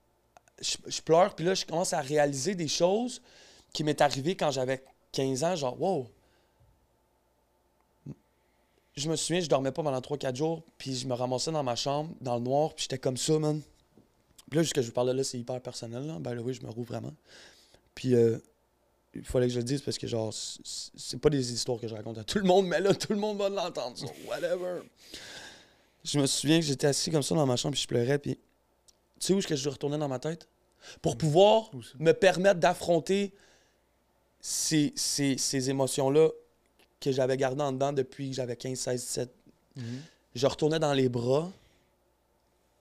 je, 0.62 0.76
je 0.86 1.02
pleure. 1.02 1.34
Puis 1.34 1.44
là, 1.44 1.52
je 1.52 1.66
commence 1.66 1.92
à 1.92 2.00
réaliser 2.00 2.54
des 2.54 2.66
choses 2.68 3.20
qui 3.74 3.84
m'est 3.84 4.00
arrivé 4.00 4.36
quand 4.36 4.50
j'avais 4.50 4.82
15 5.12 5.44
ans. 5.44 5.54
Genre, 5.54 5.78
wow, 5.78 6.06
je 8.96 9.08
me 9.08 9.16
souviens, 9.16 9.40
je 9.40 9.48
dormais 9.48 9.72
pas 9.72 9.82
pendant 9.82 10.00
3-4 10.00 10.36
jours, 10.36 10.62
puis 10.78 10.94
je 10.96 11.06
me 11.06 11.14
ramassais 11.14 11.52
dans 11.52 11.62
ma 11.62 11.76
chambre, 11.76 12.12
dans 12.20 12.36
le 12.36 12.42
noir, 12.42 12.74
puis 12.74 12.82
j'étais 12.84 12.98
comme 12.98 13.16
ça, 13.16 13.38
man. 13.38 13.60
Puis 14.50 14.58
là, 14.58 14.64
ce 14.64 14.74
que 14.74 14.82
je 14.82 14.86
vous 14.88 14.92
parle 14.92 15.08
de 15.08 15.12
là, 15.12 15.24
c'est 15.24 15.38
hyper 15.38 15.60
personnel, 15.60 16.06
là. 16.06 16.18
Ben 16.20 16.38
oui, 16.40 16.52
je 16.54 16.62
me 16.62 16.70
roule 16.70 16.84
vraiment. 16.84 17.14
Puis 17.94 18.14
euh, 18.14 18.38
il 19.14 19.24
fallait 19.24 19.46
que 19.46 19.52
je 19.52 19.58
le 19.58 19.64
dise 19.64 19.80
parce 19.82 19.96
que, 19.98 20.06
genre, 20.06 20.32
c'est- 20.34 21.18
pas 21.18 21.30
des 21.30 21.52
histoires 21.52 21.78
que 21.80 21.86
je 21.88 21.94
raconte 21.94 22.18
à 22.18 22.24
tout 22.24 22.38
le 22.38 22.44
monde, 22.44 22.66
mais 22.66 22.80
là, 22.80 22.94
tout 22.94 23.12
le 23.12 23.18
monde 23.18 23.38
va 23.38 23.48
l'entendre, 23.48 23.96
so 23.96 24.06
whatever. 24.28 24.80
Je 26.04 26.18
me 26.18 26.26
souviens 26.26 26.58
que 26.60 26.66
j'étais 26.66 26.86
assis 26.88 27.10
comme 27.10 27.22
ça 27.22 27.34
dans 27.34 27.46
ma 27.46 27.56
chambre, 27.56 27.74
puis 27.74 27.82
je 27.82 27.86
pleurais, 27.88 28.18
puis 28.18 28.34
tu 29.20 29.26
sais 29.26 29.32
où 29.34 29.38
est-ce 29.38 29.46
que 29.46 29.56
je 29.56 29.68
retournais 29.68 29.98
dans 29.98 30.08
ma 30.08 30.18
tête? 30.18 30.48
Pour 31.02 31.16
pouvoir 31.18 31.70
me 31.98 32.12
permettre 32.12 32.58
d'affronter 32.58 33.34
ces, 34.40 34.92
ces, 34.96 35.36
ces 35.36 35.68
émotions-là 35.70 36.30
que 37.00 37.12
j'avais 37.12 37.36
gardées 37.36 37.62
en 37.62 37.72
dedans 37.72 37.92
depuis 37.92 38.30
que 38.30 38.36
j'avais 38.36 38.56
15, 38.56 38.78
16, 38.78 39.00
17. 39.00 39.30
Mhm. 39.76 39.84
Je 40.34 40.46
retournais 40.46 40.78
dans 40.78 40.92
les 40.92 41.08
bras. 41.08 41.50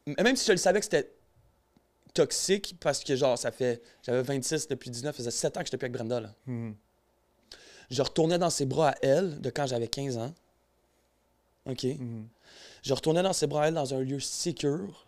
Même 0.05 0.35
si 0.35 0.45
je 0.45 0.51
le 0.51 0.57
savais 0.57 0.79
que 0.79 0.85
c'était 0.85 1.11
toxique, 2.13 2.75
parce 2.79 3.03
que 3.03 3.15
genre, 3.15 3.37
ça 3.37 3.51
fait. 3.51 3.81
J'avais 4.03 4.21
26 4.21 4.67
depuis 4.67 4.89
19, 4.89 5.15
ça 5.15 5.17
faisait 5.17 5.31
7 5.31 5.57
ans 5.57 5.59
que 5.61 5.67
j'étais 5.67 5.77
plus 5.77 5.85
avec 5.85 5.93
Brenda. 5.97 6.19
Là. 6.19 6.33
Mhm. 6.45 6.75
Je 7.89 8.01
retournais 8.01 8.37
dans 8.37 8.49
ses 8.49 8.65
bras 8.65 8.89
à 8.89 8.95
elle 9.01 9.41
de 9.41 9.49
quand 9.49 9.65
j'avais 9.65 9.87
15 9.87 10.17
ans. 10.17 10.33
OK? 11.65 11.83
Mhm. 11.83 12.27
Je 12.83 12.93
retournais 12.93 13.23
dans 13.23 13.33
ses 13.33 13.47
bras 13.47 13.63
à 13.63 13.67
elle 13.67 13.73
dans 13.73 13.93
un 13.93 13.99
lieu 13.99 14.19
sécure. 14.19 15.05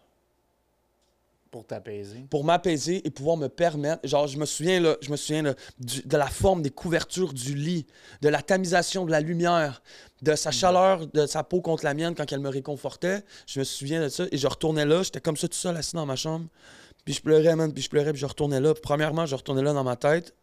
Pour 1.52 1.66
t'apaiser? 1.68 2.26
pour 2.30 2.45
m'apaiser 2.45 3.06
et 3.06 3.10
pouvoir 3.12 3.36
me 3.36 3.47
permettre. 3.49 4.08
Genre, 4.08 4.26
je 4.26 4.38
me 4.38 4.45
souviens, 4.45 4.80
là, 4.80 4.95
je 5.02 5.12
me 5.12 5.18
souviens 5.18 5.41
là, 5.41 5.54
du- 5.80 6.02
de 6.02 6.16
la 6.18 6.28
forme 6.28 6.62
des 6.62 6.70
couvertures 6.70 7.34
du 7.34 7.54
lit, 7.56 7.86
de 8.22 8.30
la 8.30 8.41
tamisation 8.41 9.06
de 9.06 9.12
la 9.12 9.20
lumière, 9.20 9.82
de 10.22 10.34
sa 10.36 10.52
chaleur, 10.52 11.08
de 11.08 11.26
sa 11.26 11.43
peau 11.43 11.60
contre 11.60 11.84
la 11.84 11.93
mienne 11.93 12.16
quand 12.16 12.32
elle 12.32 12.39
me 12.39 12.47
réconfortait. 12.49 13.24
Je 13.47 13.60
me 13.60 13.66
souviens 13.66 14.02
de 14.02 14.08
ça 14.08 14.24
et 14.32 14.38
je 14.38 14.47
retournais 14.47 14.86
là. 14.86 15.04
J'étais 15.04 15.20
comme 15.20 15.36
ça 15.36 15.49
tout 15.49 15.58
seul 15.58 15.76
assis 15.76 15.93
dans 15.93 16.06
ma 16.06 16.16
chambre. 16.16 16.45
Puis 17.04 17.16
je 17.16 17.22
pleurais, 17.22 17.56
man, 17.58 17.74
puis 17.74 17.84
je 17.84 17.89
pleurais, 17.89 18.14
puis 18.14 18.22
je 18.22 18.26
retournais 18.28 18.62
là. 18.62 18.74
Premièrement, 18.74 19.26
je 19.26 19.36
retournais 19.36 19.64
là 19.64 19.74
dans 19.74 19.84
ma 19.84 19.97
tête. 19.97 20.34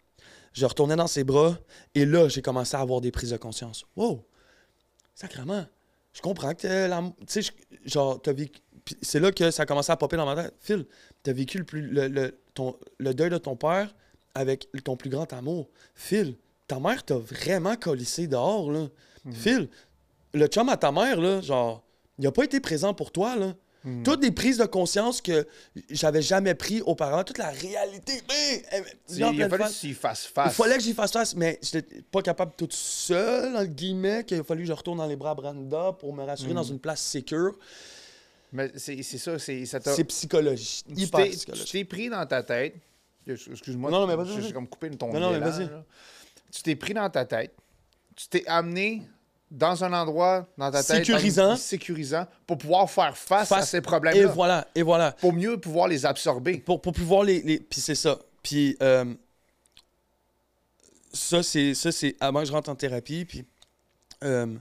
Je 0.52 0.66
retournais 0.66 0.96
dans 0.96 1.06
ses 1.06 1.24
bras. 1.24 1.56
Et 1.94 2.04
là, 2.04 2.28
j'ai 2.28 2.42
commencé 2.42 2.76
à 2.76 2.80
avoir 2.80 3.00
des 3.00 3.12
prises 3.12 3.30
de 3.30 3.36
conscience. 3.38 3.84
Wow! 3.96 4.26
Sacrement! 5.14 5.64
Je 6.12 6.20
comprends 6.20 6.54
que 6.54 6.66
la- 6.88 7.02
tu 7.26 7.42
sais, 7.42 7.50
genre, 7.84 8.20
t'as 8.20 8.32
vécu. 8.32 8.60
Puis 8.88 8.96
C'est 9.02 9.20
là 9.20 9.30
que 9.32 9.50
ça 9.50 9.64
a 9.64 9.66
commencé 9.66 9.92
à 9.92 9.96
popper 9.96 10.16
dans 10.16 10.24
ma 10.24 10.34
tête. 10.42 10.54
Phil, 10.60 10.86
t'as 11.22 11.32
vécu 11.34 11.58
le, 11.58 11.64
plus, 11.64 11.82
le, 11.82 12.08
le- 12.08 12.38
ton, 12.54 12.74
le 12.98 13.12
deuil 13.12 13.28
de 13.28 13.36
ton 13.36 13.54
père 13.54 13.94
avec 14.34 14.66
ton 14.84 14.96
plus 14.96 15.10
grand 15.10 15.30
amour. 15.34 15.68
Phil, 15.94 16.36
ta 16.66 16.80
mère 16.80 17.04
t'a 17.04 17.16
vraiment 17.18 17.76
colissé 17.76 18.26
dehors, 18.26 18.70
là. 18.72 18.86
Phil, 19.32 19.68
le 20.32 20.46
chum 20.46 20.70
à 20.70 20.78
ta 20.78 20.90
mère, 20.90 21.20
là, 21.20 21.42
genre, 21.42 21.82
il 22.18 22.26
a 22.26 22.32
pas 22.32 22.44
été 22.44 22.60
présent 22.60 22.94
pour 22.94 23.12
toi, 23.12 23.36
là. 23.36 23.54
Toutes 24.04 24.20
des 24.20 24.32
prises 24.32 24.58
de 24.58 24.64
conscience 24.66 25.22
que 25.22 25.46
j'avais 25.88 26.20
jamais 26.20 26.54
pris 26.54 26.82
auparavant, 26.82 27.24
toute 27.24 27.38
la 27.38 27.48
réalité. 27.50 28.14
Il, 29.10 29.42
fallu 29.48 29.62
face. 29.64 29.80
que 29.80 29.86
y 29.86 29.94
fasses 29.94 30.24
Il 30.28 30.32
face. 30.32 30.54
fallait 30.54 30.76
que 30.76 30.82
j'y 30.82 30.92
fasse 30.94 31.12
face, 31.12 31.34
mais 31.36 31.58
j'étais 31.62 32.02
pas 32.02 32.20
capable 32.20 32.52
toute 32.56 32.72
seule, 32.74 33.54
entre 33.56 33.64
guillemets, 33.66 34.24
qu'il 34.24 34.40
a 34.40 34.44
fallu 34.44 34.62
que 34.62 34.68
je 34.68 34.72
retourne 34.72 34.98
dans 34.98 35.06
les 35.06 35.16
bras 35.16 35.30
à 35.30 35.34
Branda 35.34 35.92
pour 35.98 36.12
me 36.14 36.22
rassurer 36.24 36.54
dans 36.54 36.62
une 36.64 36.80
place 36.80 37.00
sécure. 37.00 37.56
Mais 38.52 38.70
c'est 38.76 39.02
ça, 39.02 39.38
c'est 39.38 39.66
ça 39.66 39.78
C'est 39.80 40.04
psychologie, 40.04 40.82
tu 40.86 41.02
hyper 41.02 41.20
t'es- 41.20 41.30
Tu 41.30 41.36
psychologique. 41.36 41.72
t'es 41.72 41.84
pris 41.84 42.08
dans 42.08 42.24
ta 42.26 42.42
tête. 42.42 42.74
Excuse-moi, 43.26 43.90
Non, 43.90 44.00
non, 44.00 44.06
mais 44.06 44.16
vas-y, 44.16 44.42
j'ai 44.42 44.52
comme 44.52 44.66
coupé 44.66 44.88
ton 44.90 45.12
Non, 45.12 45.20
non, 45.20 45.30
mais 45.32 45.38
vas-y. 45.38 45.66
là. 45.66 45.84
Tu 46.50 46.62
t'es 46.62 46.74
pris 46.76 46.94
dans 46.94 47.10
ta 47.10 47.26
tête. 47.26 47.54
Tu 48.16 48.26
t'es 48.28 48.42
amené 48.46 49.02
dans 49.50 49.84
un 49.84 49.92
endroit 49.92 50.46
dans 50.56 50.70
ta 50.70 50.82
tête 50.82 51.04
Sécurisant. 51.04 51.56
sécurisant 51.56 52.26
pour 52.46 52.56
pouvoir 52.58 52.90
faire 52.90 53.16
face, 53.16 53.52
à 53.52 53.62
ces 53.62 53.76
Et 53.78 53.80
problèmes-là. 53.82 54.28
voilà, 54.28 54.66
et 54.74 54.82
voilà. 54.82 55.12
Pour 55.12 55.32
mieux 55.34 55.58
pouvoir 55.60 55.88
les 55.88 56.06
absorber. 56.06 56.58
Pour, 56.58 56.80
pour 56.80 56.92
pouvoir 56.94 57.22
les, 57.24 57.42
les- 57.42 57.58
Puis 57.60 57.80
c'est 57.82 57.94
ça. 57.94 58.18
Puis 58.42 58.76
euh, 58.82 59.04
ça, 61.12 61.42
c'est 61.42 61.74
ça 61.74 61.92
c'est 61.92 62.16
avant 62.20 62.40
que 62.40 62.46
je 62.46 62.52
rentre 62.52 62.70
en 62.70 62.74
thérapie. 62.74 63.24
Puis 63.24 63.44
euh, 64.24 64.54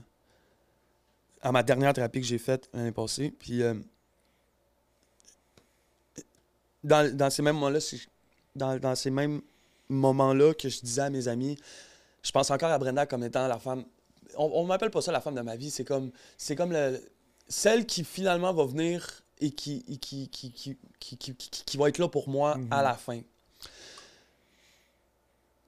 à 1.42 1.52
ma 1.52 1.62
dernière 1.62 1.92
thérapie 1.92 2.20
que 2.20 2.26
j'ai 2.26 2.38
faite 2.38 2.68
l'année 2.72 2.92
passée. 2.92 3.30
Puis 3.38 3.62
euh, 3.62 3.74
dans, 6.84 7.14
dans 7.16 7.30
ces 7.30 7.42
mêmes 7.42 7.54
moments-là, 7.56 7.78
dans, 8.56 8.78
dans 8.78 8.94
ces 8.94 9.10
mêmes 9.10 9.40
moments-là 9.88 10.54
que 10.54 10.68
je 10.68 10.80
disais 10.80 11.02
à 11.02 11.10
mes 11.10 11.28
amis, 11.28 11.56
je 12.22 12.30
pense 12.30 12.50
encore 12.50 12.70
à 12.70 12.78
Brenda 12.78 13.06
comme 13.06 13.24
étant 13.24 13.46
la 13.46 13.58
femme. 13.58 13.84
On, 14.36 14.50
on 14.54 14.64
m'appelle 14.66 14.90
pas 14.90 15.00
ça 15.00 15.12
la 15.12 15.20
femme 15.20 15.34
de 15.34 15.40
ma 15.40 15.56
vie. 15.56 15.70
C'est 15.70 15.84
comme, 15.84 16.10
c'est 16.36 16.56
comme 16.56 16.72
le- 16.72 17.00
celle 17.48 17.86
qui 17.86 18.04
finalement 18.04 18.52
va 18.52 18.64
venir 18.66 19.22
et 19.40 19.50
qui, 19.50 19.84
et 19.88 19.96
qui, 19.96 20.28
qui, 20.28 20.50
qui, 20.52 20.76
qui, 20.98 21.16
qui, 21.16 21.34
qui- 21.34 21.50
qui 21.64 21.76
va 21.76 21.88
être 21.88 21.98
là 21.98 22.08
pour 22.08 22.28
moi 22.28 22.58
à 22.70 22.82
la 22.82 22.94
fin. 22.94 23.20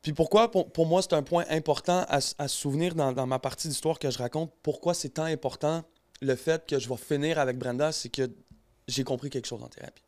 Puis 0.02 0.12
pourquoi, 0.12 0.50
pour, 0.50 0.70
pour 0.72 0.86
moi, 0.86 1.02
c'est 1.02 1.12
un 1.12 1.22
point 1.22 1.44
important 1.50 2.04
à, 2.08 2.16
à 2.16 2.48
se 2.48 2.48
souvenir 2.48 2.94
dans, 2.94 3.12
dans 3.12 3.26
ma 3.26 3.38
partie 3.38 3.68
d'histoire 3.68 3.98
que 3.98 4.10
je 4.10 4.18
raconte. 4.18 4.52
Pourquoi 4.62 4.94
c'est 4.94 5.10
tant 5.10 5.24
important 5.24 5.84
le 6.22 6.34
fait 6.36 6.66
que 6.66 6.78
je 6.78 6.88
vais 6.88 6.96
finir 6.96 7.38
avec 7.38 7.58
Brenda, 7.58 7.92
c'est 7.92 8.08
que 8.08 8.30
j'ai 8.88 9.04
compris 9.04 9.30
quelque 9.30 9.46
chose 9.46 9.62
en 9.62 9.68
thérapie. 9.68 10.02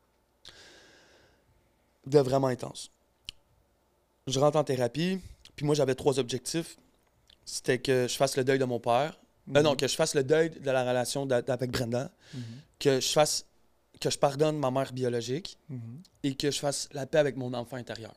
De 2.06 2.18
vraiment 2.18 2.48
intense. 2.48 2.90
Je 4.26 4.38
rentre 4.38 4.58
en 4.58 4.64
thérapie, 4.64 5.20
puis 5.56 5.66
moi 5.66 5.74
j'avais 5.74 5.94
trois 5.94 6.18
objectifs. 6.18 6.76
C'était 7.44 7.78
que 7.78 8.06
je 8.08 8.16
fasse 8.16 8.36
le 8.36 8.44
deuil 8.44 8.58
de 8.58 8.64
mon 8.64 8.80
père. 8.80 9.18
Euh, 9.56 9.62
non, 9.62 9.74
que 9.74 9.88
je 9.88 9.96
fasse 9.96 10.14
le 10.14 10.22
deuil 10.22 10.50
de 10.50 10.70
la 10.70 10.84
relation 10.84 11.28
avec 11.30 11.70
Brenda. 11.70 12.10
Que 12.78 13.00
je 13.00 13.08
fasse 13.08 13.46
que 14.00 14.10
je 14.10 14.18
pardonne 14.18 14.58
ma 14.58 14.70
mère 14.70 14.92
biologique 14.92 15.58
et 16.24 16.34
que 16.34 16.50
je 16.50 16.58
fasse 16.58 16.88
la 16.92 17.06
paix 17.06 17.18
avec 17.18 17.36
mon 17.36 17.54
enfant 17.54 17.76
intérieur. 17.76 18.14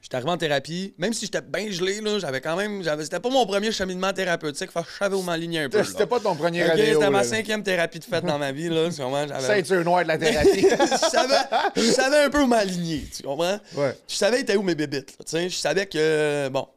J'étais 0.00 0.14
arrivé 0.14 0.30
en 0.30 0.36
thérapie, 0.38 0.94
même 0.96 1.12
si 1.12 1.24
j'étais 1.26 1.40
bien 1.40 1.70
gelé, 1.70 2.00
là, 2.00 2.18
j'avais 2.20 2.40
quand 2.40 2.54
même. 2.56 2.82
j'avais- 2.84 3.02
C'était 3.04 3.18
pas 3.18 3.30
mon 3.30 3.44
premier 3.46 3.72
cheminement 3.72 4.12
thérapeutique, 4.12 4.70
fait 4.70 4.82
que 4.82 4.88
je 4.88 4.96
savais 4.96 5.16
où 5.16 5.22
m'aligner 5.22 5.60
un 5.60 5.68
peu. 5.68 5.78
là. 5.78 5.84
C'était 5.84 6.06
pas 6.06 6.20
ton 6.20 6.36
premier 6.36 6.62
Ok, 6.62 6.68
radio. 6.70 6.84
C'était 6.94 7.10
ma 7.10 7.24
cinquième 7.24 7.62
thérapie 7.64 7.98
de 7.98 8.04
fête 8.04 8.24
dans 8.24 8.38
ma 8.38 8.52
vie, 8.52 8.68
là. 8.68 8.88
tu 8.90 9.02
comprends? 9.02 9.26
J'avais- 9.26 9.62
Ceinture 9.62 9.84
noire 9.84 10.04
de 10.04 10.08
la 10.08 10.16
thérapie. 10.18 10.60
je, 10.70 11.08
savais, 11.10 11.34
je 11.76 11.90
savais 11.90 12.16
un 12.24 12.30
peu 12.30 12.40
où 12.42 12.46
m'aligner, 12.46 13.04
tu 13.14 13.22
comprends? 13.24 13.58
ouais. 13.76 13.96
Je 14.08 14.14
savais 14.14 14.40
était 14.40 14.56
où 14.56 14.62
mes 14.62 14.76
bébites, 14.76 15.16
tu 15.18 15.24
sais. 15.26 15.48
Je 15.50 15.56
savais 15.56 15.86
que, 15.86 16.48
bon. 16.48 16.68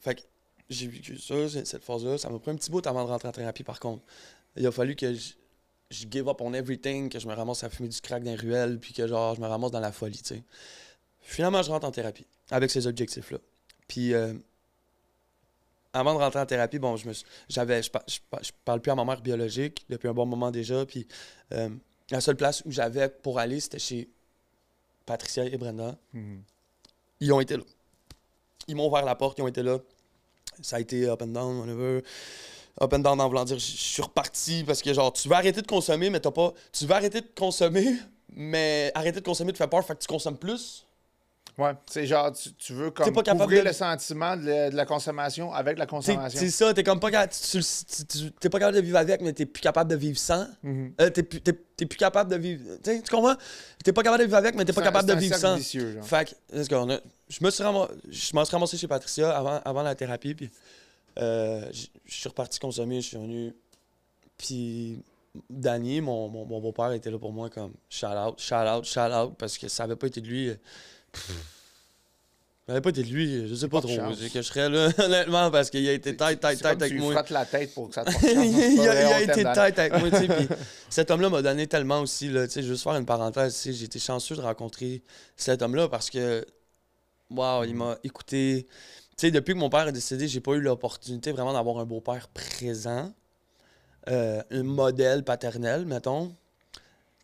Fait 0.00 0.14
que 0.14 0.20
j'ai 0.70 0.86
vécu 0.86 1.18
ça, 1.18 1.34
cette 1.64 1.84
phase-là. 1.84 2.16
Ça 2.18 2.30
m'a 2.30 2.38
pris 2.38 2.50
un 2.50 2.56
petit 2.56 2.70
bout 2.70 2.84
avant 2.86 3.04
de 3.04 3.08
rentrer 3.10 3.28
en 3.28 3.32
thérapie, 3.32 3.62
par 3.62 3.78
contre. 3.78 4.02
Il 4.56 4.66
a 4.66 4.72
fallu 4.72 4.96
que 4.96 5.12
je, 5.12 5.32
je 5.90 6.06
give 6.10 6.28
up 6.28 6.40
on 6.40 6.54
everything, 6.54 7.10
que 7.10 7.18
je 7.18 7.26
me 7.28 7.34
ramasse 7.34 7.62
à 7.62 7.68
fumer 7.68 7.88
du 7.90 8.00
crack 8.00 8.22
dans 8.24 8.30
les 8.30 8.36
ruelles, 8.36 8.78
puis 8.80 8.94
que, 8.94 9.06
genre, 9.06 9.34
je 9.34 9.40
me 9.42 9.46
ramasse 9.46 9.70
dans 9.70 9.80
la 9.80 9.92
folie, 9.92 10.18
tu 10.22 10.34
sais. 10.36 10.42
Finalement, 11.20 11.62
je 11.62 11.70
rentre 11.70 11.86
en 11.86 11.90
thérapie, 11.90 12.26
avec 12.50 12.70
ces 12.70 12.86
objectifs-là. 12.86 13.38
Puis, 13.88 14.14
euh, 14.14 14.34
avant 15.92 16.14
de 16.14 16.18
rentrer 16.18 16.40
en 16.40 16.46
thérapie, 16.46 16.78
bon, 16.78 16.96
je 16.96 17.08
me 17.08 17.12
j'avais, 17.48 17.82
je, 17.82 17.90
par- 17.90 18.02
je 18.08 18.18
par- 18.30 18.42
je 18.42 18.50
parle 18.64 18.80
plus 18.80 18.90
à 18.90 18.94
ma 18.94 19.04
mère 19.04 19.20
biologique 19.20 19.84
depuis 19.88 20.08
un 20.08 20.12
bon 20.14 20.26
moment 20.26 20.50
déjà, 20.50 20.84
puis 20.86 21.06
euh, 21.52 21.68
la 22.10 22.20
seule 22.20 22.36
place 22.36 22.62
où 22.66 22.70
j'avais 22.72 23.08
pour 23.08 23.38
aller, 23.38 23.60
c'était 23.60 23.78
chez 23.78 24.08
Patricia 25.06 25.44
et 25.44 25.56
Brenda. 25.56 25.96
Mhm. 26.12 26.42
Ils 27.20 27.32
ont 27.32 27.40
été 27.40 27.56
là. 27.56 27.62
Ils 28.66 28.74
m'ont 28.76 28.88
ouvert 28.88 29.04
la 29.04 29.14
porte, 29.14 29.38
ils 29.38 29.42
ont 29.42 29.48
été 29.48 29.62
là. 29.62 29.78
Ça 30.62 30.76
a 30.76 30.80
été 30.80 31.06
up 31.08 31.22
and 31.22 31.28
down, 31.28 31.58
whatever. 31.60 32.02
Up 32.80 32.92
and 32.92 32.98
down 33.00 33.20
en 33.20 33.28
voulant 33.28 33.44
dire, 33.44 33.58
je 33.58 33.64
je 33.66 33.76
suis 33.76 34.02
reparti 34.02 34.64
parce 34.64 34.82
que 34.82 34.92
genre, 34.92 35.12
tu 35.12 35.28
veux 35.28 35.34
arrêter 35.34 35.62
de 35.62 35.66
consommer, 35.66 36.10
mais 36.10 36.18
t'as 36.20 36.30
pas. 36.32 36.52
Tu 36.72 36.86
veux 36.86 36.92
arrêter 36.94 37.20
de 37.20 37.28
consommer, 37.36 37.94
mais 38.30 38.90
arrêter 38.94 39.20
de 39.20 39.24
consommer 39.24 39.52
te 39.52 39.58
fait 39.58 39.68
peur, 39.68 39.84
fait 39.86 39.94
que 39.94 40.00
tu 40.00 40.08
consommes 40.08 40.38
plus. 40.38 40.84
Ouais, 41.56 41.70
c'est 41.86 42.04
genre, 42.04 42.32
tu, 42.32 42.52
tu 42.54 42.72
veux 42.72 42.90
comme 42.90 43.12
pas 43.12 43.22
capable 43.22 43.42
couvrir 43.44 43.62
de- 43.62 43.68
le 43.68 43.72
sentiment 43.72 44.36
de 44.36 44.44
la, 44.44 44.70
de 44.70 44.74
la 44.76 44.84
consommation 44.86 45.52
avec 45.52 45.78
la 45.78 45.86
consommation. 45.86 46.40
C'est 46.40 46.50
ça, 46.50 46.74
t'es 46.74 46.82
comme 46.82 46.98
pas 46.98 47.12
capable. 47.12 47.32
Tu, 47.32 47.60
tu- 47.60 48.50
pas 48.50 48.58
capable 48.58 48.76
de 48.76 48.82
vivre 48.82 48.98
avec, 48.98 49.20
mais 49.20 49.32
t'es 49.32 49.46
plus 49.46 49.60
capable 49.60 49.88
de 49.88 49.94
vivre 49.94 50.18
sans. 50.18 50.48
Mhm. 50.64 50.94
Euh, 51.00 51.10
t'es, 51.10 51.22
plus- 51.22 51.40
capable 51.96 52.30
de 52.30 52.36
vivre. 52.36 52.64
Tu 52.82 52.90
sais, 52.90 53.02
tu 53.02 53.08
comprends? 53.10 53.36
T'es 53.84 53.92
pas 53.92 54.02
capable 54.02 54.22
de 54.22 54.26
vivre 54.26 54.36
avec, 54.38 54.56
mais 54.56 54.64
t'es 54.64 54.72
pas 54.72 54.80
un- 54.80 54.84
capable 54.84 55.08
de 55.08 55.14
vivre 55.14 55.36
sans. 55.36 55.54
vicieux, 55.56 55.92
genre. 55.94 56.04
Fait 56.04 56.24
que, 56.24 56.74
a- 56.92 57.00
je 57.28 57.44
me 57.44 57.50
suis 57.50 57.62
ramassé, 57.62 57.92
je 58.10 58.34
m'en 58.34 58.44
suis 58.44 58.52
ramassé 58.56 58.76
chez 58.76 58.88
Patricia 58.88 59.30
avant, 59.36 59.60
avant 59.64 59.82
la 59.82 59.94
thérapie, 59.94 60.34
puis 60.34 60.50
euh, 61.20 61.64
je 61.72 61.86
suis 62.12 62.28
reparti 62.28 62.58
consommer, 62.58 63.00
je 63.00 63.06
suis 63.08 63.16
venu. 63.16 63.54
Puis 64.36 65.02
Danny, 65.48 66.00
mon, 66.00 66.28
mon, 66.28 66.44
mon 66.46 66.60
beau-père, 66.60 66.92
était 66.92 67.10
là 67.10 67.18
pour 67.18 67.32
moi 67.32 67.48
comme 67.50 67.72
shout 67.88 68.06
out, 68.06 68.40
shout 68.40 68.54
out, 68.54 68.84
shout 68.84 69.00
out, 69.12 69.34
parce 69.38 69.56
que 69.58 69.68
ça 69.68 69.84
avait 69.84 69.96
pas 69.96 70.08
été 70.08 70.20
de 70.20 70.26
lui. 70.26 70.52
Ça 72.66 72.72
avait 72.72 72.80
pas 72.80 72.90
été 72.90 73.02
de 73.02 73.08
lui, 73.08 73.46
je 73.46 73.54
sais 73.54 73.68
pas, 73.68 73.82
trop. 73.82 73.94
chance. 73.94 74.16
Je 74.18 74.40
serais 74.40 74.70
là, 74.70 74.88
honnêtement, 74.98 75.50
parce 75.50 75.68
qu'il 75.68 75.86
a 75.86 75.92
été 75.92 76.16
tête, 76.16 76.40
tête, 76.40 76.62
tête 76.62 76.80
avec 76.80 76.92
tu 76.92 76.98
moi. 76.98 77.22
la 77.28 77.44
tête 77.44 77.74
pour 77.74 77.88
que 77.88 77.94
ça 77.94 78.04
te 78.04 78.10
chance. 78.12 78.22
il, 78.24 78.88
a, 78.88 79.20
il 79.20 79.30
été 79.30 79.42
tête 79.44 79.78
avec 79.78 79.92
moi, 79.98 80.10
tu 80.10 80.16
sais. 80.16 80.28
puis 80.28 80.48
cet 80.88 81.10
homme-là 81.10 81.28
m'a 81.28 81.42
donné 81.42 81.66
tellement 81.66 82.00
aussi, 82.00 82.30
là, 82.30 82.46
tu 82.46 82.54
sais, 82.54 82.62
juste 82.62 82.82
faire 82.82 82.94
une 82.94 83.04
parenthèse, 83.04 83.60
tu 83.60 83.70
j'ai 83.74 83.84
été 83.84 83.98
chanceux 83.98 84.34
de 84.34 84.40
rencontrer 84.40 85.02
cet 85.36 85.60
homme-là 85.60 85.88
parce 85.88 86.08
que, 86.08 86.46
waouh, 87.28 87.64
il 87.64 87.74
m'a 87.74 87.98
écouté. 88.02 88.66
Tu 89.18 89.26
sais, 89.26 89.30
depuis 89.30 89.52
que 89.52 89.58
mon 89.58 89.68
père 89.68 89.86
est 89.86 89.92
décédé, 89.92 90.26
j'ai 90.26 90.40
pas 90.40 90.52
eu 90.52 90.60
l'opportunité 90.60 91.32
vraiment 91.32 91.52
d'avoir 91.52 91.78
un 91.80 91.84
beau-père 91.84 92.28
présent, 92.28 93.12
euh, 94.08 94.42
un 94.50 94.62
modèle 94.62 95.22
paternel, 95.22 95.84
mettons, 95.84 96.34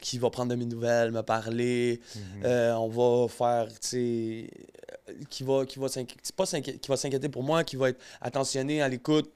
qui 0.01 0.19
va 0.19 0.31
prendre 0.31 0.51
de 0.51 0.57
mes 0.57 0.65
nouvelles, 0.67 1.11
me 1.13 1.23
parler, 1.23 2.01
euh, 2.45 2.73
on 2.75 2.89
va 2.89 3.29
faire, 3.29 3.69
tu 3.69 3.89
sais, 3.89 4.51
euh, 5.09 5.13
qui 5.29 5.43
va, 5.43 5.67
qui 5.67 5.79
va 5.79 5.89
s'inquiéter, 5.89 6.33
pas 6.35 6.47
s'inquiéter, 6.47 6.79
qui 6.79 6.89
va 6.89 6.97
s'inquiéter 6.97 7.29
pour 7.29 7.43
moi, 7.43 7.65
qui 7.65 7.77
va 7.77 7.91
être 7.91 8.01
attentionné 8.21 8.81
à 8.83 8.89
l'écoute, 8.89 9.31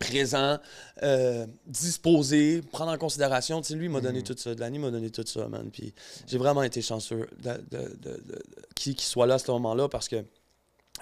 présent, 0.00 0.58
euh, 1.02 1.46
disposé, 1.66 2.62
prendre 2.62 2.92
en 2.92 2.98
considération. 2.98 3.60
Tu 3.60 3.68
sais, 3.68 3.74
lui, 3.74 3.86
il 3.86 3.90
m'a 3.90 4.00
donné 4.00 4.22
tout 4.22 4.34
ça. 4.38 4.54
Danny 4.54 4.78
m'a 4.78 4.90
donné 4.90 5.10
tout 5.10 5.24
ça, 5.26 5.46
man. 5.48 5.68
Puis 5.70 5.92
j'ai 6.26 6.38
vraiment 6.38 6.62
été 6.62 6.80
chanceux 6.80 7.28
de, 7.42 7.50
de- 7.50 7.60
de- 7.70 7.96
de- 8.02 8.22
de- 8.24 8.42
qu'il 8.74 8.94
qu'il 8.94 9.04
soit 9.06 9.26
là 9.26 9.34
à 9.34 9.38
ce 9.38 9.50
moment-là 9.50 9.88
parce 9.88 10.08
que 10.08 10.24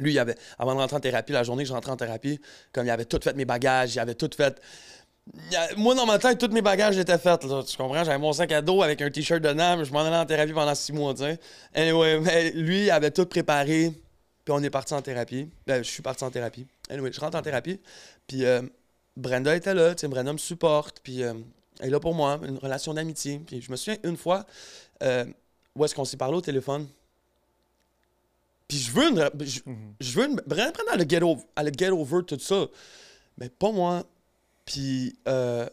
lui, 0.00 0.12
il 0.12 0.18
avait, 0.18 0.36
avant 0.58 0.74
de 0.74 0.80
rentrer 0.80 0.96
en 0.96 1.00
thérapie, 1.00 1.32
la 1.32 1.42
journée 1.44 1.62
que 1.62 1.68
je 1.68 1.74
rentrais 1.74 1.92
en 1.92 1.96
thérapie, 1.96 2.40
comme 2.72 2.86
il 2.86 2.90
avait 2.90 3.04
tout 3.04 3.20
fait 3.22 3.34
mes 3.36 3.44
bagages, 3.44 3.94
il 3.94 3.98
avait 4.00 4.14
tout 4.14 4.30
fait. 4.36 4.60
A- 5.56 5.74
moi, 5.76 5.94
dans 5.94 6.06
ma 6.06 6.18
tête, 6.18 6.38
tous 6.38 6.48
mes 6.52 6.62
bagages 6.62 6.98
étaient 6.98 7.18
faits. 7.18 7.44
Là, 7.44 7.62
tu 7.62 7.76
comprends? 7.76 8.04
J'avais 8.04 8.18
mon 8.18 8.32
sac 8.32 8.50
à 8.52 8.62
dos 8.62 8.82
avec 8.82 9.00
un 9.02 9.10
t-shirt 9.10 9.40
dedans, 9.42 9.76
mais 9.76 9.84
je 9.84 9.92
m'en 9.92 10.00
allais 10.00 10.16
en 10.16 10.26
thérapie 10.26 10.52
pendant 10.52 10.74
six 10.74 10.92
mois. 10.92 11.14
Anyway, 11.74 12.20
mais 12.20 12.50
lui, 12.52 12.90
avait 12.90 13.10
tout 13.10 13.26
préparé. 13.26 13.92
Puis 14.44 14.52
on 14.52 14.62
est 14.62 14.70
parti 14.70 14.94
en 14.94 15.02
thérapie. 15.02 15.48
Ben, 15.66 15.82
je 15.84 15.90
suis 15.90 16.02
parti 16.02 16.24
en 16.24 16.30
thérapie. 16.30 16.66
Anyway, 16.88 17.12
je 17.12 17.20
rentre 17.20 17.36
en 17.36 17.42
thérapie. 17.42 17.78
Puis 18.26 18.44
euh, 18.44 18.62
Brenda 19.16 19.54
était 19.54 19.74
là. 19.74 19.94
Brenda 20.04 20.32
me 20.32 20.38
supporte. 20.38 21.00
Puis 21.02 21.22
euh, 21.22 21.34
elle 21.78 21.88
est 21.88 21.90
là 21.90 22.00
pour 22.00 22.14
moi. 22.14 22.40
Une 22.46 22.58
relation 22.58 22.94
d'amitié. 22.94 23.40
Puis 23.46 23.60
je 23.62 23.70
me 23.70 23.76
souviens 23.76 23.98
une 24.02 24.16
fois, 24.16 24.46
euh, 25.02 25.24
où 25.76 25.84
est-ce 25.84 25.94
qu'on 25.94 26.04
s'est 26.06 26.16
parlé 26.16 26.36
au 26.36 26.40
téléphone. 26.40 26.88
Puis 28.66 28.78
je 28.78 28.90
veux 28.92 29.08
une, 29.10 29.30
je, 29.40 29.60
Mhm. 29.66 29.94
je 30.00 30.12
veux 30.20 30.26
une, 30.30 30.40
à 30.92 30.96
le 30.96 31.04
get 31.08 31.22
over, 31.22 31.42
à 31.56 31.62
le 31.64 31.70
get 31.76 31.90
over 31.90 32.24
tout 32.26 32.38
ça. 32.38 32.66
Mais 33.36 33.48
pas 33.48 33.72
moi. 33.72 34.04
Puis 34.64 35.18
euh, 35.26 35.68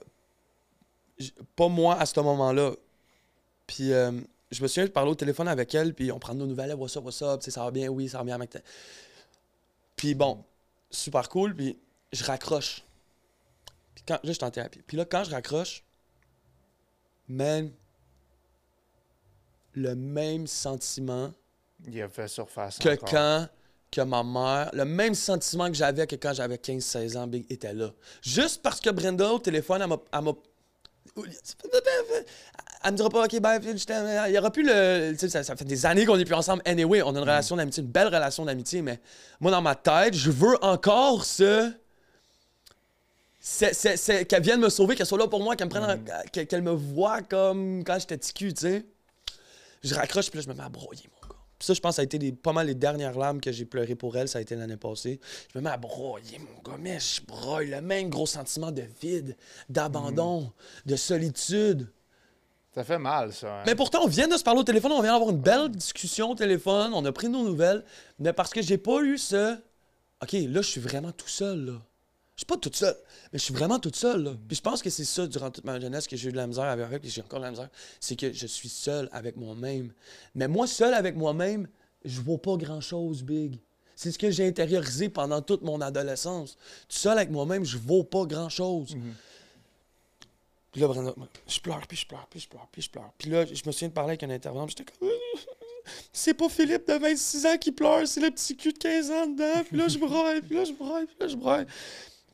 pas 1.56 1.68
moi 1.68 1.96
à 2.00 2.06
ce 2.06 2.20
moment-là. 2.20 2.74
Puis 3.66 3.92
euh, 3.92 4.12
je 4.52 4.62
me 4.62 4.68
souviens 4.68 4.86
de 4.86 4.92
parler 4.92 5.12
au 5.12 5.16
téléphone 5.16 5.48
avec 5.48 5.74
elle, 5.76 5.94
puis 5.94 6.12
on 6.12 6.20
prend 6.20 6.34
nos 6.34 6.46
nouvelles, 6.46 6.74
what's 6.76 6.96
up, 6.96 7.04
what's 7.04 7.22
up, 7.22 7.42
ça 7.42 7.64
va 7.64 7.72
bien, 7.72 7.90
oui, 7.90 8.08
ça 8.10 8.20
va 8.20 8.24
bien, 8.24 8.38
mec. 8.38 8.58
Puis 9.96 10.16
bon, 10.16 10.44
super 10.90 11.28
cool, 11.30 11.56
puis 11.56 11.78
je 12.12 12.24
raccroche. 12.24 12.84
Puis 13.96 14.04
quand, 14.08 14.16
là, 14.16 14.20
je 14.24 14.32
suis 14.34 14.44
en 14.44 14.52
thérapie. 14.52 14.82
Puis 14.86 14.96
là, 14.96 15.06
quand 15.06 15.24
je 15.24 15.32
raccroche, 15.32 15.84
man, 17.28 17.72
le 19.74 19.96
même 19.96 20.48
sentiment 20.48 21.34
Il 21.86 22.02
a 22.02 22.08
fait 22.10 22.28
surface. 22.28 22.80
que 22.80 22.90
encore. 22.90 23.10
quand 23.10 23.50
que 23.92 24.02
ma 24.02 24.24
mère, 24.24 24.70
le 24.74 24.86
même 24.86 25.16
sentiment 25.16 25.68
que 25.68 25.74
j'avais 25.76 26.08
que 26.08 26.16
quand 26.16 26.34
j'avais 26.34 26.56
15-16 26.58 27.18
ans, 27.18 27.28
Big 27.28 27.46
était 27.50 27.74
là. 27.74 27.92
Juste 28.22 28.62
parce 28.62 28.80
que 28.82 28.90
Brenda, 28.90 29.32
au 29.32 29.40
téléphone, 29.40 29.82
elle 29.82 29.88
m'a... 30.22 30.34
Elle, 32.84 32.92
me 32.92 32.98
dira 32.98 33.10
pas, 33.10 33.26
OK, 33.26 33.40
bye, 33.40 33.60
il 33.64 34.34
y 34.34 34.38
aura 34.38 34.52
plus 34.52 34.64
le... 34.64 35.16
Ça, 35.18 35.44
ça 35.44 35.56
fait 35.56 35.66
des 35.66 35.86
années 35.86 36.06
qu'on 36.06 36.18
est 36.20 36.26
plus 36.26 36.36
ensemble. 36.36 36.62
Anyway, 36.66 37.02
on 37.02 37.08
a 37.10 37.12
une 37.12 37.20
relation 37.20 37.56
d'amitié, 37.56 37.82
une 37.82 37.90
belle 37.90 38.08
relation 38.08 38.46
d'amitié, 38.46 38.82
mais 38.82 39.00
moi, 39.40 39.52
dans 39.52 39.62
ma 39.62 39.76
tête, 39.76 40.14
je 40.14 40.30
veux 40.30 40.64
encore 40.64 41.26
ce... 41.26 41.72
c'est- 43.40 44.26
qu'elle 44.28 44.44
vienne 44.44 44.60
me 44.60 44.70
sauver, 44.70 44.96
qu'elle 44.96 45.08
soit 45.08 45.18
là 45.18 45.28
pour 45.28 45.42
moi, 45.42 45.56
qu'elle 45.56 45.68
me 45.68 45.72
prenne, 45.72 46.04
qu'elle 46.32 46.62
me 46.62 46.72
voit 46.72 47.22
comme 47.22 47.84
quand 47.84 47.98
j'étais 48.00 48.18
petit 48.18 48.34
cul, 48.34 48.54
tu 48.54 48.62
sais. 48.62 48.86
Je 49.84 49.96
raccroche, 49.96 50.30
puis 50.30 50.40
là, 50.40 50.44
je 50.46 50.50
me 50.50 50.54
mets 50.54 50.64
à 50.64 50.70
broyer. 50.70 51.04
Puis 51.04 51.17
ça, 51.60 51.74
je 51.74 51.80
pense, 51.82 51.96
ça 51.96 52.02
a 52.02 52.06
été 52.06 52.18
les- 52.20 52.32
pas 52.32 52.54
mal 52.54 52.68
les 52.68 52.76
dernières 52.76 53.18
larmes 53.18 53.42
que 53.42 53.52
j'ai 53.52 53.66
pleurées 53.66 53.96
pour 53.96 54.16
elle. 54.18 54.28
Ça 54.28 54.40
a 54.40 54.42
été 54.42 54.56
l'année 54.56 54.78
passée. 54.78 55.20
Je 55.54 55.58
me 55.60 55.64
mets 55.64 55.70
à 55.72 55.78
broyer, 55.78 56.40
mon 56.40 56.62
gars. 56.72 56.78
Mais 56.80 57.00
je 57.00 57.22
broye 57.26 57.64
le 57.66 57.82
même 57.82 58.10
gros 58.10 58.26
sentiment 58.28 58.72
de 58.72 58.84
vide, 59.02 59.36
d'abandon, 59.70 60.52
de 60.86 60.96
solitude. 60.96 61.88
Ça 62.74 62.84
fait 62.84 63.00
mal, 63.00 63.34
ça. 63.34 63.62
hein. 63.62 63.64
Mais 63.66 63.74
pourtant, 63.74 64.04
on 64.04 64.08
vient 64.08 64.28
de 64.28 64.38
se 64.38 64.44
parler 64.44 64.60
au 64.60 64.64
téléphone, 64.64 64.92
on 64.92 65.02
vient 65.02 65.14
d'avoir 65.14 65.32
une 65.32 65.42
belle 65.42 65.70
discussion 65.70 66.32
au 66.32 66.36
téléphone, 66.36 66.94
on 66.94 67.04
a 67.06 67.12
pris 67.12 67.28
nos 67.28 67.44
nouvelles. 67.44 67.84
Mais 68.20 68.34
parce 68.34 68.52
que 68.52 68.62
j'ai 68.62 68.78
pas 68.78 69.02
eu 69.02 69.18
ce. 69.18 69.56
OK, 70.22 70.34
là, 70.34 70.62
je 70.62 70.68
suis 70.68 70.82
vraiment 70.82 71.12
tout 71.12 71.28
seul, 71.28 71.66
là. 71.66 71.74
Je 72.38 72.42
suis 72.42 72.46
pas 72.46 72.58
toute 72.58 72.76
seule, 72.76 72.96
mais 73.34 73.40
je 73.40 73.44
suis 73.46 73.54
vraiment 73.54 73.80
toute 73.80 73.96
seule, 73.96 74.24
là. 74.24 74.32
Puis 74.48 74.58
je 74.58 74.62
pense 74.62 74.84
que 74.84 74.92
c'est 74.92 75.06
ça, 75.06 75.26
durant 75.26 75.50
toute 75.50 75.64
ma 75.64 75.80
jeunesse, 75.80 76.08
que 76.08 76.16
j'ai 76.16 76.30
eu 76.30 76.32
de 76.32 76.38
la 76.38 76.46
misère 76.46 76.66
avec, 76.66 77.02
puis 77.02 77.10
j'ai 77.10 77.22
encore 77.22 77.40
de 77.40 77.46
la 77.46 77.50
misère. 77.50 77.70
C'est 78.00 78.16
que 78.16 78.32
je 78.32 78.46
suis 78.46 78.70
seul 78.70 79.10
avec 79.12 79.38
moi-même. 79.38 79.92
Mais 80.36 80.48
moi, 80.48 80.68
seul 80.68 80.94
avec 80.94 81.16
moi-même, 81.16 81.68
je 82.06 82.22
vaux 82.22 82.38
pas 82.38 82.56
grand-chose, 82.56 83.24
Big. 83.24 83.58
C'est 83.96 84.12
ce 84.12 84.20
que 84.20 84.30
j'ai 84.30 84.48
intériorisé 84.48 85.10
pendant 85.10 85.42
toute 85.42 85.64
mon 85.64 85.82
adolescence. 85.82 86.58
Tout 86.88 86.98
seul 86.98 87.18
avec 87.18 87.32
moi-même, 87.32 87.66
je 87.66 87.80
vaux 87.80 88.04
pas 88.04 88.26
grand-chose. 88.26 88.96
Puis 90.72 90.82
là, 90.82 90.88
Brenda, 90.90 91.16
je 91.48 91.60
pleure, 91.60 91.88
puis 91.88 91.98
je 91.98 92.06
pleure, 92.06 92.28
puis 92.30 92.40
je 92.40 92.48
pleure, 92.48 92.68
puis 92.72 92.84
je 92.84 92.90
pleure. 92.92 93.12
Puis 93.18 93.32
là, 93.32 93.46
je 93.46 93.64
me 93.66 93.72
souviens 93.72 93.88
de 93.88 93.94
parler 93.94 94.12
avec 94.12 94.22
un 94.22 94.30
intervenant, 94.30 94.68
j'étais 94.68 94.86
comme... 94.86 95.10
C'est 96.14 96.34
pas 96.34 96.50
Philippe 96.50 96.88
de 96.88 96.94
26 96.94 97.46
ans 97.46 97.58
qui 97.58 97.72
pleure, 97.72 98.06
c'est 98.08 98.20
le 98.20 98.30
petit 98.30 98.58
cul 98.58 98.74
de 98.74 98.78
15 98.78 99.10
ans 99.10 99.28
dedans. 99.28 99.64
Puis 99.66 99.78
là, 99.78 99.88
je 99.88 99.98
braille, 99.98 100.42
puis 100.42 100.56
là, 100.56 100.66
je 100.66 100.74
braille, 100.74 101.06
puis 101.06 101.16
là, 101.20 101.28
je 101.30 101.36
braille. 101.36 101.66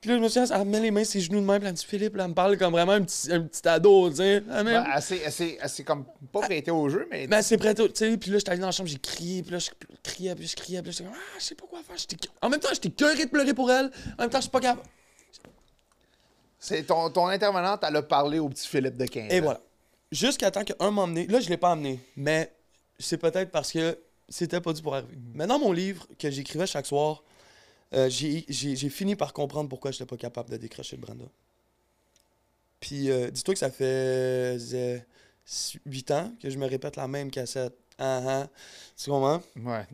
Puis 0.04 0.10
là, 0.10 0.18
je 0.18 0.22
me 0.22 0.28
souviens, 0.28 0.44
elle 0.54 0.66
me 0.68 0.72
met 0.72 0.80
les 0.82 0.92
mains 0.92 1.06
sur 1.06 1.18
les 1.18 1.24
genoux 1.24 1.40
de 1.40 1.46
même, 1.46 1.60
puis 1.60 1.66
elle 1.68 1.72
me 1.72 1.78
dit 1.78 1.86
Philippe, 1.86 2.18
là, 2.18 2.26
elle 2.26 2.32
me 2.32 2.36
parle 2.36 2.58
comme 2.58 2.74
vraiment 2.74 2.92
un 2.92 3.04
petit, 3.04 3.32
un 3.32 3.40
petit 3.40 3.66
ado, 3.66 4.10
tu 4.10 4.18
sais. 4.18 4.44
Elle 4.52 4.66
Ben, 4.66 4.84
assez, 4.92 5.58
assez 5.62 5.84
comme 5.86 6.04
pas 6.30 6.42
prêté 6.42 6.72
au 6.72 6.90
jeu, 6.90 7.08
mais. 7.10 7.26
mais 7.26 7.42
c'est 7.42 7.56
prêt, 7.58 7.74
tu 7.74 7.84
sais. 7.94 8.18
Puis 8.18 8.30
là, 8.30 8.38
j'étais 8.38 8.52
allé 8.52 8.60
dans 8.60 8.66
la 8.66 8.74
chambre, 8.74 8.90
j'ai 8.90 8.98
crié, 8.98 9.42
puis 9.44 9.54
là, 9.54 9.60
je 9.60 9.70
criais, 10.04 10.36
puis 10.36 10.46
je 10.46 10.58
criais, 10.58 10.82
puis 10.82 10.92
là, 10.92 10.92
j'étais 10.92 11.06
comme, 11.06 11.14
ah, 11.18 11.38
je 11.40 11.44
sais 11.46 11.56
pas 11.56 11.66
quoi 11.70 11.80
faire. 11.88 11.96
En 12.42 12.50
même 12.50 12.60
temps, 12.60 12.68
j'étais 12.74 12.90
curé 12.90 13.16
de 13.16 13.30
pleurer 13.30 13.54
pour 13.54 13.72
elle. 13.72 13.92
En 14.18 14.24
même 14.24 14.30
temps, 14.30 14.40
je 14.40 14.42
suis 14.42 14.52
pas 14.52 14.60
capable. 14.60 14.86
c'est 16.60 16.84
ton, 16.84 17.10
ton 17.10 17.28
intervenante, 17.28 17.82
elle 17.88 17.96
a 17.96 18.02
parlé 18.02 18.40
au 18.40 18.50
petit 18.50 18.68
Philippe 18.68 18.98
de 18.98 19.06
15 19.06 19.32
Et 19.32 19.40
ans. 19.40 19.44
voilà. 19.44 19.62
Jusqu'à 20.12 20.52
temps 20.52 20.66
qu'un 20.66 20.92
m'a 20.92 21.04
emmené. 21.04 21.28
Là, 21.28 21.40
je 21.40 21.48
l'ai 21.48 21.56
pas 21.56 21.72
amené, 21.72 22.02
mais 22.18 22.54
c'est 23.00 23.18
peut-être 23.18 23.52
parce 23.52 23.72
que 23.72 23.98
c'était 24.28 24.60
pas 24.60 24.74
dû 24.74 24.82
pour 24.82 24.96
arriver. 24.96 25.18
Mais 25.34 25.48
dans 25.48 25.60
mon 25.60 25.72
livre 25.72 26.06
que 26.20 26.30
j'écrivais 26.30 26.68
chaque 26.68 26.86
soir, 26.88 27.24
euh, 27.94 28.10
j'ai 28.10 28.90
fini 28.90 29.16
par 29.16 29.34
comprendre 29.34 29.70
pourquoi 29.70 29.92
j'étais 29.92 30.06
pas 30.06 30.18
capable 30.18 30.50
de 30.50 30.58
décrocher 30.58 30.98
de 30.98 31.02
Brenda. 31.02 31.26
Puis 32.80 33.10
euh, 33.10 33.30
dis-toi 33.30 33.54
que 33.54 33.60
ça 33.60 33.70
fait 33.70 34.58
8 35.86 36.12
ans 36.12 36.34
que 36.42 36.50
je 36.50 36.58
me 36.58 36.66
répète 36.68 36.96
la 36.96 37.08
même 37.08 37.32
cassette. 37.32 37.76
Ah 37.98 38.22
ah. 38.28 38.48
Tu 38.98 39.10
comprends? 39.10 39.42
Ouais. 39.58 39.86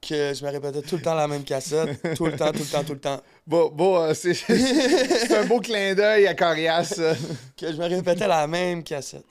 Que 0.00 0.32
je 0.32 0.42
me 0.42 0.50
répétais 0.50 0.80
tout 0.80 0.96
le 0.96 1.02
temps 1.02 1.14
la 1.14 1.28
même 1.28 1.44
cassette. 1.44 2.00
tout 2.16 2.24
le 2.24 2.34
temps, 2.34 2.52
tout 2.52 2.60
le 2.60 2.64
temps, 2.64 2.84
tout 2.84 2.94
le 2.94 3.00
temps. 3.00 3.20
Bon, 3.46 3.68
bon 3.68 3.98
euh, 3.98 4.14
c'est 4.14 5.36
un 5.36 5.44
beau 5.44 5.60
clin 5.60 5.94
d'œil 5.94 6.26
à 6.26 6.34
Corias. 6.34 6.98
que 7.58 7.70
je 7.70 7.76
me 7.76 7.86
répétais 7.86 8.26
la 8.26 8.46
même 8.46 8.82
cassette. 8.82 9.26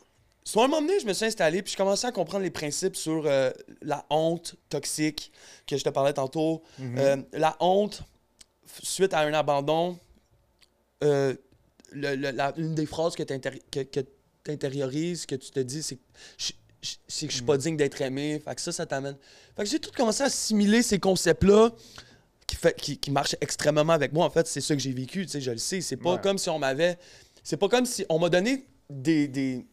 Soit 0.49 0.63
un 0.65 0.67
moment 0.67 0.81
donné, 0.81 0.99
je 0.99 1.05
me 1.05 1.13
suis 1.13 1.25
installé, 1.25 1.61
puis 1.61 1.73
je 1.73 1.77
commençais 1.77 2.07
à 2.07 2.11
comprendre 2.11 2.43
les 2.43 2.49
principes 2.49 2.95
sur 2.95 3.23
euh, 3.27 3.51
la 3.83 4.03
honte 4.09 4.55
toxique 4.69 5.31
que 5.67 5.77
je 5.77 5.83
te 5.83 5.89
parlais 5.89 6.13
tantôt. 6.13 6.63
Euh, 6.81 7.17
la 7.33 7.55
honte, 7.59 8.01
suite 8.81 9.13
à 9.13 9.19
un 9.19 9.33
abandon, 9.35 9.99
euh, 11.03 11.35
le- 11.91 12.15
le- 12.15 12.31
la- 12.31 12.51
une 12.57 12.73
des 12.73 12.87
phrases 12.87 13.15
que 13.15 13.21
tu 13.21 13.31
intériorises, 14.47 15.27
que 15.27 15.35
tu 15.35 15.51
te 15.51 15.59
dis, 15.59 15.83
c'est 15.83 15.97
que 15.97 16.01
je 17.07 17.27
suis 17.27 17.41
pas 17.43 17.57
digne 17.57 17.77
d'être 17.77 18.01
aimé. 18.01 18.41
Fait 18.43 18.55
que 18.55 18.61
ça, 18.61 18.71
ça 18.71 18.87
t'amène. 18.87 19.17
Fait 19.55 19.63
que 19.65 19.69
j'ai 19.69 19.79
tout 19.79 19.91
commencé 19.95 20.23
à 20.23 20.27
assimiler 20.27 20.81
ces 20.81 20.97
concepts-là 20.97 21.69
qui, 22.47 22.55
fait, 22.55 22.75
qui, 22.75 22.97
qui 22.97 23.11
marchent 23.11 23.35
extrêmement 23.39 23.93
avec 23.93 24.13
moi. 24.13 24.25
En 24.25 24.31
fait, 24.31 24.47
c'est 24.47 24.61
ça 24.61 24.73
que 24.75 24.81
j'ai 24.81 24.93
vécu, 24.93 25.27
tu 25.27 25.33
sais, 25.33 25.41
je 25.41 25.51
le 25.51 25.57
sais. 25.59 25.81
C'est 25.81 25.95
pas 25.97 26.15
Ouais. 26.15 26.21
comme 26.23 26.39
si 26.39 26.49
on 26.49 26.57
m'avait. 26.57 26.97
C'est 27.43 27.57
pas 27.57 27.69
comme 27.69 27.85
si 27.85 28.03
on 28.09 28.17
m'a 28.17 28.29
donné 28.29 28.65
des, 28.89 29.27
des, 29.27 29.63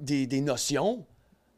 des, 0.00 0.26
des 0.26 0.40
notions. 0.40 1.04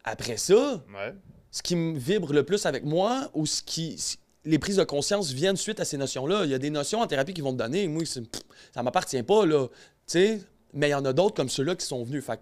Après 0.05 0.37
ça, 0.37 0.83
Ouais. 0.95 1.15
ce 1.51 1.63
qui 1.63 1.77
me 1.77 1.99
vibre 1.99 2.33
le 2.33 2.43
plus 2.45 2.67
avec 2.67 2.85
moi 2.85 3.31
ou 3.35 3.47
ce 3.47 3.63
qui. 3.63 3.97
Les 4.45 4.59
prises 4.59 4.77
de 4.77 4.85
conscience 4.85 5.33
viennent 5.33 5.57
suite 5.57 5.81
à 5.81 5.85
ces 5.85 5.99
notions-là. 5.99 6.45
Il 6.45 6.51
y 6.51 6.55
a 6.55 6.59
des 6.59 6.71
notions 6.71 7.01
en 7.01 7.07
thérapie 7.07 7.35
qui 7.35 7.41
vont 7.43 7.53
te 7.53 7.59
donner. 7.59 7.87
Moi, 7.89 8.05
pff, 8.05 8.43
ça 8.75 8.83
m'appartient 8.83 9.23
pas, 9.23 9.45
là. 9.45 9.67
Tu 9.69 9.75
sais? 10.07 10.41
Mais 10.73 10.89
il 10.89 10.93
y 10.93 10.95
en 10.95 11.05
a 11.05 11.13
d'autres 11.13 11.35
comme 11.35 11.49
ceux-là 11.49 11.75
qui 11.75 11.85
sont 11.85 12.03
venus. 12.05 12.25
Fait 12.25 12.41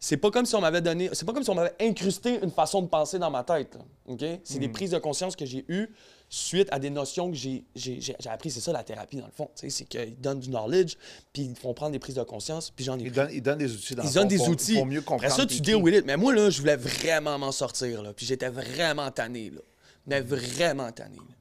c'est 0.00 0.16
pas 0.18 0.30
comme 0.30 0.46
si 0.46 0.54
on 0.54 0.60
m'avait 0.60 0.80
donné. 0.82 1.10
C'est 1.12 1.24
pas 1.26 1.32
comme 1.32 1.42
si 1.42 1.50
on 1.50 1.54
m'avait 1.56 1.74
incrusté 1.80 2.38
une 2.42 2.50
façon 2.52 2.82
de 2.82 2.86
penser 2.86 3.18
dans 3.18 3.30
ma 3.32 3.42
tête. 3.42 3.74
là. 3.74 3.80
OK? 4.06 4.24
C'est 4.44 4.60
des 4.60 4.68
prises 4.68 4.90
de 4.92 4.98
conscience 4.98 5.34
que 5.34 5.44
j'ai 5.46 5.64
eues 5.68 5.88
suite 6.30 6.68
à 6.72 6.78
des 6.78 6.90
notions 6.90 7.30
que 7.30 7.36
j'ai 7.36 7.64
j'ai- 7.74 8.00
j'ai- 8.00 8.16
j'ai 8.20 8.28
appris. 8.28 8.50
C'est 8.50 8.60
ça 8.60 8.72
la 8.72 8.84
thérapie, 8.84 9.16
dans 9.16 9.26
le 9.26 9.32
fond. 9.32 9.50
C'est 9.54 9.70
qu'ils 9.88 10.20
donnent 10.20 10.40
du 10.40 10.50
knowledge, 10.50 10.96
puis 11.32 11.42
ils 11.42 11.56
font 11.56 11.72
prendre 11.74 11.92
des 11.92 11.98
prises 11.98 12.16
de 12.16 12.22
conscience, 12.22 12.70
puis 12.70 12.84
j'en 12.84 12.98
ai 12.98 13.02
Il 13.02 13.10
pris. 13.10 13.16
donne, 13.16 13.30
il 13.32 13.42
donne 13.42 13.58
des 13.58 13.72
outils 13.74 13.94
dans 13.94 14.02
Ils 14.02 14.08
le 14.08 14.12
donnent 14.14 14.28
des 14.28 14.48
outils. 14.48 14.74
Pour 14.74 14.86
mieux 14.86 15.00
comprendre. 15.00 15.32
Après 15.32 15.42
ça, 15.42 15.46
tu 15.62 15.74
with 15.74 15.94
it. 15.94 16.04
Mais 16.04 16.16
moi, 16.16 16.34
là, 16.34 16.50
je 16.50 16.60
voulais 16.60 16.76
vraiment 16.76 17.38
m'en 17.38 17.52
sortir. 17.52 18.02
Là. 18.02 18.12
Puis 18.12 18.26
j'étais 18.26 18.48
vraiment 18.50 19.10
tanné. 19.10 19.50
Là. 19.50 19.60
Mais 20.06 20.20
vraiment 20.20 20.92
tanné. 20.92 21.16
là. 21.16 21.34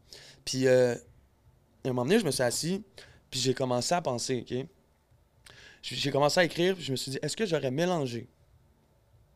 Puis, 0.46 0.68
euh, 0.68 0.94
à 0.96 0.98
un 1.90 1.90
moment 1.90 2.04
donné, 2.04 2.20
je 2.20 2.26
me 2.26 2.32
suis 2.32 2.44
assis. 2.44 2.82
Puis 3.30 3.42
j'ai 3.42 3.54
commencé 3.54 3.94
à 3.94 4.02
penser, 4.02 4.46
OK? 4.50 4.66
J'ai 5.82 5.96
j'ai 5.98 6.12
commencé 6.12 6.40
à 6.40 6.44
écrire. 6.46 6.76
Puis 6.76 6.86
je 6.86 6.92
me 6.92 6.96
suis 6.98 7.12
dit, 7.12 7.20
est-ce 7.22 7.36
que 7.36 7.46
j'aurais 7.46 7.72
mélangé? 7.72 8.28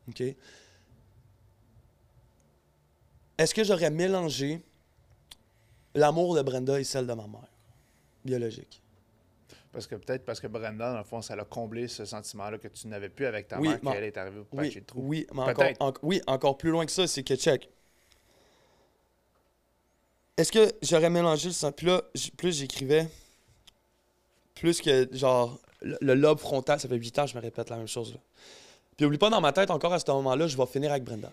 OK? 0.07 0.23
Est-ce 3.37 3.53
que 3.53 3.63
j'aurais 3.63 3.89
mélangé 3.89 4.61
l'amour 5.95 6.35
de 6.35 6.41
Brenda 6.41 6.79
et 6.79 6.83
celle 6.83 7.07
de 7.07 7.13
ma 7.13 7.27
mère? 7.27 7.47
Biologique. 8.25 8.81
Parce 9.71 9.87
que 9.87 9.95
peut-être 9.95 10.25
parce 10.25 10.39
que 10.41 10.47
Brenda, 10.47 10.91
dans 10.91 10.97
le 10.97 11.03
fond, 11.03 11.21
ça 11.21 11.35
l'a 11.35 11.45
comblé 11.45 11.87
ce 11.87 12.03
sentiment-là 12.03 12.57
que 12.57 12.67
tu 12.67 12.87
n'avais 12.87 13.07
plus 13.09 13.25
avec 13.25 13.47
ta 13.47 13.59
Oui, 13.59 13.69
mère, 13.69 13.79
qu'elle 13.93 14.03
est 14.03 14.17
arrivée 14.17 14.39
au 14.39 14.47
Oui, 14.51 14.65
patcher 14.67 14.81
de 14.81 14.85
trou. 14.85 14.99
oui, 15.03 15.27
mais 15.33 15.41
encore, 15.43 15.69
en- 15.79 15.93
oui, 16.03 16.21
encore 16.27 16.57
plus 16.57 16.71
loin 16.71 16.85
que 16.85 16.91
ça, 16.91 17.07
c'est 17.07 17.23
que 17.23 17.35
check. 17.35 17.69
Est-ce 20.37 20.51
que 20.51 20.71
j'aurais 20.81 21.09
mélangé 21.09 21.49
le 21.49 21.53
sang? 21.53 21.71
Puis 21.71 21.87
là, 21.87 22.01
plus 22.37 22.57
j'écrivais, 22.57 23.07
plus 24.55 24.81
que 24.81 25.07
genre 25.11 25.59
le, 25.81 25.97
le 26.01 26.15
lobe 26.15 26.39
frontal, 26.39 26.79
ça 26.79 26.87
fait 26.87 26.95
8 26.97 27.19
ans, 27.19 27.27
je 27.27 27.35
me 27.35 27.41
répète 27.41 27.69
la 27.69 27.77
même 27.77 27.87
chose. 27.87 28.13
Là. 28.13 28.19
Puis 28.97 29.05
oublie 29.05 29.17
pas 29.17 29.29
dans 29.29 29.41
ma 29.41 29.51
tête, 29.53 29.71
encore 29.71 29.93
à 29.93 29.99
ce 29.99 30.09
moment-là, 30.11 30.47
je 30.47 30.57
vais 30.57 30.65
finir 30.65 30.91
avec 30.91 31.03
Brenda. 31.03 31.31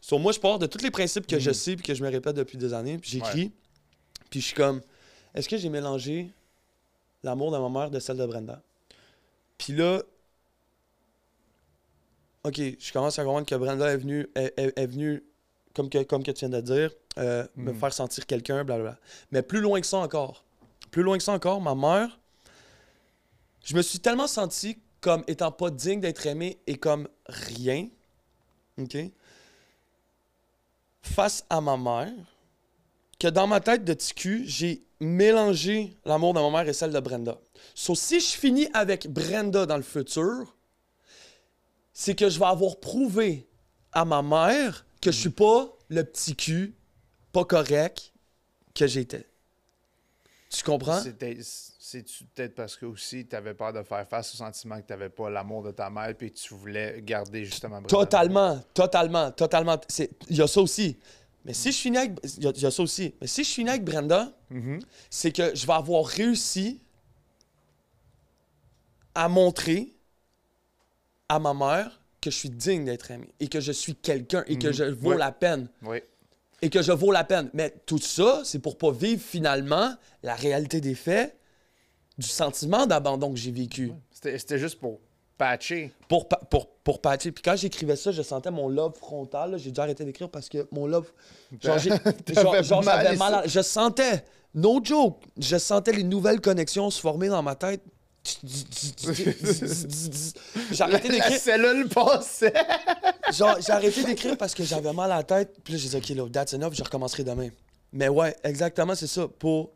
Sur 0.00 0.18
moi, 0.18 0.32
je 0.32 0.40
pars 0.40 0.58
de 0.58 0.66
tous 0.66 0.82
les 0.82 0.90
principes 0.90 1.26
que 1.26 1.38
je 1.38 1.50
sais 1.50 1.76
puis 1.76 1.84
que 1.84 1.94
je 1.94 2.02
me 2.02 2.08
répète 2.10 2.34
depuis 2.36 2.56
des 2.56 2.72
années, 2.72 2.98
puis 2.98 3.10
j'écris, 3.10 3.52
puis 4.30 4.40
je 4.40 4.46
suis 4.46 4.54
comme, 4.54 4.80
est-ce 5.34 5.48
que 5.48 5.56
j'ai 5.58 5.68
mélangé 5.68 6.30
l'amour 7.22 7.50
de 7.52 7.58
ma 7.58 7.68
mère 7.68 7.90
de 7.90 7.98
celle 8.00 8.16
de 8.16 8.26
Brenda? 8.26 8.62
Puis 9.58 9.74
là, 9.74 10.02
OK, 12.44 12.56
je 12.56 12.92
commence 12.92 13.18
à 13.18 13.24
comprendre 13.24 13.46
que 13.46 13.54
Brenda 13.54 13.92
est 13.92 13.98
venue, 13.98 14.26
est, 14.34 14.58
est- 14.58 14.78
est 14.78 14.86
venue 14.86 15.22
comme, 15.74 15.90
que, 15.90 16.02
comme 16.04 16.22
que 16.22 16.30
tu 16.30 16.40
viens 16.46 16.48
de 16.48 16.60
dire, 16.60 16.90
euh, 17.18 17.46
me 17.56 17.72
faire 17.74 17.92
sentir 17.92 18.24
quelqu'un, 18.26 18.64
blablabla. 18.64 18.98
Mais 19.30 19.42
plus 19.42 19.60
loin 19.60 19.80
que 19.80 19.86
ça 19.86 19.98
encore, 19.98 20.44
plus 20.90 21.02
loin 21.02 21.18
que 21.18 21.22
ça 21.24 21.32
encore, 21.32 21.60
ma 21.60 21.74
mère, 21.74 22.18
je 23.62 23.74
me 23.76 23.82
suis 23.82 23.98
tellement 23.98 24.26
senti 24.26 24.78
comme 25.02 25.22
étant 25.26 25.52
pas 25.52 25.70
digne 25.70 26.00
d'être 26.00 26.26
aimé 26.26 26.58
et 26.66 26.76
comme 26.78 27.08
rien, 27.26 27.88
OK? 28.78 28.96
face 31.02 31.44
à 31.50 31.60
ma 31.60 31.76
mère 31.76 32.12
que 33.20 33.28
dans 33.28 33.46
ma 33.46 33.60
tête 33.60 33.84
de 33.84 33.92
TQ, 33.94 34.42
j'ai 34.46 34.82
mélangé 34.98 35.96
l'amour 36.04 36.34
de 36.34 36.40
ma 36.40 36.50
mère 36.50 36.68
et 36.68 36.72
celle 36.72 36.90
de 36.92 36.98
Brenda. 37.00 37.38
So, 37.74 37.94
si 37.94 38.18
je 38.18 38.26
finis 38.36 38.68
avec 38.74 39.06
Brenda 39.08 39.66
dans 39.66 39.76
le 39.76 39.82
futur, 39.82 40.56
c'est 41.92 42.14
que 42.14 42.28
je 42.28 42.38
vais 42.38 42.46
avoir 42.46 42.80
prouvé 42.80 43.46
à 43.92 44.04
ma 44.04 44.22
mère 44.22 44.84
que 45.00 45.12
je 45.12 45.18
suis 45.18 45.30
pas 45.30 45.70
le 45.88 46.02
petit 46.02 46.34
cul 46.34 46.74
pas 47.32 47.44
correct 47.44 48.12
que 48.74 48.86
j'étais. 48.86 49.26
Tu 50.50 50.64
comprends? 50.64 51.00
C'était- 51.00 51.38
C'est 51.82 52.04
peut-être 52.34 52.54
parce 52.54 52.76
que 52.76 52.86
aussi 52.86 53.26
tu 53.26 53.34
avais 53.34 53.52
peur 53.52 53.72
de 53.72 53.82
faire 53.82 54.06
face 54.08 54.32
au 54.34 54.36
sentiment 54.36 54.76
que 54.80 54.86
tu 54.86 54.92
n'avais 54.92 55.08
pas 55.08 55.28
l'amour 55.28 55.64
de 55.64 55.72
ta 55.72 55.90
mère 55.90 56.14
puis 56.16 56.30
que 56.30 56.38
tu 56.38 56.54
voulais 56.54 57.02
garder 57.02 57.44
justement. 57.44 57.80
Brenda. 57.80 57.88
Totalement, 57.88 58.62
totalement, 58.72 59.30
totalement. 59.32 59.80
Il 60.28 60.36
y 60.36 60.40
a 60.40 60.46
ça 60.46 60.60
aussi. 60.60 60.96
Mais 61.44 61.54
si 61.54 61.72
je 61.72 61.78
finis 61.78 61.96
avec. 61.98 62.12
Il 62.36 62.44
y, 62.44 62.46
a- 62.46 62.52
il 62.54 62.62
y 62.62 62.66
a 62.66 62.70
ça 62.70 62.82
aussi. 62.82 63.14
Mais 63.20 63.26
si 63.26 63.44
je 63.44 63.50
finis 63.50 63.70
avec 63.70 63.84
Brenda, 63.84 64.32
c'est 65.08 65.32
que 65.32 65.54
je 65.54 65.66
vais 65.66 65.72
avoir 65.72 66.04
réussi 66.04 66.80
à 69.14 69.28
montrer 69.28 69.94
à 71.28 71.38
ma 71.38 71.54
mère 71.54 72.00
que 72.20 72.30
je 72.30 72.36
suis 72.36 72.50
digne 72.50 72.84
d'être 72.84 73.10
aimé 73.10 73.28
et 73.40 73.48
que 73.48 73.60
je 73.60 73.72
suis 73.72 73.94
quelqu'un 73.94 74.44
et 74.46 74.58
que 74.58 74.72
je 74.72 74.84
vaux 74.84 75.10
la 75.18 75.32
peine. 75.32 75.68
Oui. 75.82 75.98
Et 76.62 76.68
que 76.68 76.82
je 76.82 76.92
vaux 76.92 77.10
la 77.12 77.24
peine. 77.24 77.48
Mais 77.54 77.74
tout 77.86 77.98
ça, 77.98 78.42
c'est 78.44 78.58
pour 78.58 78.76
pas 78.76 78.90
vivre 78.92 79.22
finalement 79.22 79.94
la 80.22 80.34
réalité 80.34 80.80
des 80.82 80.94
faits 80.94 81.34
du 82.18 82.26
sentiment 82.26 82.86
d'abandon 82.86 83.30
que 83.32 83.38
j'ai 83.38 83.50
vécu. 83.52 83.92
C'était 84.10 84.58
juste 84.58 84.78
pour 84.78 85.00
patcher. 85.40 85.92
Pour, 86.08 86.28
pa- 86.28 86.40
pour, 86.50 86.68
pour 86.84 87.00
patcher. 87.00 87.32
Puis 87.32 87.42
quand 87.42 87.56
j'écrivais 87.56 87.96
ça, 87.96 88.12
je 88.12 88.20
sentais 88.22 88.50
mon 88.50 88.68
lobe 88.68 88.94
frontal. 88.96 89.56
J'ai 89.58 89.70
dû 89.70 89.80
arrêter 89.80 90.04
d'écrire 90.04 90.28
parce 90.28 90.48
que 90.48 90.68
mon 90.70 90.86
lobe. 90.86 91.06
Genre, 91.60 91.78
j'avais 92.82 93.16
mal. 93.16 93.34
à- 93.34 93.46
Je 93.46 93.60
sentais, 93.62 94.24
no 94.54 94.80
joke, 94.84 95.22
je 95.38 95.56
sentais 95.56 95.92
les 95.92 96.02
nouvelles 96.04 96.40
connexions 96.40 96.90
se 96.90 97.00
former 97.00 97.28
dans 97.28 97.42
ma 97.42 97.54
tête. 97.54 97.82
J'ai 100.72 100.82
arrêté 100.82 101.08
La 101.08 101.14
d'écrire. 101.14 101.40
cellule 101.40 101.88
passait. 101.88 102.52
Genre, 103.32 103.56
j'ai 103.64 103.72
arrêté 103.72 104.04
d'écrire 104.04 104.36
parce 104.36 104.54
que 104.54 104.62
j'avais 104.64 104.92
mal 104.92 105.10
à 105.12 105.16
la 105.18 105.22
tête. 105.22 105.56
Puis 105.64 105.72
là, 105.74 105.78
j'ai 105.78 105.88
dit, 105.88 105.96
OK, 105.96 106.08
là, 106.16 106.28
that's 106.30 106.52
enough, 106.52 106.72
je 106.74 106.82
recommencerai 106.82 107.24
demain. 107.24 107.48
Mais 107.92 108.08
ouais, 108.08 108.36
exactement, 108.44 108.94
c'est 108.94 109.06
ça. 109.06 109.26
Pour. 109.26 109.70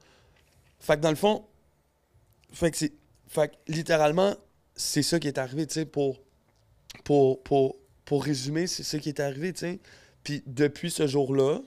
Fait 0.81 0.97
que 0.97 1.01
dans 1.01 1.11
le 1.11 1.17
fond, 1.17 1.45
fait 2.53 2.71
que 2.71 2.77
c'est. 2.77 2.93
Fait 3.29 3.49
que 3.49 3.55
littéralement, 3.73 4.35
c'est 4.77 5.03
ça 5.03 5.19
qui 5.21 5.29
est 5.29 5.39
arrivé, 5.39 5.67
tu 5.67 5.75
sais, 5.75 5.85
pour. 5.87 6.21
Pour, 7.03 7.43
pour, 7.43 7.77
pour 8.05 8.25
résumer, 8.25 8.67
c'est 8.67 8.85
ça 8.85 8.99
qui 8.99 9.09
est 9.09 9.21
arrivé, 9.21 9.53
tu 9.53 9.61
sais. 9.61 9.79
Puis 10.23 10.43
depuis 10.47 10.91
ce 10.91 11.07
jour-là, 11.07 11.61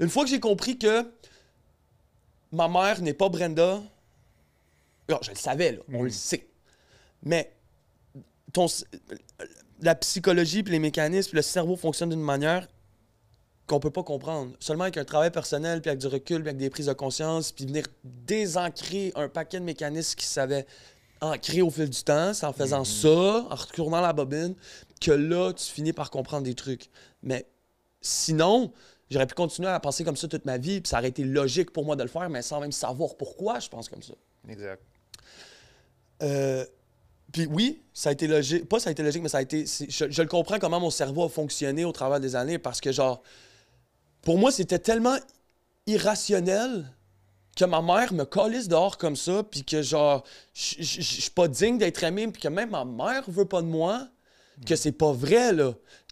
une 0.00 0.08
fois 0.08 0.24
que 0.24 0.30
j'ai 0.30 0.38
compris 0.38 0.78
que 0.78 1.10
ma 2.52 2.68
mère 2.68 3.00
n'est 3.00 3.14
pas 3.14 3.28
Brenda, 3.28 3.82
alors, 5.08 5.22
je 5.22 5.30
le 5.30 5.36
savais, 5.36 5.72
là, 5.72 5.78
on 5.92 6.02
le 6.02 6.10
sait. 6.10 6.46
Mais 7.22 7.50
ton, 8.52 8.66
la 9.80 9.94
psychologie, 9.94 10.62
puis 10.62 10.72
les 10.72 10.78
mécanismes, 10.78 11.30
puis 11.30 11.36
le 11.36 11.42
cerveau 11.42 11.76
fonctionnent 11.76 12.10
d'une 12.10 12.20
manière 12.20 12.68
qu'on 13.68 13.80
peut 13.80 13.90
pas 13.90 14.02
comprendre. 14.02 14.52
Seulement 14.58 14.84
avec 14.84 14.96
un 14.96 15.04
travail 15.04 15.30
personnel, 15.30 15.80
puis 15.80 15.90
avec 15.90 16.00
du 16.00 16.08
recul, 16.08 16.40
puis 16.40 16.48
avec 16.48 16.56
des 16.56 16.70
prises 16.70 16.86
de 16.86 16.92
conscience, 16.92 17.52
puis 17.52 17.66
venir 17.66 17.84
désancrer 18.02 19.12
un 19.14 19.28
paquet 19.28 19.60
de 19.60 19.64
mécanismes 19.64 20.16
qui 20.16 20.26
savaient 20.26 20.66
ancrer 21.20 21.62
au 21.62 21.70
fil 21.70 21.88
du 21.88 22.02
temps, 22.02 22.32
c'est 22.32 22.46
en 22.46 22.52
faisant 22.52 22.84
ça, 22.84 23.46
en 23.50 23.54
retournant 23.54 24.00
la 24.00 24.12
bobine, 24.12 24.54
que 25.00 25.12
là, 25.12 25.52
tu 25.52 25.64
finis 25.64 25.92
par 25.92 26.10
comprendre 26.10 26.44
des 26.44 26.54
trucs. 26.54 26.88
Mais 27.22 27.46
sinon, 28.00 28.72
j'aurais 29.10 29.26
pu 29.26 29.34
continuer 29.34 29.68
à 29.68 29.80
penser 29.80 30.02
comme 30.02 30.16
ça 30.16 30.28
toute 30.28 30.44
ma 30.44 30.58
vie, 30.58 30.80
puis 30.80 30.88
ça 30.88 30.98
aurait 30.98 31.08
été 31.08 31.24
logique 31.24 31.72
pour 31.72 31.84
moi 31.84 31.96
de 31.96 32.02
le 32.02 32.08
faire, 32.08 32.28
mais 32.30 32.42
sans 32.42 32.60
même 32.60 32.72
savoir 32.72 33.16
pourquoi 33.16 33.58
je 33.60 33.68
pense 33.68 33.88
comme 33.88 34.02
ça. 34.02 34.14
Exact. 34.48 34.82
Euh, 36.22 36.64
puis 37.32 37.46
oui, 37.46 37.82
ça 37.92 38.08
a 38.08 38.12
été 38.12 38.26
logique. 38.26 38.66
Pas 38.68 38.80
ça 38.80 38.88
a 38.88 38.92
été 38.92 39.02
logique, 39.02 39.22
mais 39.22 39.28
ça 39.28 39.38
a 39.38 39.42
été. 39.42 39.66
Je, 39.66 40.06
je 40.08 40.22
le 40.22 40.28
comprends 40.28 40.58
comment 40.58 40.80
mon 40.80 40.90
cerveau 40.90 41.24
a 41.24 41.28
fonctionné 41.28 41.84
au 41.84 41.92
travers 41.92 42.20
des 42.20 42.34
années 42.34 42.58
parce 42.58 42.80
que, 42.80 42.90
genre, 42.90 43.22
pour 44.28 44.36
moi, 44.36 44.52
c'était 44.52 44.78
tellement 44.78 45.16
irrationnel 45.86 46.92
que 47.56 47.64
ma 47.64 47.80
mère 47.80 48.12
me 48.12 48.24
calisse 48.24 48.68
dehors 48.68 48.98
comme 48.98 49.16
ça, 49.16 49.42
puis 49.42 49.64
que, 49.64 49.80
genre, 49.80 50.22
je 50.52 50.82
suis 50.82 51.30
pas 51.30 51.48
digne 51.48 51.78
d'être 51.78 52.04
aimé, 52.04 52.28
puis 52.28 52.42
que 52.42 52.48
même 52.48 52.68
ma 52.68 52.84
mère 52.84 53.24
veut 53.28 53.46
pas 53.46 53.62
de 53.62 53.68
moi, 53.68 54.06
que 54.66 54.76
c'est 54.76 54.92
pas 54.92 55.12
vrai. 55.12 55.52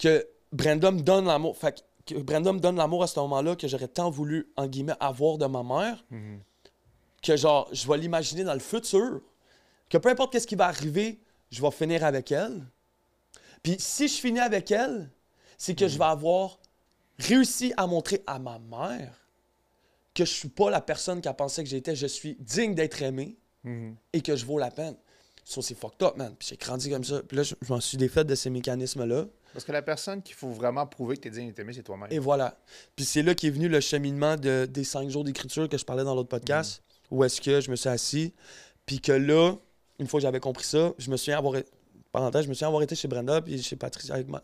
Que 0.00 0.26
Brenda 0.50 0.92
me 0.92 1.02
donne 1.02 1.26
l'amour. 1.26 1.58
Fait 1.58 1.84
que 2.06 2.14
Brenda 2.14 2.54
me 2.54 2.58
donne 2.58 2.76
l'amour 2.76 3.02
à 3.02 3.06
ce 3.06 3.20
moment-là 3.20 3.54
que 3.54 3.68
j'aurais 3.68 3.86
tant 3.86 4.08
voulu, 4.08 4.50
avoir 4.98 5.36
de 5.36 5.44
ma 5.44 5.62
mère, 5.62 6.02
que, 7.22 7.36
genre, 7.36 7.68
je 7.70 7.86
vais 7.86 7.98
l'imaginer 7.98 8.44
dans 8.44 8.54
le 8.54 8.60
futur 8.60 9.20
que 9.90 9.98
peu 9.98 10.08
importe 10.08 10.32
qu'est-ce 10.32 10.46
qui 10.46 10.56
va 10.56 10.68
arriver, 10.68 11.20
je 11.50 11.60
vais 11.60 11.70
finir 11.70 12.02
avec 12.02 12.32
elle. 12.32 12.64
Puis 13.62 13.76
si 13.78 14.08
je 14.08 14.18
finis 14.18 14.40
avec 14.40 14.70
elle, 14.70 15.10
c'est 15.58 15.74
que 15.74 15.86
je 15.86 15.98
vais 15.98 16.04
avoir 16.04 16.58
réussi 17.18 17.72
à 17.76 17.86
montrer 17.86 18.22
à 18.26 18.38
ma 18.38 18.58
mère 18.58 19.12
que 20.14 20.24
je 20.24 20.30
suis 20.30 20.48
pas 20.48 20.70
la 20.70 20.80
personne 20.80 21.20
qu'elle 21.20 21.36
pensait 21.36 21.62
que 21.62 21.68
j'étais. 21.68 21.94
Je 21.94 22.06
suis 22.06 22.36
digne 22.40 22.74
d'être 22.74 23.02
aimé 23.02 23.36
et 24.12 24.20
que 24.22 24.36
je 24.36 24.46
vaux 24.46 24.58
la 24.58 24.70
peine. 24.70 24.96
Ça, 25.44 25.62
c'est 25.62 25.76
fucked 25.76 26.02
up, 26.02 26.16
man. 26.16 26.34
Puis 26.36 26.48
j'ai 26.48 26.56
grandi 26.56 26.90
comme 26.90 27.04
ça. 27.04 27.22
Puis 27.22 27.36
là, 27.36 27.42
je, 27.44 27.54
je 27.60 27.72
m'en 27.72 27.80
suis 27.80 27.96
défait 27.96 28.24
de 28.24 28.34
ces 28.34 28.50
mécanismes-là. 28.50 29.26
Parce 29.52 29.64
que 29.64 29.72
la 29.72 29.80
personne 29.80 30.20
qu'il 30.20 30.34
faut 30.34 30.50
vraiment 30.50 30.86
prouver 30.86 31.16
que 31.16 31.22
t'es 31.22 31.30
digne 31.30 31.46
d'être 31.46 31.60
aimé, 31.60 31.72
c'est 31.72 31.82
toi-même. 31.82 32.08
Et 32.10 32.18
voilà. 32.18 32.58
Puis 32.96 33.04
c'est 33.04 33.22
là 33.22 33.34
qu'est 33.34 33.50
venu 33.50 33.68
le 33.68 33.80
cheminement 33.80 34.36
de, 34.36 34.66
des 34.68 34.84
cinq 34.84 35.08
jours 35.08 35.24
d'écriture 35.24 35.68
que 35.68 35.78
je 35.78 35.84
parlais 35.84 36.04
dans 36.04 36.14
l'autre 36.14 36.28
podcast, 36.28 36.82
où 37.10 37.22
est-ce 37.24 37.40
que 37.40 37.60
je 37.60 37.70
me 37.70 37.76
suis 37.76 37.88
assis, 37.88 38.34
puis 38.84 39.00
que 39.00 39.12
là, 39.12 39.54
une 39.98 40.08
fois 40.08 40.18
que 40.18 40.22
j'avais 40.22 40.40
compris 40.40 40.64
ça, 40.64 40.92
je 40.98 41.10
me 41.10 41.16
souviens 41.16 41.38
avoir... 41.38 41.62
Parenthèse, 42.12 42.44
je 42.44 42.48
me 42.48 42.54
souviens 42.54 42.68
avoir 42.68 42.82
été 42.82 42.94
chez 42.96 43.08
Brenda, 43.08 43.40
puis 43.40 43.62
chez 43.62 43.76
Patrice 43.76 44.10
avec 44.10 44.28
ma... 44.28 44.42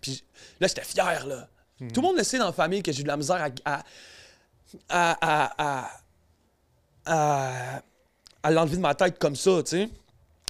Puis 0.00 0.24
là, 0.58 0.66
j'étais 0.66 0.82
fier, 0.82 1.26
là. 1.26 1.48
Tout 1.78 2.00
le 2.00 2.02
monde 2.02 2.16
le 2.16 2.24
sait 2.24 2.38
dans 2.38 2.46
la 2.46 2.52
famille 2.52 2.82
que 2.82 2.92
j'ai 2.92 3.00
eu 3.00 3.04
de 3.04 3.08
la 3.08 3.16
misère 3.16 3.48
à... 3.64 3.82
à, 4.88 5.88
à, 7.06 7.80
à, 8.42 8.50
l'enlever 8.50 8.76
de 8.76 8.80
ma 8.82 8.94
tête 8.94 9.18
comme 9.18 9.36
ça, 9.36 9.62
tu 9.64 9.70
sais. 9.70 9.88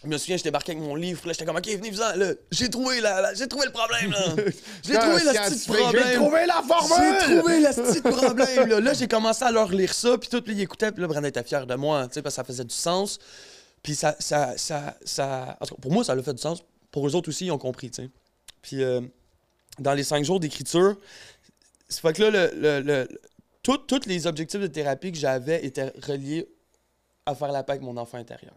Je 0.03 0.09
me 0.09 0.19
souviens, 0.19 0.37
je 0.37 0.43
débarquais 0.43 0.73
avec 0.73 0.85
mon 0.85 0.95
livre, 0.97 1.27
là, 1.27 1.33
j'étais 1.33 1.47
comme, 1.47 1.57
OK, 1.57 1.67
venez, 1.67 1.91
vous 1.91 1.99
là. 1.99 2.35
J'ai 2.51 2.69
trouvé, 2.69 3.01
la- 3.01 3.33
j'ai 3.33 3.49
trouvé 3.49 3.65
le 3.67 3.73
problème, 3.73 4.11
là. 4.11 4.35
J'ai 4.85 4.95
trouvé 4.99 5.23
le 5.25 5.49
petit 5.49 5.67
problème. 5.73 6.05
J'ai 6.07 6.15
trouvé 6.17 6.47
la 6.47 6.63
formule! 6.63 7.17
J'ai 7.27 7.39
trouvé 7.39 7.61
le 7.61 7.69
petit 7.71 8.01
problème. 8.03 8.69
Là. 8.69 8.81
Là, 8.81 8.93
j'ai 8.93 9.09
commencé 9.09 9.45
à 9.45 9.51
leur 9.51 9.71
lire 9.73 9.95
ça, 9.95 10.19
puis 10.19 10.29
tout, 10.29 10.43
puis 10.43 10.53
ils 10.53 10.61
écoutaient, 10.61 10.93
puis 10.93 11.01
là, 11.01 11.09
Brandon 11.09 11.27
était 11.27 11.43
fier 11.43 11.67
de 11.67 11.75
moi, 11.75 12.07
tu 12.09 12.15
sais, 12.15 12.23
parce 12.23 12.35
que 12.35 12.37
ça 12.37 12.45
faisait 12.45 12.65
du 12.65 12.75
sens. 12.75 13.19
Puis 13.83 13.95
ça, 13.95 14.15
ça, 14.19 14.59
ça, 14.59 14.95
ça... 15.07 15.57
En 15.61 15.65
tout 15.65 15.75
cas, 15.77 15.81
pour 15.81 15.93
moi, 15.93 16.05
ça 16.05 16.13
a 16.13 16.23
fait 16.23 16.35
du 16.35 16.43
sens. 16.43 16.63
Pour 16.91 17.07
eux 17.09 17.15
autres 17.15 17.31
aussi, 17.31 17.47
ils 17.47 17.51
ont 17.51 17.59
compris, 17.59 17.91
tu 17.91 18.03
sais. 18.03 18.11
Puis 18.61 18.83
euh, 18.83 19.01
dans 19.79 19.95
les 19.95 20.05
cinq 20.05 20.25
jours 20.25 20.41
d'écriture, 20.41 20.97
c'est 21.89 22.01
fait 22.01 22.13
que 22.13 22.23
là, 22.23 22.31
le, 22.31 22.51
le, 22.55 22.81
le- 22.81 23.09
tous 23.63 24.07
les 24.07 24.27
objectifs 24.27 24.61
de 24.61 24.67
thérapie 24.67 25.11
que 25.13 25.19
j'avais 25.19 25.65
étaient 25.65 25.93
reliés 26.07 26.47
à 27.27 27.35
faire 27.35 27.51
la 27.53 27.63
paix 27.63 27.73
avec 27.73 27.83
mon 27.83 27.97
enfant 27.97 28.19
intérieur. 28.19 28.55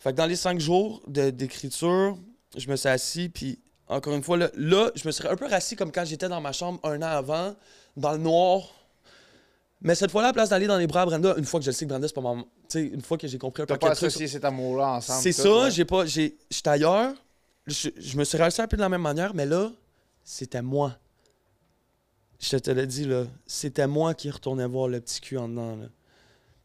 Fait 0.00 0.10
que 0.10 0.16
dans 0.16 0.26
les 0.26 0.34
cinq 0.36 0.58
jours 0.58 1.00
de- 1.06 1.30
d'écriture, 1.30 2.18
je 2.56 2.68
me 2.68 2.74
suis 2.76 2.88
assis, 2.88 3.28
puis 3.28 3.60
encore 3.88 4.14
une 4.14 4.22
fois, 4.22 4.36
là, 4.36 4.50
là, 4.56 4.90
je 4.96 5.06
me 5.06 5.12
serais 5.12 5.28
un 5.28 5.36
peu 5.36 5.46
rassis 5.46 5.76
comme 5.76 5.92
quand 5.92 6.04
j'étais 6.04 6.28
dans 6.28 6.40
ma 6.40 6.52
chambre 6.52 6.80
un 6.82 6.98
an 7.02 7.06
avant, 7.06 7.54
dans 7.96 8.12
le 8.12 8.18
noir. 8.18 8.62
Mais 9.80 9.94
cette 9.94 10.10
fois-là, 10.10 10.28
à 10.28 10.30
la 10.30 10.34
place 10.34 10.48
d'aller 10.48 10.66
dans 10.66 10.78
les 10.78 10.86
bras 10.86 11.02
à 11.02 11.06
Brenda, 11.06 11.34
une 11.36 11.44
fois 11.44 11.60
que 11.60 11.66
je 11.66 11.70
sais 11.72 11.84
que 11.84 11.90
Brenda, 11.90 12.06
c'est 12.08 12.14
pas 12.14 12.20
ma. 12.20 12.34
Tu 12.42 12.46
sais, 12.68 12.82
une 12.86 13.02
fois 13.02 13.18
que 13.18 13.26
j'ai 13.28 13.38
compris 13.38 13.62
un 13.62 13.66
T'as 13.66 13.74
paquet 13.74 13.86
pas 13.86 13.92
associé 13.92 14.28
cet 14.28 14.44
amour-là 14.44 14.88
ensemble. 14.94 15.22
C'est 15.22 15.32
tout, 15.34 15.42
ça, 15.42 15.64
ouais. 15.64 15.70
j'ai 15.70 15.84
pas. 15.84 16.06
j'ai- 16.06 16.36
J'étais 16.50 16.70
ailleurs. 16.70 17.12
Je, 17.66 17.90
je 17.96 18.16
me 18.16 18.24
suis 18.24 18.38
réussi 18.38 18.60
un 18.60 18.66
peu 18.68 18.76
de 18.76 18.82
la 18.82 18.88
même 18.88 19.02
manière, 19.02 19.34
mais 19.34 19.46
là, 19.46 19.70
c'était 20.24 20.62
moi. 20.62 20.96
Je 22.40 22.56
te 22.56 22.70
l'ai 22.70 22.86
dit, 22.86 23.04
là. 23.04 23.24
C'était 23.46 23.86
moi 23.86 24.14
qui 24.14 24.30
retournais 24.30 24.66
voir 24.66 24.88
le 24.88 25.00
petit 25.00 25.20
cul 25.20 25.38
en 25.38 25.48
dedans, 25.48 25.76
là. 25.76 25.86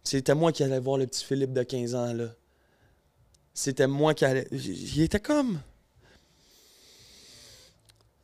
C'était 0.04 0.36
moi 0.36 0.52
qui 0.52 0.64
allais 0.64 0.80
voir 0.80 0.98
le 0.98 1.06
petit 1.06 1.24
Philippe 1.24 1.54
de 1.54 1.64
15 1.64 1.96
ans, 1.96 2.14
là. 2.14 2.30
C'était 3.54 3.88
moi 3.88 4.14
qui 4.14 4.26
allais. 4.26 4.48
Il 4.52 5.02
était 5.02 5.20
comme. 5.20 5.60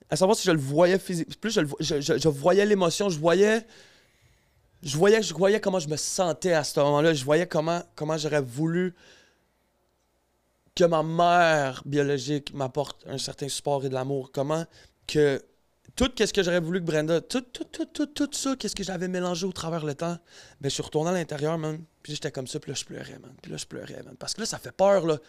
À 0.10 0.16
savoir 0.16 0.38
si 0.38 0.46
je 0.46 0.52
le 0.52 0.60
voyais 0.60 1.00
physiquement. 1.00 1.34
Plus 1.42 1.52
je, 1.52 1.62
le 1.62 1.68
je, 1.80 2.00
je- 2.02 2.18
je 2.18 2.30
voyais 2.30 2.66
l'émotion, 2.66 3.10
je 3.10 3.20
voyais. 3.20 3.66
Je 4.84 4.98
voyais, 4.98 5.22
je 5.24 5.34
voyais 5.34 5.60
comment 5.62 5.80
je 5.80 5.88
me 5.88 5.96
sentais 5.98 6.54
à 6.54 6.64
ce 6.64 6.80
moment-là. 6.82 7.14
Je 7.14 7.24
voyais 7.24 7.48
comment, 7.48 7.82
comment 7.96 8.18
j'aurais 8.18 8.42
voulu 8.42 8.94
que 10.76 10.84
ma 10.84 11.04
mère 11.04 11.82
biologique 11.86 12.54
m'apporte 12.54 13.04
un 13.08 13.18
certain 13.18 13.48
support 13.48 13.86
et 13.86 13.90
de 13.90 13.94
l'amour. 13.94 14.32
Comment 14.32 14.66
que 15.08 15.44
tout 15.96 16.12
ce 16.18 16.34
que 16.34 16.42
j'aurais 16.42 16.60
voulu 16.60 16.80
que 16.80 16.86
Brenda, 16.86 17.22
tout, 17.22 17.42
tout, 17.42 17.66
tout, 17.66 17.86
tout, 17.86 18.08
tout 18.08 18.30
ça, 18.32 18.56
qu'est-ce 18.56 18.76
que 18.76 18.84
j'avais 18.84 19.08
mélangé 19.08 19.46
au 19.46 19.52
travers 19.52 19.86
le 19.86 19.94
temps, 19.94 20.18
ben, 20.60 20.70
je 20.70 20.70
suis 20.70 20.84
retourné 20.84 21.12
à 21.12 21.14
l'intérieur, 21.14 21.58
man. 21.58 21.84
Puis 22.02 22.14
j'étais 22.14 22.32
comme 22.32 22.48
ça, 22.48 22.60
puis 22.60 22.72
là, 22.72 22.76
je 22.76 22.84
pleurais, 22.84 23.20
man. 23.20 23.34
Puis 23.42 23.52
là, 23.52 23.58
je 23.58 23.66
pleurais, 23.66 24.02
man. 24.04 24.16
Parce 24.18 24.34
que 24.34 24.42
là, 24.42 24.48
ça 24.48 24.58
fait 24.58 24.72
peur, 24.72 25.06
là. 25.06 25.20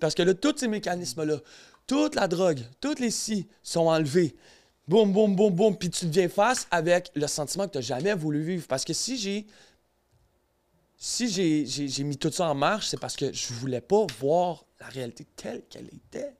Parce 0.00 0.14
que 0.14 0.22
là, 0.22 0.34
tous 0.34 0.56
ces 0.56 0.68
mécanismes-là, 0.68 1.38
toute 1.86 2.14
la 2.14 2.26
drogue, 2.26 2.60
toutes 2.80 2.98
les 2.98 3.10
si 3.10 3.46
sont 3.62 3.86
enlevés. 3.86 4.34
boum, 4.88 5.12
boum, 5.12 5.36
boum, 5.36 5.54
boum, 5.54 5.76
puis 5.76 5.90
tu 5.90 6.06
deviens 6.06 6.28
face 6.28 6.66
avec 6.70 7.10
le 7.14 7.26
sentiment 7.26 7.66
que 7.66 7.72
tu 7.72 7.78
n'as 7.78 7.82
jamais 7.82 8.14
voulu 8.14 8.42
vivre. 8.42 8.66
Parce 8.66 8.84
que 8.84 8.92
si 8.92 9.16
j'ai. 9.16 9.46
Si 11.02 11.30
j'ai, 11.30 12.04
mis 12.04 12.18
tout 12.18 12.30
ça 12.30 12.50
en 12.50 12.54
marche, 12.54 12.88
c'est 12.88 13.00
parce 13.00 13.16
que 13.16 13.32
je 13.32 13.54
voulais 13.54 13.80
pas 13.80 14.06
voir 14.18 14.66
la 14.80 14.86
réalité 14.88 15.26
telle 15.34 15.62
qu'elle 15.70 15.86
était. 15.86 16.34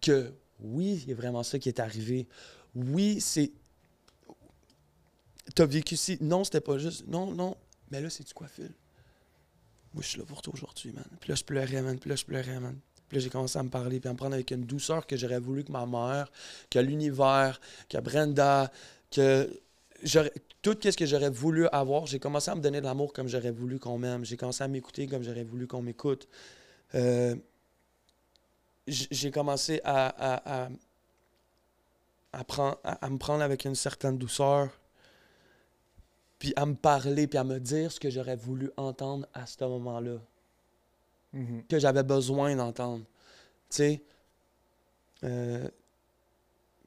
Que 0.00 0.32
oui, 0.64 1.00
il 1.04 1.10
y 1.10 1.12
a 1.12 1.14
vraiment 1.14 1.42
ça 1.42 1.58
qui 1.58 1.68
est 1.68 1.80
arrivé. 1.80 2.26
Oui, 2.74 3.20
c'est. 3.20 3.52
T'as 5.54 5.66
vécu 5.66 5.96
ci. 5.96 6.18
Non, 6.20 6.44
c'était 6.44 6.60
pas 6.60 6.78
juste. 6.78 7.06
Non, 7.06 7.32
non. 7.32 7.56
Mais 7.90 8.00
là, 8.00 8.10
c'est 8.10 8.26
du 8.26 8.34
quoi, 8.34 8.48
Phil? 8.48 8.72
Moi, 9.92 10.02
je 10.02 10.08
suis 10.08 10.18
là 10.18 10.24
pour 10.24 10.42
toi 10.42 10.52
aujourd'hui, 10.54 10.92
man. 10.92 11.04
Puis 11.20 11.28
là, 11.28 11.34
je 11.34 11.44
pleurais, 11.44 11.82
man. 11.82 11.98
Puis 11.98 12.10
là, 12.10 12.16
je 12.16 12.24
pleurais, 12.24 12.58
man. 12.58 12.76
Puis 13.08 13.18
là, 13.18 13.22
j'ai 13.22 13.30
commencé 13.30 13.58
à 13.58 13.62
me 13.62 13.68
parler, 13.68 14.00
puis 14.00 14.08
à 14.08 14.12
me 14.12 14.16
prendre 14.16 14.34
avec 14.34 14.50
une 14.50 14.64
douceur 14.64 15.06
que 15.06 15.16
j'aurais 15.16 15.38
voulu 15.38 15.62
que 15.62 15.70
ma 15.70 15.86
mère, 15.86 16.32
que 16.70 16.78
l'univers, 16.78 17.60
que 17.88 17.98
Brenda, 17.98 18.72
que 19.10 19.48
tout 20.62 20.76
ce 20.82 20.96
que 20.96 21.06
j'aurais 21.06 21.30
voulu 21.30 21.68
avoir. 21.68 22.06
J'ai 22.06 22.18
commencé 22.18 22.50
à 22.50 22.54
me 22.54 22.60
donner 22.60 22.80
de 22.80 22.86
l'amour 22.86 23.12
comme 23.12 23.28
j'aurais 23.28 23.50
voulu 23.50 23.78
qu'on 23.78 23.98
m'aime. 23.98 24.24
J'ai 24.24 24.36
commencé 24.36 24.64
à 24.64 24.68
m'écouter 24.68 25.06
comme 25.06 25.22
j'aurais 25.22 25.44
voulu 25.44 25.66
qu'on 25.66 25.82
m'écoute. 25.82 26.28
Euh, 26.94 27.36
j'ai 28.86 29.30
commencé 29.30 29.80
à, 29.84 30.08
à, 30.08 30.64
à, 30.64 30.68
à 32.32 32.44
prendre- 32.44 32.78
à- 32.84 33.08
me 33.10 33.18
prendre 33.18 33.42
avec 33.42 33.64
une 33.64 33.74
certaine 33.74 34.18
douceur, 34.18 34.68
puis 36.38 36.52
à 36.56 36.66
me 36.66 36.74
parler, 36.74 37.26
puis 37.26 37.38
à 37.38 37.44
me 37.44 37.58
dire 37.58 37.90
ce 37.90 37.98
que 38.00 38.10
j'aurais 38.10 38.36
voulu 38.36 38.70
entendre 38.76 39.26
à 39.32 39.46
ce 39.46 39.64
moment-là 39.64 40.18
Mhm. 41.32 41.64
que 41.68 41.78
j'avais 41.78 42.02
besoin 42.04 42.54
d'entendre. 42.54 43.04
Tu 43.70 43.76
sais, 43.76 44.02
euh, 45.24 45.68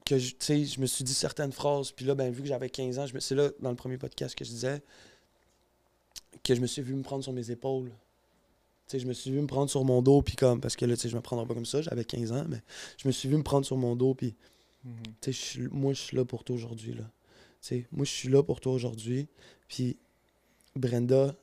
que 0.05 0.17
je, 0.17 0.35
je 0.39 0.79
me 0.79 0.85
suis 0.85 1.03
dit 1.03 1.13
certaines 1.13 1.51
phrases, 1.51 1.91
puis 1.91 2.05
là, 2.05 2.15
ben, 2.15 2.31
vu 2.31 2.43
que 2.43 2.47
j'avais 2.47 2.69
15 2.69 2.97
ans, 2.99 3.05
c'est 3.19 3.35
là, 3.35 3.49
dans 3.59 3.71
le 3.71 3.75
premier 3.75 3.97
podcast, 3.97 4.35
que 4.35 4.45
je 4.45 4.51
disais 4.51 4.81
que 6.43 6.55
je 6.55 6.61
me 6.61 6.67
suis 6.67 6.81
vu 6.81 6.93
me 6.93 7.03
prendre 7.03 7.23
sur 7.23 7.33
mes 7.33 7.51
épaules. 7.51 7.91
Je 8.91 9.05
me 9.05 9.13
suis 9.13 9.31
vu 9.31 9.41
me 9.41 9.47
prendre 9.47 9.69
sur 9.69 9.83
mon 9.83 10.01
dos, 10.01 10.21
puis 10.21 10.35
comme, 10.35 10.61
parce 10.61 10.75
que 10.75 10.85
là, 10.85 10.95
tu 10.95 11.01
sais, 11.03 11.09
je 11.09 11.15
me 11.15 11.21
prendrais 11.21 11.45
pas 11.45 11.53
comme 11.53 11.65
ça, 11.65 11.81
j'avais 11.81 12.05
15 12.05 12.31
ans, 12.31 12.45
mais 12.47 12.61
je 12.97 13.07
me 13.07 13.11
suis 13.11 13.27
vu 13.27 13.35
me 13.37 13.43
prendre 13.43 13.65
sur 13.65 13.77
mon 13.77 13.95
dos, 13.95 14.13
puis, 14.13 14.35
tu 15.21 15.31
sais, 15.31 15.31
je 15.31 15.37
suis- 15.37 15.67
moi, 15.71 15.93
je 15.93 16.01
suis 16.01 16.15
là 16.17 16.25
pour 16.25 16.43
toi 16.43 16.55
aujourd'hui, 16.55 16.93
là. 16.93 17.03
Tu 17.61 17.67
sais, 17.67 17.87
moi, 17.91 18.05
je 18.05 18.11
suis 18.11 18.29
là 18.29 18.43
pour 18.43 18.61
toi 18.61 18.73
aujourd'hui, 18.73 19.27
puis 19.67 19.97
Brenda, 20.75 21.35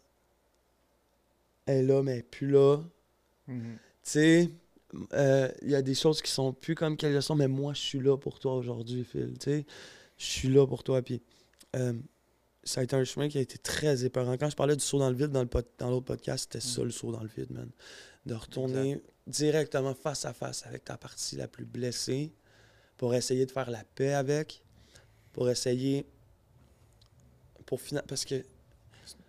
elle 1.66 1.84
est 1.84 1.88
là, 1.88 2.02
mais 2.02 2.12
elle 2.12 2.18
est 2.18 2.22
plus 2.22 2.50
là. 2.50 2.78
Mhm. 3.48 3.76
Tu 3.76 4.10
sais, 4.10 4.50
euh, 5.14 5.48
il 5.62 5.70
y 5.70 5.74
a 5.74 5.82
des 5.82 5.94
choses 5.94 6.22
qui 6.22 6.30
sont 6.30 6.52
plus 6.52 6.74
comme 6.74 6.96
qu'elles 6.96 7.12
le 7.14 7.20
sont, 7.20 7.34
mais 7.34 7.48
moi, 7.48 7.74
je 7.74 7.80
suis 7.80 8.00
là 8.00 8.16
pour 8.16 8.38
toi 8.38 8.54
aujourd'hui, 8.54 9.04
Phil. 9.04 9.34
Tu 9.38 9.44
sais, 9.50 9.66
je 10.18 10.24
suis 10.24 10.48
là 10.48 10.66
pour 10.66 10.84
toi. 10.84 11.02
Puis, 11.02 11.20
euh, 11.76 11.94
ça 12.64 12.80
a 12.80 12.84
été 12.84 12.96
un 12.96 13.04
chemin 13.04 13.28
qui 13.28 13.38
a 13.38 13.40
été 13.40 13.58
très 13.58 14.04
épeurant. 14.04 14.36
Quand 14.36 14.50
je 14.50 14.56
parlais 14.56 14.76
du 14.76 14.82
saut 14.84 14.98
dans 14.98 15.10
le 15.10 15.16
vide 15.16 15.30
dans 15.30 15.42
le 15.42 15.48
pod- 15.48 15.66
dans 15.78 15.90
l'autre 15.90 16.06
podcast, 16.06 16.48
c'était 16.50 16.64
ça 16.66 16.82
le 16.82 16.90
saut 16.90 17.12
dans 17.12 17.22
le 17.22 17.30
vide, 17.36 17.50
man. 17.50 17.68
De 18.26 18.34
retourner 18.34 19.02
directement 19.26 19.94
face 19.94 20.24
à 20.24 20.32
face 20.32 20.64
avec 20.66 20.84
ta 20.84 20.96
partie 20.96 21.36
la 21.36 21.46
plus 21.48 21.64
blessée 21.64 22.32
pour 22.96 23.14
essayer 23.14 23.44
de 23.46 23.50
faire 23.50 23.70
la 23.70 23.84
paix 23.94 24.14
avec, 24.14 24.62
pour 25.32 25.50
essayer. 25.50 26.06
Pour. 27.66 27.80
Parce 28.08 28.24
que 28.24 28.44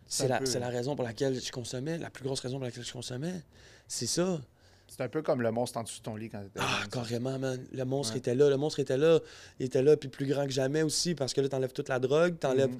c'est 0.07 0.27
la, 0.27 0.39
peu- 0.39 0.59
la 0.59 0.69
raison 0.69 0.95
pour 0.95 1.03
laquelle 1.05 1.41
je 1.41 1.51
consommais, 1.51 1.97
la 1.97 2.09
plus 2.09 2.23
grosse 2.23 2.39
raison 2.41 2.57
pour 2.57 2.65
laquelle 2.65 2.85
je 2.85 2.93
consommais. 2.93 3.41
C'est 3.87 4.07
ça. 4.07 4.41
C'est 4.87 5.01
un 5.01 5.09
peu 5.09 5.21
comme 5.23 5.41
le 5.41 5.51
monstre 5.51 5.79
en 5.79 5.83
dessous 5.83 5.97
de 5.99 6.03
ton 6.03 6.15
lit 6.15 6.29
quand 6.29 6.41
t'étais 6.43 6.59
Ah, 6.61 6.83
carrément, 6.91 7.39
man. 7.39 7.59
Le 7.71 7.83
monstre 7.85 8.13
Ouais. 8.13 8.19
était 8.19 8.35
là, 8.35 8.49
le 8.49 8.57
monstre 8.57 8.79
était 8.79 8.97
là. 8.97 9.19
Il 9.59 9.65
était 9.65 9.81
là, 9.81 9.97
puis 9.97 10.09
plus 10.09 10.27
grand 10.27 10.45
que 10.45 10.51
jamais 10.51 10.83
aussi, 10.83 11.15
parce 11.15 11.33
que 11.33 11.41
là, 11.41 11.49
t'enlèves 11.49 11.73
toute 11.73 11.89
la 11.89 11.99
drogue, 11.99 12.37
t'enlèves. 12.37 12.69
Mhm. 12.71 12.79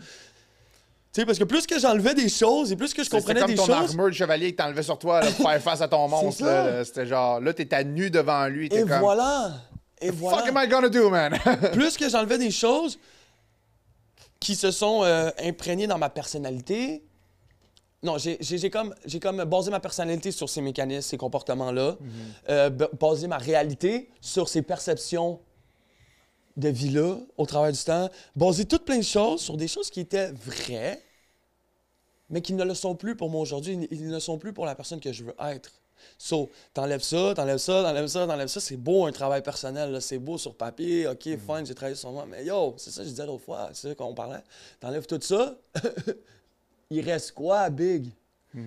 Tu 1.15 1.21
sais, 1.21 1.25
parce 1.25 1.39
que 1.39 1.45
plus 1.45 1.65
que 1.65 1.79
j'enlevais 1.79 2.13
des 2.13 2.27
choses 2.27 2.73
et 2.73 2.75
plus 2.75 2.93
que 2.93 3.01
je 3.01 3.05
C'était 3.05 3.17
comprenais 3.19 3.39
comme 3.39 3.49
des 3.51 3.55
ton 3.55 3.65
choses. 3.67 3.91
armure 3.91 4.07
de 4.07 4.11
chevalier 4.11 4.51
que 4.51 4.57
t'enlevais 4.61 4.83
sur 4.83 4.99
toi 4.99 5.21
là, 5.21 5.31
pour 5.31 5.49
faire 5.49 5.61
face 5.61 5.79
à 5.79 5.87
ton 5.87 6.07
monstre. 6.09 6.43
C'était 6.83 7.05
genre, 7.05 7.39
là, 7.39 7.53
t'étais 7.53 7.85
nu 7.85 8.09
devant 8.09 8.47
lui. 8.47 8.65
Et 8.67 8.81
comme, 8.81 8.99
voilà! 8.99 9.53
Et 10.01 10.07
fuck 10.07 10.17
voilà! 10.17 10.47
am 10.49 10.57
I 10.61 10.67
gonna 10.67 10.89
do, 10.89 11.09
man? 11.09 11.39
plus 11.71 11.95
que 11.95 12.09
j'enlevais 12.09 12.37
des 12.37 12.51
choses 12.51 12.99
qui 14.41 14.55
se 14.55 14.71
sont 14.71 15.03
euh, 15.03 15.31
imprégnées 15.41 15.87
dans 15.87 15.97
ma 15.97 16.09
personnalité. 16.09 17.01
Non, 18.03 18.17
j'ai 18.17 18.69
comme, 18.69 18.93
j'ai 19.05 19.21
comme 19.21 19.41
basé 19.45 19.71
ma 19.71 19.79
personnalité 19.79 20.31
sur 20.31 20.49
ces 20.49 20.59
mécanismes, 20.59 21.01
ces 21.11 21.17
comportements-là. 21.17 21.95
Euh, 22.49 22.69
b- 22.69 22.89
basé 22.99 23.27
ma 23.27 23.37
réalité 23.37 24.09
sur 24.19 24.49
ces 24.49 24.61
perceptions 24.63 25.39
de 26.57 26.67
vie-là 26.69 27.15
au 27.37 27.45
travers 27.45 27.71
du 27.71 27.79
temps. 27.79 28.09
Basé 28.35 28.65
toutes 28.65 28.83
plein 28.83 28.97
de 28.97 29.03
choses 29.03 29.39
sur 29.41 29.55
des 29.55 29.69
choses 29.69 29.89
qui 29.89 30.01
étaient 30.01 30.31
vraies, 30.33 31.01
mais 32.29 32.41
qui 32.41 32.53
ne 32.53 32.63
le 32.63 32.73
sont 32.73 32.95
plus 32.95 33.15
pour 33.15 33.29
moi 33.29 33.41
aujourd'hui. 33.41 33.87
Ils- 33.91 34.07
ne 34.07 34.13
le 34.13 34.19
sont 34.19 34.37
plus 34.37 34.53
pour 34.53 34.65
la 34.65 34.75
personne 34.75 34.99
que 34.99 35.11
je 35.13 35.23
veux 35.23 35.35
être. 35.39 35.71
So, 36.17 36.49
t'enlèves 36.73 37.01
ça, 37.01 37.33
t'enlèves 37.35 37.57
ça, 37.57 37.81
t'enlèves 37.83 38.07
ça, 38.07 38.27
t'enlèves 38.27 38.47
ça. 38.47 38.59
C'est 38.59 38.77
beau 38.77 39.05
un 39.05 39.11
travail 39.11 39.41
personnel, 39.41 39.99
c'est 40.01 40.19
beau 40.19 40.37
sur 40.37 40.53
papier. 40.55 41.07
OK, 41.07 41.23
fine, 41.23 41.65
j'ai 41.65 41.73
travaillé 41.73 41.95
sur 41.95 42.11
moi. 42.11 42.25
Mais 42.29 42.45
yo, 42.45 42.75
c'est 42.77 42.91
ça 42.91 42.97
que 43.01 43.05
je 43.05 43.09
disais 43.11 43.25
l'autre 43.25 43.43
fois, 43.43 43.69
c'est 43.73 43.89
ça 43.89 43.95
qu'on 43.95 44.13
parlait. 44.13 44.43
T'enlèves 44.79 45.07
tout 45.07 45.19
ça, 45.21 45.57
il 46.89 47.01
reste 47.01 47.31
quoi, 47.31 47.69
Big? 47.69 48.11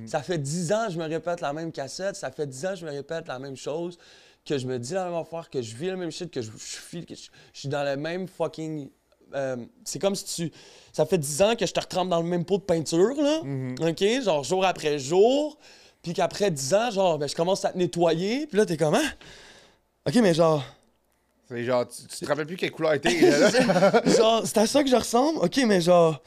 Ça 0.07 0.23
fait 0.23 0.37
10 0.39 0.71
ans 0.73 0.87
que 0.89 0.93
je 0.93 0.99
me 0.99 1.07
répète 1.09 1.41
la 1.41 1.53
même 1.53 1.73
cassette, 1.73 2.15
ça 2.17 2.31
fait 2.31 2.47
10 2.47 2.67
ans 2.67 2.71
que 2.71 2.77
je 2.77 2.85
me 2.87 2.91
répète 2.91 3.27
la 3.29 3.39
même 3.39 3.57
chose, 3.57 3.99
que 4.45 4.59
je 4.59 4.67
me 4.67 4.79
dis 4.79 4.93
la 4.93 5.05
même 5.07 5.15
affaire, 5.15 5.49
que 5.49 5.63
je 5.63 5.75
vis 5.77 5.87
le 5.87 5.97
même 5.97 6.11
shit, 6.11 6.31
que 6.31 6.43
je, 6.43 6.51
je, 6.51 6.57
file- 6.57 7.07
que 7.07 7.15
je, 7.15 7.29
je 7.55 7.59
suis 7.61 7.69
dans 7.69 7.85
le 7.85 7.97
même 7.97 8.29
fucking. 8.29 8.91
Euh, 9.35 9.57
c'est 9.85 9.99
comme 9.99 10.15
si 10.15 10.25
tu. 10.25 10.53
Ça 10.93 11.07
fait 11.07 11.19
10 11.19 11.43
ans 11.43 11.55
que 11.57 11.65
je 11.67 11.73
te 11.73 11.81
retrempe 11.81 12.09
dans 12.09 12.21
le 12.21 12.27
même 12.29 12.45
pot 12.45 12.59
de 12.59 12.63
peinture, 12.63 13.15
là. 13.21 13.41
OK? 13.89 14.05
Genre 14.23 14.43
jour 14.45 14.65
après 14.65 14.99
jour. 14.99 15.59
Puis 16.03 16.13
qu'après 16.13 16.51
10 16.51 16.75
ans, 16.75 16.91
genre, 16.91 17.19
ben, 17.19 17.29
je 17.29 17.35
commence 17.35 17.65
à 17.65 17.71
te 17.71 17.79
nettoyer. 17.79 18.47
Puis 18.47 18.57
là, 18.57 18.65
t'es 18.67 18.77
comme, 18.77 18.95
hein? 18.95 19.11
OK, 20.07 20.15
mais 20.17 20.35
genre. 20.35 20.65
C'est 21.49 21.65
genre, 21.65 21.87
tu, 21.89 22.07
tu 22.07 22.25
te 22.25 22.27
rappelles 22.27 22.47
plus 22.47 22.57
quelle 22.57 22.71
couleur 22.71 22.95
était. 22.95 23.11
là. 23.31 24.03
genre, 24.07 24.43
c'est 24.45 24.59
à 24.59 24.67
ça 24.67 24.83
que 24.83 24.91
je 24.91 24.97
ressemble? 24.97 25.39
OK, 25.39 25.57
mais 25.67 25.81
genre. 25.81 26.21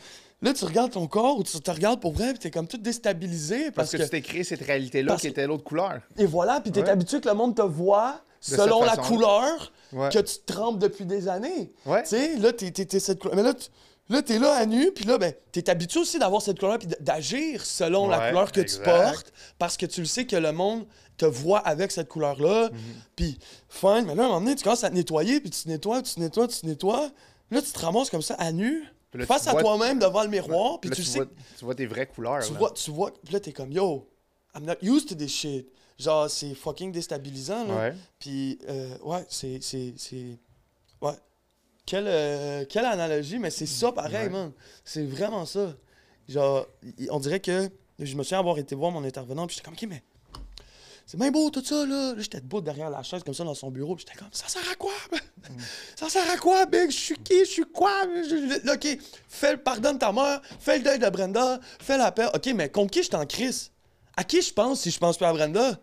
Là, 0.43 0.53
tu 0.53 0.65
regardes 0.65 0.91
ton 0.91 1.05
corps 1.05 1.37
ou 1.37 1.43
tu 1.43 1.59
te 1.59 1.71
regardes 1.71 2.01
pour 2.01 2.13
vrai, 2.13 2.29
puis 2.31 2.39
t'es 2.39 2.49
comme 2.51 2.67
tout 2.67 2.77
déstabilisé. 2.77 3.69
Parce 3.71 3.91
que, 3.91 3.97
tu 3.97 4.09
t'es 4.09 4.21
créé 4.21 4.43
cette 4.43 4.61
réalité-là 4.61 5.09
Parce 5.11 5.21
qui 5.21 5.27
était 5.27 5.45
l'autre 5.45 5.63
couleur. 5.63 6.01
Et 6.17 6.25
voilà, 6.25 6.59
puis 6.61 6.71
t'es 6.71 6.81
Ouais. 6.81 6.89
habitué 6.89 7.21
que 7.21 7.29
le 7.29 7.35
monde 7.35 7.55
te 7.55 7.61
voit 7.61 8.21
selon 8.41 8.83
la 8.83 8.97
couleur 8.97 9.71
Ouais. 9.93 10.09
que 10.09 10.19
tu 10.19 10.35
trempes 10.45 10.79
depuis 10.79 11.05
des 11.05 11.27
années. 11.27 11.71
Ouais. 11.85 12.03
Tu 12.03 12.09
sais, 12.09 12.37
là, 12.37 12.53
t'es, 12.53 12.71
t'es- 12.71 12.85
t'es 12.85 12.99
cette 12.99 13.19
couleur. 13.19 13.35
Mais 13.35 13.43
là, 13.43 13.53
tu 13.53 13.67
là, 14.09 14.21
t'es 14.21 14.39
là 14.39 14.53
à 14.55 14.65
nu, 14.65 14.91
puis 14.91 15.05
là, 15.05 15.17
ben, 15.17 15.33
t'es 15.51 15.69
habitué 15.69 15.99
aussi 15.99 16.17
d'avoir 16.19 16.41
cette 16.41 16.59
couleur, 16.59 16.79
puis 16.79 16.87
d'agir 16.99 17.65
selon 17.65 18.07
la 18.07 18.29
couleur 18.29 18.51
que 18.51 18.61
exact. 18.61 18.83
tu 18.83 18.89
portes, 18.89 19.33
parce 19.59 19.75
que 19.77 19.85
tu 19.85 19.99
le 20.01 20.07
sais 20.07 20.25
que 20.25 20.35
le 20.37 20.51
monde 20.53 20.85
te 21.17 21.25
voit 21.25 21.59
avec 21.59 21.91
cette 21.91 22.07
couleur-là. 22.09 22.69
Mhm. 22.71 22.79
Puis, 23.15 23.37
fine, 23.69 24.05
mais 24.07 24.15
là, 24.15 24.23
à 24.23 24.25
un 24.25 24.29
moment 24.29 24.39
donné, 24.41 24.55
tu 24.55 24.63
commences 24.63 24.83
à 24.83 24.89
te 24.89 24.95
nettoyer, 24.95 25.39
puis 25.41 25.49
tu 25.49 25.63
te 25.63 25.69
nettoies, 25.69 26.01
tu 26.01 26.15
te 26.15 26.19
nettoies, 26.19 26.47
tu 26.47 26.59
te 26.61 26.65
nettoies. 26.65 27.09
Là, 27.51 27.61
tu 27.61 27.71
te 27.71 27.79
ramasses 27.79 28.09
comme 28.09 28.21
ça 28.21 28.35
à 28.35 28.51
nu, 28.53 28.85
là, 29.13 29.25
face 29.25 29.47
à 29.47 29.51
vois- 29.51 29.61
toi-même 29.61 29.99
devant 29.99 30.23
le 30.23 30.29
miroir, 30.29 30.79
puis 30.79 30.89
tu, 30.89 30.97
tu, 30.97 31.03
sais 31.03 31.19
vois, 31.19 31.27
tu 31.59 31.65
vois 31.65 31.75
tes 31.75 31.85
vraies 31.85 32.07
couleurs. 32.07 32.39
tu 32.45 32.53
là. 32.53 32.59
vois, 32.59 32.71
tu 32.71 32.91
vois, 32.91 33.11
puis 33.23 33.33
là, 33.33 33.39
t'es 33.41 33.51
comme, 33.51 33.71
yo, 33.73 34.07
I'm 34.55 34.63
not 34.65 34.75
used 34.81 35.07
to 35.09 35.15
this 35.15 35.31
shit. 35.33 35.67
Genre, 36.01 36.29
c'est 36.29 36.53
fucking 36.55 36.91
déstabilisant, 36.91 37.65
là. 37.65 37.75
Ouais. 37.75 37.93
Puis, 38.19 38.57
euh, 38.67 38.97
ouais, 39.03 39.23
c'est, 39.29 39.59
c'est, 39.61 39.93
c'est... 39.97 40.37
Ouais. 41.01 41.13
Quelle, 41.85 42.07
euh, 42.07 42.65
quelle 42.67 42.85
analogie, 42.85 43.37
mais 43.39 43.51
c'est 43.51 43.65
ça 43.65 43.91
pareil, 43.91 44.23
Ouais. 44.27 44.29
man. 44.29 44.51
C'est 44.83 45.05
vraiment 45.05 45.45
ça. 45.45 45.75
Genre, 46.27 46.65
on 47.09 47.19
dirait 47.19 47.39
que... 47.39 47.69
Je 47.99 48.15
me 48.15 48.23
souviens 48.23 48.39
avoir 48.39 48.57
été 48.57 48.73
voir 48.73 48.91
mon 48.91 49.03
intervenant, 49.03 49.45
puis 49.45 49.55
j'étais 49.55 49.65
comme, 49.65 49.75
OK, 49.75 49.85
mais... 49.87 50.03
C'est 51.05 51.17
bien 51.17 51.29
beau 51.29 51.49
tout 51.49 51.63
ça, 51.63 51.85
là. 51.85 52.13
Là, 52.13 52.21
j'étais 52.21 52.39
debout 52.39 52.61
derrière 52.61 52.89
la 52.89 53.03
chaise, 53.03 53.21
comme 53.23 53.33
ça, 53.33 53.43
dans 53.43 53.53
son 53.53 53.69
bureau, 53.69 53.95
puis 53.95 54.05
j'étais 54.07 54.17
comme, 54.17 54.29
ça 54.31 54.47
sert 54.47 54.61
à 54.71 54.75
quoi? 54.75 54.93
Ça 55.95 56.07
sert 56.09 56.29
à 56.31 56.37
quoi, 56.37 56.65
Big? 56.65 56.89
Je 56.89 56.95
suis 56.97 57.15
qui? 57.17 57.39
Je 57.41 57.49
suis 57.49 57.65
quoi? 57.65 57.91
Je- 58.23 58.29
je- 58.61 58.65
là, 58.65 58.73
OK, 58.75 58.87
fais 59.27 59.51
le 59.53 59.57
pardonne 59.61 59.99
ta 59.99 60.11
mère, 60.13 60.41
fais 60.59 60.77
le 60.77 60.83
deuil 60.83 60.99
de 60.99 61.09
Brenda, 61.09 61.59
fais 61.79 61.97
la 61.97 62.11
paix. 62.11 62.27
OK, 62.33 62.45
mais 62.55 62.69
contre 62.69 62.91
qui 62.91 62.99
je 62.99 63.07
suis 63.07 63.15
en 63.15 63.25
crise? 63.25 63.71
À 64.15 64.23
qui 64.23 64.41
je 64.41 64.53
pense 64.53 64.81
si 64.81 64.91
je 64.91 64.99
pense 64.99 65.17
pas 65.17 65.29
à 65.29 65.33
Brenda? 65.33 65.79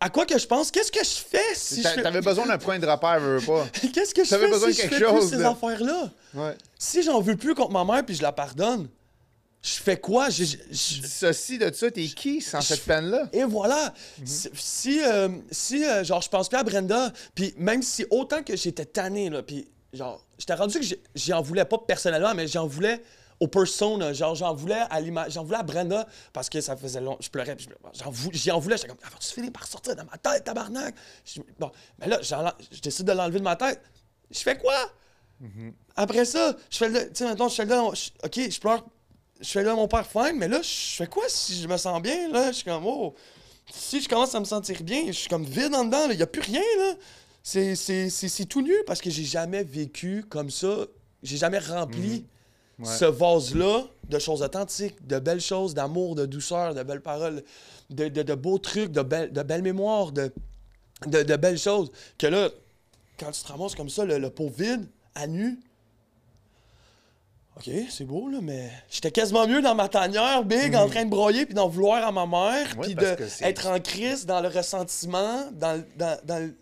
À 0.00 0.10
quoi 0.10 0.26
que 0.26 0.38
je 0.38 0.46
pense? 0.46 0.70
Qu'est-ce 0.70 0.92
que 0.92 1.02
je 1.02 1.10
fais 1.28 1.54
si 1.54 1.78
je 1.78 1.82
T'a- 1.82 1.90
fais... 1.90 2.02
T'avais 2.02 2.20
besoin 2.20 2.46
d'un 2.46 2.58
point 2.58 2.78
de 2.78 2.86
repère, 2.86 3.18
veux 3.20 3.40
pas. 3.40 3.66
Qu'est-ce 3.94 4.14
que 4.14 4.22
je 4.24 4.30
T'avais 4.30 4.46
fais 4.46 4.52
besoin 4.52 4.70
si 4.70 4.76
de 4.76 4.82
je 4.82 4.88
quelque 4.88 4.94
fais 5.06 5.10
plus 5.12 5.20
chose, 5.20 5.30
ces 5.30 5.36
là. 5.38 5.50
affaires-là? 5.50 6.10
Ouais. 6.34 6.56
Si 6.78 7.02
j'en 7.02 7.20
veux 7.20 7.36
plus 7.36 7.54
contre 7.54 7.70
ma 7.72 7.84
mère 7.84 8.04
puis 8.04 8.14
je 8.14 8.22
la 8.22 8.32
pardonne, 8.32 8.88
je 9.62 9.70
fais 9.74 9.98
quoi? 9.98 10.28
Je- 10.28 10.44
je- 10.44 10.56
je- 10.70 11.06
Ceci 11.06 11.56
de 11.56 11.72
ça, 11.72 11.90
t'es 11.90 12.04
qui 12.04 12.42
sans 12.42 12.60
cette 12.60 12.84
peine-là? 12.84 13.28
Et 13.32 13.44
voilà. 13.44 13.94
Si, 14.24 14.50
si, 14.54 15.00
euh, 15.02 15.28
si, 15.50 15.84
euh, 15.86 16.04
genre, 16.04 16.20
je 16.20 16.28
pense 16.28 16.48
plus 16.50 16.58
à 16.58 16.62
Brenda, 16.62 17.12
puis 17.34 17.54
même 17.56 17.82
si 17.82 18.04
autant 18.10 18.42
que 18.42 18.54
j'étais 18.56 18.84
tanné, 18.84 19.30
là, 19.30 19.42
puis 19.42 19.66
genre, 19.94 20.22
j'étais 20.36 20.54
rendu 20.54 20.78
que 20.78 20.86
j'en 21.14 21.40
voulais 21.40 21.64
pas 21.64 21.78
personnellement, 21.78 22.34
mais 22.34 22.46
j'en 22.46 22.66
voulais 22.66 23.00
personnes, 23.48 24.12
genre, 24.14 24.34
j'en 24.34 24.54
voulais 24.54 24.82
à 24.90 25.00
l'image, 25.00 25.32
j'en 25.32 25.44
voulais 25.44 25.58
à 25.58 25.62
Brenda, 25.62 26.06
parce 26.32 26.48
que 26.48 26.60
ça 26.60 26.76
faisait 26.76 27.00
long, 27.00 27.16
je 27.20 27.28
pleurais, 27.28 27.56
puis 27.56 27.68
j'en 27.94 28.56
en 28.56 28.58
voulais, 28.58 28.76
j'étais 28.76 28.88
comme, 28.88 28.98
ah, 29.04 29.10
vas-tu 29.10 29.32
finir 29.32 29.52
par 29.52 29.66
sortir 29.66 29.94
de 29.96 30.02
ma 30.02 30.16
tête, 30.18 30.44
tabarnak? 30.44 30.94
Je- 31.24 31.40
bon, 31.58 31.70
mais 31.98 32.06
là, 32.08 32.18
je 32.22 32.80
décide 32.80 33.06
de 33.06 33.12
l'enlever 33.12 33.38
de 33.38 33.44
ma 33.44 33.56
tête. 33.56 33.80
Je 34.30 34.38
fais 34.40 34.56
quoi? 34.58 34.74
Après 35.96 36.24
ça, 36.24 36.56
je 36.70 36.76
fais 36.78 36.88
le. 36.88 37.08
Tu 37.08 37.16
sais, 37.16 37.24
maintenant, 37.24 37.48
je 37.48 37.54
fais 37.56 37.64
le. 37.66 37.74
ok, 37.78 38.50
je 38.50 38.60
pleure. 38.60 38.84
Je 39.40 39.48
fais 39.48 39.62
là 39.62 39.74
mon 39.74 39.88
père 39.88 40.06
fine, 40.06 40.36
mais 40.36 40.48
là, 40.48 40.62
je 40.62 40.96
fais 40.96 41.06
quoi 41.06 41.24
si 41.28 41.60
je 41.60 41.66
me 41.68 41.76
sens 41.76 42.00
bien, 42.00 42.30
là? 42.30 42.48
Je 42.52 42.56
suis 42.56 42.64
comme, 42.64 42.86
oh. 42.86 43.14
Si 43.70 44.00
je 44.00 44.08
commence 44.08 44.34
à 44.34 44.40
me 44.40 44.44
sentir 44.44 44.82
bien, 44.82 45.06
je 45.06 45.12
suis 45.12 45.28
comme 45.28 45.44
vide 45.44 45.74
en 45.74 45.84
dedans, 45.84 46.08
il 46.10 46.16
n'y 46.16 46.22
a 46.22 46.26
plus 46.26 46.40
rien, 46.42 46.62
là. 46.78 46.94
C'est- 47.42 47.74
C'est 47.76 48.08
c'est- 48.10 48.28
c'est 48.28 48.44
tout 48.46 48.62
nu 48.62 48.72
parce 48.86 49.00
que 49.00 49.10
j'ai 49.10 49.24
jamais 49.24 49.64
vécu 49.64 50.24
comme 50.30 50.50
ça. 50.50 50.86
J'ai 51.22 51.36
jamais 51.36 51.58
rempli 51.58 52.26
Ouais. 52.78 52.86
ce 52.86 53.04
vase-là 53.04 53.84
de 54.08 54.18
choses 54.18 54.42
authentiques, 54.42 55.06
de 55.06 55.18
belles 55.18 55.40
choses, 55.40 55.74
d'amour, 55.74 56.14
de 56.16 56.26
douceur, 56.26 56.74
de 56.74 56.82
belles 56.82 57.00
paroles, 57.02 57.44
de, 57.90 58.08
de- 58.08 58.22
de 58.22 58.34
beaux 58.34 58.58
trucs, 58.58 58.90
de, 58.90 59.02
belles- 59.02 59.32
de 59.32 59.42
belles 59.42 59.62
mémoires, 59.62 60.10
de, 60.12 60.32
de, 61.06 61.36
belles 61.36 61.58
choses. 61.58 61.92
Que 62.18 62.26
là, 62.26 62.48
quand 63.18 63.30
tu 63.30 63.42
te 63.42 63.48
ramasses 63.48 63.74
comme 63.76 63.88
ça, 63.90 64.04
le, 64.04 64.18
le 64.18 64.28
pot 64.30 64.48
vide, 64.48 64.86
à 65.14 65.26
nu, 65.28 65.60
OK, 67.56 67.70
c'est 67.88 68.04
beau, 68.04 68.28
là, 68.28 68.38
mais 68.42 68.68
j'étais 68.90 69.12
quasiment 69.12 69.46
mieux 69.46 69.62
dans 69.62 69.76
ma 69.76 69.88
tanière, 69.88 70.42
big, 70.44 70.74
en 70.74 70.88
train 70.88 71.04
de 71.04 71.10
broyer, 71.10 71.46
puis 71.46 71.54
d'en 71.54 71.68
vouloir 71.68 72.04
à 72.04 72.10
ma 72.10 72.26
mère, 72.26 72.66
Ouais, 72.76 72.86
puis 72.86 72.94
d'être 72.96 73.66
en 73.68 73.78
crise 73.78 74.26
dans 74.26 74.40
le 74.40 74.48
ressentiment, 74.48 75.44
dans, 75.52 75.80
dans, 75.96 76.18
dans 76.24 76.38
le... 76.40 76.56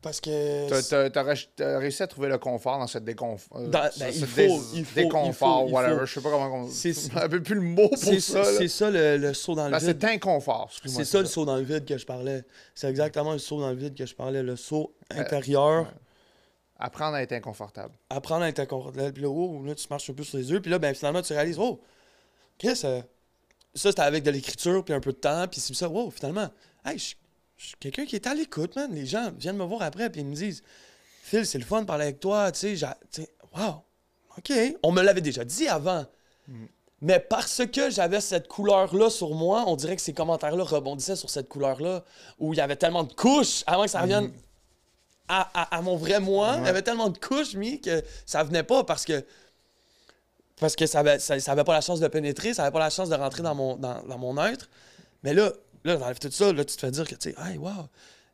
Parce 0.00 0.20
que... 0.20 1.08
T'as- 1.08 1.78
réussi 1.78 2.02
à 2.04 2.06
trouver 2.06 2.28
le 2.28 2.38
confort 2.38 2.78
dans 2.78 2.86
ce 2.86 2.98
déconfort. 2.98 3.60
Dans- 3.62 3.90
ben, 3.98 4.12
il 4.14 4.26
faut- 4.26 4.62
il 4.74 4.84
faut- 4.84 4.94
déconfort, 4.94 5.26
il 5.26 5.34
faut- 5.64 5.68
il 5.68 5.72
whatever. 5.74 5.98
faut. 6.00 6.06
Je 6.06 6.14
sais 6.14 6.20
pas 6.20 6.30
comment 6.30 6.54
on. 6.54 6.68
C'est- 6.68 7.08
Je 7.08 7.14
me 7.14 7.18
rappelle 7.20 7.42
plus 7.42 7.56
le 7.56 7.60
mot 7.62 7.88
pour 7.88 7.98
C'est 7.98 8.20
ça. 8.20 8.44
c'est 8.44 8.68
ça 8.68 8.90
le, 8.90 9.16
le 9.16 9.34
saut 9.34 9.56
dans 9.56 9.64
le 9.66 9.72
Ben, 9.72 9.78
vide. 9.78 9.98
c'est 10.00 10.04
inconfort. 10.08 10.68
excuse-moi, 10.70 11.04
C'est 11.04 11.10
ça 11.10 11.18
le 11.20 11.26
saut 11.26 11.44
dans 11.44 11.56
le 11.56 11.62
vide 11.64 11.84
que 11.84 11.98
je 11.98 12.06
parlais. 12.06 12.44
C'est 12.76 12.88
exactement 12.88 13.32
le 13.32 13.38
saut 13.38 13.60
dans 13.60 13.70
le 13.70 13.76
vide 13.76 13.94
que 13.96 14.06
je 14.06 14.14
parlais. 14.14 14.42
Le 14.42 14.54
saut 14.54 14.94
Euh, 15.12 15.20
intérieur. 15.20 15.92
Apprendre 16.78 17.16
à 17.16 17.22
être 17.24 17.32
inconfortable. 17.32 17.92
Apprendre 18.08 18.44
à 18.44 18.48
être 18.50 18.60
inconfortable. 18.60 19.12
Puis 19.12 19.22
là, 19.24 19.28
oh, 19.28 19.62
là, 19.66 19.74
tu 19.74 19.84
marches 19.90 20.08
un 20.10 20.14
peu 20.14 20.22
sur 20.22 20.38
les 20.38 20.48
yeux. 20.48 20.60
Puis 20.60 20.70
là, 20.70 20.78
ben, 20.78 20.94
finalement, 20.94 21.22
tu 21.22 21.32
réalises, 21.32 21.58
oh, 21.58 21.80
qu'est-ce 22.56 22.82
que 22.82 23.02
ça, 23.74 23.88
c'était 23.90 24.02
avec 24.02 24.22
de 24.22 24.30
l'écriture, 24.30 24.84
puis 24.84 24.94
un 24.94 25.00
peu 25.00 25.10
de 25.12 25.16
temps. 25.18 25.48
Puis 25.48 25.60
c'est 25.60 25.74
ça, 25.74 25.88
wow, 25.88 26.08
finalement, 26.12 26.48
hey, 26.86 26.96
je 26.96 27.16
je 27.58 27.66
suis 27.66 27.76
quelqu'un 27.78 28.06
qui 28.06 28.14
est 28.16 28.26
à 28.26 28.32
l'écoute, 28.34 28.74
man. 28.76 28.90
Les 28.94 29.04
gens 29.04 29.30
viennent 29.36 29.56
me 29.56 29.64
voir 29.64 29.82
après, 29.82 30.08
puis 30.08 30.22
ils 30.22 30.26
me 30.26 30.34
disent, 30.34 30.62
Phil, 31.22 31.44
c'est 31.44 31.58
le 31.58 31.64
fun 31.64 31.82
de 31.82 31.86
parler 31.86 32.04
avec 32.04 32.20
toi. 32.20 32.50
Tu 32.52 32.76
sais, 32.78 33.28
wow, 33.54 33.82
OK. 34.38 34.52
On 34.82 34.92
me 34.92 35.02
l'avait 35.02 35.20
déjà 35.20 35.44
dit 35.44 35.68
avant. 35.68 36.06
Mais 37.02 37.20
parce 37.20 37.62
que 37.66 37.90
j'avais 37.90 38.20
cette 38.20 38.48
couleur-là 38.48 39.10
sur 39.10 39.34
moi, 39.34 39.64
on 39.66 39.76
dirait 39.76 39.94
que 39.94 40.02
ces 40.02 40.14
commentaires-là 40.14 40.64
rebondissaient 40.64 41.14
sur 41.16 41.30
cette 41.30 41.48
couleur-là, 41.48 42.04
où 42.38 42.54
il 42.54 42.56
y 42.56 42.60
avait 42.60 42.76
tellement 42.76 43.04
de 43.04 43.12
couches 43.12 43.62
avant 43.66 43.82
que 43.84 43.90
ça 43.90 44.00
revienne 44.00 44.32
à, 45.28 45.48
à- 45.54 45.76
à 45.76 45.82
mon 45.82 45.96
vrai 45.96 46.18
moi. 46.20 46.56
Il 46.58 46.66
y 46.66 46.68
avait 46.68 46.82
tellement 46.82 47.08
de 47.10 47.18
couches, 47.18 47.54
mis, 47.54 47.80
que 47.80 48.02
ça 48.24 48.42
venait 48.42 48.62
pas 48.64 48.82
parce 48.84 49.04
que 49.04 49.24
parce 50.58 50.74
que 50.74 50.86
ça 50.86 51.00
avait, 51.00 51.20
ça, 51.20 51.38
ça 51.38 51.52
avait 51.52 51.62
pas 51.62 51.74
la 51.74 51.80
chance 51.80 52.00
de 52.00 52.08
pénétrer, 52.08 52.52
ça 52.52 52.62
avait 52.62 52.72
pas 52.72 52.80
la 52.80 52.90
chance 52.90 53.08
de 53.08 53.14
rentrer 53.14 53.42
dans 53.44 53.54
mon, 53.54 53.76
dans, 53.76 54.02
dans 54.02 54.18
mon 54.18 54.36
être. 54.44 54.68
Mais 55.22 55.32
là, 55.34 55.52
là, 55.84 55.96
t'enlèves 55.96 56.18
tout 56.18 56.30
ça, 56.30 56.52
là, 56.52 56.64
tu 56.64 56.74
te 56.76 56.80
fais 56.80 56.90
dire 56.90 57.06
que, 57.06 57.14
tu 57.14 57.30
sais, 57.30 57.34
hey, 57.38 57.58
wow, 57.58 57.70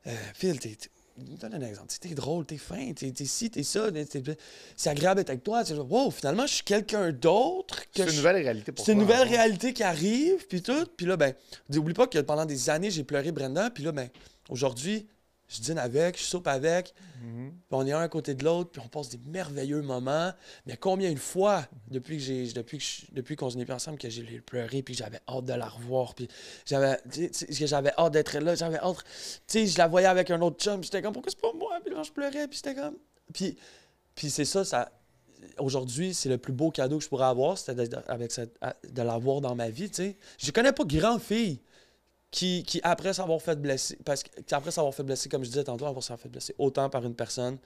euh, 0.07 0.11
Phil, 0.35 0.59
t'es. 0.59 0.77
Donne 1.17 1.55
un 1.55 1.61
exemple. 1.61 1.95
T'es 2.01 2.09
drôle, 2.09 2.45
t'es 2.45 2.59
fin, 2.59 2.93
t'es 2.93 3.13
t'es 3.13 3.25
ci, 3.25 3.49
t'es 3.49 3.63
ça. 3.63 3.87
C'est 4.77 4.91
agréable 4.91 5.21
d'être 5.21 5.31
avec 5.31 5.45
toi. 5.45 5.63
Tu 5.63 5.73
sais, 5.73 5.79
wow, 5.79 6.11
finalement, 6.11 6.45
je 6.45 6.55
suis 6.55 6.65
quelqu'un 6.65 7.13
d'autre. 7.13 7.83
que 7.93 8.03
C'est 8.03 8.11
une 8.11 8.17
nouvelle 8.17 8.43
réalité 8.43 8.73
pour 8.73 8.85
c'est 8.85 8.93
une 8.95 8.99
nouvelle 8.99 9.29
fait. 9.29 9.37
réalité 9.37 9.73
qui 9.73 9.85
arrive, 9.85 10.45
puis 10.49 10.61
tout. 10.61 10.87
Puis 10.97 11.07
là, 11.07 11.17
ben, 11.17 11.33
dis- 11.69 11.79
oublie 11.79 11.95
pas 11.95 12.09
que 12.09 12.19
pendant 12.19 12.45
des 12.45 12.69
années, 12.69 12.91
j'ai 12.91 13.05
pleuré 13.05 13.31
Brenda. 13.31 13.71
Puis 13.71 13.85
là, 13.85 13.93
ben, 13.93 14.09
aujourd'hui, 14.49 15.07
je 15.55 15.61
dîne 15.61 15.79
avec, 15.79 16.19
je 16.19 16.25
soupe 16.25 16.47
avec. 16.47 16.95
Mhm. 17.23 17.51
Puis 17.51 17.59
on 17.71 17.87
est 17.87 17.93
un 17.93 18.01
à 18.01 18.09
côté 18.09 18.35
de 18.35 18.45
l'autre, 18.45 18.71
puis 18.71 18.83
on 18.85 18.89
passe 18.89 19.09
des 19.09 19.21
merveilleux 19.27 19.83
moments. 19.83 20.33
Mais 20.67 20.77
combien 20.77 21.13
de 21.13 21.19
fois, 21.19 21.67
depuis 21.91 22.17
que 22.19 22.23
j'ai, 22.23 22.53
depuis 22.53 22.79
que 22.79 22.85
je- 22.85 23.07
depuis 23.13 23.37
qu'on 23.37 23.51
n'est 23.51 23.65
plus 23.65 23.75
ensemble, 23.75 23.99
que 23.99 24.11
j'ai 24.11 24.23
pleuré, 24.41 24.83
puis 24.83 24.95
que 24.95 24.99
j'avais 24.99 25.21
hâte 25.29 25.45
de 25.45 25.53
la 25.55 25.69
revoir, 25.69 26.15
puis 26.15 26.29
j'avais, 26.67 26.97
j'avais 27.51 27.93
hâte 27.97 28.13
d'être 28.13 28.39
là, 28.39 28.55
j'avais 28.55 28.79
hâte, 28.79 28.99
tu 28.99 29.41
sais, 29.47 29.67
je 29.67 29.79
la 29.79 29.87
voyais 29.89 30.07
avec 30.09 30.31
un 30.31 30.41
autre 30.41 30.59
chum, 30.63 30.81
puis 30.81 30.87
j'étais 30.87 31.03
comme, 31.03 31.13
pourquoi 31.13 31.31
c'est 31.31 31.41
pas 31.41 31.53
moi? 31.57 31.79
Puis 31.85 31.95
là, 31.95 32.03
je 32.03 32.11
pleurais, 32.13 32.49
puis 32.49 32.57
j'étais 32.63 32.75
comme, 32.75 32.97
puis, 33.33 33.57
puis 34.15 34.31
c'est 34.31 34.45
ça, 34.45 34.65
ça, 34.65 34.91
aujourd'hui, 35.59 36.15
c'est 36.15 36.29
le 36.29 36.39
plus 36.39 36.53
beau 36.53 36.71
cadeau 36.71 36.99
que 36.99 37.05
je 37.05 37.09
pourrais 37.09 37.27
avoir, 37.27 37.59
c'était 37.59 37.89
avec 38.09 38.33
cette, 38.33 38.59
de 38.91 39.03
l'avoir 39.03 39.41
dans 39.41 39.55
ma 39.55 39.71
vie, 39.71 39.89
tu 39.89 39.97
sais. 39.97 40.17
Je 40.39 40.51
connais 40.51 40.73
pas 40.73 40.85
grand 40.85 41.19
fille 41.19 41.61
qui, 42.35 42.65
qui, 42.65 42.81
après 42.83 43.13
s'avoir 43.13 43.41
fait 43.41 43.55
blesser, 43.55 43.97
parce 44.05 44.25
que 44.25 44.41
qui, 44.41 44.55
après 44.57 44.73
s'avoir 44.73 44.93
fait 44.93 45.05
blesser, 45.05 45.29
comme 45.29 45.45
je 45.45 45.51
disais 45.51 45.63
tantôt, 45.63 45.87
après 45.87 46.01
s'avoir 46.01 46.19
fait 46.19 46.29
blesser 46.29 46.53
autant 46.59 46.91
par 46.91 47.07
une 47.07 47.15
personne, 47.15 47.59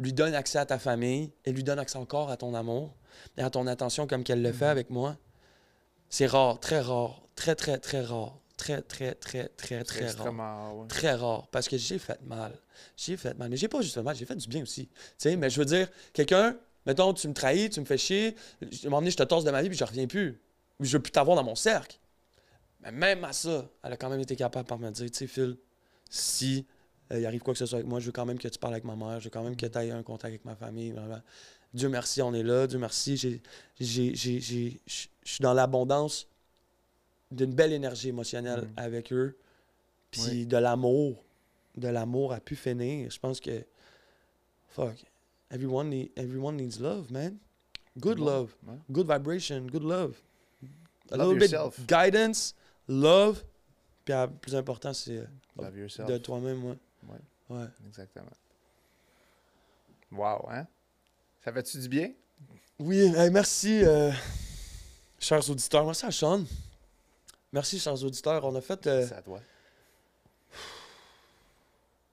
lui 0.00 0.12
donne 0.12 0.34
accès 0.34 0.58
à 0.58 0.66
ta 0.66 0.80
famille 0.80 1.30
et 1.44 1.52
lui 1.52 1.62
donne 1.62 1.78
accès 1.78 1.96
encore 1.96 2.28
à 2.28 2.36
ton 2.36 2.52
amour 2.52 2.96
et 3.36 3.42
à 3.42 3.50
ton 3.50 3.68
attention 3.68 4.08
comme 4.08 4.24
qu'elle 4.24 4.42
le 4.42 4.52
fait 4.52 4.66
avec 4.66 4.90
moi. 4.90 5.16
C'est 6.10 6.26
rare, 6.26 6.58
très 6.58 6.80
rare, 6.80 7.22
très, 7.36 7.54
très, 7.54 7.78
très 7.78 8.00
rare. 8.00 8.36
Très, 8.56 8.80
très, 8.80 9.14
très, 9.14 9.48
très, 9.48 9.84
très 9.84 10.10
rare. 10.10 10.86
Très 10.88 11.12
rare. 11.12 11.46
Parce 11.52 11.68
que 11.68 11.76
j'ai 11.76 11.98
fait 11.98 12.18
mal. 12.22 12.58
J'ai 12.96 13.16
fait 13.18 13.34
mal. 13.38 13.50
Mais 13.50 13.56
j'ai 13.56 13.68
pas 13.68 13.82
juste 13.82 13.94
fait 13.94 14.02
mal, 14.02 14.16
j'ai 14.16 14.24
fait 14.24 14.34
du 14.34 14.48
bien 14.48 14.62
aussi. 14.62 14.86
Tu 14.88 14.94
sais, 15.18 15.36
mais 15.36 15.50
je 15.50 15.58
veux 15.60 15.66
dire, 15.66 15.88
quelqu'un, 16.14 16.56
mettons, 16.86 17.12
tu 17.12 17.28
me 17.28 17.34
trahis, 17.34 17.68
tu 17.70 17.80
me 17.80 17.84
fais 17.84 17.98
chier, 17.98 18.34
je 18.72 18.88
m'emmener, 18.88 19.10
je 19.10 19.18
te 19.18 19.22
tasse 19.22 19.44
de 19.44 19.50
ma 19.50 19.62
vie, 19.62 19.68
puis 19.68 19.78
je 19.78 19.84
reviens 19.84 20.06
plus. 20.06 20.40
Je 20.80 20.96
veux 20.96 21.02
plus 21.02 21.12
t'avoir 21.12 21.36
dans 21.36 21.44
mon 21.44 21.54
cercle. 21.54 21.98
Mais 22.82 22.92
même 22.92 23.24
à 23.24 23.32
ça, 23.32 23.68
elle 23.82 23.92
a 23.92 23.96
quand 23.96 24.10
même 24.10 24.20
été 24.20 24.36
capable 24.36 24.66
par 24.68 24.78
me 24.78 24.90
dire, 24.90 25.10
tu 25.10 25.16
sais, 25.18 25.26
Phil, 25.26 25.56
si 26.10 26.66
euh, 27.12 27.18
il 27.20 27.26
arrive 27.26 27.40
quoi 27.42 27.54
que 27.54 27.58
ce 27.58 27.66
soit 27.66 27.78
avec 27.78 27.88
moi, 27.88 28.00
je 28.00 28.06
veux 28.06 28.12
quand 28.12 28.26
même 28.26 28.38
que 28.38 28.48
tu 28.48 28.58
parles 28.58 28.74
avec 28.74 28.84
ma 28.84 28.96
mère, 28.96 29.18
je 29.20 29.24
veux 29.24 29.30
quand 29.30 29.42
même 29.42 29.56
que 29.56 29.66
tu 29.66 29.78
aies 29.78 29.90
un 29.90 30.02
contact 30.02 30.26
avec 30.32 30.44
ma 30.44 30.54
famille. 30.56 30.92
blablabla. 30.92 31.22
Dieu 31.74 31.88
merci, 31.88 32.22
on 32.22 32.32
est 32.34 32.42
là. 32.42 32.66
Dieu 32.66 32.78
merci, 32.78 33.16
je 33.16 33.38
suis 35.24 35.40
dans 35.40 35.52
l'abondance 35.52 36.26
d'une 37.30 37.52
belle 37.54 37.72
énergie 37.72 38.08
émotionnelle 38.08 38.62
Mhm. 38.62 38.72
avec 38.76 39.12
eux. 39.12 39.36
Puis 40.10 40.22
Oui. 40.28 40.46
de 40.46 40.56
l'amour. 40.56 41.22
De 41.76 41.88
l'amour 41.88 42.32
a 42.32 42.40
pu 42.40 42.56
finir. 42.56 43.10
Je 43.10 43.18
pense 43.18 43.40
que. 43.40 43.64
Fuck. 44.68 44.94
Everyone, 45.50 45.88
need, 45.90 46.10
everyone 46.16 46.56
needs 46.56 46.78
love, 46.80 47.10
man. 47.10 47.36
Good 47.98 48.18
love. 48.18 48.54
ouais. 48.66 48.76
Good 48.90 49.06
vibration. 49.06 49.66
Good 49.66 49.82
love. 49.82 50.16
A 51.10 51.16
Love 51.16 51.34
little 51.34 51.42
yourself. 51.50 51.78
bit 51.78 51.86
guidance, 51.88 52.54
love. 52.88 53.42
Puis 54.04 54.14
le 54.14 54.26
plus 54.28 54.54
important, 54.54 54.92
c'est 54.94 55.18
euh, 55.18 55.26
de 56.06 56.18
toi-même, 56.18 56.64
ouais. 56.64 56.78
Ouais. 57.08 57.18
Ouais. 57.56 57.66
Exactement. 57.86 58.30
Wow, 60.12 60.48
hein? 60.50 60.66
Ça 61.44 61.52
fait-tu 61.52 61.78
du 61.80 61.88
bien? 61.88 62.12
Oui, 62.78 62.98
hey, 63.16 63.30
merci, 63.30 63.82
euh, 63.84 64.12
chers 65.18 65.48
auditeurs. 65.50 65.84
Merci 65.84 66.06
à 66.06 66.10
Sean. 66.12 66.44
Merci, 67.52 67.78
chers 67.78 68.02
auditeurs. 68.04 68.44
On 68.44 68.54
a 68.54 68.60
fait. 68.60 68.86
euh, 68.86 69.06
C'est 69.06 69.14
à 69.14 69.22
toi. 69.22 69.40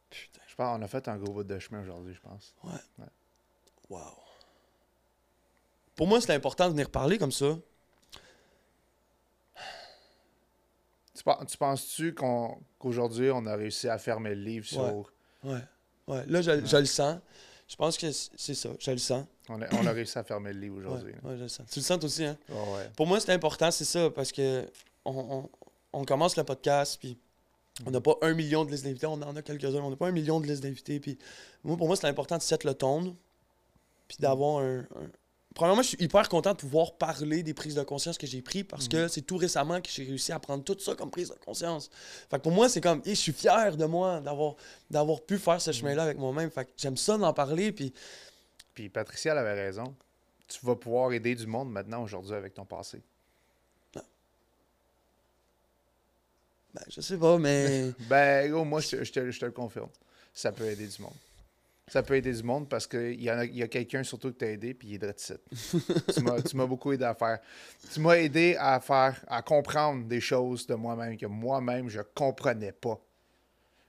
Putain, 0.10 0.40
Je 0.48 0.56
pense 0.56 0.78
qu'on 0.78 0.82
a 0.84 0.88
fait 0.88 1.08
un 1.08 1.18
gros 1.18 1.34
bout 1.34 1.44
de 1.44 1.60
chemin 1.60 1.82
aujourd'hui, 1.82 2.14
je 2.14 2.22
pense. 2.22 2.56
wow. 3.90 4.00
Pour 5.96 6.08
moi, 6.08 6.22
c'est 6.22 6.34
important 6.34 6.66
de 6.66 6.72
venir 6.72 6.90
parler 6.90 7.18
comme 7.18 7.32
ça. 7.32 7.58
Tu, 11.16 11.24
pen- 11.24 11.46
tu 11.48 11.58
penses-tu 11.58 12.14
qu'aujourd'hui, 12.16 13.30
on 13.32 13.46
a 13.46 13.56
réussi 13.56 13.88
à 13.88 13.98
fermer 13.98 14.34
le 14.36 14.42
livre 14.42 14.66
sur. 14.66 14.82
Ouais. 14.82 15.52
Ouais. 15.52 15.60
Ouais. 16.08 16.24
Là, 16.28 16.42
je, 16.42 16.66
je 16.66 16.78
le 16.78 16.86
sens. 16.86 17.18
Je 17.68 17.76
pense 17.76 17.98
que 17.98 18.12
c'est 18.12 18.54
ça. 18.56 18.70
Je 18.80 18.92
le 18.92 18.98
sens. 18.98 19.26
On, 19.50 19.62
a, 19.62 19.66
on 19.76 19.86
a 19.86 19.92
réussi 19.92 20.18
à 20.18 20.24
fermer 20.24 20.54
le 20.54 20.60
livre 20.60 20.78
aujourd'hui. 20.78 21.14
ouais, 21.24 21.38
je 21.38 21.44
le 21.44 21.48
sens. 21.50 21.66
Tu 21.72 21.80
le 21.80 21.84
sens 21.84 22.04
aussi, 22.04 22.26
hein? 22.26 22.38
Ouais. 22.50 22.90
Pour 22.96 23.08
moi, 23.08 23.20
c'est 23.20 23.32
important, 23.32 23.72
c'est 23.72 23.86
ça, 23.86 24.10
parce 24.10 24.32
que 24.32 24.66
on, 25.06 25.50
on- 25.94 26.06
commence 26.06 26.36
le 26.38 26.44
podcast, 26.44 26.98
puis 27.00 27.18
on 27.86 27.92
n'a 27.92 28.02
pas 28.02 28.16
un 28.22 28.34
million 28.34 28.66
de 28.66 28.72
listes 28.72 28.84
d'invités, 28.86 29.06
on 29.06 29.14
en 29.14 29.36
a 29.36 29.42
quelques-uns, 29.42 29.80
on 29.82 29.90
n'a 29.90 29.96
pas 29.96 30.08
un 30.08 30.12
million 30.12 30.40
de 30.40 30.48
listes 30.48 30.64
d'invités, 30.64 31.00
puis 31.00 31.18
moi, 31.64 31.76
pour 31.78 31.88
moi, 31.88 31.96
c'est 31.96 32.08
important 32.08 32.38
de 32.38 32.42
set 32.42 32.64
le 32.64 32.74
ton, 32.74 33.16
puis 34.08 34.18
d'avoir 34.20 34.64
un, 34.64 34.80
un- 34.80 35.12
Premièrement, 35.54 35.82
je 35.84 35.90
suis 35.90 35.98
hyper 36.04 36.28
content 36.30 36.52
de 36.52 36.58
pouvoir 36.58 36.94
parler 36.94 37.44
des 37.44 37.54
prises 37.54 37.76
de 37.76 37.84
conscience 37.84 38.18
que 38.18 38.26
j'ai 38.26 38.42
prises, 38.42 38.66
parce 38.68 38.88
que 38.88 39.08
c'est 39.08 39.22
tout 39.22 39.38
récemment 39.38 39.80
que 39.82 39.90
j'ai 39.90 40.04
réussi 40.04 40.32
à 40.32 40.40
prendre 40.40 40.64
tout 40.64 40.78
ça 40.80 40.96
comme 40.96 41.12
prise 41.12 41.30
de 41.30 41.36
conscience. 41.36 41.92
Fait 42.30 42.38
que 42.38 42.42
pour 42.42 42.52
moi, 42.52 42.70
c'est 42.70 42.82
comme, 42.82 43.02
je 43.06 43.14
suis 43.14 43.34
fier 43.34 43.78
de 43.78 43.86
moi 43.86 44.20
d'avoir 44.22 44.56
d'avoir 44.90 45.22
pu 45.22 45.38
faire 45.38 45.62
ce 45.62 45.72
chemin-là 45.72 46.04
avec 46.04 46.18
moi-même. 46.18 46.50
Fait 46.50 46.66
que 46.66 46.72
j'aime 46.78 46.98
ça 46.98 47.18
d'en 47.18 47.34
parler, 47.34 47.72
puis 47.72 47.94
Puis 48.74 48.90
Patricia 48.90 49.32
elle 49.34 49.38
avait 49.38 49.54
raison. 49.54 49.96
Tu 50.48 50.66
vas 50.66 50.76
pouvoir 50.76 51.14
aider 51.14 51.36
du 51.36 51.46
monde 51.48 51.72
maintenant, 51.72 52.04
aujourd'hui, 52.04 52.34
avec 52.34 52.54
ton 52.54 52.66
passé. 52.66 53.02
ben, 56.74 56.84
je 56.90 57.02
sais 57.02 57.18
pas, 57.18 57.38
mais... 57.38 57.92
Ben, 58.10 58.50
gros, 58.52 58.66
moi, 58.66 58.82
je, 58.82 58.90
te- 58.90 59.04
je 59.04 59.12
te, 59.12 59.32
je 59.32 59.40
te 59.40 59.46
le 59.46 59.52
confirme. 59.52 59.90
Ça 60.34 60.52
peut 60.52 60.66
aider 60.66 60.88
du 60.88 61.02
monde. 61.02 61.14
Ça 61.88 62.02
peut 62.02 62.16
aider 62.16 62.32
du 62.34 62.44
monde 62.44 62.70
parce 62.70 62.88
qu'il 62.88 63.22
y, 63.22 63.30
a- 63.30 63.44
y 63.44 63.62
a 63.62 63.68
quelqu'un 63.68 64.04
surtout 64.04 64.32
que 64.32 64.38
t'as 64.38 64.48
aidé, 64.48 64.74
puis 64.74 64.90
il 64.90 64.96
est 64.96 65.00
de 65.00 65.14
site. 65.18 65.42
tu 66.48 66.56
m'as 66.56 66.66
beaucoup 66.66 66.94
aidé 66.94 67.04
à 67.04 67.14
faire. 67.14 67.40
Tu 67.94 68.00
m'as 68.00 68.14
aidé 68.18 68.56
à 68.58 68.80
faire, 68.80 69.24
à 69.28 69.42
comprendre 69.42 70.06
des 70.06 70.22
choses 70.22 70.66
de 70.66 70.76
moi-même 70.76 71.18
que 71.18 71.26
moi-même, 71.26 71.90
je 71.90 72.00
comprenais 72.16 72.72
pas. 72.72 73.00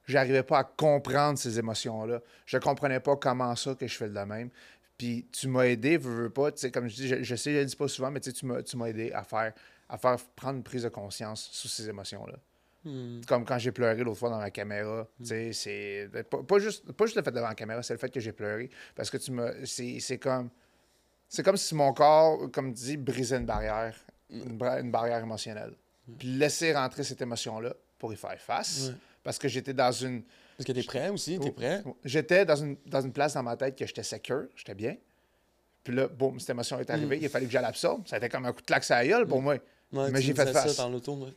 J'arrivais 0.07 0.43
pas 0.43 0.59
à 0.59 0.65
comprendre 0.65 1.39
ces 1.39 1.59
émotions-là. 1.59 2.21
Je 2.47 2.59
comprenais 2.59 3.01
pas 3.01 3.17
comment 3.17 3.55
ça 3.57 3.75
que 3.75 3.87
je 3.87 3.97
fais 3.97 4.09
de 4.09 4.15
la 4.15 4.27
même. 4.27 4.51
Puis 4.99 5.27
tu 5.33 5.49
m'as 5.49 5.63
aidé, 5.65 5.97
veux, 5.97 6.25
veux 6.25 6.31
pas, 6.31 6.51
comme 6.73 6.89
je 6.89 6.95
dis, 6.95 7.09
je, 7.09 7.35
sais, 7.37 7.53
je 7.53 7.59
le 7.59 7.65
dis 7.65 7.77
pas 7.77 7.89
souvent, 7.89 8.11
mais 8.11 8.21
tu 8.21 8.47
m'as 8.77 8.87
aidé 8.87 9.13
à 9.13 9.23
faire, 9.25 9.53
à 9.89 9.99
faire 9.99 10.17
prendre 10.37 10.57
une 10.59 10.63
prise 10.63 10.83
de 10.83 10.89
conscience 10.89 11.49
sur 11.53 11.71
ces 11.71 11.89
émotions-là. 11.89 12.37
Hmm. 12.85 13.21
Comme 13.27 13.45
quand 13.47 13.59
j'ai 13.59 13.73
pleuré 13.73 14.03
l'autre 14.05 14.19
fois 14.19 14.31
dans 14.31 14.39
la 14.39 14.51
caméra. 14.51 15.07
Sais, 15.23 15.53
c'est. 15.53 16.09
Pas, 16.29 16.43
pas 16.43 16.59
juste, 16.59 16.93
pas 16.93 17.07
juste 17.07 17.17
le 17.17 17.23
fait 17.23 17.31
devant 17.33 17.49
la 17.49 17.55
caméra, 17.55 17.83
c'est 17.83 17.95
le 17.95 17.99
fait 17.99 18.11
que 18.11 18.21
j'ai 18.21 18.33
pleuré. 18.33 18.69
Parce 18.95 19.09
que 19.11 19.17
tu 19.17 19.33
me. 19.33 19.65
C'est 19.65 20.19
comme. 20.19 20.51
C'est 21.29 21.43
comme 21.43 21.57
si 21.57 21.75
mon 21.75 21.93
corps, 21.95 22.51
comme 22.53 22.75
tu 22.75 22.83
dis, 22.85 22.97
brisait 22.97 23.37
une 23.39 23.47
barrière. 23.47 23.97
Une, 24.31 24.57
bra- 24.57 24.81
une 24.81 24.91
barrière 24.91 25.19
émotionnelle. 25.23 25.75
Puis 26.19 26.29
laisser 26.29 26.75
rentrer 26.75 27.05
cette 27.05 27.21
émotion-là 27.23 27.75
pour 27.99 28.13
y 28.13 28.17
faire 28.17 28.39
face. 28.41 28.91
Parce 29.23 29.39
que 29.39 29.49
j'étais 29.49 29.73
dans 29.73 29.91
une. 29.93 30.23
Parce 30.57 30.67
que 30.67 30.73
t'es 30.73 30.83
prêt 30.83 31.09
aussi, 31.09 31.39
t'es 31.41 31.51
prêt. 31.51 31.83
J'étais 32.05 32.45
dans 32.45 32.57
une, 32.57 32.77
dans 32.87 33.01
une 33.01 33.13
place 33.13 33.35
dans 33.35 33.43
ma 33.43 33.57
tête 33.57 33.77
que 33.77 33.87
j'étais 33.87 34.03
secure, 34.03 34.45
j'étais 34.55 34.75
bien. 34.75 34.97
Puis 35.83 35.95
là, 35.95 36.07
boum, 36.09 36.39
cette 36.39 36.51
émotion 36.51 36.79
est 36.79 36.89
arrivée, 36.91 37.19
il 37.19 37.27
a 37.27 37.29
fallu 37.29 37.47
que 37.47 37.53
je 37.53 37.59
l'absorbe. 37.59 38.07
Ça 38.07 38.17
a 38.17 38.19
été 38.19 38.29
comme 38.29 38.45
un 38.47 38.53
coup 38.53 38.61
de 38.61 38.67
claque 38.67 38.89
à 38.91 39.03
la 39.03 39.09
gueule 39.09 39.27
pour 39.27 39.41
moi. 39.43 39.55
Ouais, 39.93 40.11
Mais 40.11 40.21
j'ai 40.21 40.35
fait 40.35 40.45
face. 40.53 40.75
ça 40.77 40.83
dans. 40.85 41.29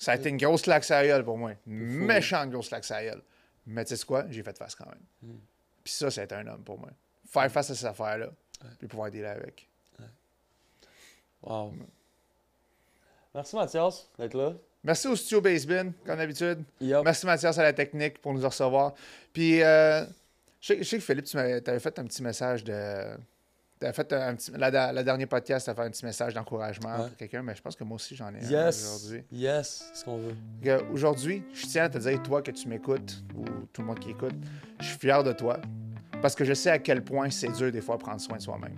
Ça 0.00 0.12
a 0.12 0.16
été 0.16 0.30
une 0.30 0.38
grosse 0.38 0.62
claque 0.62 0.90
à 0.90 1.06
gueule 1.06 1.22
pour 1.22 1.36
moi. 1.36 1.52
Méchante 1.66 2.50
grosse 2.50 2.68
claque 2.68 2.90
à 2.90 3.04
gueule. 3.04 3.22
Mais 3.66 3.84
tu 3.84 3.94
sais 3.94 4.06
quoi? 4.06 4.24
J'ai 4.30 4.42
fait 4.42 4.56
face 4.56 4.74
quand 4.74 4.86
même. 4.86 5.38
Puis 5.84 5.92
ça, 5.92 6.10
c'est 6.10 6.32
un 6.32 6.46
homme 6.46 6.64
pour 6.64 6.78
moi. 6.78 6.88
Faire 7.28 7.52
face 7.52 7.70
à 7.70 7.74
cette 7.74 7.86
affaire-là, 7.86 8.30
puis 8.78 8.88
pouvoir 8.88 9.10
dealer 9.10 9.28
avec. 9.28 9.68
Wow. 11.42 11.74
Merci 13.34 13.56
Mathias 13.56 14.08
d'être 14.18 14.34
là. 14.34 14.54
Merci 14.82 15.06
au 15.06 15.16
studio 15.16 15.42
Basebin, 15.42 15.92
comme 16.06 16.16
d'habitude. 16.16 16.64
Merci 16.80 17.26
Mathias 17.26 17.58
à 17.58 17.62
la 17.62 17.74
technique 17.74 18.22
pour 18.22 18.32
nous 18.32 18.42
recevoir. 18.42 18.94
Puis, 19.34 19.62
euh, 19.62 20.04
je, 20.60 20.66
sais, 20.66 20.78
je 20.78 20.82
sais 20.88 20.96
que 20.96 21.04
Philippe, 21.04 21.26
tu 21.26 21.36
avais 21.38 21.78
fait 21.78 21.98
un 21.98 22.04
petit 22.04 22.22
message 22.22 22.64
de. 22.64 23.18
Tu 23.80 23.86
avais 23.86 23.94
fait 23.94 24.12
un 24.12 24.34
petit. 24.34 24.50
La, 24.58 24.70
la- 24.70 24.92
la 24.92 25.02
dernière 25.02 25.26
podcast, 25.26 25.64
tu 25.64 25.70
as 25.70 25.74
fait 25.74 25.80
un 25.80 25.90
petit 25.90 26.04
message 26.04 26.34
d'encouragement 26.34 26.90
Ouais. 27.00 27.08
pour 27.08 27.16
quelqu'un, 27.16 27.42
mais 27.42 27.54
je 27.54 27.62
pense 27.62 27.74
que 27.76 27.82
moi 27.84 27.94
aussi, 27.94 28.14
j'en 28.14 28.28
ai 28.34 28.44
un 28.44 28.66
Yes. 28.66 28.84
aujourd'hui. 28.84 29.24
Yes, 29.32 29.84
c'est 29.94 30.00
ce 30.00 30.04
qu'on 30.04 30.18
veut. 30.18 30.34
Que 30.62 30.82
Aujourd'hui, 30.92 31.42
je 31.54 31.66
tiens 31.66 31.84
à 31.84 31.88
te 31.88 31.96
dire, 31.96 32.22
toi, 32.22 32.42
que 32.42 32.50
tu 32.50 32.68
m'écoutes, 32.68 33.24
ou 33.34 33.44
tout 33.72 33.80
le 33.80 33.86
monde 33.86 33.98
qui 33.98 34.10
écoute, 34.10 34.34
je 34.80 34.84
suis 34.86 34.98
fier 34.98 35.24
de 35.24 35.32
toi. 35.32 35.58
Parce 36.20 36.34
que 36.34 36.44
je 36.44 36.52
sais 36.52 36.68
à 36.68 36.78
quel 36.78 37.02
point 37.02 37.30
c'est 37.30 37.48
dur, 37.52 37.72
des 37.72 37.80
fois, 37.80 37.96
de 37.96 38.02
prendre 38.02 38.20
soin 38.20 38.36
de 38.36 38.42
soi-même. 38.42 38.76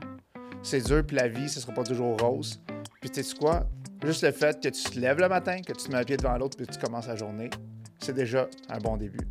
C'est 0.63 0.81
dur, 0.83 1.05
puis 1.05 1.17
la 1.17 1.27
vie, 1.27 1.49
ce 1.49 1.59
sera 1.59 1.73
pas 1.75 1.83
toujours 1.83 2.17
rose. 2.21 2.61
Puis, 3.01 3.11
tu 3.11 3.25
sais 3.25 3.37
quoi? 3.37 3.67
Juste 4.05 4.23
le 4.23 4.31
fait 4.31 4.63
que 4.63 4.69
tu 4.69 4.83
te 4.85 5.01
lèves 5.01 5.19
le 5.19 5.29
matin, 5.29 5.57
que 5.63 5.73
tu 5.73 5.85
te 5.87 5.91
mets 5.91 5.99
un 5.99 6.05
pied 6.05 6.17
devant 6.17 6.37
l'autre, 6.39 6.57
puis 6.57 6.65
que 6.65 6.73
tu 6.73 6.79
commences 6.79 7.09
la 7.09 7.17
journée, 7.17 7.51
c'est 7.99 8.13
déjà 8.15 8.47
un 8.69 8.79
bon 8.79 8.97
début. 8.97 9.27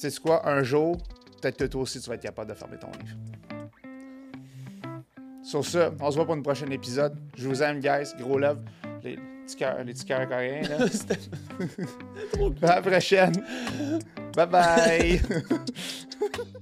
Tu 0.00 0.08
sais 0.08 0.20
quoi? 0.20 0.48
Un 0.48 0.62
jour, 0.62 0.96
peut-être 1.42 1.56
que 1.56 1.64
toi 1.64 1.82
aussi, 1.82 2.00
tu 2.00 2.08
vas 2.08 2.14
être 2.14 2.22
capable 2.22 2.50
de 2.50 2.54
fermer 2.54 2.78
ton 2.78 2.90
livre. 2.92 3.16
Sur 5.42 5.64
ce, 5.64 5.90
on 6.00 6.10
se 6.10 6.16
voit 6.16 6.26
pour 6.26 6.34
une 6.34 6.42
prochaine 6.42 6.72
épisode. 6.72 7.16
Je 7.36 7.48
vous 7.48 7.62
aime, 7.62 7.80
guys. 7.80 8.12
Gros 8.18 8.38
love. 8.38 8.58
Les 9.02 9.16
petits 9.16 9.56
cœurs, 9.56 9.82
les 9.84 9.92
petits 9.92 10.04
cœurs 10.04 10.28
coréens, 10.28 10.62
là. 10.68 10.76
À 12.68 12.76
la 12.76 12.82
prochaine. 12.82 13.32
Bye 14.36 14.46
bye. 14.46 15.20